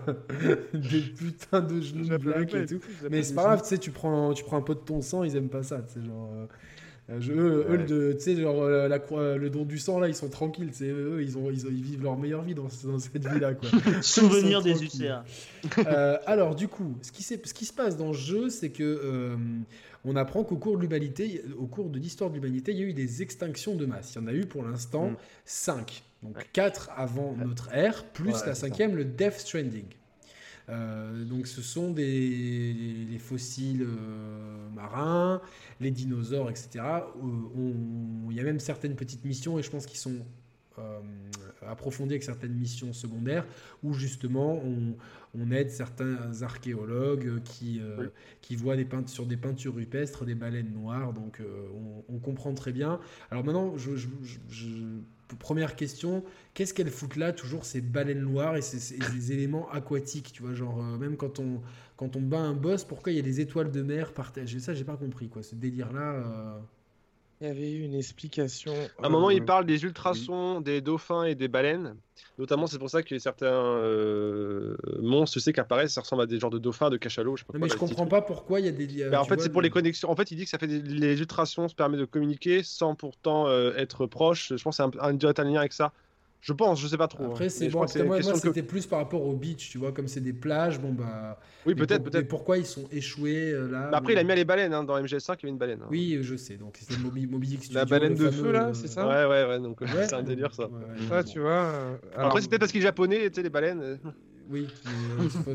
[0.73, 2.79] des putains de genoux black et tout.
[3.11, 5.25] Mais c'est pas grave, tu sais, tu prends, tu prends un pot de ton sang,
[5.25, 6.31] ils aiment pas ça, tu sais, genre.
[6.33, 6.45] Euh,
[7.09, 8.97] eux, tu sais, genre euh, la,
[9.37, 10.71] le don du sang, là, ils sont tranquilles.
[10.81, 13.53] Eux, ils, ont, ils, ils, vivent leur meilleure vie dans, dans cette vie-là.
[14.01, 15.25] Souvenir des UCA.
[15.79, 19.37] Euh, alors, du coup, ce qui, ce qui, se passe dans le jeu, c'est que
[20.05, 22.85] on apprend qu'au cours de l'humanité, au cours de l'histoire de l'humanité, il y a
[22.87, 24.13] eu des extinctions de masse.
[24.15, 25.13] Il y en a eu pour l'instant
[25.45, 26.03] 5.
[26.21, 26.27] Mm.
[26.27, 29.85] Donc 4 avant notre ère, plus la cinquième, le Death Stranding.
[30.69, 32.73] Euh, donc ce sont des
[33.09, 35.41] les fossiles euh, marins,
[35.79, 36.69] les dinosaures, etc.
[36.75, 37.73] Euh,
[38.29, 40.25] il y a même certaines petites missions et je pense qu'ils sont
[41.67, 43.45] approfondies avec certaines missions secondaires
[43.83, 44.95] où justement on,
[45.39, 47.79] on aide certains archéologues qui,
[48.41, 51.13] qui voient des sur des peintures rupestres des baleines noires.
[51.13, 51.43] Donc
[52.09, 52.99] on, comprend très bien.
[53.29, 54.07] Alors maintenant, je, je,
[54.49, 54.67] je
[55.35, 56.23] première question,
[56.53, 60.79] qu'est-ce qu'elles foutent là toujours ces baleines noires et ces, éléments aquatiques, tu vois, genre
[60.79, 61.61] euh, même quand on
[61.95, 64.59] quand on bat un boss, pourquoi il y a des étoiles de mer partagées?
[64.59, 66.59] Ça, j'ai pas compris quoi, ce délire là.
[67.43, 68.73] Il y avait eu une explication.
[69.01, 71.97] À un moment, il euh, parle des ultrasons, des dauphins et des baleines.
[72.37, 76.25] Notamment, c'est pour ça que certains euh, monstres, tu sais, qui apparaissent, ça ressemble à
[76.25, 77.35] des genres de dauphins, de cachalots.
[77.35, 79.09] Je sais pas mais je comprends pas pourquoi il y a des.
[79.09, 80.09] Bah, en fait, c'est pour les connexions.
[80.09, 80.81] En fait, il dit que ça fait des...
[80.81, 84.53] les ultrasons se permet de communiquer sans pourtant euh, être proche.
[84.55, 85.91] Je pense que c'est un, un, un lien avec ça.
[86.43, 87.23] Je pense, je sais pas trop.
[87.23, 87.49] Après, hein.
[87.49, 90.33] c'est bon, moi, moi c'était plus par rapport au beach, tu vois, comme c'est des
[90.33, 91.39] plages, bon bah.
[91.65, 92.27] Oui, peut-être, peut-être.
[92.27, 95.01] Pourquoi ils sont échoués euh, là bah Après, il a mis les baleines, hein, dans
[95.01, 95.79] MGS5, il y avait une baleine.
[95.83, 95.87] Hein.
[95.89, 99.25] Oui, je sais, donc c'est Moby, Moby La baleine de feu, là, c'est ça Ouais,
[99.25, 100.67] ouais, ouais, donc c'est un délire, ça.
[101.09, 101.63] Ouais, tu vois.
[101.63, 103.81] Euh, Après, c'était parce qu'il est japonais, tu sais, les baleines.
[103.81, 103.95] Euh.
[104.49, 104.67] Oui,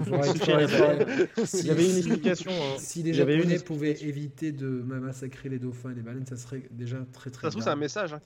[1.53, 2.51] il y avait une explication.
[2.79, 6.97] Si les Japonais pouvaient éviter de massacrer les dauphins et les baleines, ça serait déjà
[7.13, 7.43] très très.
[7.43, 8.17] Ça se trouve, c'est un message.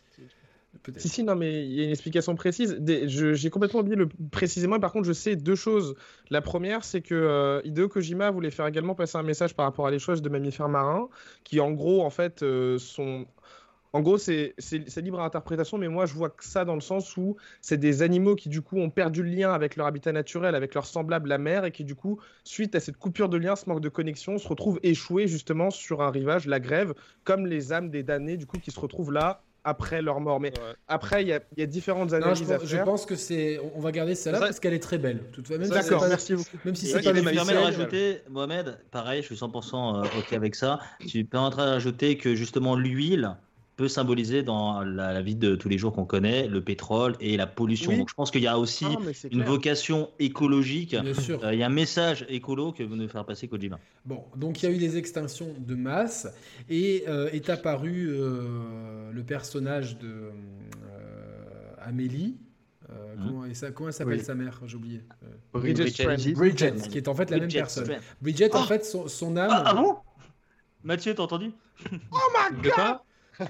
[0.96, 2.80] Si, si, non, mais il y a une explication précise.
[3.06, 5.94] J'ai complètement oublié le précisément, par contre, je sais deux choses.
[6.30, 9.86] La première, c'est que euh, Hideo Kojima voulait faire également passer un message par rapport
[9.86, 11.08] à l'échange de mammifères marins,
[11.44, 13.26] qui en gros, en fait, euh, sont.
[13.94, 14.54] En gros, c'est
[14.96, 18.00] libre à interprétation, mais moi, je vois que ça dans le sens où c'est des
[18.00, 21.28] animaux qui, du coup, ont perdu le lien avec leur habitat naturel, avec leur semblable,
[21.28, 23.90] la mer, et qui, du coup, suite à cette coupure de lien, ce manque de
[23.90, 26.94] connexion, se retrouvent échoués, justement, sur un rivage, la grève,
[27.24, 30.40] comme les âmes des damnés, du coup, qui se retrouvent là, après leur mort.
[30.40, 30.52] Mais
[30.88, 32.66] après, il y, y, a différentes analyses je, à faire.
[32.66, 33.60] Je pense que c'est.
[33.74, 35.20] On va garder celle-là parce qu'elle est très belle.
[35.68, 36.58] D'accord, merci beaucoup.
[36.64, 40.32] Même si c'est pas me permet de rajouter, Mohamed, pareil, je suis 100% euh, OK
[40.32, 40.80] avec ça.
[41.06, 43.36] Tu peux en train de rajouter que justement l'huile
[43.76, 47.46] peut symboliser dans la, vie de tous les jours qu'on connaît le pétrole et la
[47.46, 47.96] pollution.
[47.96, 48.86] Donc je pense qu'il y a aussi
[49.30, 50.94] une vocation écologique.
[50.94, 53.78] Euh, il y a un message écolo que veut nous faire passer Kojima.
[54.04, 56.28] Bon, donc il y a eu des extinctions de masse
[56.68, 60.30] et euh, est apparu euh, le personnage de
[61.78, 62.36] Amélie.
[62.88, 63.24] Hum.
[63.24, 64.60] comment, et ça, comment s'appelle sa mère?
[64.66, 65.00] J'ai oublié.
[65.54, 67.88] Bridget, Bridget, qui est en fait la même personne.
[68.20, 69.48] Bridget, en oh fait, son, âme.
[69.50, 69.96] Ah, ah bon?
[70.84, 71.52] Mathieu, t'as entendu?
[72.10, 72.98] Oh my god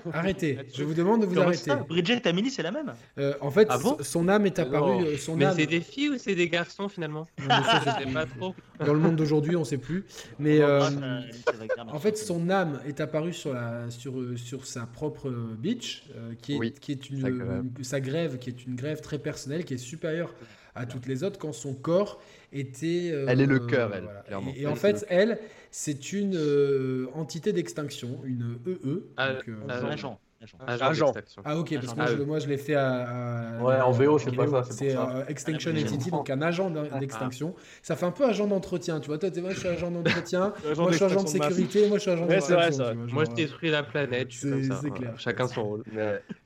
[0.13, 1.73] Arrêtez, je vous demande de vous arrêter.
[1.89, 5.05] Bridget et Amélie, c'est la même euh, En fait, ah son âme est apparue.
[5.05, 8.55] Euh, son mais c'est des filles ou c'est des garçons finalement pas trop.
[8.85, 10.05] Dans le monde d'aujourd'hui, on ne sait plus.
[10.39, 10.83] Mais euh,
[11.89, 16.05] en fait, son âme est apparue sur, la, sur, sur sa propre beach,
[16.41, 19.79] qui est, qui est une, sa grève, qui est une grève très personnelle, qui est
[19.79, 20.35] supérieure
[20.75, 22.21] à toutes les autres, quand son corps
[22.53, 23.09] était.
[23.29, 24.53] elle est le cœur, elle, clairement.
[24.57, 25.39] Et, en fait, elle,
[25.73, 28.79] c'est une euh, entité d'extinction, une EE.
[28.87, 29.11] E.
[29.17, 30.21] Ah, donc, euh, agent.
[30.67, 31.15] Agent.
[31.45, 34.47] Ah ok, parce que je, moi je l'ai fait à, Ouais, en VO, c'est pas
[34.49, 34.65] ça.
[34.65, 36.71] C'est euh, Extinction Entity, donc un agent
[37.01, 37.55] d'extinction.
[37.81, 39.19] Ça fait un peu agent d'entretien, tu vois.
[39.19, 42.11] Toi, moi je suis agent d'entretien, moi je suis agent de sécurité, moi je suis
[42.11, 42.97] agent d'extinction.
[43.11, 45.15] Moi je détruis la planète, c'est clair.
[45.17, 45.85] Chacun son rôle.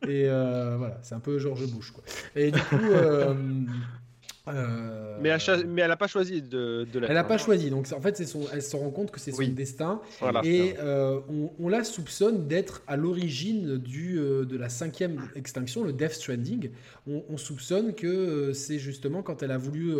[0.06, 2.04] Et voilà, c'est un peu George Bush, quoi.
[2.36, 2.76] Et du coup.
[4.48, 7.70] Euh, mais, elle, mais elle n'a pas choisi de, de Elle n'a pas choisi.
[7.70, 10.00] Donc en fait, son, elle se rend compte que c'est son destin.
[10.44, 11.20] et euh,
[11.58, 16.70] on, la soupçonne d'être à l'origine du euh, de la cinquième extinction, le Death Stranding.
[17.06, 19.94] On, soupçonne que c'est justement quand elle a voulu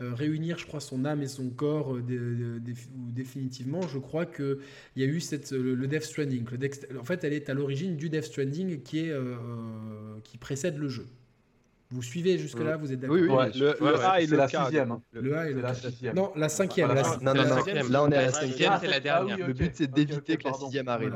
[0.00, 1.96] réunir, je crois, son âme et son corps
[3.14, 3.82] définitivement.
[3.82, 4.58] Je crois qu'il
[4.96, 6.44] y a eu cette, le, Death Stranding.
[6.98, 9.14] en fait, elle est à l'origine du Death Stranding qui, est,
[10.24, 11.06] qui précède le jeu.
[11.90, 14.90] Vous suivez jusque-là, vous êtes d'accord Oui, oui, le, A et le la sixième.
[14.90, 15.02] Hein.
[15.12, 16.16] Le A et le la sixième.
[16.16, 16.92] Non, la cinquième.
[16.92, 17.02] La...
[17.22, 17.88] Non, non, non.
[17.90, 18.72] Là, on est à la cinquième.
[18.80, 19.46] c'est la dernière.
[19.46, 21.14] Le but, c'est d'éviter que la sixième arrive.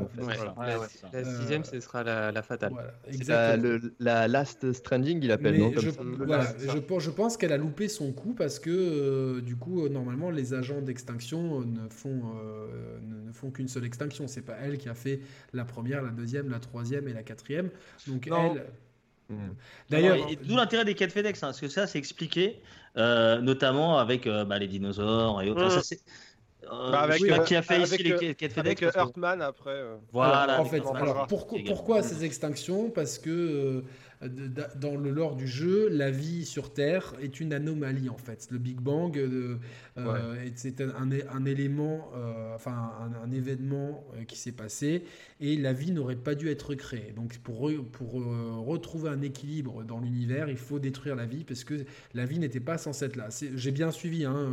[1.13, 2.73] La sixième, ce sera la fatale.
[3.99, 8.71] La Last Stranding, il appelle, non Je pense qu'elle a loupé son coup parce que,
[8.71, 12.23] euh, du coup, euh, normalement, les agents d'extinction ne font
[13.03, 14.29] ne font qu'une seule extinction.
[14.29, 15.21] C'est pas elle qui a fait
[15.53, 17.71] la première, la deuxième, la troisième et la quatrième.
[18.07, 18.65] Donc elle.
[19.89, 22.61] D'ailleurs, d'où l'intérêt des quêtes FedEx, hein, parce que ça, c'est expliqué,
[22.97, 25.67] euh, notamment avec euh, bah, les dinosaures et autres.
[25.67, 25.81] Hmm.
[25.81, 25.97] Ça,
[26.73, 29.83] euh, bah avec, qui a fait ici les quêtes FedEx Avec Earthman après.
[30.13, 30.61] Voilà.
[30.61, 32.91] en fait, alors, pourquoi, pourquoi ces extinctions?
[32.91, 33.83] Parce que
[34.23, 38.49] dans le lore du jeu, la vie sur Terre est une anomalie en fait.
[38.51, 39.57] Le Big Bang, euh,
[39.97, 42.93] euh, c'est un, un, élément, euh, enfin
[43.25, 45.05] un, événement qui s'est passé
[45.41, 47.15] et la vie n'aurait pas dû être créée.
[47.17, 48.13] Donc pour, pour
[48.67, 52.61] retrouver un équilibre dans l'univers, il faut détruire la vie parce que la vie n'était
[52.61, 53.29] pas censée être là.
[53.55, 54.27] J'ai bien suivi.
[54.27, 54.51] Hein,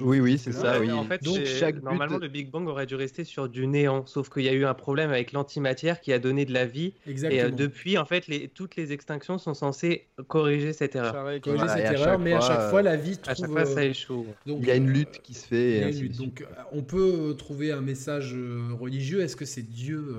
[0.00, 0.80] oui, oui, c'est ça.
[0.80, 0.92] Oui.
[0.92, 4.28] En fait, Donc, chaque normalement, le Big Bang aurait dû rester sur du néant, sauf
[4.28, 6.92] qu'il y a eu un problème avec l'antimatière qui a donné de la vie.
[7.06, 7.48] Exactement.
[7.48, 11.40] Et depuis, en fait, les, toutes les extinctions sont censées corriger cette erreur.
[11.40, 13.32] Corriger cette erreur, mais à chaque fois, la vie trouve...
[13.32, 14.26] À chaque fois, ça échoue.
[14.44, 15.92] Donc, il y a une lutte qui se fait.
[16.18, 18.36] Donc, on peut trouver un message
[18.78, 19.20] religieux.
[19.20, 20.14] Est-ce que c'est Dieu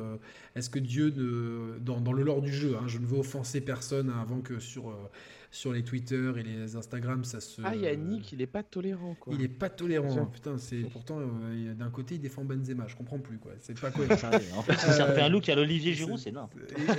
[0.56, 1.11] Est-ce que Dieu,
[1.81, 4.93] dans, dans, le lore du jeu, hein, je ne veux offenser personne avant que sur
[5.51, 7.61] sur les Twitter et les Instagram, ça se.
[7.63, 9.34] Ah, Yannick, il est pas tolérant, quoi.
[9.34, 10.27] Il est pas tolérant.
[10.27, 13.51] Putain, c'est pourtant euh, d'un côté il défend Benzema, je comprends plus, quoi.
[13.59, 14.05] C'est pas quoi.
[14.55, 16.49] en fait, ça fait un look à l'Olivier Giroud, c'est énorme.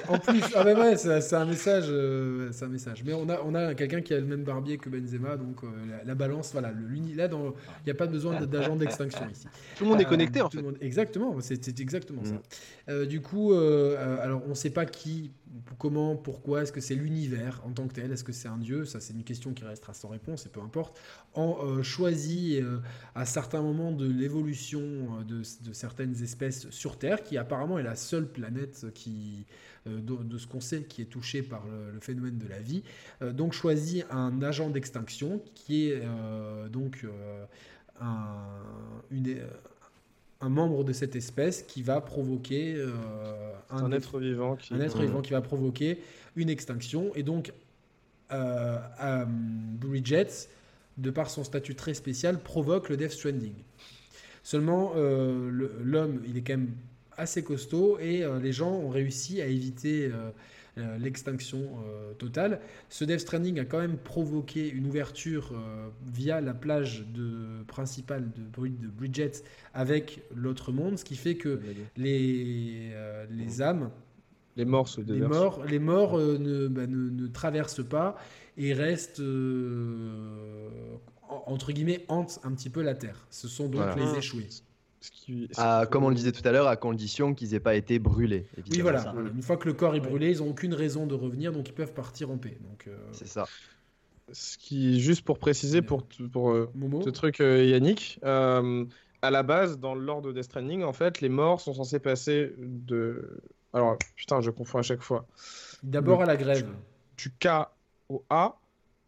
[0.09, 3.05] En plus, ah ben ouais, c'est un message, euh, c'est un message.
[3.05, 5.69] Mais on a, on a quelqu'un qui a le même barbier que Benzema, donc euh,
[6.05, 9.47] la, balance, voilà, le, là, il n'y a pas besoin d'agent d'extinction ici.
[9.77, 10.65] Tout le monde est connecté, en fait.
[10.81, 12.43] exactement, c'est exactement ça.
[12.91, 13.07] Mm.
[13.07, 15.31] du coup, alors on ne sait pas qui
[15.79, 18.85] comment, pourquoi, est-ce que c'est l'univers en tant que tel, est-ce que c'est un dieu
[18.85, 21.01] Ça, c'est une question qui restera sans réponse, et peu importe.
[21.35, 22.81] En euh, choisit euh,
[23.15, 25.43] à certains moments de l'évolution euh, de,
[25.73, 29.47] certaines espèces sur Terre, qui apparemment est la seule planète qui,
[29.87, 32.83] de, ce qu'on sait, qui est touchée par le, phénomène de la vie.
[33.33, 36.03] donc, choisit un agent d'extinction qui est
[36.71, 37.07] donc
[38.01, 38.37] un,
[39.11, 39.39] une
[40.41, 42.93] un membre de cette espèce qui va provoquer euh,
[43.71, 44.75] un, être vivant qui...
[44.75, 46.01] un être vivant qui va provoquer
[46.37, 47.13] une extinction.
[47.15, 47.53] Et donc
[48.33, 48.79] euh,
[49.27, 50.49] Bridget
[50.99, 53.55] de par son statut très spécial provoque le Death Stranding.
[54.43, 56.73] Seulement euh, l'homme il est quand même
[57.17, 60.31] assez costaud et euh, les gens ont réussi à éviter euh,
[60.77, 62.61] l'extinction euh, totale.
[62.89, 68.31] Ce Death Stranding a quand même provoqué une ouverture euh, via la plage de, principale
[68.33, 69.33] de, de Bridget
[69.75, 71.61] avec l'autre monde, ce qui fait que
[71.97, 72.93] les,
[73.31, 73.91] les âmes
[74.57, 78.17] les morts, les morts, les morts ne, bah, ne, ne, traversent pas
[78.59, 79.23] et restent
[81.29, 83.27] entre guillemets hantent un petit peu la terre.
[83.31, 84.49] Ce sont donc les échoués.
[85.91, 88.47] Comme on le disait tout à l'heure, à condition qu'ils n'aient pas été brûlés.
[88.71, 89.15] Oui, voilà.
[89.35, 91.75] Une fois que le corps est brûlé, ils n'ont aucune raison de revenir, donc ils
[91.75, 92.59] peuvent partir en paix.
[92.69, 93.47] Donc, euh, C'est ça.
[94.33, 96.71] Ce qui, juste pour préciser, pour, pour euh,
[97.05, 101.29] ce truc, euh, Yannick, à la base, dans l'ordre de Death Stranding, en fait, les
[101.29, 103.43] morts sont censés passer de.
[103.73, 105.27] Alors, putain, je confonds à chaque fois.
[105.83, 106.67] D'abord à la grève.
[107.17, 107.49] Du K
[108.09, 108.60] au A,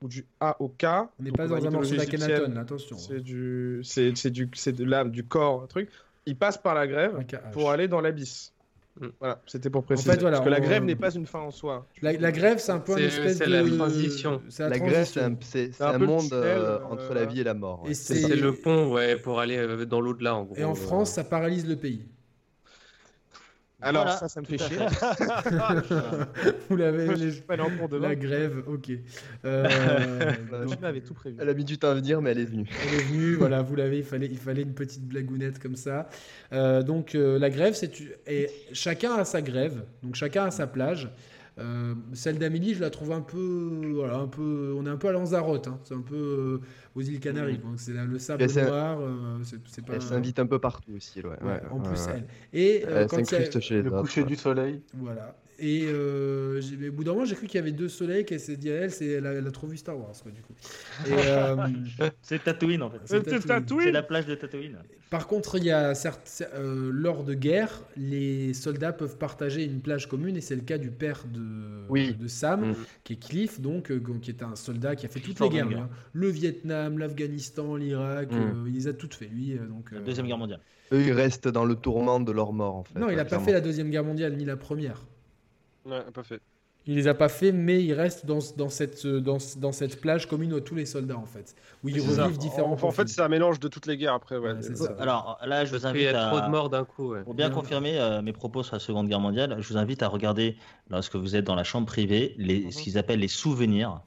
[0.03, 0.85] ou du A au K.
[0.85, 2.97] On n'est pas dans un morceau d'Akhenaton, attention.
[2.99, 5.89] C'est du, c'est, c'est du, c'est de l'âme, du corps, un truc.
[6.27, 8.53] Il passe par la grève pour aller dans l'abysse.
[9.01, 9.07] Mm.
[9.21, 10.11] Voilà, c'était pour préciser.
[10.11, 11.87] En fait, voilà, Parce que la grève n'est pas une fin en soi.
[12.03, 13.47] La, la grève, c'est un peu une espèce de.
[13.47, 14.43] La transition.
[14.59, 17.55] La, la grève, c'est un, c'est, un, un monde euh, entre la vie et la
[17.55, 17.85] mort.
[17.89, 18.17] Et c'est...
[18.17, 20.57] c'est le pont ouais, pour aller euh, dans l'au-delà, en gros.
[20.57, 22.05] Et en France, ça paralyse le pays.
[23.83, 24.79] Alors ça, ça me fait chier.
[26.69, 27.07] Vous l'avez,
[27.47, 28.93] pas de la grève, ok.
[29.45, 29.69] Euh,
[30.83, 31.37] avait tout prévu.
[31.41, 32.69] Elle a mis du temps à venir, mais elle est venue.
[32.87, 36.09] Elle est venue, voilà, vous l'avez, il fallait, il fallait une petite blagounette comme ça.
[36.53, 37.93] Euh, donc euh, la grève, c'est
[38.27, 41.11] et chacun a sa grève, donc chacun a sa plage.
[41.59, 45.09] Euh, celle d'Amélie, je la trouve un peu, voilà, un peu, on est un peu
[45.09, 45.79] à Lanzarote, hein.
[45.85, 46.61] c'est un peu euh,
[46.95, 47.77] aux îles Canaries, mmh.
[47.77, 48.99] c'est le sable noir.
[49.01, 49.95] Euh, c'est, pas...
[49.95, 51.61] Elle s'invite un peu partout aussi, ouais.
[51.71, 52.27] en plus, elle.
[52.55, 54.83] Et quand chez le coucher du soleil.
[54.95, 55.37] Voilà.
[55.59, 58.57] Et euh, au bout d'un moment, j'ai cru qu'il y avait deux soleils, qu'elle s'est
[58.57, 60.55] dit à elle, c'est, elle, a, trop vu Star Wars, quoi, du coup.
[61.09, 61.57] Euh,
[62.23, 62.99] c'est Tatooine, en fait.
[63.05, 63.85] C'est, Tatooine.
[63.85, 64.79] c'est la plage de Tatooine.
[65.11, 69.81] Par contre, il y a certes, euh, lors de guerre, les soldats peuvent partager une
[69.81, 72.75] plage commune, et c'est le cas du père de, de Sam, mm.
[73.05, 75.69] qui est Cliff, donc, euh, qui est un soldat qui a fait toutes les guerres.
[75.69, 75.91] Hein.
[76.15, 78.65] Le Vietnam, l'Afghanistan, l'Irak, mm.
[78.69, 79.59] il les a toutes fait, lui.
[79.69, 80.61] Donc, la Deuxième Guerre mondiale.
[80.93, 82.99] Eux, ils restent dans le tourment de leur mort, en fait.
[82.99, 85.03] Non, il n'a pas fait la Deuxième Guerre mondiale, ni la Première.
[85.87, 86.41] Ouais, pas fait.
[86.85, 90.27] Il les a pas fait, mais il reste dans, dans, cette, dans, dans cette plage
[90.27, 91.55] commune à tous les soldats, en fait.
[91.85, 92.73] Où ils revivent différents.
[92.73, 94.37] En, en fait, c'est un mélange de toutes les guerres après.
[94.37, 94.51] Ouais,
[94.99, 96.03] Alors là, je vous invite.
[96.03, 97.15] Il y a trop de morts d'un coup.
[97.23, 100.09] Pour bien confirmer euh, mes propos sur la Seconde Guerre mondiale, je vous invite à
[100.09, 100.57] regarder,
[100.91, 104.01] lorsque vous êtes dans la chambre privée, les, ce qu'ils appellent les souvenirs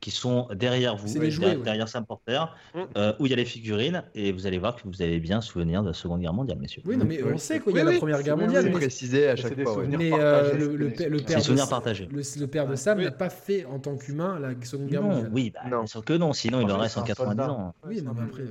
[0.00, 2.44] qui sont derrière vous, derrière, Sam Porter,
[2.74, 2.78] mm.
[2.96, 5.40] euh, où il y a les figurines, et vous allez voir que vous avez bien
[5.40, 6.82] souvenir de la Seconde Guerre mondiale, messieurs.
[6.86, 8.64] Oui, non, mais on sait qu'il y a la Première Guerre mondiale.
[8.64, 9.84] C'est précisé à chaque fois.
[9.86, 13.96] Mais euh, le, le, père de, le, père de Sam n'a pas fait en tant
[13.96, 15.30] qu'humain la Seconde Guerre mondiale.
[15.32, 15.84] Oui, bah, non.
[15.84, 17.74] que non, sinon il en reste en 90 ans.
[17.86, 18.42] Oui, non, mais après,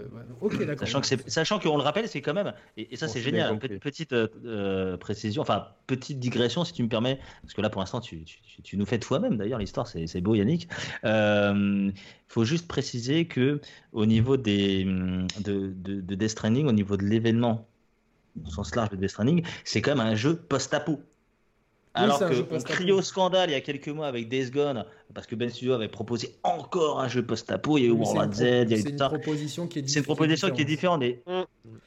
[0.42, 0.88] ok, d'accord.
[1.28, 5.68] Sachant qu'on le rappelle, c'est quand même, et, ça c'est génial, petite euh, précision, enfin
[5.88, 8.24] petite digression si tu me permets, parce que là pour l'instant tu,
[8.74, 10.68] nous fais toi-même d'ailleurs l'histoire, c'est beau Yannick.
[11.06, 11.94] Euh, il
[12.28, 13.60] faut juste préciser que
[13.92, 17.68] au niveau des, de, de, de Death Stranding, au niveau de l'événement,
[18.46, 21.02] au sens large de Death Stranding, c'est quand même un jeu post-apo.
[21.96, 25.26] Alors que on crie au scandale il y a quelques mois avec Days Gone, parce
[25.26, 28.42] que Ben Studio avait proposé encore un jeu post-apo, il y a eu World Z,
[28.42, 31.02] il y a eu C'est une proposition qui est, C'est une proposition qui est différente.
[31.02, 31.24] Et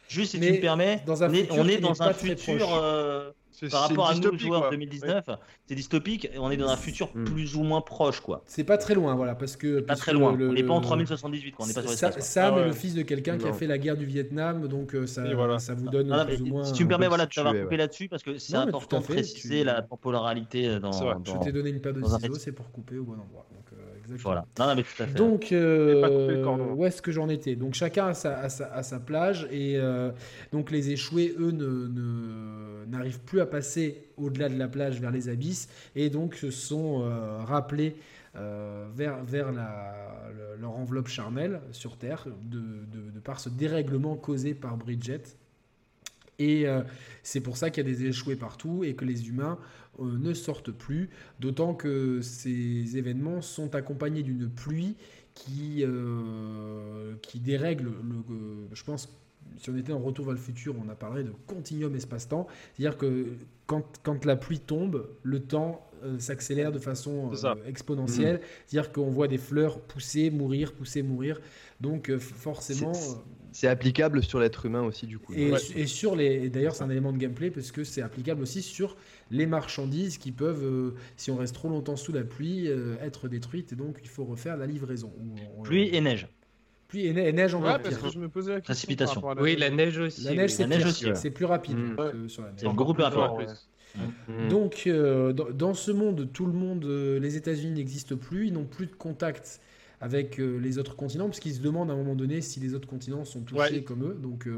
[0.08, 2.68] juste si tu me permets, on est, dans un futur
[3.70, 5.30] par rapport à nous, joueurs 2019,
[5.66, 8.42] c'est dystopique et on est dans un futur plus ou moins proche, quoi.
[8.46, 9.80] C'est pas très loin, voilà, parce que.
[9.80, 10.36] Pas très loin.
[10.38, 12.18] On n'est pas en 3078, on n'est pas sur l'espace.
[12.20, 15.06] Sam est le fils de quelqu'un qui a fait la guerre du Vietnam, donc euh,
[15.06, 15.24] ça,
[15.58, 16.64] ça vous donne plus ou moins.
[16.64, 19.64] Si tu me permets, voilà, de t'avoir coupé là-dessus, parce que c'est important de préciser
[19.64, 20.92] la temporalité dans.
[20.92, 23.46] Je t'ai donné une paire de ciseaux, c'est pour couper au bon endroit.
[24.16, 24.46] Voilà.
[24.58, 25.14] Non, mais tout à fait.
[25.14, 26.44] Donc, euh,
[26.74, 27.56] où est-ce que j'en étais?
[27.56, 30.10] Donc, chacun a sa, sa, plage et euh,
[30.52, 31.52] donc les échoués, eux,
[32.86, 36.50] n'arrivent ne, plus à passer au-delà de la plage vers les abysses et donc se
[36.50, 37.96] sont euh, rappelés
[38.34, 39.94] vers, vers la,
[40.58, 45.22] leur enveloppe charnelle sur Terre de, de, de, par ce dérèglement causé par Bridget.
[46.38, 46.66] Et
[47.22, 49.58] c'est pour ça qu'il y a des échoués partout et que les humains
[50.00, 54.96] euh, ne sortent plus, d'autant que ces événements sont accompagnés d'une pluie
[55.34, 59.14] qui, euh, qui dérègle, le, je pense,
[59.58, 62.96] si on était en retour vers le futur, on a parlé de continuum espace-temps, c'est-à-dire
[62.96, 63.34] que
[63.66, 67.30] quand, quand, la pluie tombe, le temps euh, s'accélère de façon
[67.66, 68.40] exponentielle, mmh.
[68.66, 71.38] c'est-à-dire qu'on voit des fleurs pousser, mourir, pousser, mourir,
[71.82, 72.92] donc forcément...
[73.52, 75.32] C'est applicable sur l'être humain aussi, du coup.
[75.34, 76.48] Et, et sur les.
[76.48, 78.96] D'ailleurs, c'est un élément de gameplay parce que c'est applicable aussi sur
[79.30, 83.28] les marchandises qui peuvent, euh, si on reste trop longtemps sous la pluie, euh, être
[83.28, 85.12] détruites et donc il faut refaire la livraison.
[85.64, 86.28] pluie et neige.
[86.88, 89.22] Pluie et, neige en ouais, parce que je me posais la Précipitation.
[89.40, 90.24] oui, la neige aussi.
[90.24, 91.96] La neige, c'est plus, rapide mmh.
[91.96, 92.60] que sur la neige.
[92.60, 93.48] C'est beaucoup plus rapide.
[94.28, 94.48] Mmh.
[94.48, 98.86] Donc, euh, dans, ce monde, tout le monde, les États-Unis n'existent plus, ils n'ont plus
[98.86, 99.60] de contact
[100.02, 102.88] avec les autres continents, parce qu'ils se demandent à un moment donné si les autres
[102.88, 104.18] continents sont touchés comme eux.
[104.20, 104.48] Donc,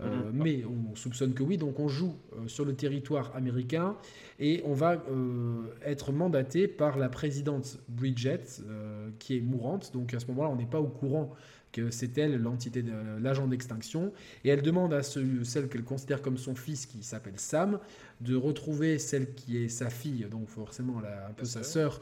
[0.00, 0.30] euh, mhm.
[0.32, 3.96] mais on soupçonne que oui, donc on joue euh, sur le territoire américain
[4.38, 8.44] et on va euh, être mandaté par la présidente Bridget,
[9.18, 9.92] qui est mourante.
[9.92, 11.34] Donc à ce moment-là, on n'est pas au courant
[11.70, 14.10] que c'est elle l'entité de l'agent d'extinction
[14.42, 17.78] et elle demande à celle qu'elle considère comme son fils qui s'appelle Sam
[18.22, 22.00] de retrouver celle qui est sa fille donc forcément un peu sa sœur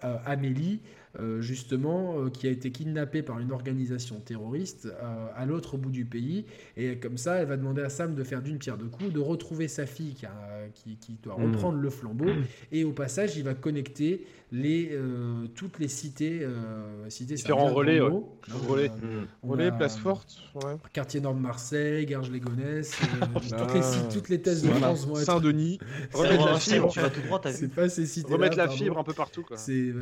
[0.00, 0.78] Amélie
[1.18, 5.90] euh, justement, euh, qui a été kidnappée par une organisation terroriste euh, à l'autre bout
[5.90, 6.44] du pays.
[6.76, 9.18] Et comme ça, elle va demander à Sam de faire d'une pierre deux coups, de
[9.18, 10.14] retrouver sa fille
[10.74, 11.52] qui, qui, doit hmm.
[11.52, 12.30] reprendre le flambeau.
[12.70, 14.98] Et au passage, il va connecter les,
[15.54, 16.46] toutes les cités.
[17.08, 18.00] cités Différents relais.
[18.00, 18.88] relais.
[18.88, 19.48] Hmm.
[19.48, 20.36] relais, place forte.
[20.92, 22.92] Quartier Nord de Marseille, Garges-les-Gonesse,
[23.58, 23.80] toutes, les,
[24.12, 25.24] toutes les thèses de France vont être.
[25.24, 25.78] Saint-Denis.
[26.12, 26.92] Remettre la fibre.
[27.50, 28.32] C'est pas ces cités.
[28.32, 29.44] Remettre la fibre un peu partout.
[29.56, 29.92] C'est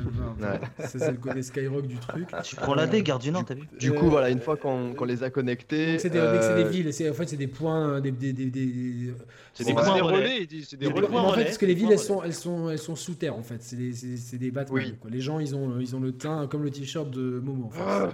[0.78, 2.28] c'est le côté Skyrock du truc.
[2.42, 5.04] Tu prends la D, garde du Nord, t'as vu Du coup, voilà, une fois qu'on
[5.04, 5.98] les a connectés.
[5.98, 8.00] C'est des, euh, villes, en fait, c'est des points.
[8.00, 9.14] Des, des, des,
[9.54, 10.46] c'est des, points relais.
[10.64, 11.08] C'est des relais.
[11.08, 13.42] En fait, parce que les villes, elles sont, elles sont, elles sont sous terre, en
[13.42, 13.62] fait.
[13.62, 14.96] C'est des, des Batman.
[15.00, 15.10] Quoi.
[15.10, 17.70] Les gens, ils ont, ils ont le teint comme le t-shirt de Momo.
[17.78, 18.10] Ah.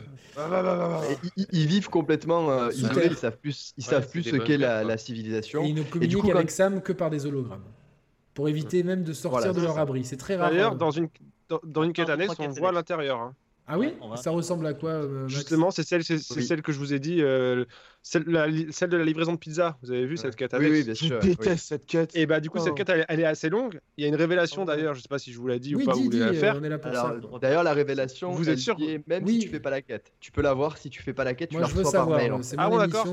[1.53, 5.63] ils, vivent complètement euh, isolés, ils savent plus, ils savent plus ce qu'est la, civilisation.
[5.65, 7.65] Et ils ne communiquent avec Sam que par des hologrammes
[8.35, 10.05] pour éviter même de sortir de leur abri.
[10.05, 10.51] C'est très rare.
[10.51, 11.09] D'ailleurs, dans une
[11.63, 13.21] dans, une quête annexe, on voit l'intérieur.
[13.21, 13.35] Hein.
[13.67, 16.93] Ah oui Ça ressemble à quoi euh, Justement, c'est celle, c'est, celle que je vous
[16.93, 17.65] ai dit, euh,
[18.06, 19.78] celle, celle, de la livraison de pizza.
[19.82, 21.22] Vous avez vu cette quête Oui, oui, bien sûr.
[21.22, 22.14] Je déteste cette quête.
[22.14, 22.74] Et bah du coup, cette oh.
[22.74, 23.81] quête, elle, est assez longue.
[23.97, 24.93] Il y a une révélation d'ailleurs.
[24.93, 25.94] Je sais pas si je vous l'ai dit ou pas.
[25.94, 26.60] vous voulez la faire.
[27.40, 28.32] D'ailleurs, la révélation.
[28.32, 28.76] Vous êtes sûr
[29.06, 30.76] Même si tu fais pas la quête, tu peux la voir.
[30.76, 32.32] Si tu fais pas la quête, tu la reçois par mail.
[32.59, 33.06] Ah bon, d'accord.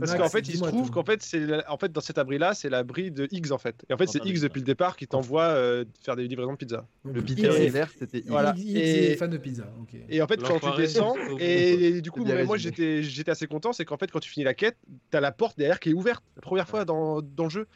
[0.00, 2.68] Parce qu'en fait, il se trouve qu'en fait, c'est en fait dans cet abri-là, c'est
[2.68, 3.84] l'abri de X en fait.
[3.88, 6.58] Et en fait, c'est X depuis le départ qui t'envoie euh, faire des livraisons de
[6.58, 6.86] pizza.
[7.04, 7.52] Le pizza
[7.96, 8.28] c'était X.
[8.28, 8.54] Voilà.
[8.58, 9.64] Et fan de pizza.
[10.08, 13.96] Et en fait, quand tu descends, et du coup, moi, j'étais assez content, c'est qu'en
[13.96, 14.76] fait, quand tu finis la quête,
[15.10, 17.66] t'as la porte derrière qui est ouverte la première fois dans, dans le jeu.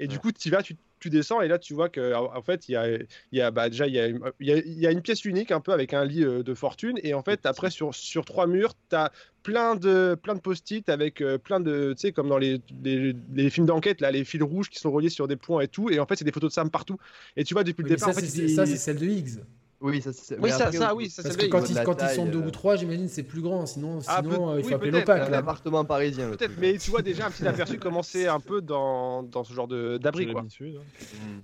[0.00, 2.68] Et du coup, tu vas, tu, tu descends et là tu vois que en fait
[2.68, 2.86] il y a,
[3.30, 4.08] y a bah, déjà il y a,
[4.40, 6.98] y a, une pièce unique un peu avec un lit de fortune.
[7.02, 9.12] Et en fait après sur, sur trois murs tu as
[9.42, 13.66] plein de plein de post-it avec plein de tu sais comme dans les, les, films
[13.66, 15.90] d'enquête là les fils rouges qui sont reliés sur des points et tout.
[15.90, 16.96] Et en fait c'est des photos de Sam partout.
[17.36, 19.40] Et tu vois depuis le départ ça, c'est celle de Higgs
[19.84, 22.38] oui, ça, oui, ça, ça, oui, ça, Parce que quand, ils, quand ils sont deux
[22.38, 23.66] ou trois, j'imagine c'est plus grand.
[23.66, 25.28] Sinon, ah, sinon euh, il faut appeler l'OPAC.
[25.28, 26.30] L'appartement parisien.
[26.30, 29.68] Peut-être, mais tu vois déjà un petit aperçu commencer un peu dans, dans ce genre
[29.68, 30.32] d'abri.
[30.32, 30.42] quoi.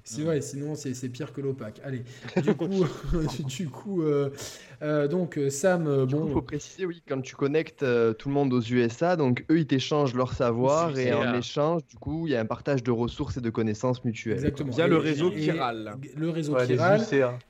[0.05, 1.83] C'est vrai, sinon c'est pire que l'OPAC.
[1.85, 2.03] Allez,
[2.43, 2.87] du coup,
[3.47, 4.31] du coup euh,
[4.83, 6.27] euh, donc Sam, bon.
[6.27, 7.85] Il faut préciser, oui, quand tu connectes
[8.19, 11.97] tout le monde aux USA, donc eux ils t'échangent leur savoir et en échange, du
[11.97, 14.35] coup, il y a un partage de ressources et de connaissances mutuelles.
[14.35, 14.71] Exactement.
[14.71, 15.97] Via le réseau Chiral.
[16.17, 17.01] Le réseau Chiral.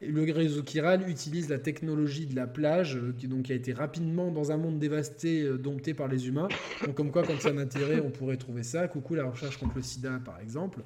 [0.01, 4.31] Le réseau Chiral utilise la technologie de la plage, euh, qui, donc, a été rapidement
[4.31, 6.49] dans un monde dévasté, euh, dompté par les humains.
[6.85, 8.89] Donc, comme quoi, quand a un intérêt, on pourrait trouver ça.
[8.89, 10.81] Coucou la recherche contre le sida, par exemple.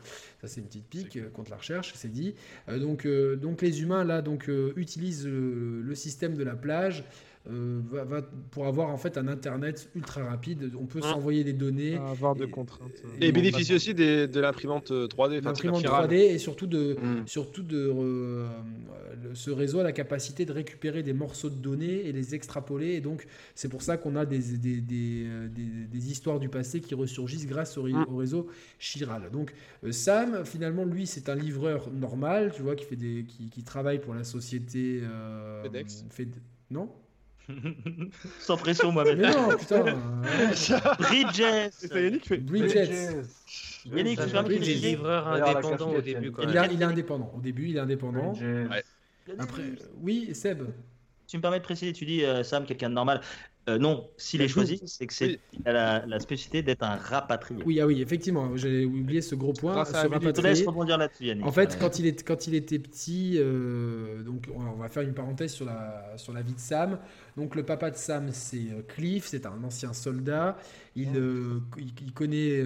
[0.45, 2.35] Ça, c'est une petite pique euh, contre la recherche, c'est dit.
[2.69, 7.05] donc, donc, les humains, là, donc, utilisent le système de la plage
[7.51, 8.23] euh, va,
[8.53, 10.73] pour avoir en fait un internet ultra rapide.
[10.81, 11.97] On peut s'envoyer des données.
[11.97, 13.03] avoir de contraintes.
[13.21, 15.43] Et, bénéficier aussi de l'imprimante 3D.
[15.43, 17.27] L'imprimante 3D et surtout de, mm.
[17.27, 18.47] surtout de euh,
[19.35, 22.95] ce réseau a la capacité de récupérer des morceaux de données et les extrapoler.
[22.95, 26.81] Et donc c'est pour ça qu'on a des des, des, euh, des, histoires du passé
[26.81, 28.07] qui ressurgissent grâce au, mm.
[28.17, 28.47] réseau
[28.79, 29.31] Chiral.
[29.31, 29.53] Donc
[29.91, 34.01] Sam, finalement, lui, c'est un livreur normal, tu vois, qui fait des, qui, qui travaille
[34.01, 35.03] pour la société.
[35.63, 36.07] FedEx.
[36.71, 36.89] non?
[38.41, 39.19] Sans pression, moi-même.
[39.19, 39.83] Mais non, putain.
[40.99, 41.71] Bridges.
[41.71, 42.75] C'est Yannick qui fait Bridges.
[43.87, 46.33] Yannick, je suis qu'il est livreur indépendant au début.
[46.43, 47.33] Il, est, il est indépendant.
[47.37, 48.35] Au début, il est indépendant.
[49.39, 49.63] Après,
[50.01, 50.65] oui, Seb.
[51.27, 53.23] Tu me permets de préciser, tu dis euh, Sam, quelqu'un de normal.
[53.69, 57.63] Euh, non, s'il est choisi, c'est que c'est la, la, spécificité d'être un rapatrié.
[57.65, 59.85] Oui, ah oui, effectivement, j'ai oublié ce gros point.
[59.87, 60.67] Ce rapatrié.
[60.67, 64.89] rebondir là-dessus, En fait, quand, il est, quand il était petit, euh, donc on va
[64.91, 66.99] faire une parenthèse sur la, sur la vie de Sam.
[67.39, 70.59] Donc le papa de Sam, c'est euh, Cliff, c'est un ancien soldat.
[70.95, 71.09] Il,
[71.79, 72.63] il, connaît,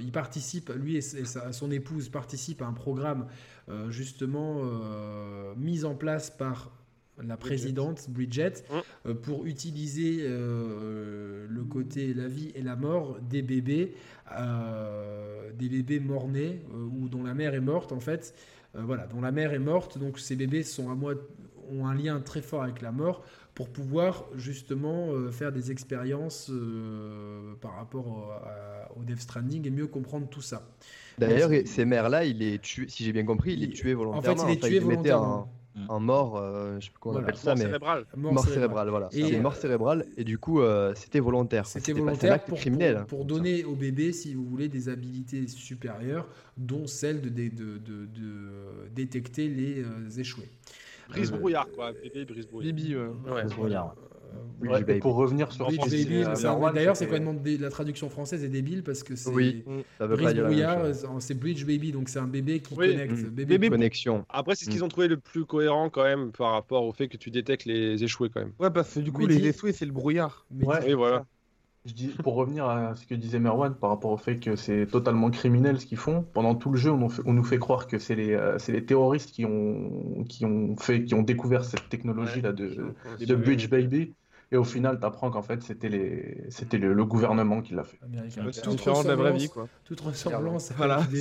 [0.00, 3.26] il participe, lui et, son épouse participent à un programme
[3.88, 4.62] justement
[5.56, 6.70] mis en place par
[7.22, 8.74] la présidente Bridget, mmh.
[9.06, 13.94] euh, pour utiliser euh, le côté la vie et la mort des bébés,
[14.36, 18.34] euh, des bébés morts-nés ou dont la mère est morte en fait.
[18.74, 21.14] voilà, dont la mère est morte, donc ces bébés sont à moi
[21.70, 23.24] ont un lien très fort avec la mort
[23.54, 26.50] pour pouvoir justement faire des expériences
[27.60, 28.42] par rapport
[28.96, 30.68] au Death Stranding et mieux comprendre tout ça.
[31.16, 34.42] D'ailleurs, ces mères-là, il est tué, si j'ai bien compris, il, est tué volontairement.
[34.42, 35.48] En fait, il est tué volontairement.
[35.74, 35.86] Mm.
[35.88, 38.04] en mort, euh, je sais pas comment on appelle ça, mort mais cérébrale.
[38.16, 39.08] mort, cérébrale, voilà.
[39.12, 41.66] Et mort cérébrale et du coup euh, c'était volontaire.
[41.66, 46.86] C'était volontaire pour, criminel, pour, donner au bébé, si vous voulez, des habilités supérieures, dont
[46.86, 50.48] celle de, de, de, de détecter les euh, échoués.
[51.08, 52.72] Brise brouillard quoi, bébé brise brouillard.
[52.72, 53.08] Bibi, ouais.
[53.26, 53.94] Brise brouillard.
[54.60, 59.16] Ouais, pour revenir sur D'ailleurs, c'est quoi le La traduction française est débile parce que
[59.16, 59.64] c'est oui,
[59.98, 60.86] brouillard,
[61.18, 63.12] c'est Bridge Baby, donc c'est un bébé qui connecte.
[63.12, 63.28] Mmh.
[63.28, 64.24] Bébé, bébé connexion.
[64.28, 64.84] Après, c'est ce qu'ils mmh.
[64.84, 68.02] ont trouvé le plus cohérent quand même par rapport au fait que tu détectes les
[68.02, 68.52] échoués quand même.
[68.58, 70.46] Ouais, parce que du coup, les échoués, c'est le brouillard.
[70.62, 71.24] Ouais, et voilà.
[71.86, 74.86] Je dis, pour revenir à ce que disait Merwan par rapport au fait que c'est
[74.86, 77.98] totalement criminel ce qu'ils font, pendant tout le jeu, on, on nous fait croire que
[77.98, 82.52] c'est les, euh, les, terroristes qui ont, qui, ont fait, qui ont découvert cette technologie-là
[82.52, 84.14] de, de Bridge Baby.
[84.52, 86.44] Et au final, tu apprends qu'en fait, c'était les...
[86.50, 87.98] c'était le, le, gouvernement qui l'a fait.
[88.52, 89.68] C'est différent de la vraie vie, quoi.
[89.84, 91.00] Toute ressemblance voilà.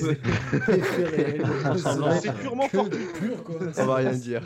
[2.18, 2.90] C'est purement fort.
[2.90, 3.74] Pur, quoi.
[3.74, 4.42] Ça va rien dire.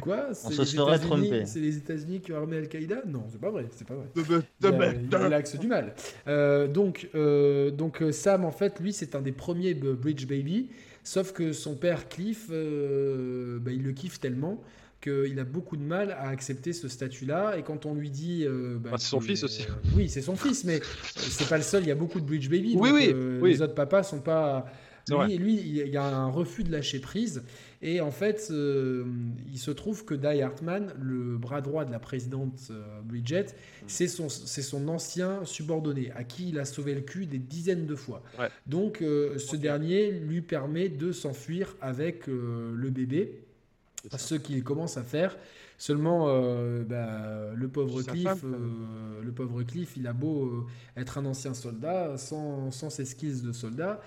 [0.00, 0.28] Quoi?
[0.30, 1.46] On se serait trompé.
[1.46, 3.02] C'est les États-Unis qui ont armé Al-Qaïda?
[3.06, 3.66] Non, c'est pas vrai.
[3.72, 5.28] C'est pas vrai.
[5.28, 5.94] L'axe du mal.
[6.28, 10.70] Euh, donc, euh, donc, euh, Sam, en fait, lui, c'est un des premiers Bridge Baby.
[11.02, 14.62] Sauf que son père Cliff, euh, bah, il le kiffe tellement
[15.04, 17.56] qu'il a beaucoup de mal à accepter ce statut-là.
[17.58, 18.44] Et quand on lui dit.
[18.46, 19.62] Euh, bah, c'est son fils aussi.
[19.62, 20.80] Euh, oui, c'est son fils, mais
[21.14, 21.82] c'est pas le seul.
[21.82, 22.74] Il y a beaucoup de Bridge Baby.
[22.76, 24.66] Oui, oui, euh, Les autres papas sont pas.
[25.06, 27.42] Lui, lui, il y a un refus de lâcher prise.
[27.82, 32.72] Et en fait, il se trouve que Die Hartman, le bras droit de la présidente
[33.04, 33.84] Bridget, mm.
[33.86, 37.94] c'est son, son ancien subordonné, à qui il a sauvé le cul des dizaines de
[37.94, 38.22] fois.
[38.66, 43.44] Donc, ce dernier lui permet de s'enfuir avec le bébé
[44.12, 45.36] à ce qu'il commence à faire.
[45.78, 50.66] Seulement, euh, bah, le pauvre Cliff, euh, le pauvre Cliff, il a beau euh,
[50.96, 54.00] être un ancien soldat, sans, sans ses skills de soldat,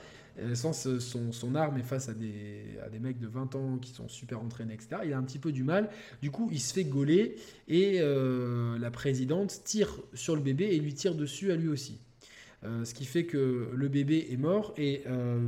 [0.54, 3.92] sans son, son, arme et face à des, à des mecs de 20 ans qui
[3.92, 5.02] sont super entraînés, etc.
[5.04, 5.90] Il a un petit peu du mal.
[6.22, 7.38] Du coup, il se fait gauler
[7.68, 12.00] et la présidente tire sur le bébé et lui tire dessus à lui aussi.
[12.64, 15.06] ce qui fait que le bébé est mort et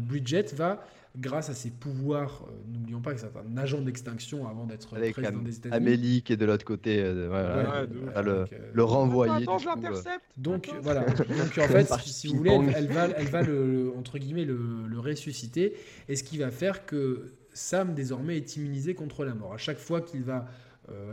[0.07, 0.83] Bridget va
[1.17, 5.41] grâce à ses pouvoirs, euh, n'oublions pas que c'est un agent d'extinction avant d'être président
[5.41, 5.75] des États-Unis.
[5.75, 7.85] Amélie qui est de l'autre côté, euh,
[8.23, 9.43] le, le, renvoyer.
[9.43, 10.25] Attends, je l'intercepte.
[10.37, 11.01] Donc voilà.
[11.05, 14.99] Donc en fait, si vous voulez, elle, va, elle va le, entre guillemets le, le,
[14.99, 15.75] ressusciter,
[16.07, 19.53] et ce qui va faire que Sam désormais est immunisé contre la mort.
[19.53, 20.47] À chaque fois qu'il va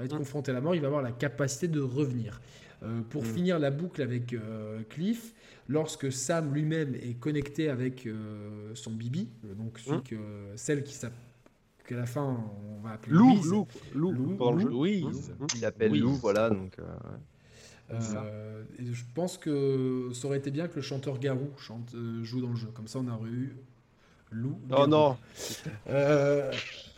[0.02, 2.40] être confronté à la mort, il va avoir la capacité de revenir.
[3.10, 3.26] pour mm.
[3.26, 4.34] finir la boucle avec
[4.88, 5.34] Cliff,
[5.68, 10.16] lorsque Sam lui-même est connecté avec euh, son Bibi, euh, donc celui que,
[10.56, 11.18] celle qui s'appelle
[11.86, 12.44] qu'à la fin
[12.78, 13.50] on va appeler Lou, Louise.
[13.50, 15.32] Lou, Lou, Lou, Lou, Lou Louise.
[15.56, 16.50] Il appelle Lou, voilà.
[16.50, 16.76] Donc,
[17.90, 22.40] euh, et je pense que ça aurait été bien que le chanteur Garou chante, joue
[22.40, 22.68] dans le jeu.
[22.74, 23.56] Comme ça, on aurait eu
[24.32, 24.58] Lou.
[24.76, 25.16] Oh non.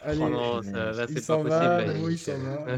[0.05, 2.77] Allez, oh non, ça, là, il s'en va, oui, il s'en va.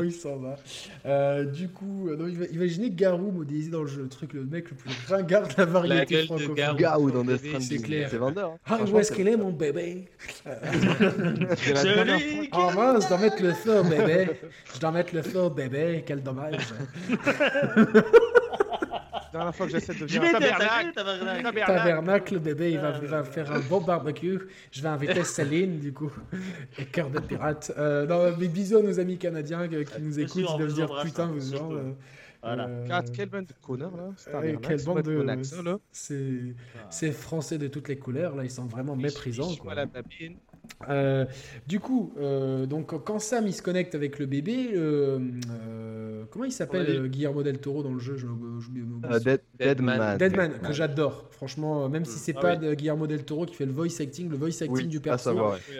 [0.00, 0.56] oui, il s'en va.
[1.04, 4.70] Euh, du coup, euh, non, imaginez Garou modélisé dans le jeu, le truc, le mec
[4.70, 6.76] le plus ringard de la variété francophone.
[6.76, 8.08] Garou dans Death Stranding, c'est clair.
[8.10, 8.50] C'est vendeur.
[8.50, 8.58] Hein.
[8.80, 10.08] Ah, où est-ce qu'il est, mon bébé?
[12.52, 14.28] Oh mince, je dois mettre le feu au bébé.
[14.74, 16.56] Je dois mettre le feu au bébé, quel dommage.
[19.32, 20.92] La dernière fois que j'essaie de devenir un tabernacle.
[20.94, 21.66] tabernacle?
[21.66, 24.38] Tabernacle, bébé, il va, il va, faire un bon barbecue.
[24.70, 26.10] Je vais inviter Céline, du coup.
[26.78, 27.72] Et cœur de pirate.
[27.76, 30.46] Euh, non, mais bisous à nos amis canadiens qui nous écoutent.
[30.50, 31.72] Ils doivent dire putain, vous genre.
[31.72, 31.92] Euh,
[32.42, 32.68] voilà.
[32.68, 35.78] Euh, quelle bande de connards là euh, Quelle bande de.
[35.90, 39.56] C'est français de toutes les couleurs là, ils sont vraiment méprisants.
[39.56, 39.74] Quoi.
[40.88, 41.24] Euh,
[41.66, 45.18] du coup, euh, donc quand Sam il se connecte avec le bébé, euh,
[46.30, 48.16] comment il s'appelle Guillermo del Toro dans le jeu?
[49.24, 50.18] Dead, Deadman.
[50.18, 51.28] Deadman, que j'adore.
[51.30, 54.36] Franchement, même si c'est ah pas Guillermo del Toro qui fait le voice acting, le
[54.36, 55.30] voice acting du perso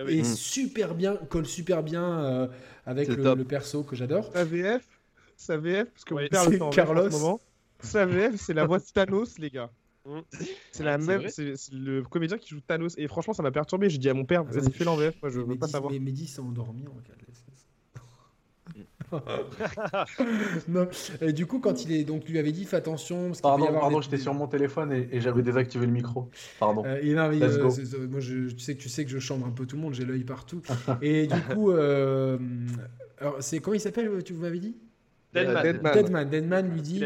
[0.06, 2.48] est super bien, colle super bien
[2.86, 4.30] avec le, perso que j'adore.
[4.32, 4.82] Sa VF,
[5.36, 7.06] sa VF, parce que vous perdez le temps Carlos.
[7.06, 7.40] en ce moment.
[7.80, 9.70] Sa VF, c'est la voix de Thanos, les gars.
[10.04, 10.18] Mm.
[10.72, 12.94] C'est la même, c'est le comédien qui joue Thanos.
[12.96, 13.90] Et franchement, ça m'a perturbé.
[13.90, 15.12] J'ai dit à mon père, vas-y, fais l'envers.
[15.22, 15.92] Moi, je veux pas savoir.
[15.92, 16.96] Mais Mehdi s'est endormi en
[20.68, 20.89] non.
[21.20, 23.28] Et du coup, quand il est donc lui avait dit fais attention.
[23.28, 26.30] Parce pardon, pardon j'étais sur mon téléphone et, j'avais désactivé le micro.
[26.59, 26.85] Pardon.
[26.85, 29.47] Euh, et non, mais, euh, moi, je, tu sais que tu sais que je chambre
[29.47, 29.94] un peu tout le monde.
[29.94, 30.62] J'ai l'œil partout.
[31.02, 32.39] et du coup, euh,
[33.40, 34.76] c'est comment il s'appelle Tu m'avais dit?
[35.32, 36.28] Deadman.
[36.28, 36.72] Deadman.
[36.72, 37.02] lui dit.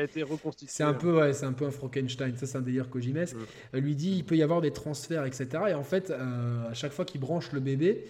[0.66, 2.36] C'est un peu, ouais, c'est un peu un Frankenstein.
[2.36, 3.36] Ça, c'est un délire Kojimesque.
[3.72, 3.78] Mm.
[3.78, 5.48] lui dit, il peut y avoir des transferts, etc.
[5.70, 8.04] Et en fait, euh, à chaque fois qu'il branche le bébé,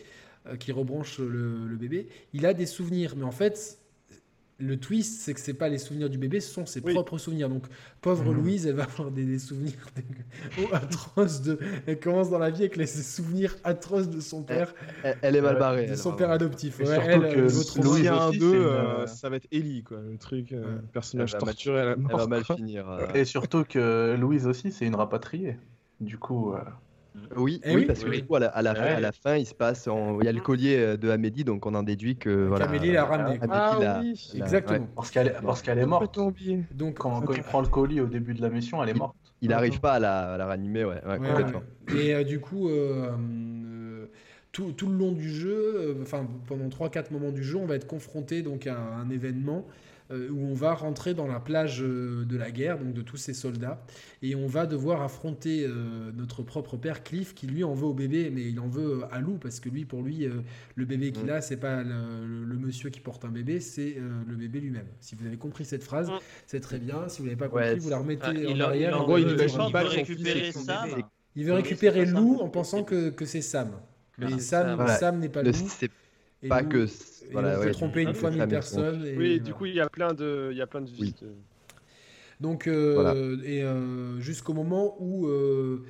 [0.46, 3.14] euh, qu'il rebranche le, le, bébé, il a des souvenirs.
[3.16, 3.78] Mais en fait,
[4.58, 7.48] le twist, c'est que c'est pas les souvenirs du bébé, ce sont ses propres souvenirs.
[7.48, 7.64] Donc,
[8.00, 8.36] pauvre mhm.
[8.36, 9.72] Louise, elle va avoir des, souvenirs
[10.72, 11.58] atroces de.
[11.86, 14.74] Elle commence dans la vie avec les souvenirs atroces de son père.
[15.22, 15.86] Elle, est mal barrée.
[15.86, 16.78] De son père adoptif.
[16.78, 19.98] Ouais, elle, que Louise 1, 2, ça va être Ellie, quoi.
[20.00, 22.10] Le truc, euh, personnage torturé à la mort.
[22.12, 22.88] Elle va mal finir.
[22.88, 23.12] Euh.
[23.14, 25.56] Et surtout que Louise aussi, c'est une rapatriée.
[26.00, 26.54] Du coup.
[27.14, 29.54] Euh, oui, eh oui, parce que du coup, à la, à la, fin, il se
[29.54, 32.66] passe, il y a le collier euh, de Amélie, donc on en déduit que voilà.
[32.66, 33.38] Amélie l'a ramené.
[33.50, 34.30] ah, oui.
[34.34, 34.88] Exactement.
[34.94, 36.18] Parce qu'elle est, parce qu'elle est morte.
[36.72, 39.16] Donc quand, quand, il prend le colis au début de la mission, elle est morte.
[39.42, 41.62] Il n'arrive pas à la, à la, ranimer, ouais, complètement.
[41.94, 42.68] Et euh, du coup.
[42.68, 43.10] Euh,
[44.52, 47.86] tout, tout, le long du jeu, enfin pendant 3-4 moments du jeu, on va être
[47.86, 49.64] confronté donc à un événement
[50.12, 53.16] euh, où on va rentrer dans la plage euh, de la guerre, donc de tous
[53.16, 53.82] ces soldats,
[54.20, 57.94] et on va devoir affronter euh, notre propre père Cliff, qui lui en veut au
[57.94, 60.28] bébé, mais il en veut à Lou, parce que lui, pour lui,
[60.74, 63.96] le bébé qu'il a, c'est pas le, monsieur qui porte un bébé, c'est
[64.28, 64.86] le bébé lui-même.
[65.00, 66.18] Si vous avez compris cette phrase, mm.
[66.46, 67.08] c'est très bien.
[67.08, 69.00] Si vous l'avez pas compris, vous la remettez ah, en arrière.
[69.00, 71.02] En il, veut récupérer Sam.
[71.34, 73.70] Il veut récupérer Lou en pensant que, que c'est Sam.
[74.18, 75.52] Mais Sam, Sam n'est pas Lou.
[76.42, 76.88] C'est pas que
[77.30, 79.02] voilà, on peut tromper une fois mille personnes.
[79.16, 80.88] oui, du coup, il y a plein de, il y a plein de
[82.40, 85.84] Donc, euh, et euh, jusqu'au moment où euh,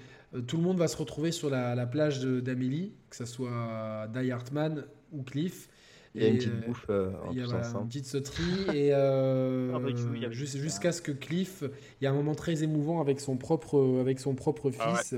[0.47, 4.85] tout le monde va se retrouver sur la, plage d'Amélie, que ce soit Die Hartman
[5.12, 5.69] ou Cliff.
[6.15, 6.87] Il y a une petite bouffe
[7.31, 8.43] Il y a une petite sauterie.
[8.74, 9.89] et ah, bah,
[10.31, 11.65] jusqu'à ce que Cliff,
[12.01, 15.15] il y a un moment très émouvant avec son propre, avec son propre ah fils,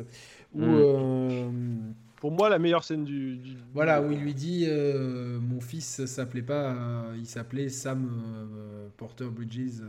[0.55, 0.63] où.
[0.63, 1.95] Mm
[2.25, 3.39] pour moi la meilleure scène du.
[3.75, 8.89] Voilà, où il lui dit euh, Mon fils s'appelait pas, euh, il s'appelait Sam euh,
[8.97, 9.83] Porter Bridges,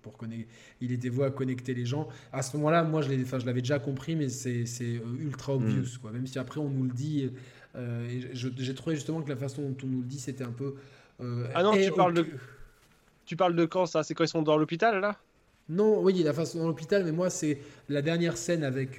[0.00, 0.48] pour connecter.
[0.80, 2.08] Il était voué à connecter les gens.
[2.32, 3.10] À ce moment-là, moi je
[3.44, 5.98] l'avais déjà compris, mais c'est ultra obvious, mm.
[6.00, 6.12] quoi.
[6.12, 7.30] Même si après on nous le dit.
[8.32, 10.76] J'ai trouvé justement que la façon dont on nous le dit, c'était un peu.
[11.20, 12.24] ah non, tu parles, de...
[13.26, 14.02] tu parles de quand ça?
[14.02, 15.18] C'est quand ils sont dans l'hôpital là?
[15.68, 17.58] Non, oui, la façon dans l'hôpital, mais moi, c'est
[17.90, 18.98] la dernière scène avec.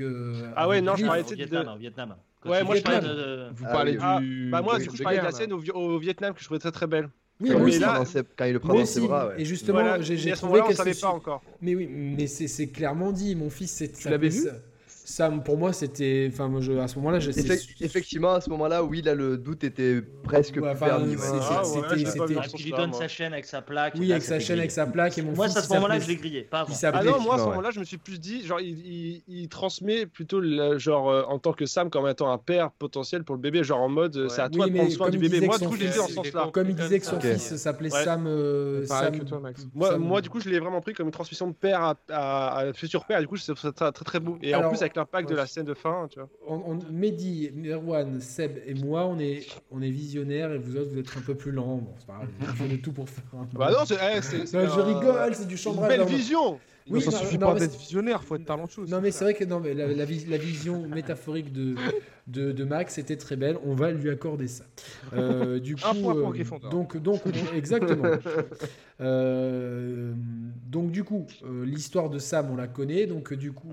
[0.55, 1.33] ah ouais, non, je parlais de.
[1.33, 2.15] Vietnam, Vietnam.
[2.45, 3.49] Ouais, moi je parle de...
[3.53, 4.49] Vous parlez ah, du.
[4.49, 6.71] bah moi, du coup, je parlais de la scène au, Vietnam que je trouvais très
[6.71, 7.09] très belle.
[7.39, 8.03] Oui, quand, il là,
[8.37, 9.27] quand il le prend dans ses bras.
[9.27, 9.41] Ouais.
[9.41, 11.41] Et justement, j'ai trouvé que savait pas encore.
[11.61, 13.35] Mais oui, mais c'est clairement dit.
[13.35, 13.91] Mon fils, c'est.
[13.91, 14.47] Tu l'avais vu
[15.05, 16.29] Sam, pour moi, c'était.
[16.31, 16.71] Enfin, moi, je...
[16.73, 17.31] à ce moment-là, je
[17.81, 21.15] Effectivement, à ce moment-là, oui, là, le doute était presque ouais, plus permis.
[21.17, 22.01] C'était.
[22.57, 23.95] Il lui donne sa chaîne avec sa plaque.
[23.97, 25.17] Oui, avec sa chaîne, avec sa plaque.
[25.17, 26.43] Et mon moi, c'est à ce moment-là que je l'ai grillé.
[26.43, 26.73] Pas avant.
[26.93, 30.41] Ah non, moi, à ce moment-là, je me suis plus dit, genre, il, transmet plutôt,
[30.77, 33.81] genre, euh, en tant que Sam, comme étant un père potentiel pour le bébé, genre
[33.81, 35.41] en mode, c'est à toi de prendre soin du bébé.
[35.41, 36.49] Moi, du coup, je l'ai vu en ce sens-là.
[36.53, 38.25] Comme il disait que son fils s'appelait Sam.
[38.27, 38.85] Euh,
[39.99, 43.19] moi, du coup, je l'ai vraiment pris comme une transmission de père à futur père.
[43.19, 44.37] Du coup, c'est très très beau.
[44.41, 46.29] Et en plus, avec l'impact de la scène de fin, tu vois.
[46.47, 50.99] On, Mehdi, Merwan, Seb et moi, on est, on est visionnaires et vous autres, vous
[50.99, 51.77] êtes un peu plus lents.
[51.77, 53.23] Bon, c'est pas grave, de tout pour faire.
[53.53, 53.95] Bah non, c'est.
[53.95, 55.89] Eh, je rigole, c'est du chambrage.
[55.89, 56.59] Belle vision
[56.89, 58.85] oui, ça suffit pas d'être visionnaire, faut être talentueux.
[58.87, 60.05] Non, mais c'est vrai que non, mais la, la,
[60.37, 61.75] vision métaphorique de,
[62.27, 63.57] de, de, Max était très belle.
[63.63, 64.65] On va lui accorder ça.
[65.13, 67.21] Euh, du coup, euh, donc, donc,
[67.53, 68.17] exactement.
[69.01, 70.13] Euh,
[70.67, 71.25] donc, du coup,
[71.63, 73.05] l'histoire de Sam, on la connaît.
[73.05, 73.71] Donc, du coup,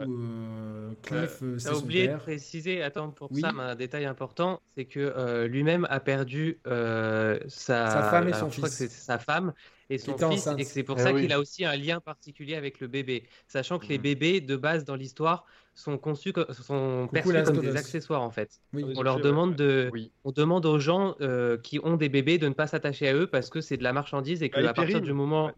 [1.03, 5.87] Cliff, c'est son oublié de préciser, attends, pour Sam, un détail important, c'est que lui-même
[5.91, 8.55] a perdu sa, sa femme et son fils.
[8.55, 9.53] Je crois que c'est sa femme
[9.91, 12.81] et son fils, et c'est pour eh ça qu'il a aussi un lien particulier avec
[12.81, 14.03] le bébé, sachant que les mhm.
[14.03, 15.45] bébés de base dans l'histoire
[15.75, 18.61] sont conçus, sont perçus comme des accessoires en fait.
[18.73, 19.91] on leur demande de,
[20.25, 23.27] on demande aux gens euh, qui ont des bébés de ne pas s'attacher à eux
[23.27, 25.51] parce que c'est de la marchandise et que à partir du moment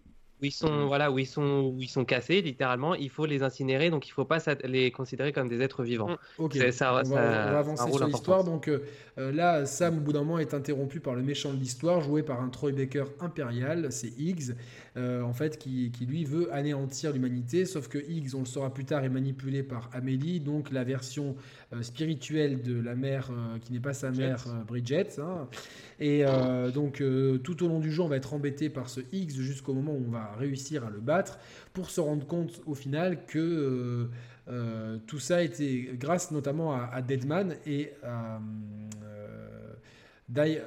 [0.42, 3.44] où ils sont, voilà, où ils sont, où ils sont cassés, littéralement, il faut les
[3.44, 6.10] incinérer, donc il ne faut pas les considérer comme des êtres vivants.
[6.10, 6.16] Mm.
[6.38, 6.56] Ok.
[6.72, 8.42] Ça, on, va, avancer sur l'histoire.
[8.42, 8.82] Donc euh,
[9.18, 12.24] euh, là, Sam, au bout d'un moment, est interrompu par le méchant de l'histoire, joué
[12.24, 14.54] par un Troy Baker impérial, c'est Higgs,
[14.96, 18.74] euh, en fait, qui, qui, lui veut anéantir l'humanité, sauf que Higgs, on le saura
[18.74, 21.36] plus tard, est manipulé par Amélie, donc la version
[21.80, 23.30] spirituelle de la mère
[23.62, 25.18] qui n'est pas sa mère, Bridget.
[25.18, 25.48] Hein.
[26.00, 26.24] Et
[26.74, 27.02] donc
[27.42, 30.04] tout au long du jeu, on va être embêté par ce Higgs jusqu'au moment où
[30.06, 31.38] on va réussir à le battre
[31.72, 34.10] pour se rendre compte au final que euh,
[34.48, 38.40] euh, tout ça était grâce notamment à, Deadman et à
[39.02, 39.74] euh,
[40.28, 40.58] Die,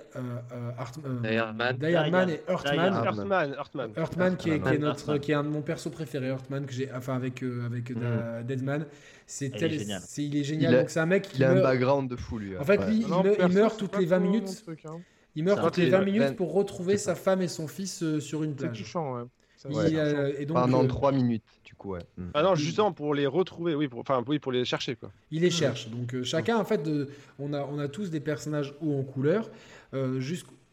[0.77, 3.55] Hardman et Earthman.
[3.97, 7.15] Earthman, qui, est, notre, qui est un de mon perso préféré, Earthman, que j'ai, enfin
[7.15, 8.43] avec, avec mm.
[8.43, 8.85] Deadman.
[9.27, 10.01] C'est il, est génial.
[10.17, 10.75] il est génial.
[10.79, 11.37] Donc c'est un mec qui.
[11.37, 12.57] Il a un background de fou, lui.
[12.57, 14.65] En fait, lui, il, meurt toutes les 20 minutes.
[14.85, 14.99] Hein.
[15.35, 18.55] Il meurt toutes les 20 minutes pour retrouver sa femme et son fils sur une
[18.55, 18.71] plage.
[18.77, 19.23] C'est touchant, ouais.
[19.71, 22.01] Euh, et donc, Pendant 3 euh, minutes, du coup, ouais.
[22.17, 22.23] Mm.
[22.33, 25.11] Ah non, justement pour les retrouver, oui, pour, enfin oui, pour les chercher quoi.
[25.31, 25.89] Il les cherche.
[25.89, 27.09] Donc euh, chacun, en fait, de,
[27.39, 29.49] on a, on a tous des personnages haut en couleur.
[29.93, 30.21] Euh,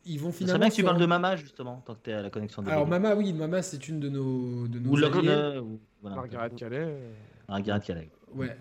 [0.04, 0.54] ils vont finalement.
[0.54, 2.62] C'est bien que tu parles de Mama justement, tant que tu es à la connexion.
[2.62, 5.60] De Alors Mama, oui, Mama, c'est une de nos, de nos ou alliés.
[5.60, 6.96] Ou, voilà, Margaret Calais.
[7.48, 8.10] Margaret Calais.
[8.34, 8.56] Ouais,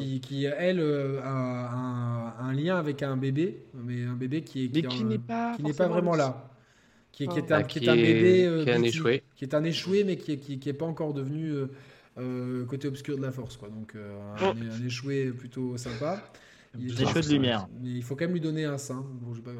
[0.00, 4.68] qui, qui, elle a un, un, lien avec un bébé, mais un bébé qui est
[4.68, 6.51] qui, qui n'est pas, qui n'est pas vraiment là
[7.12, 9.64] qui, est, un, qui est un bébé euh, qui est un échoué, qui est un
[9.64, 11.66] échoué, mais qui, qui, qui est pas encore devenu euh,
[12.18, 13.68] euh, côté obscur de la force, quoi.
[13.68, 16.22] Donc un, un, échoué plutôt sympa.
[16.78, 17.68] Il est échoué de lumière.
[17.82, 19.04] Mais il faut quand même lui donner un sein.
[19.20, 19.50] Bon, pas,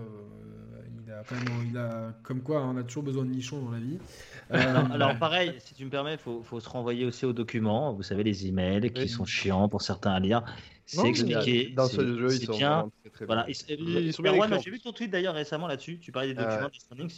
[1.05, 3.71] il a, quand même, il a, comme quoi, on a toujours besoin de nichons dans
[3.71, 3.99] la vie.
[4.51, 7.93] alors, pareil, si tu me permets, il faut, faut, se renvoyer aussi aux documents.
[7.93, 10.43] Vous savez, les emails qui sont chiants pour certains à lire.
[10.87, 11.71] C'est expliqué.
[11.71, 12.91] Dans ce jeu, ils sont bien.
[13.01, 13.47] très, très voilà.
[13.49, 15.99] Ils, sont bien J'ai vu ton tweet d'ailleurs récemment là-dessus.
[15.99, 17.09] Tu parlais des documents de standing.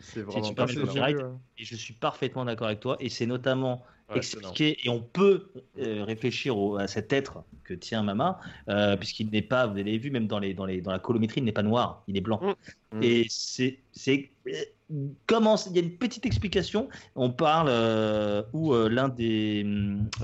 [0.00, 1.18] C'est vraiment copyright.
[1.58, 2.96] Et je suis parfaitement d'accord avec toi.
[3.00, 3.84] Et c'est notamment
[4.14, 5.48] expliqué et on peut
[5.78, 8.38] euh, réfléchir à cet être que tient Mama,
[8.68, 11.40] euh, puisqu'il n'est pas, vous l'avez vu, même dans, les, dans, les, dans la colométrie,
[11.40, 12.40] il n'est pas noir, il est blanc.
[12.92, 13.02] Mm.
[13.02, 13.78] Et c'est
[15.26, 16.88] comment il y a une petite explication.
[17.16, 19.64] On parle euh, où euh, l'un des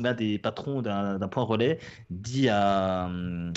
[0.01, 1.79] l'un des patrons d'un point relais
[2.11, 3.11] dit à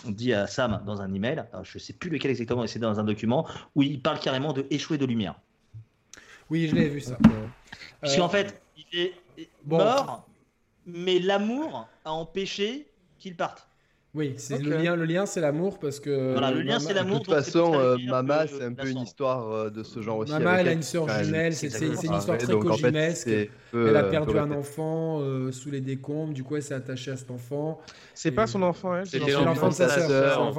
[0.08, 3.48] dit à Sam dans un email, je sais plus lequel exactement, c'est dans un document
[3.76, 5.36] où il parle carrément de échouer de lumière.
[6.50, 7.18] Oui, je l'ai vu ça.
[8.02, 10.28] Puisqu'en fait, il est mort,
[10.86, 12.88] mais l'amour a empêché
[13.18, 13.68] qu'il parte.
[14.16, 14.96] Oui, c'est le lien.
[14.96, 16.34] Le lien, c'est l'amour parce que.
[16.34, 17.20] Voilà, le lien, c'est l'amour.
[17.20, 20.32] De toute façon, euh, Mama, c'est un peu une histoire euh, de ce genre aussi.
[20.32, 21.54] Mama, elle a une sœur jumelle.
[21.56, 23.28] C'est une histoire très coginesque.
[23.74, 26.34] elle a perdu un enfant euh, sous les décombres.
[26.34, 27.82] Du coup, elle s'est attachée à cet enfant.
[28.14, 29.08] C'est pas son enfant, elle.
[29.08, 30.54] C'est l'enfant de sa sœur.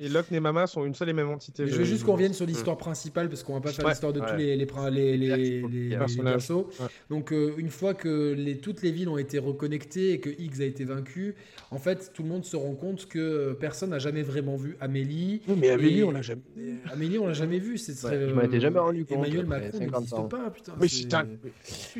[0.00, 1.66] Et Locke et Mama sont une seule et même entité.
[1.68, 4.20] Je veux juste qu'on revienne sur l'histoire principale parce qu'on va pas faire l'histoire de
[4.20, 6.64] tous les persos.
[7.10, 10.84] Donc, une fois que toutes les villes ont été reconnectées et que X a été
[10.84, 11.36] vaincu,
[11.70, 14.76] en fait, tout le monde se rend compte que euh, personne n'a jamais vraiment vu
[14.80, 15.40] Amélie.
[15.56, 16.42] mais Amélie, on l'a jamais.
[16.92, 17.78] Amélie, on l'a jamais vu.
[17.78, 18.28] C'est très.
[18.28, 19.18] je m'en étais jamais rendu compte.
[19.18, 20.72] Emmanuel Macron n'existe pas, putain.
[20.80, 21.26] Oui, putain.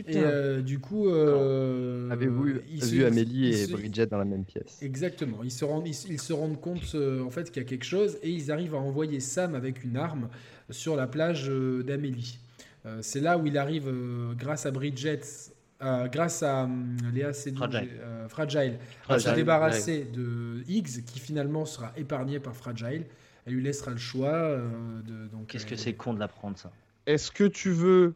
[0.07, 4.79] Et euh, du coup, euh, avez-vous vu Amélie et Bridget dans la même pièce?
[4.83, 5.39] Exactement.
[5.43, 8.31] Ils se rendent, ils, se rendent compte en fait qu'il y a quelque chose et
[8.31, 10.29] ils arrivent à envoyer Sam avec une arme
[10.71, 12.39] sur la plage d'Amélie.
[13.01, 13.93] c'est là où il arrive,
[14.37, 15.21] grâce à Bridget,
[15.81, 16.69] grâce à
[17.13, 17.65] Léa Seydoux,
[18.29, 18.79] Fragile,
[19.09, 23.07] à se débarrasser de Higgs, qui finalement sera épargné par Fragile.
[23.47, 24.57] Elle lui laissera le choix.
[25.07, 26.71] de, Qu'est-ce que c'est con de l'apprendre ça?
[27.07, 28.15] Est-ce que tu veux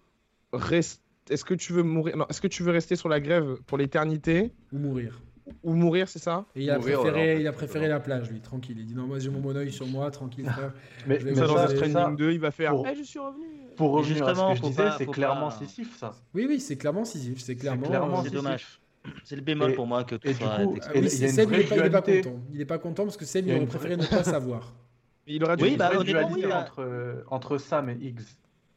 [0.53, 3.79] rester est-ce que tu veux mourir Est-ce que tu veux rester sur la grève pour
[3.79, 4.53] l'éternité?
[4.73, 5.21] Ou mourir
[5.63, 6.45] Ou mourir, c'est ça?
[6.55, 8.77] Et il a préféré, il a préféré la plage, lui, tranquille.
[8.79, 10.73] Il dit non, moi j'ai mon bon sur moi, tranquille, frère.
[11.07, 12.71] mais, mais ça, dans Training 2, il va faire.
[12.71, 12.87] Pour...
[12.87, 13.47] Je suis revenu.
[13.77, 16.13] Pour revenir à ce que je disais, c'est clairement Sisyphe, ça.
[16.35, 17.41] Oui, oui, c'est clairement Sisyphe.
[17.41, 18.23] C'est clairement.
[18.23, 18.81] C'est dommage.
[19.25, 20.65] C'est le bémol pour moi que tout soit.
[20.65, 22.41] Coup, oui, Seb, il n'est pas, content.
[22.53, 24.73] Il n'est pas content parce que Seb, il aurait préféré ne pas savoir.
[25.27, 28.21] Il aurait dû oui, bah, dualité entre, entre Sam et Higgs.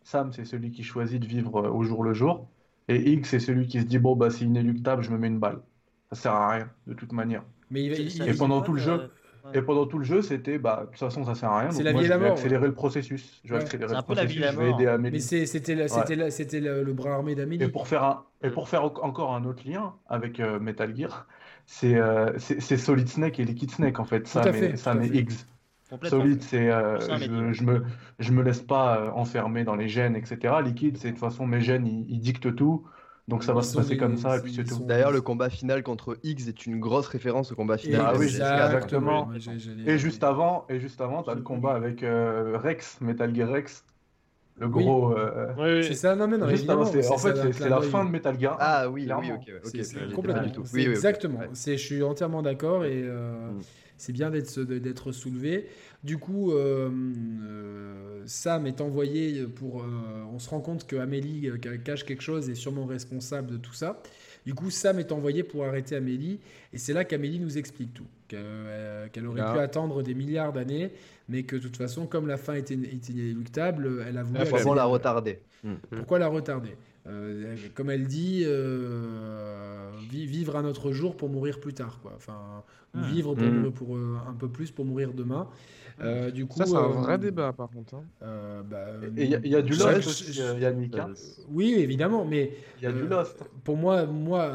[0.03, 2.47] Sam, c'est celui qui choisit de vivre au jour le jour.
[2.87, 5.39] Et X, c'est celui qui se dit bon, bah, c'est inéluctable, je me mets une
[5.39, 5.61] balle.
[6.11, 7.43] Ça sert à rien, de toute manière.
[7.71, 9.09] Mais et, pendant tout le jeu,
[9.53, 11.71] et pendant tout le jeu, c'était bah, de toute façon, ça sert à rien.
[11.71, 12.33] C'est la vie et la mort.
[12.33, 13.41] accélérer le processus.
[13.43, 14.43] Je vais accélérer le processus.
[14.43, 15.17] Je vais aider Amélie.
[15.17, 17.63] Mais c'était le, le, bras armé d'Amélie.
[17.63, 21.27] Et pour faire un, et pour faire encore un autre lien avec euh, Metal Gear,
[21.65, 24.27] c'est euh, Solid Snake et Liquid Snake en fait.
[24.27, 25.47] Ça, mais, ça mais X.
[26.03, 27.83] Solide, c'est euh, je, je, me,
[28.19, 30.55] je me laisse pas euh, enfermer dans les gènes, etc.
[30.63, 32.85] Liquide, c'est de toute façon mes gènes, ils, dictent tout.
[33.27, 34.83] Donc ça va se passer comme ça, et puis c'est tout.
[34.85, 38.01] D'ailleurs, le combat final contre X est une grosse référence au combat final.
[38.03, 39.29] Ah oui, exactement.
[39.85, 43.83] Et juste avant, et juste avant, t'as le combat avec euh, Rex, Metal Gear Rex.
[44.57, 45.15] Le gros.
[45.81, 48.57] C'est ça, non, mais non, en fait, c'est la fin de Metal Gear.
[48.59, 50.13] Ah oui, oui, ok, ok.
[50.13, 50.63] Complètement.
[50.75, 51.39] Exactement.
[51.53, 53.03] Je suis entièrement d'accord et.
[53.03, 53.59] Mm
[53.97, 55.67] c'est bien d'être soulevé.
[56.05, 59.81] Du coup, euh, euh, Sam est envoyé pour.
[59.81, 59.85] Euh,
[60.31, 61.49] on se rend compte que Amélie
[61.83, 64.03] cache quelque chose et est sûrement responsable de tout ça.
[64.45, 66.39] Du coup, Sam est envoyé pour arrêter Amélie,
[66.71, 68.05] et c'est là qu'Amélie nous explique tout.
[68.27, 70.91] Qu'elle aurait pu attendre des milliards d'années,
[71.27, 74.45] mais que de toute façon, comme la fin était, inéluctable, elle a voulu.
[74.47, 75.39] Pourquoi la retarder
[75.89, 76.77] Pourquoi la retarder?
[77.07, 82.13] Euh, comme elle dit, euh, vivre un autre jour pour mourir plus tard, quoi.
[82.15, 82.63] Enfin,
[82.95, 83.03] hmm.
[83.03, 83.35] vivre
[83.71, 85.47] pour, euh, un peu plus pour mourir demain.
[86.33, 87.95] du coup, ça c'est un vrai débat par contre.
[87.95, 88.63] Hein.
[88.67, 90.97] Bah, il y, a du Lost aussi, Yannick.
[91.49, 93.37] Oui, évidemment, mais il y a du Lost.
[93.63, 94.53] Pour moi, moi,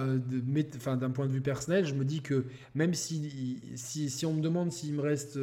[0.96, 4.42] d'un point de vue personnel, je me dis que même si, si, si on me
[4.42, 5.38] demande s'il me reste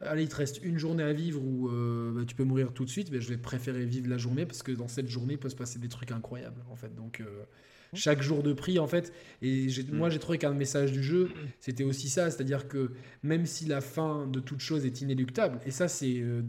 [0.00, 2.84] allez, il te reste une journée à vivre ou euh, bah, tu peux mourir tout
[2.84, 5.38] de suite, mais je vais préférer vivre la journée parce que dans cette journée, il
[5.38, 6.94] peut se passer des trucs incroyables, en fait.
[6.94, 7.44] Donc, euh,
[7.92, 9.12] chaque jour de prix, en fait.
[9.42, 11.30] Et moi, j'ai trouvé qu'un message du jeu,
[11.60, 12.90] c'était aussi ça, c'est-à-dire que
[13.22, 16.42] même si la fin de toute chose est inéluctable, et ça, c'est euh,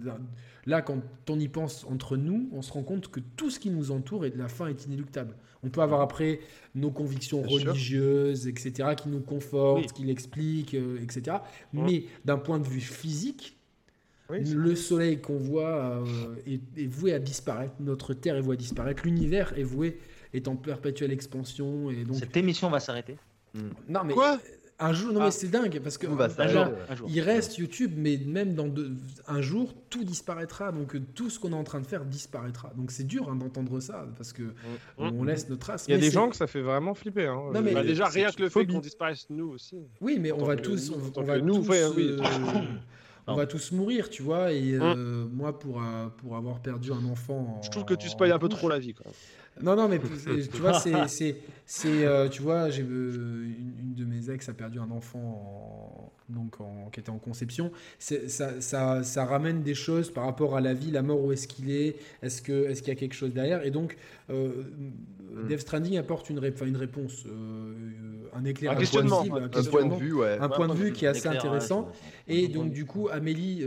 [0.66, 3.70] là, quand on y pense entre nous, on se rend compte que tout ce qui
[3.70, 5.36] nous entoure et de la fin est inéluctable.
[5.66, 6.40] On peut avoir après
[6.76, 11.38] nos convictions religieuses, etc., qui nous confortent, qui l'expliquent, euh, etc.
[11.74, 13.58] Mais d'un point de vue physique,
[14.30, 19.04] le soleil qu'on voit euh, est, voué à disparaître, notre Terre est vouée à disparaître,
[19.06, 20.00] l'univers est voué,
[20.34, 21.90] est en perpétuelle expansion.
[21.90, 22.18] Et donc...
[22.18, 23.18] Cette émission va s'arrêter.
[23.88, 24.40] Non mais Quoi?
[24.78, 25.32] Un jour, non mais ah.
[25.32, 26.06] c'est dingue parce que
[27.08, 28.70] il reste YouTube, mais même dans
[29.28, 30.74] un jour, tout disparaîtra.
[30.74, 32.74] Donc tout ce qu'on est en train de faire disparaîtra.
[32.76, 34.54] Donc c'est dur hein, d'entendre ça parce que mm.
[34.98, 35.28] on mm.
[35.28, 35.86] laisse nos traces.
[35.88, 37.28] Il y a des gens que ça fait vraiment flipper.
[37.28, 37.52] Hein.
[37.54, 39.78] Non, mais bah, déjà rien que le fait qu'on disparaisse nous aussi.
[40.02, 42.20] Oui, mais on va tous, on, va tous, euh,
[43.28, 44.52] on va tous mourir, tu vois.
[44.52, 45.30] Et euh, mm.
[45.32, 48.50] moi, pour euh, pour avoir perdu un enfant, je trouve que tu spoil un peu
[48.50, 48.94] trop la vie.
[48.94, 49.10] Quoi.
[49.62, 54.50] Non, non, mais tu vois, c'est, c'est, tu vois, j'ai une, une, de mes ex
[54.50, 56.56] a perdu un enfant donc
[56.92, 57.72] qui était en conception.
[58.00, 58.16] Ça,
[58.60, 61.70] ça, ça, ramène des choses par rapport à la vie, la mort, où est-ce qu'il
[61.70, 63.98] est, est-ce que, est-ce qu'il y a quelque chose derrière, et donc
[64.30, 64.64] euh,
[65.34, 65.48] mm.
[65.48, 67.74] Death Stranding apporte une, une réponse, euh,
[68.34, 70.38] un éclairage, un, questionnement, un, point de vue, ouais.
[70.40, 71.90] un point de vue qui est assez intéressant.
[72.28, 73.66] Et donc du coup, Amélie.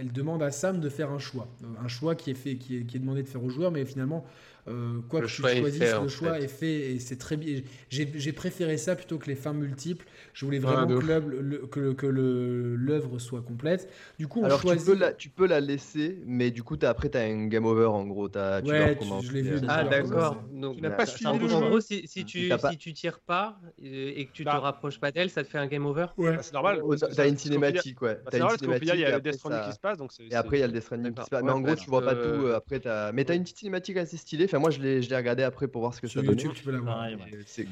[0.00, 1.46] Elle demande à Sam de faire un choix.
[1.84, 4.24] Un choix qui est, demandé de faire au joueur, mais finalement,
[4.70, 7.60] euh, quoi que tu choisisses, le choix est fait et c'est très bien.
[7.88, 10.06] J'ai préféré ça plutôt que les fins multiples.
[10.32, 13.90] Je voulais vraiment que l'œuvre soit complète.
[14.18, 16.88] Du coup, on Alors, tu, peux la, tu peux la laisser, mais du coup, as,
[16.88, 18.28] après, tu as un game over en gros.
[18.36, 19.60] As, tu ouais, je l'ai vu.
[19.68, 20.42] Ah, d'accord.
[20.50, 24.26] Tu n'as pas suivi En gros, si, si tu, si tu tires pas euh, et
[24.26, 24.58] que tu te bah.
[24.58, 26.82] rapproches pas d'elle, ça te fait un game over Ouais, bah, c'est normal.
[27.14, 28.18] Tu as une cinématique, ouais.
[28.30, 29.98] C'est normal parce qu'au il y a le Death Stranding qui se passe.
[30.30, 31.42] Et après, il y a le Death Stranding qui se passe.
[31.42, 32.46] Mais en gros, tu vois pas tout.
[32.54, 32.80] Après,
[33.12, 34.44] mais tu as une petite cinématique assez stylée.
[34.44, 36.30] Enfin, moi, je l'ai regardé après pour voir ce que ça donne.
[36.30, 37.08] YouTube, tu peux la voir.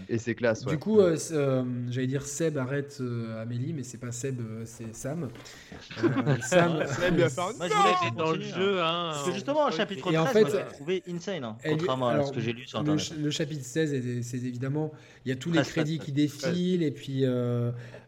[0.09, 0.65] Et c'est classe.
[0.65, 4.95] Du coup, euh, euh, j'allais dire Seb arrête euh, Amélie, mais c'est pas Seb, c'est
[4.95, 5.29] Sam.
[6.43, 6.85] Sam.
[6.87, 8.81] Seb, Moi, je voulais être dans le jeu.
[8.81, 9.11] Hein.
[9.13, 12.33] Parce que justement, un chapitre 13, en fait, j'ai trouvé insane, hein, contrairement à ce
[12.33, 13.13] que j'ai lu sur Internet.
[13.19, 14.93] Le, chapitre 16, c'est évidemment,
[15.25, 17.25] il y a tous les crédits qui défilent, et puis,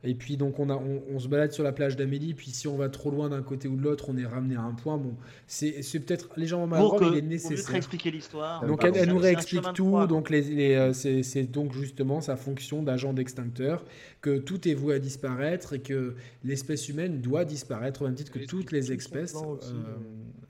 [0.03, 2.77] et puis donc on, a, on, se balade sur la plage d'Amélie, puis si on
[2.77, 4.97] va trop loin d'un côté ou de l'autre, on est ramené à un point.
[4.97, 5.15] Bon,
[5.47, 7.67] c'est peut-être légèrement maladroit, mais il est nécessaire.
[7.67, 10.07] Pour expliquer l'histoire Donc elle, nous réexplique tout.
[10.07, 13.85] Donc les, c'est donc justement sa fonction d'agent d'extincteur,
[14.21, 16.15] que tout est voué à disparaître et que
[16.45, 19.37] l'espèce humaine doit disparaître au même titre que toutes les espèces.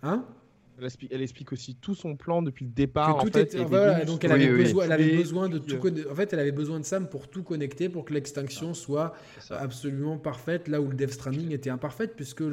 [0.03, 0.25] hein?
[1.11, 3.19] Elle explique, aussi tout son plan depuis le départ.
[3.19, 5.79] tout donc elle avait, besoin, elle avait besoin de tout.
[6.11, 9.15] En fait, elle avait besoin de Sam pour tout connecter, pour que l'extinction soit
[9.51, 12.45] absolument parfaite, là où le Death Stranding était imparfaite, puisque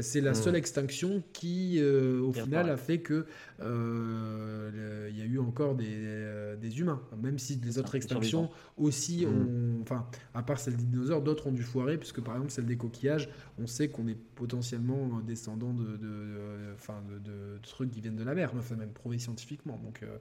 [0.00, 0.34] c'est la hmm.
[0.34, 3.26] seule extinction qui, euh, au final, a fait que
[3.60, 8.50] euh, il y a eu encore des, euh, des, humains, même si les autres extinctions
[8.76, 9.30] aussi hmm.
[9.30, 12.66] ont, enfin, à part celle des dinosaures, d'autres ont dû foirer, puisque par exemple celle
[12.66, 13.28] des coquillages,
[13.58, 18.52] on sait qu'on est potentiellement descendant de, de, de trucs qui viennent de la mer,
[18.56, 19.78] enfin même prouvé scientifiquement.
[19.78, 20.18] Donc, euh,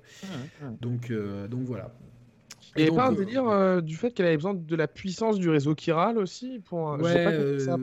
[0.81, 1.91] donc, euh, donc voilà.
[2.75, 5.39] Et, et pas un euh, délire euh, du fait qu'elle avait besoin de la puissance
[5.39, 6.97] du réseau chiral aussi pour.
[6.99, 7.77] Ouais, euh, ça,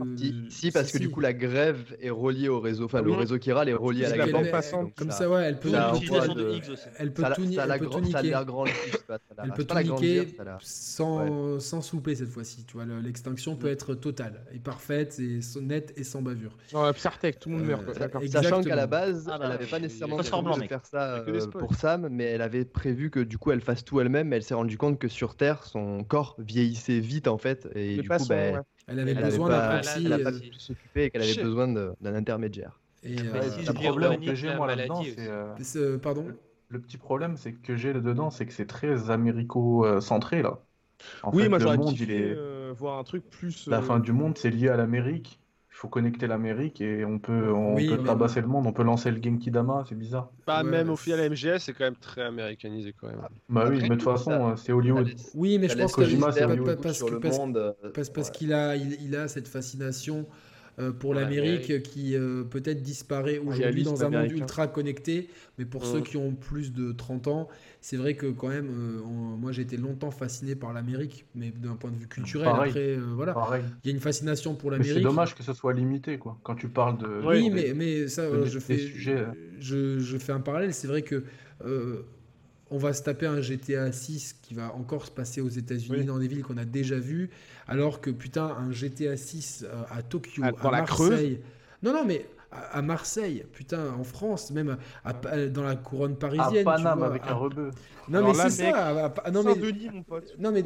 [0.48, 3.68] si, parce que du coup la grève est reliée au réseau, enfin le réseau chiral
[3.68, 4.50] est relié à la grève.
[4.50, 5.72] Passante, comme ça, ouais, elle peut.
[6.98, 7.62] Elle peut tout niquer.
[7.68, 8.34] Elle peut tout niquer.
[9.42, 12.64] Elle peut tout niquer sans sans souper cette fois-ci.
[12.66, 16.56] Tu vois, l'extinction peut être totale et parfaite et nette et sans bavure.
[16.72, 17.84] Non, Psyrtech, tout le monde meurt.
[18.28, 22.24] Sachant qu'à la base, elle n'avait pas nécessairement prévu de faire ça pour Sam, mais
[22.24, 24.32] elle avait prévu que du coup elle fasse tout elle-même.
[24.32, 27.96] Elle s'est rendue compte compte que sur Terre, son corps vieillissait vite en fait, et
[27.96, 30.02] du coup, bah, elle avait besoin d'un proxy.
[30.04, 32.80] Elle n'a pas pu s'occuper et qu'elle avait besoin d'un intermédiaire.
[33.02, 35.02] Et euh, le problème que j'ai moi là-dedans,
[35.60, 35.78] c'est.
[35.78, 36.26] Euh, pardon
[36.68, 40.60] Le petit problème, c'est que j'ai là-dedans, c'est que c'est très américo-centré là.
[41.32, 42.34] oui, moi j'aurais dit est...
[42.36, 43.66] Euh, voir un truc plus.
[43.66, 45.38] La fin du monde, c'est lié à l'Amérique
[45.74, 49.10] il faut connecter l'Amérique et on peut, on peut tabasser le monde, on peut lancer
[49.10, 50.30] le Genki Dama, c'est bizarre.
[50.46, 53.18] Pas même au final, MGS c'est quand même très américanisé quand même.
[53.48, 55.10] Bah oui, mais de toute façon, c'est Hollywood.
[55.34, 56.02] Oui, mais je pense que
[56.80, 57.02] parce,
[57.92, 60.26] parce, parce qu'il a, il, a cette fascination
[60.78, 65.28] euh, pour l'Amérique qui euh, peut-être disparaît aujourd'hui dans un monde ultra connecté.
[65.58, 66.02] Mais pour ceux mm.
[66.02, 67.48] qui ont plus de 30 ans,
[67.80, 71.76] c'est vrai que quand même, euh, moi j'ai été longtemps fasciné par l'Amérique, mais d'un
[71.76, 72.48] point de vue culturel.
[72.48, 73.34] après, voilà,
[73.84, 74.94] il y a une fascination pour l'Amérique.
[74.94, 76.38] C'est dommage que ce soit limité, quoi.
[76.42, 77.22] Quand tu parles de.
[77.24, 80.74] Oui, mais, mais ça, je, fais, je, je, fais un parallèle.
[80.74, 81.24] C'est vrai que
[82.70, 86.18] on va se taper un GTA 6 qui va encore se passer aux États-Unis dans
[86.18, 87.30] des villes qu'on a déjà vues,
[87.68, 91.40] alors que putain, un GTA 6 euh, à Tokyo, ah, à, Marseille.
[91.82, 94.76] non, non, mais à, Marseille, putain, en France, même
[95.50, 96.66] dans la couronne parisienne.
[96.66, 97.70] À Paname avec un rebeu.
[98.08, 99.12] Non, mais c'est ça.
[99.32, 99.54] non, mais,
[99.92, 100.34] mon pote.
[100.38, 100.62] Non, mais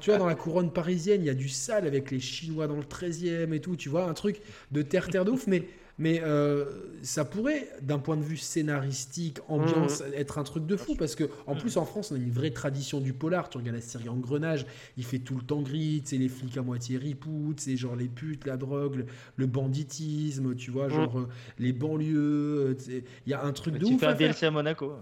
[0.00, 2.76] tu vois, dans la couronne parisienne, il y a du sale avec les Chinois dans
[2.76, 4.40] le 13e et tout, tu vois, un truc
[4.72, 5.68] de terre-terre de ouf, mais
[6.02, 6.64] mais euh,
[7.04, 10.14] ça pourrait, d'un point de vue scénaristique, ambiance, mmh.
[10.14, 10.96] être un truc de fou.
[10.96, 13.48] Parce que, en plus, en France, on a une vraie tradition du polar.
[13.48, 14.66] Tu regardes la série Engrenage,
[14.96, 16.02] il fait tout le temps gris.
[16.04, 19.06] C'est les flics à moitié ripout, c'est genre les putes, la drogue,
[19.36, 20.90] le, banditisme, tu vois, mmh.
[20.90, 21.28] genre euh,
[21.60, 22.76] les banlieues.
[22.88, 23.92] Il y a un truc de tu ouf.
[23.92, 24.92] Tu fais un DLC à Monaco.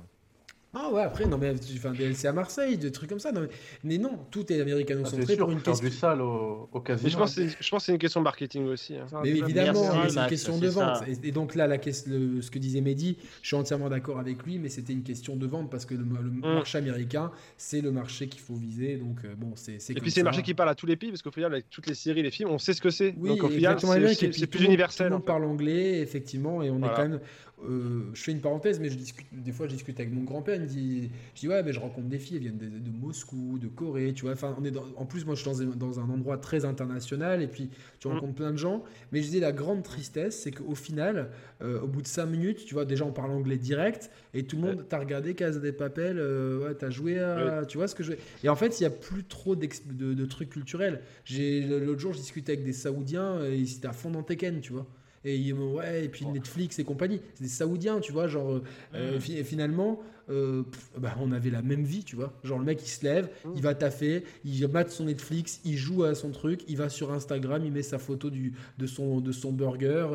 [0.73, 3.33] Ah ouais, après, non, mais tu fais un DLC à Marseille, des trucs comme ça.
[3.33, 3.49] Non,
[3.83, 5.89] mais, non, tout est américano-centré ah, pour une question.
[5.89, 7.11] du sale au, au casino.
[7.11, 8.95] je pense, que c'est une question de marketing aussi.
[8.95, 9.07] Hein.
[9.25, 11.03] Mais évidemment, c'est une question de vente.
[11.25, 14.59] Et, donc là, la, le, ce que disait Mehdi, je suis entièrement d'accord avec lui,
[14.59, 16.41] mais c'était une question de vente parce que le, mm.
[16.43, 18.97] marché américain, c'est le marché qu'il faut viser.
[18.97, 19.79] Donc euh, bon, c'est.
[19.91, 21.69] Et puis c'est le marché qui parle à tous les pays parce qu'au final, avec
[21.69, 23.15] toutes les séries, les films, on sait ce que c'est.
[23.19, 25.09] Oui, donc au final, c'est plus universel.
[25.09, 27.21] Tout le monde parle anglais, effectivement, et on est quand même
[27.69, 30.57] euh, je fais une parenthèse, mais je discute, des fois je discute avec mon grand-père,
[30.57, 33.59] il me dit, je dis ouais, mais je rencontre des filles, elles viennent de, Moscou,
[33.59, 34.33] de Corée, tu vois.
[34.33, 37.71] Enfin, on est en plus, moi je suis dans, un endroit très international, et puis
[37.99, 38.13] tu mm.
[38.13, 38.83] rencontres plein de gens.
[39.13, 41.31] Mais je dis la grande tristesse, c'est qu'au final,
[41.63, 44.57] euh, au bout de 5 minutes, tu vois, déjà on parle anglais direct, et tout
[44.57, 47.95] le monde, t'a regardé Casa des Papel, euh, ouais, t'as joué à, tu vois ce
[47.95, 48.13] que je.
[48.43, 51.01] Et en fait, il y a plus trop de, de, trucs culturels.
[51.31, 54.73] L'autre jour, je discutais avec des Saoudiens, et ils étaient à fond dans Tekken, tu
[54.73, 54.87] vois.
[55.23, 58.63] Et ouais, et puis Netflix et compagnie, c'est des Saoudiens, tu vois, genre euh,
[58.95, 60.63] euh, finalement, euh,
[60.97, 62.33] bah, on avait la même vie, tu vois.
[62.43, 63.51] Genre le mec il se lève, mm.
[63.55, 67.13] il va taffer, il mate son Netflix, il joue à son truc, il va sur
[67.13, 70.09] Instagram, il met sa photo du, de, son, de son burger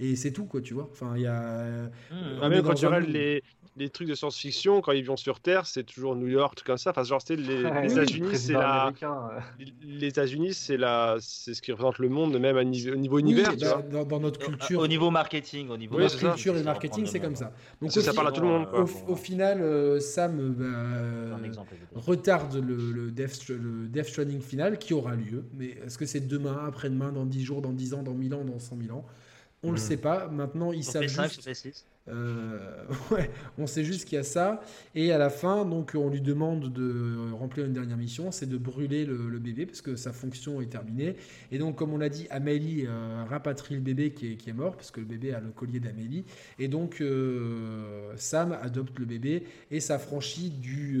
[0.00, 0.88] et c'est tout, quoi, tu vois.
[0.92, 1.90] Enfin, il y a.
[2.10, 2.38] Mm.
[2.40, 3.42] Ah, même quand tu regardes les,
[3.78, 6.78] les trucs de science-fiction, quand ils vont sur Terre, c'est toujours New York, tout comme
[6.78, 6.90] ça.
[6.90, 8.92] Enfin, genre, les, les États-Unis, c'est la.
[9.82, 13.56] Les États-unis, c'est la, c'est ce qui représente le monde, même au niveau, univers.
[13.56, 14.80] Bah, dans, notre culture.
[14.80, 15.96] Au niveau marketing, au niveau.
[15.96, 17.52] culture et marketing, c'est comme ça.
[17.80, 18.66] Donc ça, parle à tout le monde.
[19.06, 24.94] Au, final, euh, Sam euh, bah, retarde le, le, Death, le Death Stranding final qui
[24.94, 25.44] aura lieu.
[25.54, 28.44] Mais est-ce que c'est demain, après-demain, dans 10 jours, dans 10 ans, dans 1000 ans,
[28.44, 29.04] dans 100 000 ans?
[29.62, 29.82] On ne le hmm.
[29.82, 30.28] sait pas.
[30.28, 31.84] Maintenant, ils savent juste.
[32.10, 32.58] Euh,
[33.58, 34.60] on sait juste qu'il y a ça.
[34.94, 38.56] Et à la fin, donc, on lui demande de remplir une dernière mission, c'est de
[38.56, 41.16] brûler le, bébé parce que sa fonction est terminée.
[41.52, 44.90] Et donc, comme on l'a dit, Amélie euh, rapatrie le bébé qui est, mort parce
[44.90, 46.24] que le bébé a le collier d'Amélie.
[46.58, 50.98] Et donc, euh, Sam adopte le bébé et s'affranchit du,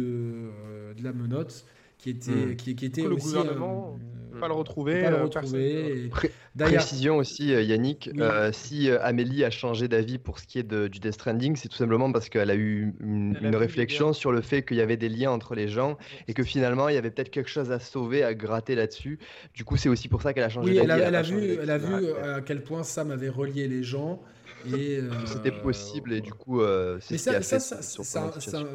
[0.96, 1.64] de la menotte
[1.98, 2.56] qui était, hmm.
[2.56, 3.98] qui, était le gouvernement
[4.34, 5.02] euh, pas le retrouver.
[5.02, 6.10] Pas le retrouver
[6.56, 10.88] Précision aussi, euh, Yannick, euh, si Amélie a changé d'avis pour ce qui est de,
[10.88, 14.62] du Death Stranding, c'est tout simplement parce qu'elle a eu une, réflexion sur le fait
[14.62, 17.30] qu'il y avait des liens entre les gens et que finalement il y avait peut-être
[17.30, 19.18] quelque chose à sauver, à gratter là-dessus.
[19.54, 20.90] Du coup, c'est aussi pour ça qu'elle a changé d'avis.
[20.90, 24.20] Elle, elle, a, vu, elle a vu à quel point Sam avait relié les gens.
[24.66, 26.60] Et c'était possible et du coup
[27.00, 27.82] c'est mais ça, ça, ça,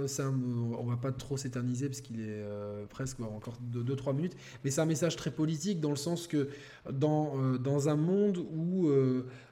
[0.07, 2.43] ça, on va pas trop s'éterniser parce qu'il est
[2.89, 4.35] presque encore 2-3 minutes.
[4.63, 6.49] Mais c'est un message très politique dans le sens que
[6.91, 8.89] dans, dans un monde où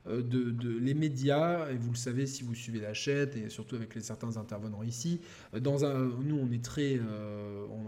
[0.07, 3.75] de, de, les médias et vous le savez si vous suivez la chaîne et surtout
[3.75, 5.21] avec les certains intervenants ici
[5.59, 6.99] dans un nous on est très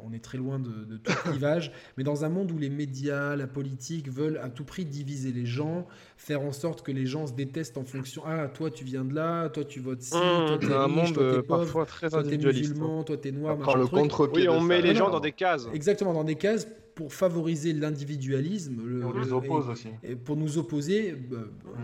[0.04, 3.36] on, est très loin de, de tout clivage mais dans un monde où les médias
[3.36, 7.26] la politique veulent à tout prix diviser les gens faire en sorte que les gens
[7.26, 10.46] se détestent en fonction ah toi tu viens de là toi tu votes ci mmh,
[10.48, 13.88] toi t'es un monde toi, es parfois très toi t'es musulman toi t'es noir le
[13.88, 15.68] contre oui on met les gens dans des cases.
[15.74, 18.80] exactement dans des cases pour favoriser l'individualisisme.
[19.04, 19.88] On les oppose aussi.
[20.04, 21.38] Et pour nous opposer, bah,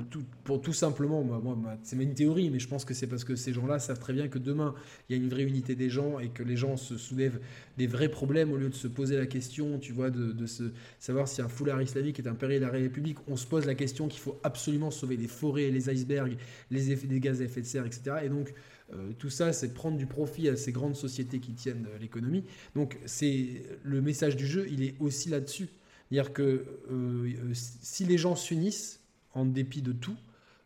[0.09, 3.23] tout, pour tout simplement, moi, moi c'est une théorie, mais je pense que c'est parce
[3.23, 4.75] que ces gens-là savent très bien que demain,
[5.07, 7.39] il y a une vraie unité des gens et que les gens se soulèvent
[7.77, 10.63] des vrais problèmes au lieu de se poser la question, tu vois, de, de se,
[10.99, 13.17] savoir si un foulard islamique est un péril à la République.
[13.27, 16.37] On se pose la question qu'il faut absolument sauver les forêts, les icebergs,
[16.71, 18.17] les, effets, les gaz à effet de serre, etc.
[18.23, 18.53] Et donc,
[18.93, 21.97] euh, tout ça, c'est de prendre du profit à ces grandes sociétés qui tiennent euh,
[21.99, 22.43] l'économie.
[22.75, 25.69] Donc, c'est le message du jeu, il est aussi là-dessus.
[26.09, 28.99] C'est-à-dire que euh, si les gens s'unissent,
[29.33, 30.17] en dépit de tout,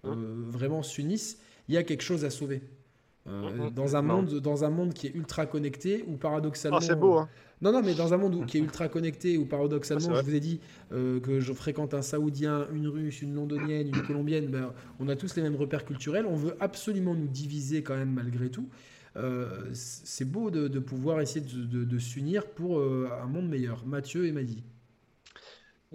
[0.05, 0.15] hein
[0.47, 1.37] vraiment s'unissent,
[1.67, 2.61] il y a quelque chose à sauver.
[3.25, 3.71] Hein, hein.
[3.71, 6.77] dans, un monde, dans un monde qui est ultra connecté, ou paradoxalement.
[6.77, 7.29] Ah, c'est beau, hein
[7.63, 10.35] non, non, mais dans un monde qui est ultra connecté, où paradoxalement, ah, je vous
[10.35, 10.59] ai dit
[10.91, 15.15] euh, que je fréquente un Saoudien, une Russe, une Londonienne, une Colombienne, ben, on a
[15.15, 16.25] tous les mêmes repères culturels.
[16.25, 18.67] On veut absolument nous diviser quand même malgré tout.
[19.15, 23.85] Euh, c'est beau de, pouvoir essayer de, s'unir pour euh, un monde meilleur.
[23.85, 24.61] Mathieu et Madi.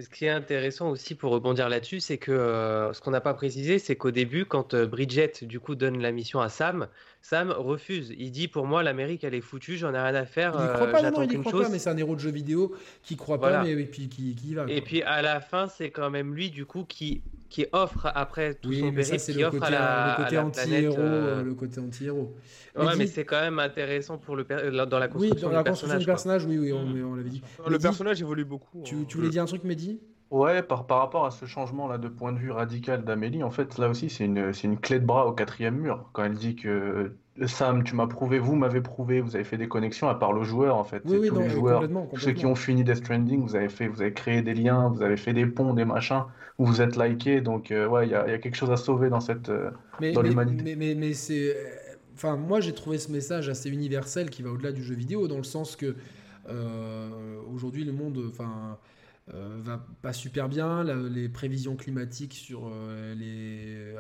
[0.01, 3.35] Ce qui est intéressant aussi pour rebondir là-dessus, c'est que euh, ce qu'on n'a pas
[3.35, 6.89] précisé, c'est qu'au début, quand Bridget du coup donne la mission à Sam,
[7.21, 8.15] Sam refuse.
[8.17, 10.55] Il dit pour moi l'Amérique elle est foutue, j'en ai rien à faire.
[10.59, 13.17] Il croit pas, non, il croit pas, mais c'est un héros de jeu vidéo qui
[13.17, 14.65] croit pas, mais et puis qui, qui va.
[14.69, 18.55] Et puis à la fin, c'est quand même lui du coup qui qui offre après
[18.55, 22.35] tout son périple, qui offre à la, le côté anti-héros, euh, le côté anti-héros.
[22.77, 24.45] Ouais, mais c'est quand même intéressant pour le
[24.87, 27.43] dans la construction, oui, dans la construction du personnage, oui, oui, on, l'avait dit.
[27.67, 28.83] Le personnage évolue beaucoup.
[28.85, 29.99] Tu, tu voulais dire un truc, Mehdi?
[30.31, 33.51] Ouais, par, par rapport à ce changement là de point de vue radical d'Amélie, en
[33.51, 36.11] fait, là aussi, c'est une, c'est une clé de bras au quatrième mur.
[36.13, 37.17] Quand elle dit que
[37.47, 40.45] Sam, tu m'as prouvé, vous m'avez prouvé, vous avez fait des connexions, elle parle aux
[40.45, 41.03] joueurs en fait.
[41.07, 41.83] Oui, oui, tous les joueurs,
[42.19, 45.01] ceux qui ont fini Death Stranding, vous avez fait, vous avez créé des liens, vous
[45.01, 46.25] avez fait des ponts, des machins,
[46.59, 48.77] vous vous êtes likés, donc euh, ouais, il y, a, y a quelque chose à
[48.77, 49.71] sauver dans cette, euh,
[50.13, 50.63] dans l'humanité.
[50.63, 51.57] Mais, mais, mais, c'est,
[52.13, 55.39] enfin, moi j'ai trouvé ce message assez universel qui va au-delà du jeu vidéo, dans
[55.39, 55.97] le sens que
[56.51, 58.77] euh, aujourd'hui le monde, enfin.
[59.33, 60.85] Va pas super bien.
[60.85, 62.71] les prévisions climatiques sur,
[63.17, 63.95] les,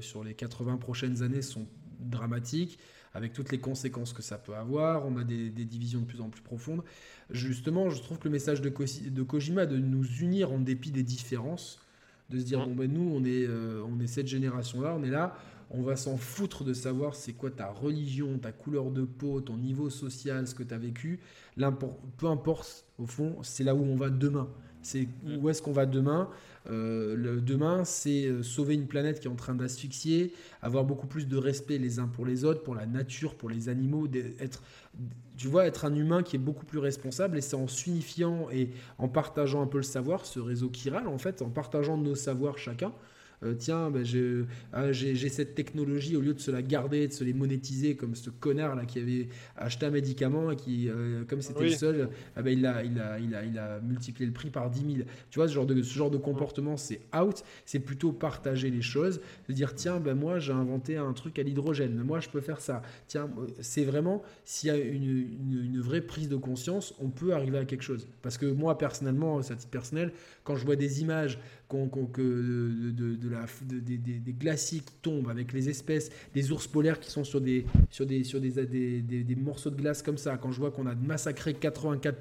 [0.00, 1.66] sur les 80 prochaines années sont
[2.00, 2.78] dramatique,
[3.14, 5.06] avec toutes les conséquences que ça peut avoir.
[5.06, 6.82] On a des, divisions de plus en plus profondes.
[7.30, 11.02] Justement, je trouve que le message de, de, Kojima de nous unir en dépit des
[11.02, 11.80] différences,
[12.30, 15.10] de se dire, bon ben nous, on est, euh, on est cette génération-là, on est
[15.10, 15.36] là,
[15.70, 19.56] on va s'en foutre de savoir c'est quoi ta religion, ta couleur de peau, ton
[19.56, 21.20] niveau social, ce que tu as vécu.
[21.56, 24.48] Peu importe, au fond, c'est là où on va demain.
[24.82, 25.38] C'est mm.
[25.38, 26.28] où est-ce qu'on va demain
[26.70, 31.06] euh, le, Demain, c'est euh, sauver une planète qui est en train d'asphyxier, avoir beaucoup
[31.06, 34.06] plus de respect les uns pour les autres, pour la nature, pour les animaux,
[34.38, 34.62] être,
[35.36, 37.38] tu vois, être un humain qui est beaucoup plus responsable.
[37.38, 41.18] Et c'est en s'unifiant et en partageant un peu le savoir, ce réseau chiral, en
[41.18, 42.92] fait, en partageant nos savoirs chacun,
[43.42, 47.32] euh, tiens, ben, j'ai cette technologie, au lieu de se la garder, de se les
[47.32, 51.64] monétiser, comme ce connard là qui avait acheté un médicament et qui, euh, comme c'était
[51.64, 54.50] le seul, ah ben, il, a, il, a, il, a, il a multiplié le prix
[54.50, 55.08] par 10 000.
[55.30, 57.42] Tu vois, ce genre de, ce genre de comportement, c'est out.
[57.64, 61.42] C'est plutôt partager les choses, de dire, tiens, ben, moi j'ai inventé un truc à
[61.42, 62.82] l'hydrogène, moi je peux faire ça.
[63.08, 67.58] Tiens, c'est vraiment, s'il y a une, une, vraie prise de conscience, on peut arriver
[67.58, 68.06] à quelque chose.
[68.20, 70.12] Parce que moi, personnellement, à titre personnel,
[70.44, 71.38] quand je vois des images
[72.12, 77.24] que de, la, des, glaciers qui tombent avec les espèces, des ours polaires qui sont
[77.24, 78.50] sur des, sur des, sur des,
[79.02, 82.14] des, morceaux de glace comme ça, quand je vois qu'on a massacré 84%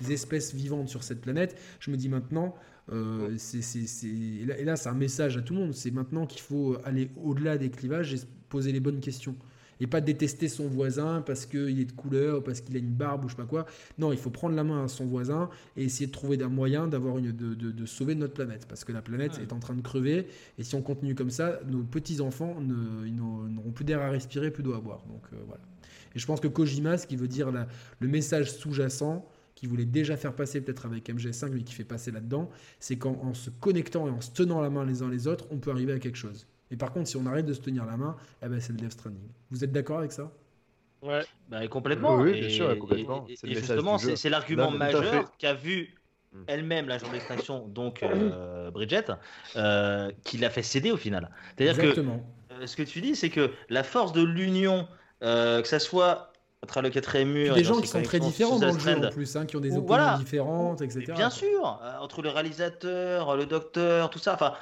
[0.00, 2.54] des espèces vivantes sur cette planète, je me dis maintenant,
[2.92, 3.60] euh, c'est,
[4.06, 7.56] et là, c'est un message à tout le monde, c'est maintenant qu'il faut aller au-delà
[7.56, 8.16] des clivages
[8.48, 9.36] poser les bonnes questions
[9.80, 13.24] et pas détester son voisin parce qu'il est de couleur, parce qu'il a une barbe
[13.24, 13.66] ou je sais pas quoi.
[13.98, 16.86] Non, il faut prendre la main à son voisin et essayer de trouver un moyen
[16.86, 19.82] d'avoir une, de, de, sauver notre planète parce que la planète est en train de
[19.82, 20.26] crever
[20.58, 24.62] et si on continue comme ça, nos petits enfants n'auront plus d'air à respirer, plus
[24.62, 25.04] d'eau à boire.
[25.08, 25.62] Donc euh, voilà.
[26.14, 30.16] Et je pense que Kojima, ce qui veut dire le message sous-jacent, qu'il voulait déjà
[30.16, 34.10] faire passer peut-être avec MG5, mais qui fait passer là-dedans, c'est qu'en se connectant et
[34.10, 36.46] en se tenant la main les uns les autres, on peut arriver à quelque chose.
[36.70, 38.78] Et par contre, si on arrête de se tenir la main, eh ben, c'est le
[38.78, 39.28] Death Stranding.
[39.50, 40.30] Vous êtes d'accord avec ça?
[41.02, 41.22] Ouais.
[41.48, 42.16] Bah, complètement.
[42.16, 43.26] Oui, bien sûr, complètement.
[43.28, 45.94] Et, justement, c'est l'argument majeur qu'a vu
[46.32, 46.42] mm.
[46.46, 49.06] elle-même l'agent d'extraction, donc euh, Bridget,
[49.56, 51.30] euh, qui l'a fait céder au final.
[51.56, 54.88] C'est-à-dire que euh, ce que tu dis, c'est que la force de l'union,
[55.20, 56.30] que ça soit
[56.66, 57.54] travers le quatrième mur.
[57.54, 59.76] Des gens qui sont très différents dans le jeu en plus, hein, qui ont des
[59.76, 61.12] opinions différentes, etc.
[61.14, 64.32] bien sûr, entre le réalisateur, le docteur, tout ça.
[64.32, 64.54] Enfin,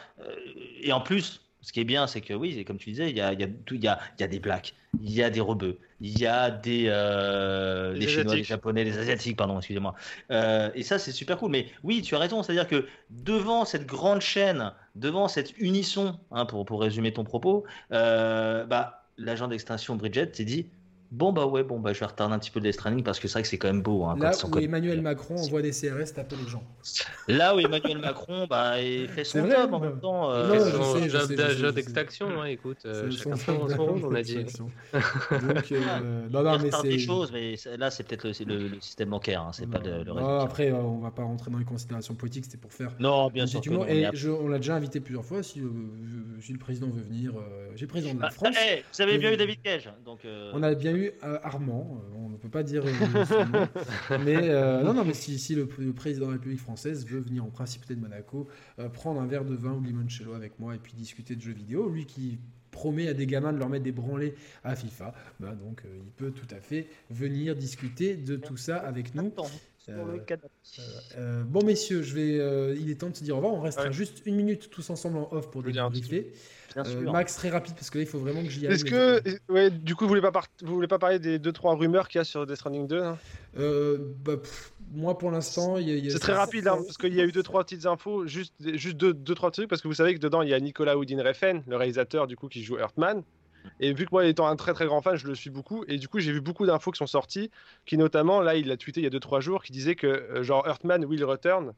[0.80, 3.20] et en plus, ce qui est bien, c'est que oui, comme tu disais, il y
[3.20, 5.30] a, il y, a il y, a, il y a des blacks, il y a
[5.30, 9.94] des rebeux, il y a des euh, les, Chinois, les Japonais, les Asiatiques, pardon, excusez-moi.
[10.32, 11.52] Euh, et ça, c'est super cool.
[11.52, 16.46] Mais oui, tu as raison, c'est-à-dire que devant cette grande chaîne, devant cette unisson, hein,
[16.46, 20.66] pour, pour résumer ton propos, euh, bah, l'agent d'extinction Bridget s'est dit
[21.12, 23.28] Bon bah ouais, bon bah je vais retarder un petit peu le Death parce que
[23.28, 24.04] c'est vrai que c'est quand même beau.
[24.04, 26.64] Hein, Là où Emmanuel Macron envoie des CRS taper les gens.
[27.28, 30.32] Là où Emmanuel Macron bah, il fait son job en même temps.
[30.32, 34.36] Euh, non, son job d'extraction, hein, écoute, euh, chacun son, son rôle, on a dit.
[34.42, 39.10] Donc, euh, non, non, mais c'est des choses, mais là c'est peut-être le, le, système
[39.10, 42.14] bancaire, hein, c'est pas le, le après, euh, on va pas rentrer dans les considérations
[42.14, 42.94] politiques, c'était pour faire.
[42.98, 43.60] Non, bien sûr.
[43.86, 45.42] Et on l'a déjà invité plusieurs fois.
[45.42, 45.60] Si,
[46.40, 47.34] si le président veut venir,
[47.74, 48.56] j'ai le président de la bah, France.
[48.66, 50.20] Eh, vous avez bien eu David Cage, donc.
[50.54, 52.00] On a bien eu Armand.
[52.00, 52.84] Euh, on ne peut pas dire.
[54.24, 57.50] mais euh, non, non, mais si, le, président de la République française veut venir en
[57.50, 58.48] principauté de Monaco,
[58.78, 61.52] euh, prendre un verre de vin ou limoncello avec moi et puis discuter de jeux
[61.52, 62.38] vidéo, lui qui
[62.70, 66.30] promet à des gamins de leur mettre des branlés à FIFA, bah donc il peut
[66.30, 69.30] tout à fait venir discuter de tout ça avec nous.
[71.44, 73.52] bon messieurs, je vais, il est temps de se dire au revoir.
[73.52, 76.32] On restera juste une minute tous ensemble en off pour débriefer.
[76.76, 78.74] Euh, Max, très rapide, parce que là, il faut vraiment que j'y aille.
[78.74, 82.08] Est-ce que, ouais, du coup, vous voulez pas, vous voulez pas parler des 2-3 rumeurs
[82.08, 83.18] qu'il y a sur Death Stranding 2 hein?
[83.58, 84.34] Euh, bah,
[84.92, 86.10] Moi, pour l'instant, il y a.
[86.10, 88.96] C'est très rapide, hein, parce qu'il y a eu 2-3 petites infos, juste 2-3 juste
[88.96, 91.22] deux, deux, trois trucs, parce que vous savez que dedans, il y a Nicolas Houdin
[91.22, 93.22] Refn, le réalisateur, du coup, qui joue Earthman.
[93.78, 95.84] Et vu que moi, étant un très très grand fan, je le suis beaucoup.
[95.86, 97.50] Et du coup, j'ai vu beaucoup d'infos qui sont sorties,
[97.86, 100.42] qui notamment, là, il l'a tweeté il y a 2-3 jours, qui disait que, euh,
[100.42, 101.72] genre, Earthman will return.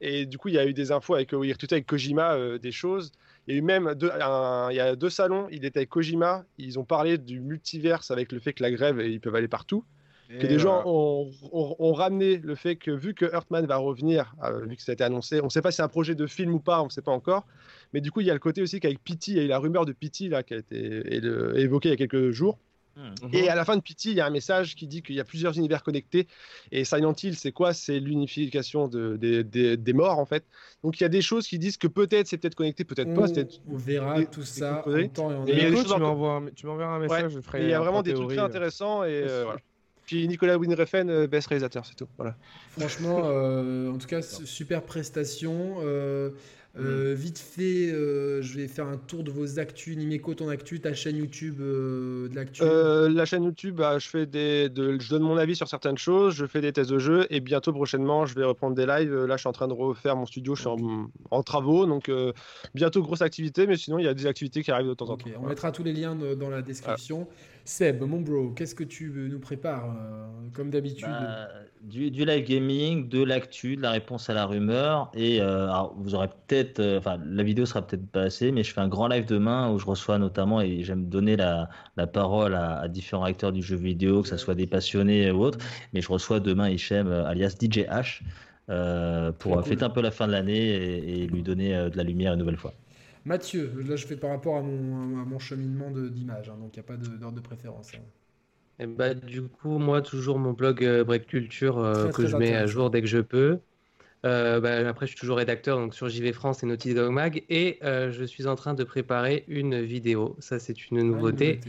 [0.00, 2.72] Et du coup, il y a eu des infos avec, il retweetait avec Kojima des
[2.72, 3.12] choses.
[3.48, 6.44] Il y a eu même deux, il y a deux salons, il était avec Kojima,
[6.58, 9.84] ils ont parlé du multiverse avec le fait que la grève, ils peuvent aller partout.
[10.28, 14.76] que des gens ont, ramené le fait que vu que Earthman va revenir, euh, vu
[14.76, 16.52] que ça a été annoncé, on ne sait pas si c'est un projet de film
[16.52, 17.46] ou pas, on ne sait pas encore.
[17.94, 19.48] Mais du coup, il y a le côté aussi qu'avec Pity, il y a eu
[19.48, 21.14] la rumeur de Pity là, qui a été
[21.58, 22.58] évoquée il y a quelques jours.
[22.98, 23.30] Mhm.
[23.32, 25.20] Et à la fin de Pity, il y a un message qui dit qu'il y
[25.20, 26.26] a plusieurs univers connectés.
[26.72, 27.72] Et Silent Hill, c'est quoi?
[27.72, 30.44] C'est l'unification de, des morts, en fait.
[30.82, 33.26] Donc il y a des choses qui disent que peut-être c'est peut-être connecté, peut-être pas.
[33.68, 36.42] On, verra tout ça en temps et en heure.
[36.54, 39.04] Tu m'enverras un message, je ferai Il y a vraiment des trucs très euh, intéressants.
[39.04, 39.60] Et euh, voilà.
[40.06, 42.08] Puis Nicolas Winrefen, euh, best réalisateur, c'est tout.
[42.16, 42.34] Voilà.
[42.78, 45.76] Franchement, en tout cas, super prestation.
[46.78, 49.96] Euh, vite fait, euh, je vais faire un tour de vos actus.
[49.96, 54.26] Nimeco, ton actu, ta chaîne YouTube euh, de l'actu La chaîne YouTube, bah, je, fais
[54.26, 57.40] des, je donne mon avis sur certaines choses, je fais des tests de jeux et
[57.40, 59.14] bientôt, prochainement, je vais reprendre des lives.
[59.24, 60.70] Là, je suis en train de refaire mon studio, je suis
[61.30, 62.10] en, travaux, donc
[62.74, 65.16] bientôt grosse activité, mais sinon, il y a des activités qui arrivent de temps en
[65.16, 65.30] temps.
[65.40, 67.26] On mettra tous les liens dans la description.
[67.68, 69.94] Seb, mon bro, qu'est-ce que tu nous prépares
[70.54, 71.48] comme d'habitude bah,
[71.82, 75.10] du, live gaming, de l'actu, de la réponse à la rumeur.
[75.14, 78.72] Et euh, vous aurez peut-être, euh, enfin, la vidéo sera peut-être pas assez, mais je
[78.72, 81.68] fais un grand live demain où je reçois notamment, et j'aime donner la,
[82.12, 85.58] parole à, différents acteurs du jeu vidéo, que ce soit des passionnés ou autres.
[85.92, 88.22] Mais je reçois demain Hichem, euh, alias DJ H,
[89.38, 92.40] pour fêter un peu la fin de l'année et, lui donner de la lumière une
[92.40, 92.74] nouvelle fois.
[93.28, 96.78] Mathieu, là je fais par rapport à mon, à mon cheminement d'image, hein, donc il
[96.78, 97.92] n'y a pas d'ordre de, préférence.
[97.94, 98.00] Hein.
[98.80, 102.54] Et bah, du coup, moi, toujours mon blog euh, Break Culture euh, que je mets
[102.54, 103.58] à jour dès que je peux.
[104.24, 107.44] Euh, bah, après, je suis toujours rédacteur donc sur JV France et Naughty Dog Mag
[107.50, 110.36] et je suis en train de préparer une vidéo.
[110.38, 111.60] Ça, c'est une nouveauté.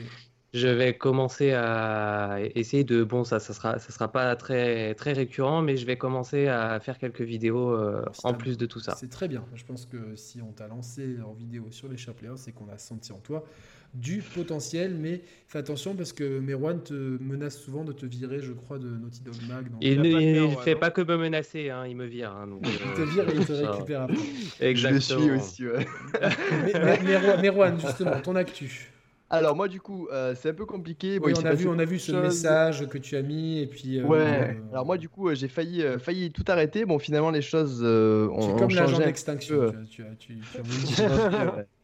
[0.54, 5.14] Je vais commencer à essayer de bon, ça, ça sera, ça sera pas très très
[5.14, 7.78] récurrent, mais je vais commencer à faire quelques vidéos
[8.24, 8.96] en plus de tout ça.
[8.96, 9.46] C'est très bien.
[9.56, 12.78] Je pense que si on t'a lancé en vidéo sur les chapelets, c'est qu'on a
[12.78, 13.46] senti en toi
[13.94, 18.54] du potentiel, mais fais attention parce que Merwan te menace souvent de te virer, je
[18.54, 19.66] crois, de Naughty Dog Mag.
[19.82, 22.32] il ne fait pas que me menacer, hein, il me vire.
[22.32, 24.16] Hein, il te vire et il te récupère après.
[24.60, 25.20] Exactement.
[25.22, 27.42] Je le suis aussi, ouais.
[27.42, 28.92] Merwan, justement, ton actu.
[29.32, 31.20] Alors moi du coup, euh, c'est un peu compliqué.
[31.22, 34.00] oui, on a vu, on a vu ce message que tu as mis et puis.
[34.00, 34.58] Euh, ouais.
[34.72, 36.86] Alors moi du coup, j'ai failli, failli tout arrêter.
[36.86, 38.60] Bon, finalement les choses ont, changé.
[38.60, 39.72] comme l'agent d'extinction.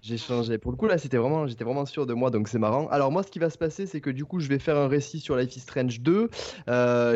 [0.01, 0.57] J'ai changé.
[0.59, 2.87] Pour le coup là, c'était vraiment, j'étais vraiment sûr de moi, donc c'est marrant.
[2.89, 4.87] Alors moi, ce qui va se passer, c'est que du coup, je vais faire un
[4.87, 6.29] récit sur Life is Strange 2.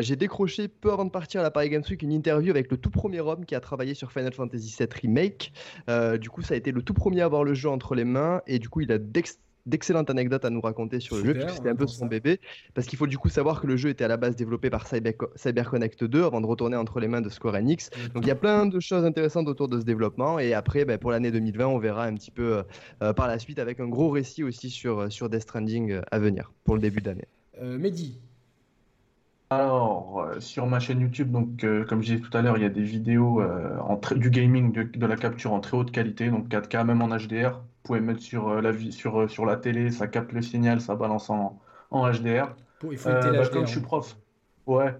[0.00, 2.76] j'ai décroché peu avant de partir à la Paris Games Week une interview avec le
[2.76, 5.52] tout premier homme qui a travaillé sur Final Fantasy VII Remake.
[6.20, 8.42] du coup, ça a été le tout premier à avoir le jeu entre les mains
[8.46, 8.98] et du coup, il a
[9.66, 12.40] d'excellentes anecdotes à nous raconter sur le jeu, puisque c'était un peu son bébé.
[12.74, 14.86] Parce qu'il faut du coup savoir que le jeu était à la base développé par
[14.86, 17.90] Cyber, CyberConnect 2 avant de retourner entre les mains de Square Enix.
[18.14, 20.38] Donc il y a plein de choses intéressantes autour de ce développement.
[20.38, 22.62] Et après, ben, pour l'année 2020, on verra un petit peu euh,
[23.02, 26.18] euh, par la suite avec un gros récit aussi sur, euh, sur Death Stranding à
[26.18, 27.28] venir pour le début d'année.
[27.60, 28.18] Mehdi,
[29.50, 32.70] alors, sur ma chaîne YouTube, donc, comme je disais tout à l'heure, il y a
[32.70, 36.86] des vidéos en du gaming, de, de, la capture en très haute qualité, donc 4K,
[36.86, 40.32] même en HDR pouvez mettre sur euh, la, sur, euh, sur la télé, ça capte
[40.32, 41.58] le signal, ça balance en,
[41.90, 42.54] en HDR.
[42.90, 44.16] il faut une euh, télé bah, Comme je suis prof.
[44.66, 44.94] Ouais.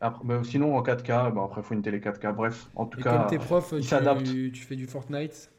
[0.00, 2.34] Après, bah, sinon en 4K, bah, après il faut une télé 4K.
[2.34, 5.50] Bref, en tout cas, comme t'es prof, tu, tu fais du Fortnite?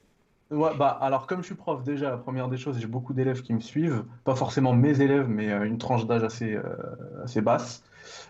[0.49, 3.41] Ouais, bah alors comme je suis prof déjà, la première des choses, j'ai beaucoup d'élèves
[3.41, 6.57] qui me suivent, pas forcément mes élèves, mais une tranche d'âge assez,
[7.23, 7.83] assez basse.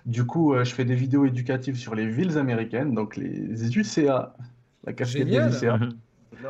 [0.06, 4.36] Du coup, je fais des vidéos éducatives sur les villes américaines, donc les UCA,
[4.84, 5.80] la casquette des UCA.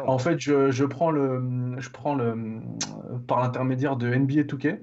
[0.08, 2.62] En fait, je, prends le, je prends le,
[3.28, 4.80] par l'intermédiaire de NBA 2K,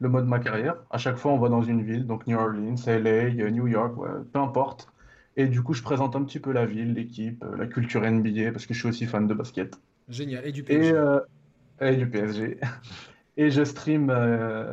[0.00, 0.76] le mode ma carrière.
[0.90, 3.94] À chaque fois, on va dans une ville, donc New Orleans, LA, New York,
[4.32, 4.92] peu importe.
[5.36, 8.66] Et du coup, je présente un petit peu la ville, l'équipe, la culture NBA, parce
[8.66, 9.78] que je suis aussi fan de basket.
[10.08, 10.46] Génial.
[10.46, 10.88] Et du PSG.
[10.88, 12.58] Et, euh, du PSG.
[13.38, 14.70] Et je stream euh,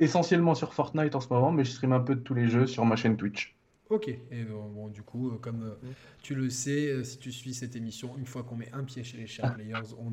[0.00, 2.66] essentiellement sur Fortnite en ce moment, mais je stream un peu de tous les jeux
[2.66, 3.54] sur ma chaîne Twitch.
[3.90, 5.94] Ok, et euh, bon, du coup, euh, comme euh, mm.
[6.22, 9.16] tu le sais, si tu suis cette émission, une fois qu'on met un pied chez
[9.16, 10.12] les Sharp Players, on,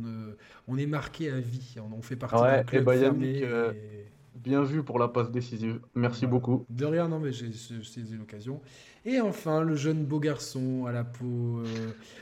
[0.68, 2.90] on est marqué à vie, on, fait partie ouais, d'un club
[3.24, 4.06] et
[4.36, 6.66] Bien vu pour la passe décisive, merci beaucoup.
[6.70, 8.62] De rien, non mais j'ai saisi l'occasion.
[9.06, 11.64] Et enfin, le jeune beau garçon à la peau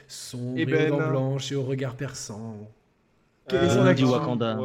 [0.07, 2.69] sombre et, ben, blanche et au regard perçant.
[3.47, 4.57] Quel est son accent Wakanda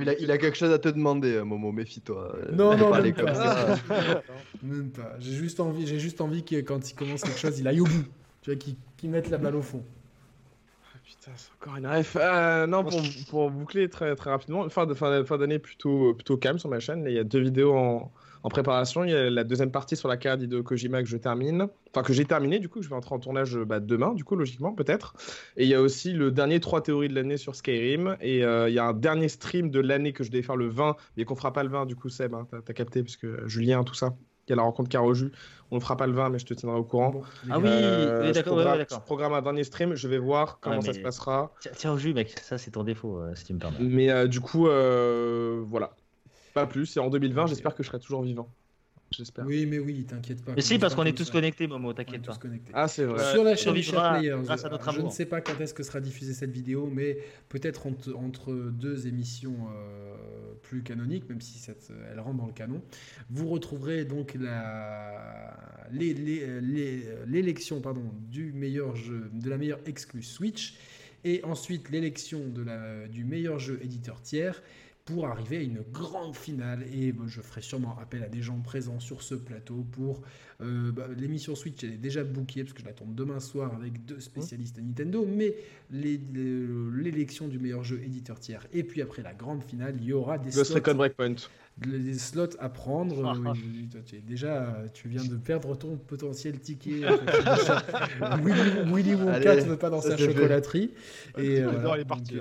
[0.00, 2.36] il, a, il, a, quelque chose à te demander, Momo, méfie-toi.
[2.52, 3.76] Non, non, même pas.
[4.62, 5.14] même pas.
[5.20, 7.84] J'ai juste envie, j'ai juste envie que quand il commence quelque chose, il aille au
[7.84, 8.04] bout.
[8.42, 8.60] Tu vois,
[8.96, 9.82] qu'il mette la balle au fond.
[10.92, 12.16] Ah, putain, c'est encore une ref.
[12.18, 16.58] Euh, non, pour, pour, boucler très, très rapidement, fin d'année fin, fin plutôt, plutôt calme
[16.58, 17.04] sur ma chaîne.
[17.06, 18.10] Il y a deux vidéos en,
[18.46, 19.02] en préparation.
[19.02, 22.04] Il y a la deuxième partie sur la carte d'Hideo Kojima que je termine, enfin
[22.04, 24.72] que j'ai terminé du coup, je vais entrer en tournage bah, demain du coup logiquement
[24.72, 25.14] peut-être.
[25.56, 28.68] Et il y a aussi le dernier trois théories de l'année sur Skyrim et euh,
[28.68, 31.24] il y a un dernier stream de l'année que je devais faire le 20 mais
[31.24, 33.94] qu'on fera pas le 20 du coup Seb, hein, t'as as capté puisque Julien tout
[33.94, 34.14] ça.
[34.46, 35.32] Il y a la rencontre Caro Jus.
[35.72, 37.22] On ne fera pas le 20, mais je te tiendrai au courant.
[37.50, 38.60] ah oui, euh, d'accord.
[38.60, 39.96] Je programme un dernier stream.
[39.96, 41.52] Je vais voir comment ça se passera.
[41.74, 42.32] Tiens au jus, mec.
[42.40, 43.78] Ça, c'est ton défaut, euh, si tu me permets.
[43.80, 45.90] Mais du coup, voilà.
[46.56, 46.86] Pas plus.
[46.86, 47.48] C'est en 2020.
[47.48, 48.48] J'espère que je serai toujours vivant
[49.10, 49.46] j'espère.
[49.46, 50.52] Oui, mais oui, t'inquiète pas.
[50.54, 52.38] Mais si, parce qu'on est tous connectés, Momo, t'inquiète pas.
[52.72, 53.32] Ah, c'est vrai.
[53.32, 54.42] Sur la chaîne du Players,
[54.92, 57.18] je ne sais pas quand est-ce que sera diffusée cette vidéo, mais
[57.48, 60.14] peut-être entre, deux émissions euh,
[60.62, 62.82] plus canoniques, même si cette, elle rentre dans le canon,
[63.30, 64.36] vous retrouverez donc
[65.90, 70.76] l'élection pardon, du meilleur jeu, de la meilleure exclue Switch,
[71.24, 72.40] et ensuite l'élection
[73.10, 74.62] du meilleur jeu éditeur tiers
[75.06, 76.82] pour arriver à une grande finale.
[76.92, 80.20] Et je ferai sûrement appel à des gens présents sur ce plateau pour...
[80.62, 83.74] Euh, bah, l'émission Switch, elle est déjà bookée, parce que je la tourne demain soir
[83.74, 85.54] avec deux spécialistes à Nintendo, mais
[85.90, 88.66] l'élection du meilleur jeu éditeur tiers.
[88.72, 90.50] Et puis après la grande finale, il y aura des...
[90.50, 90.80] slots,
[91.76, 93.22] Des slots à prendre.
[93.22, 97.02] Euh, déjà, tu viens de perdre ton potentiel ticket.
[98.42, 100.90] Willy, Willy Wonka ne veut pas dans sa chocolaterie.
[101.36, 102.40] Et, euh, est parti.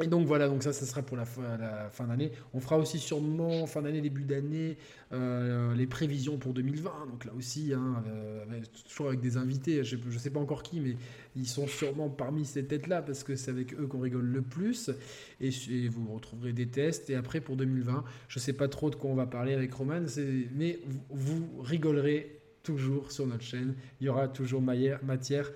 [0.00, 2.32] Et donc voilà, donc ça, ça sera pour la, fin d'année.
[2.54, 4.78] On fera aussi sûrement fin d'année, début d'année,
[5.12, 7.08] euh, les prévisions pour 2020.
[7.10, 10.80] Donc là aussi, hein, euh, toujours avec des invités, je ne sais pas encore qui,
[10.80, 10.96] mais
[11.36, 14.90] ils sont sûrement parmi ces têtes-là parce que c'est avec eux qu'on rigole le plus.
[15.42, 15.50] Et,
[15.88, 17.10] vous retrouverez des tests.
[17.10, 19.74] Et après, pour 2020, je ne sais pas trop de quoi on va parler avec
[19.74, 20.00] Roman,
[20.54, 23.74] mais vous, vous rigolerez toujours sur notre chaîne.
[24.00, 25.50] Il y aura toujours matière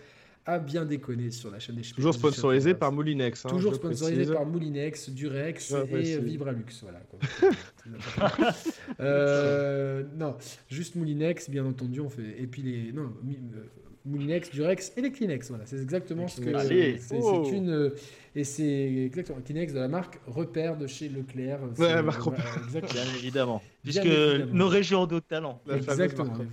[0.46, 3.44] a bien déconné sur la chaîne des Toujours sponsorisé par Moulinex.
[3.44, 6.64] Hein, Toujours sponsorisé par Moulinex, Durex et Vibralux.
[6.82, 7.02] Voilà.
[9.00, 10.36] euh, non,
[10.70, 12.00] juste Moulinex, bien entendu.
[12.00, 12.40] On fait...
[12.40, 12.92] Et puis les.
[12.92, 13.64] Non, euh,
[14.06, 15.48] Moulinex, Durex et les Kleenex.
[15.48, 16.58] Voilà, c'est exactement ce que.
[16.98, 17.50] c'est oh.
[17.52, 17.92] une.
[18.36, 21.58] Et c'est exactement Kleenex de la marque Repère de chez Leclerc.
[21.78, 22.60] Ouais, marque Repère.
[22.70, 23.62] Bien évidemment.
[23.82, 24.06] Puisque
[24.52, 25.60] nos régions de talent.
[25.72, 26.34] Exactement.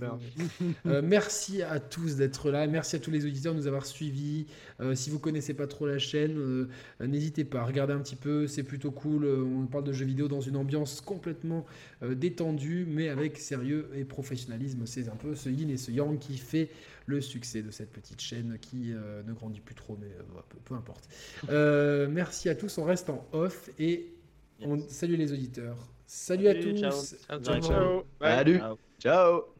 [0.86, 2.66] Euh, merci à tous d'être là.
[2.66, 4.46] Merci à tous les auditeurs de nous avoir suivis.
[4.80, 6.68] Euh, si vous connaissez pas trop la chaîne, euh,
[7.00, 8.46] n'hésitez pas à regarder un petit peu.
[8.46, 9.24] C'est plutôt cool.
[9.24, 11.64] on parle de jeux vidéo dans une ambiance complètement
[12.02, 14.82] détendue, mais avec sérieux et professionnalisme.
[14.86, 16.70] C'est un peu ce yin et ce yang qui fait
[17.06, 20.10] le succès de cette petite chaîne qui ne grandit plus trop, mais
[20.64, 21.08] peu, importe.
[22.10, 22.78] merci à tous.
[22.78, 24.14] On reste en off et
[24.60, 25.76] on salue les auditeurs.
[26.06, 26.78] Salut, à tous.
[26.78, 27.40] Ciao.
[27.40, 27.60] Ciao.
[27.60, 28.04] ciao.
[28.20, 28.60] Salut.
[29.00, 29.53] ciao.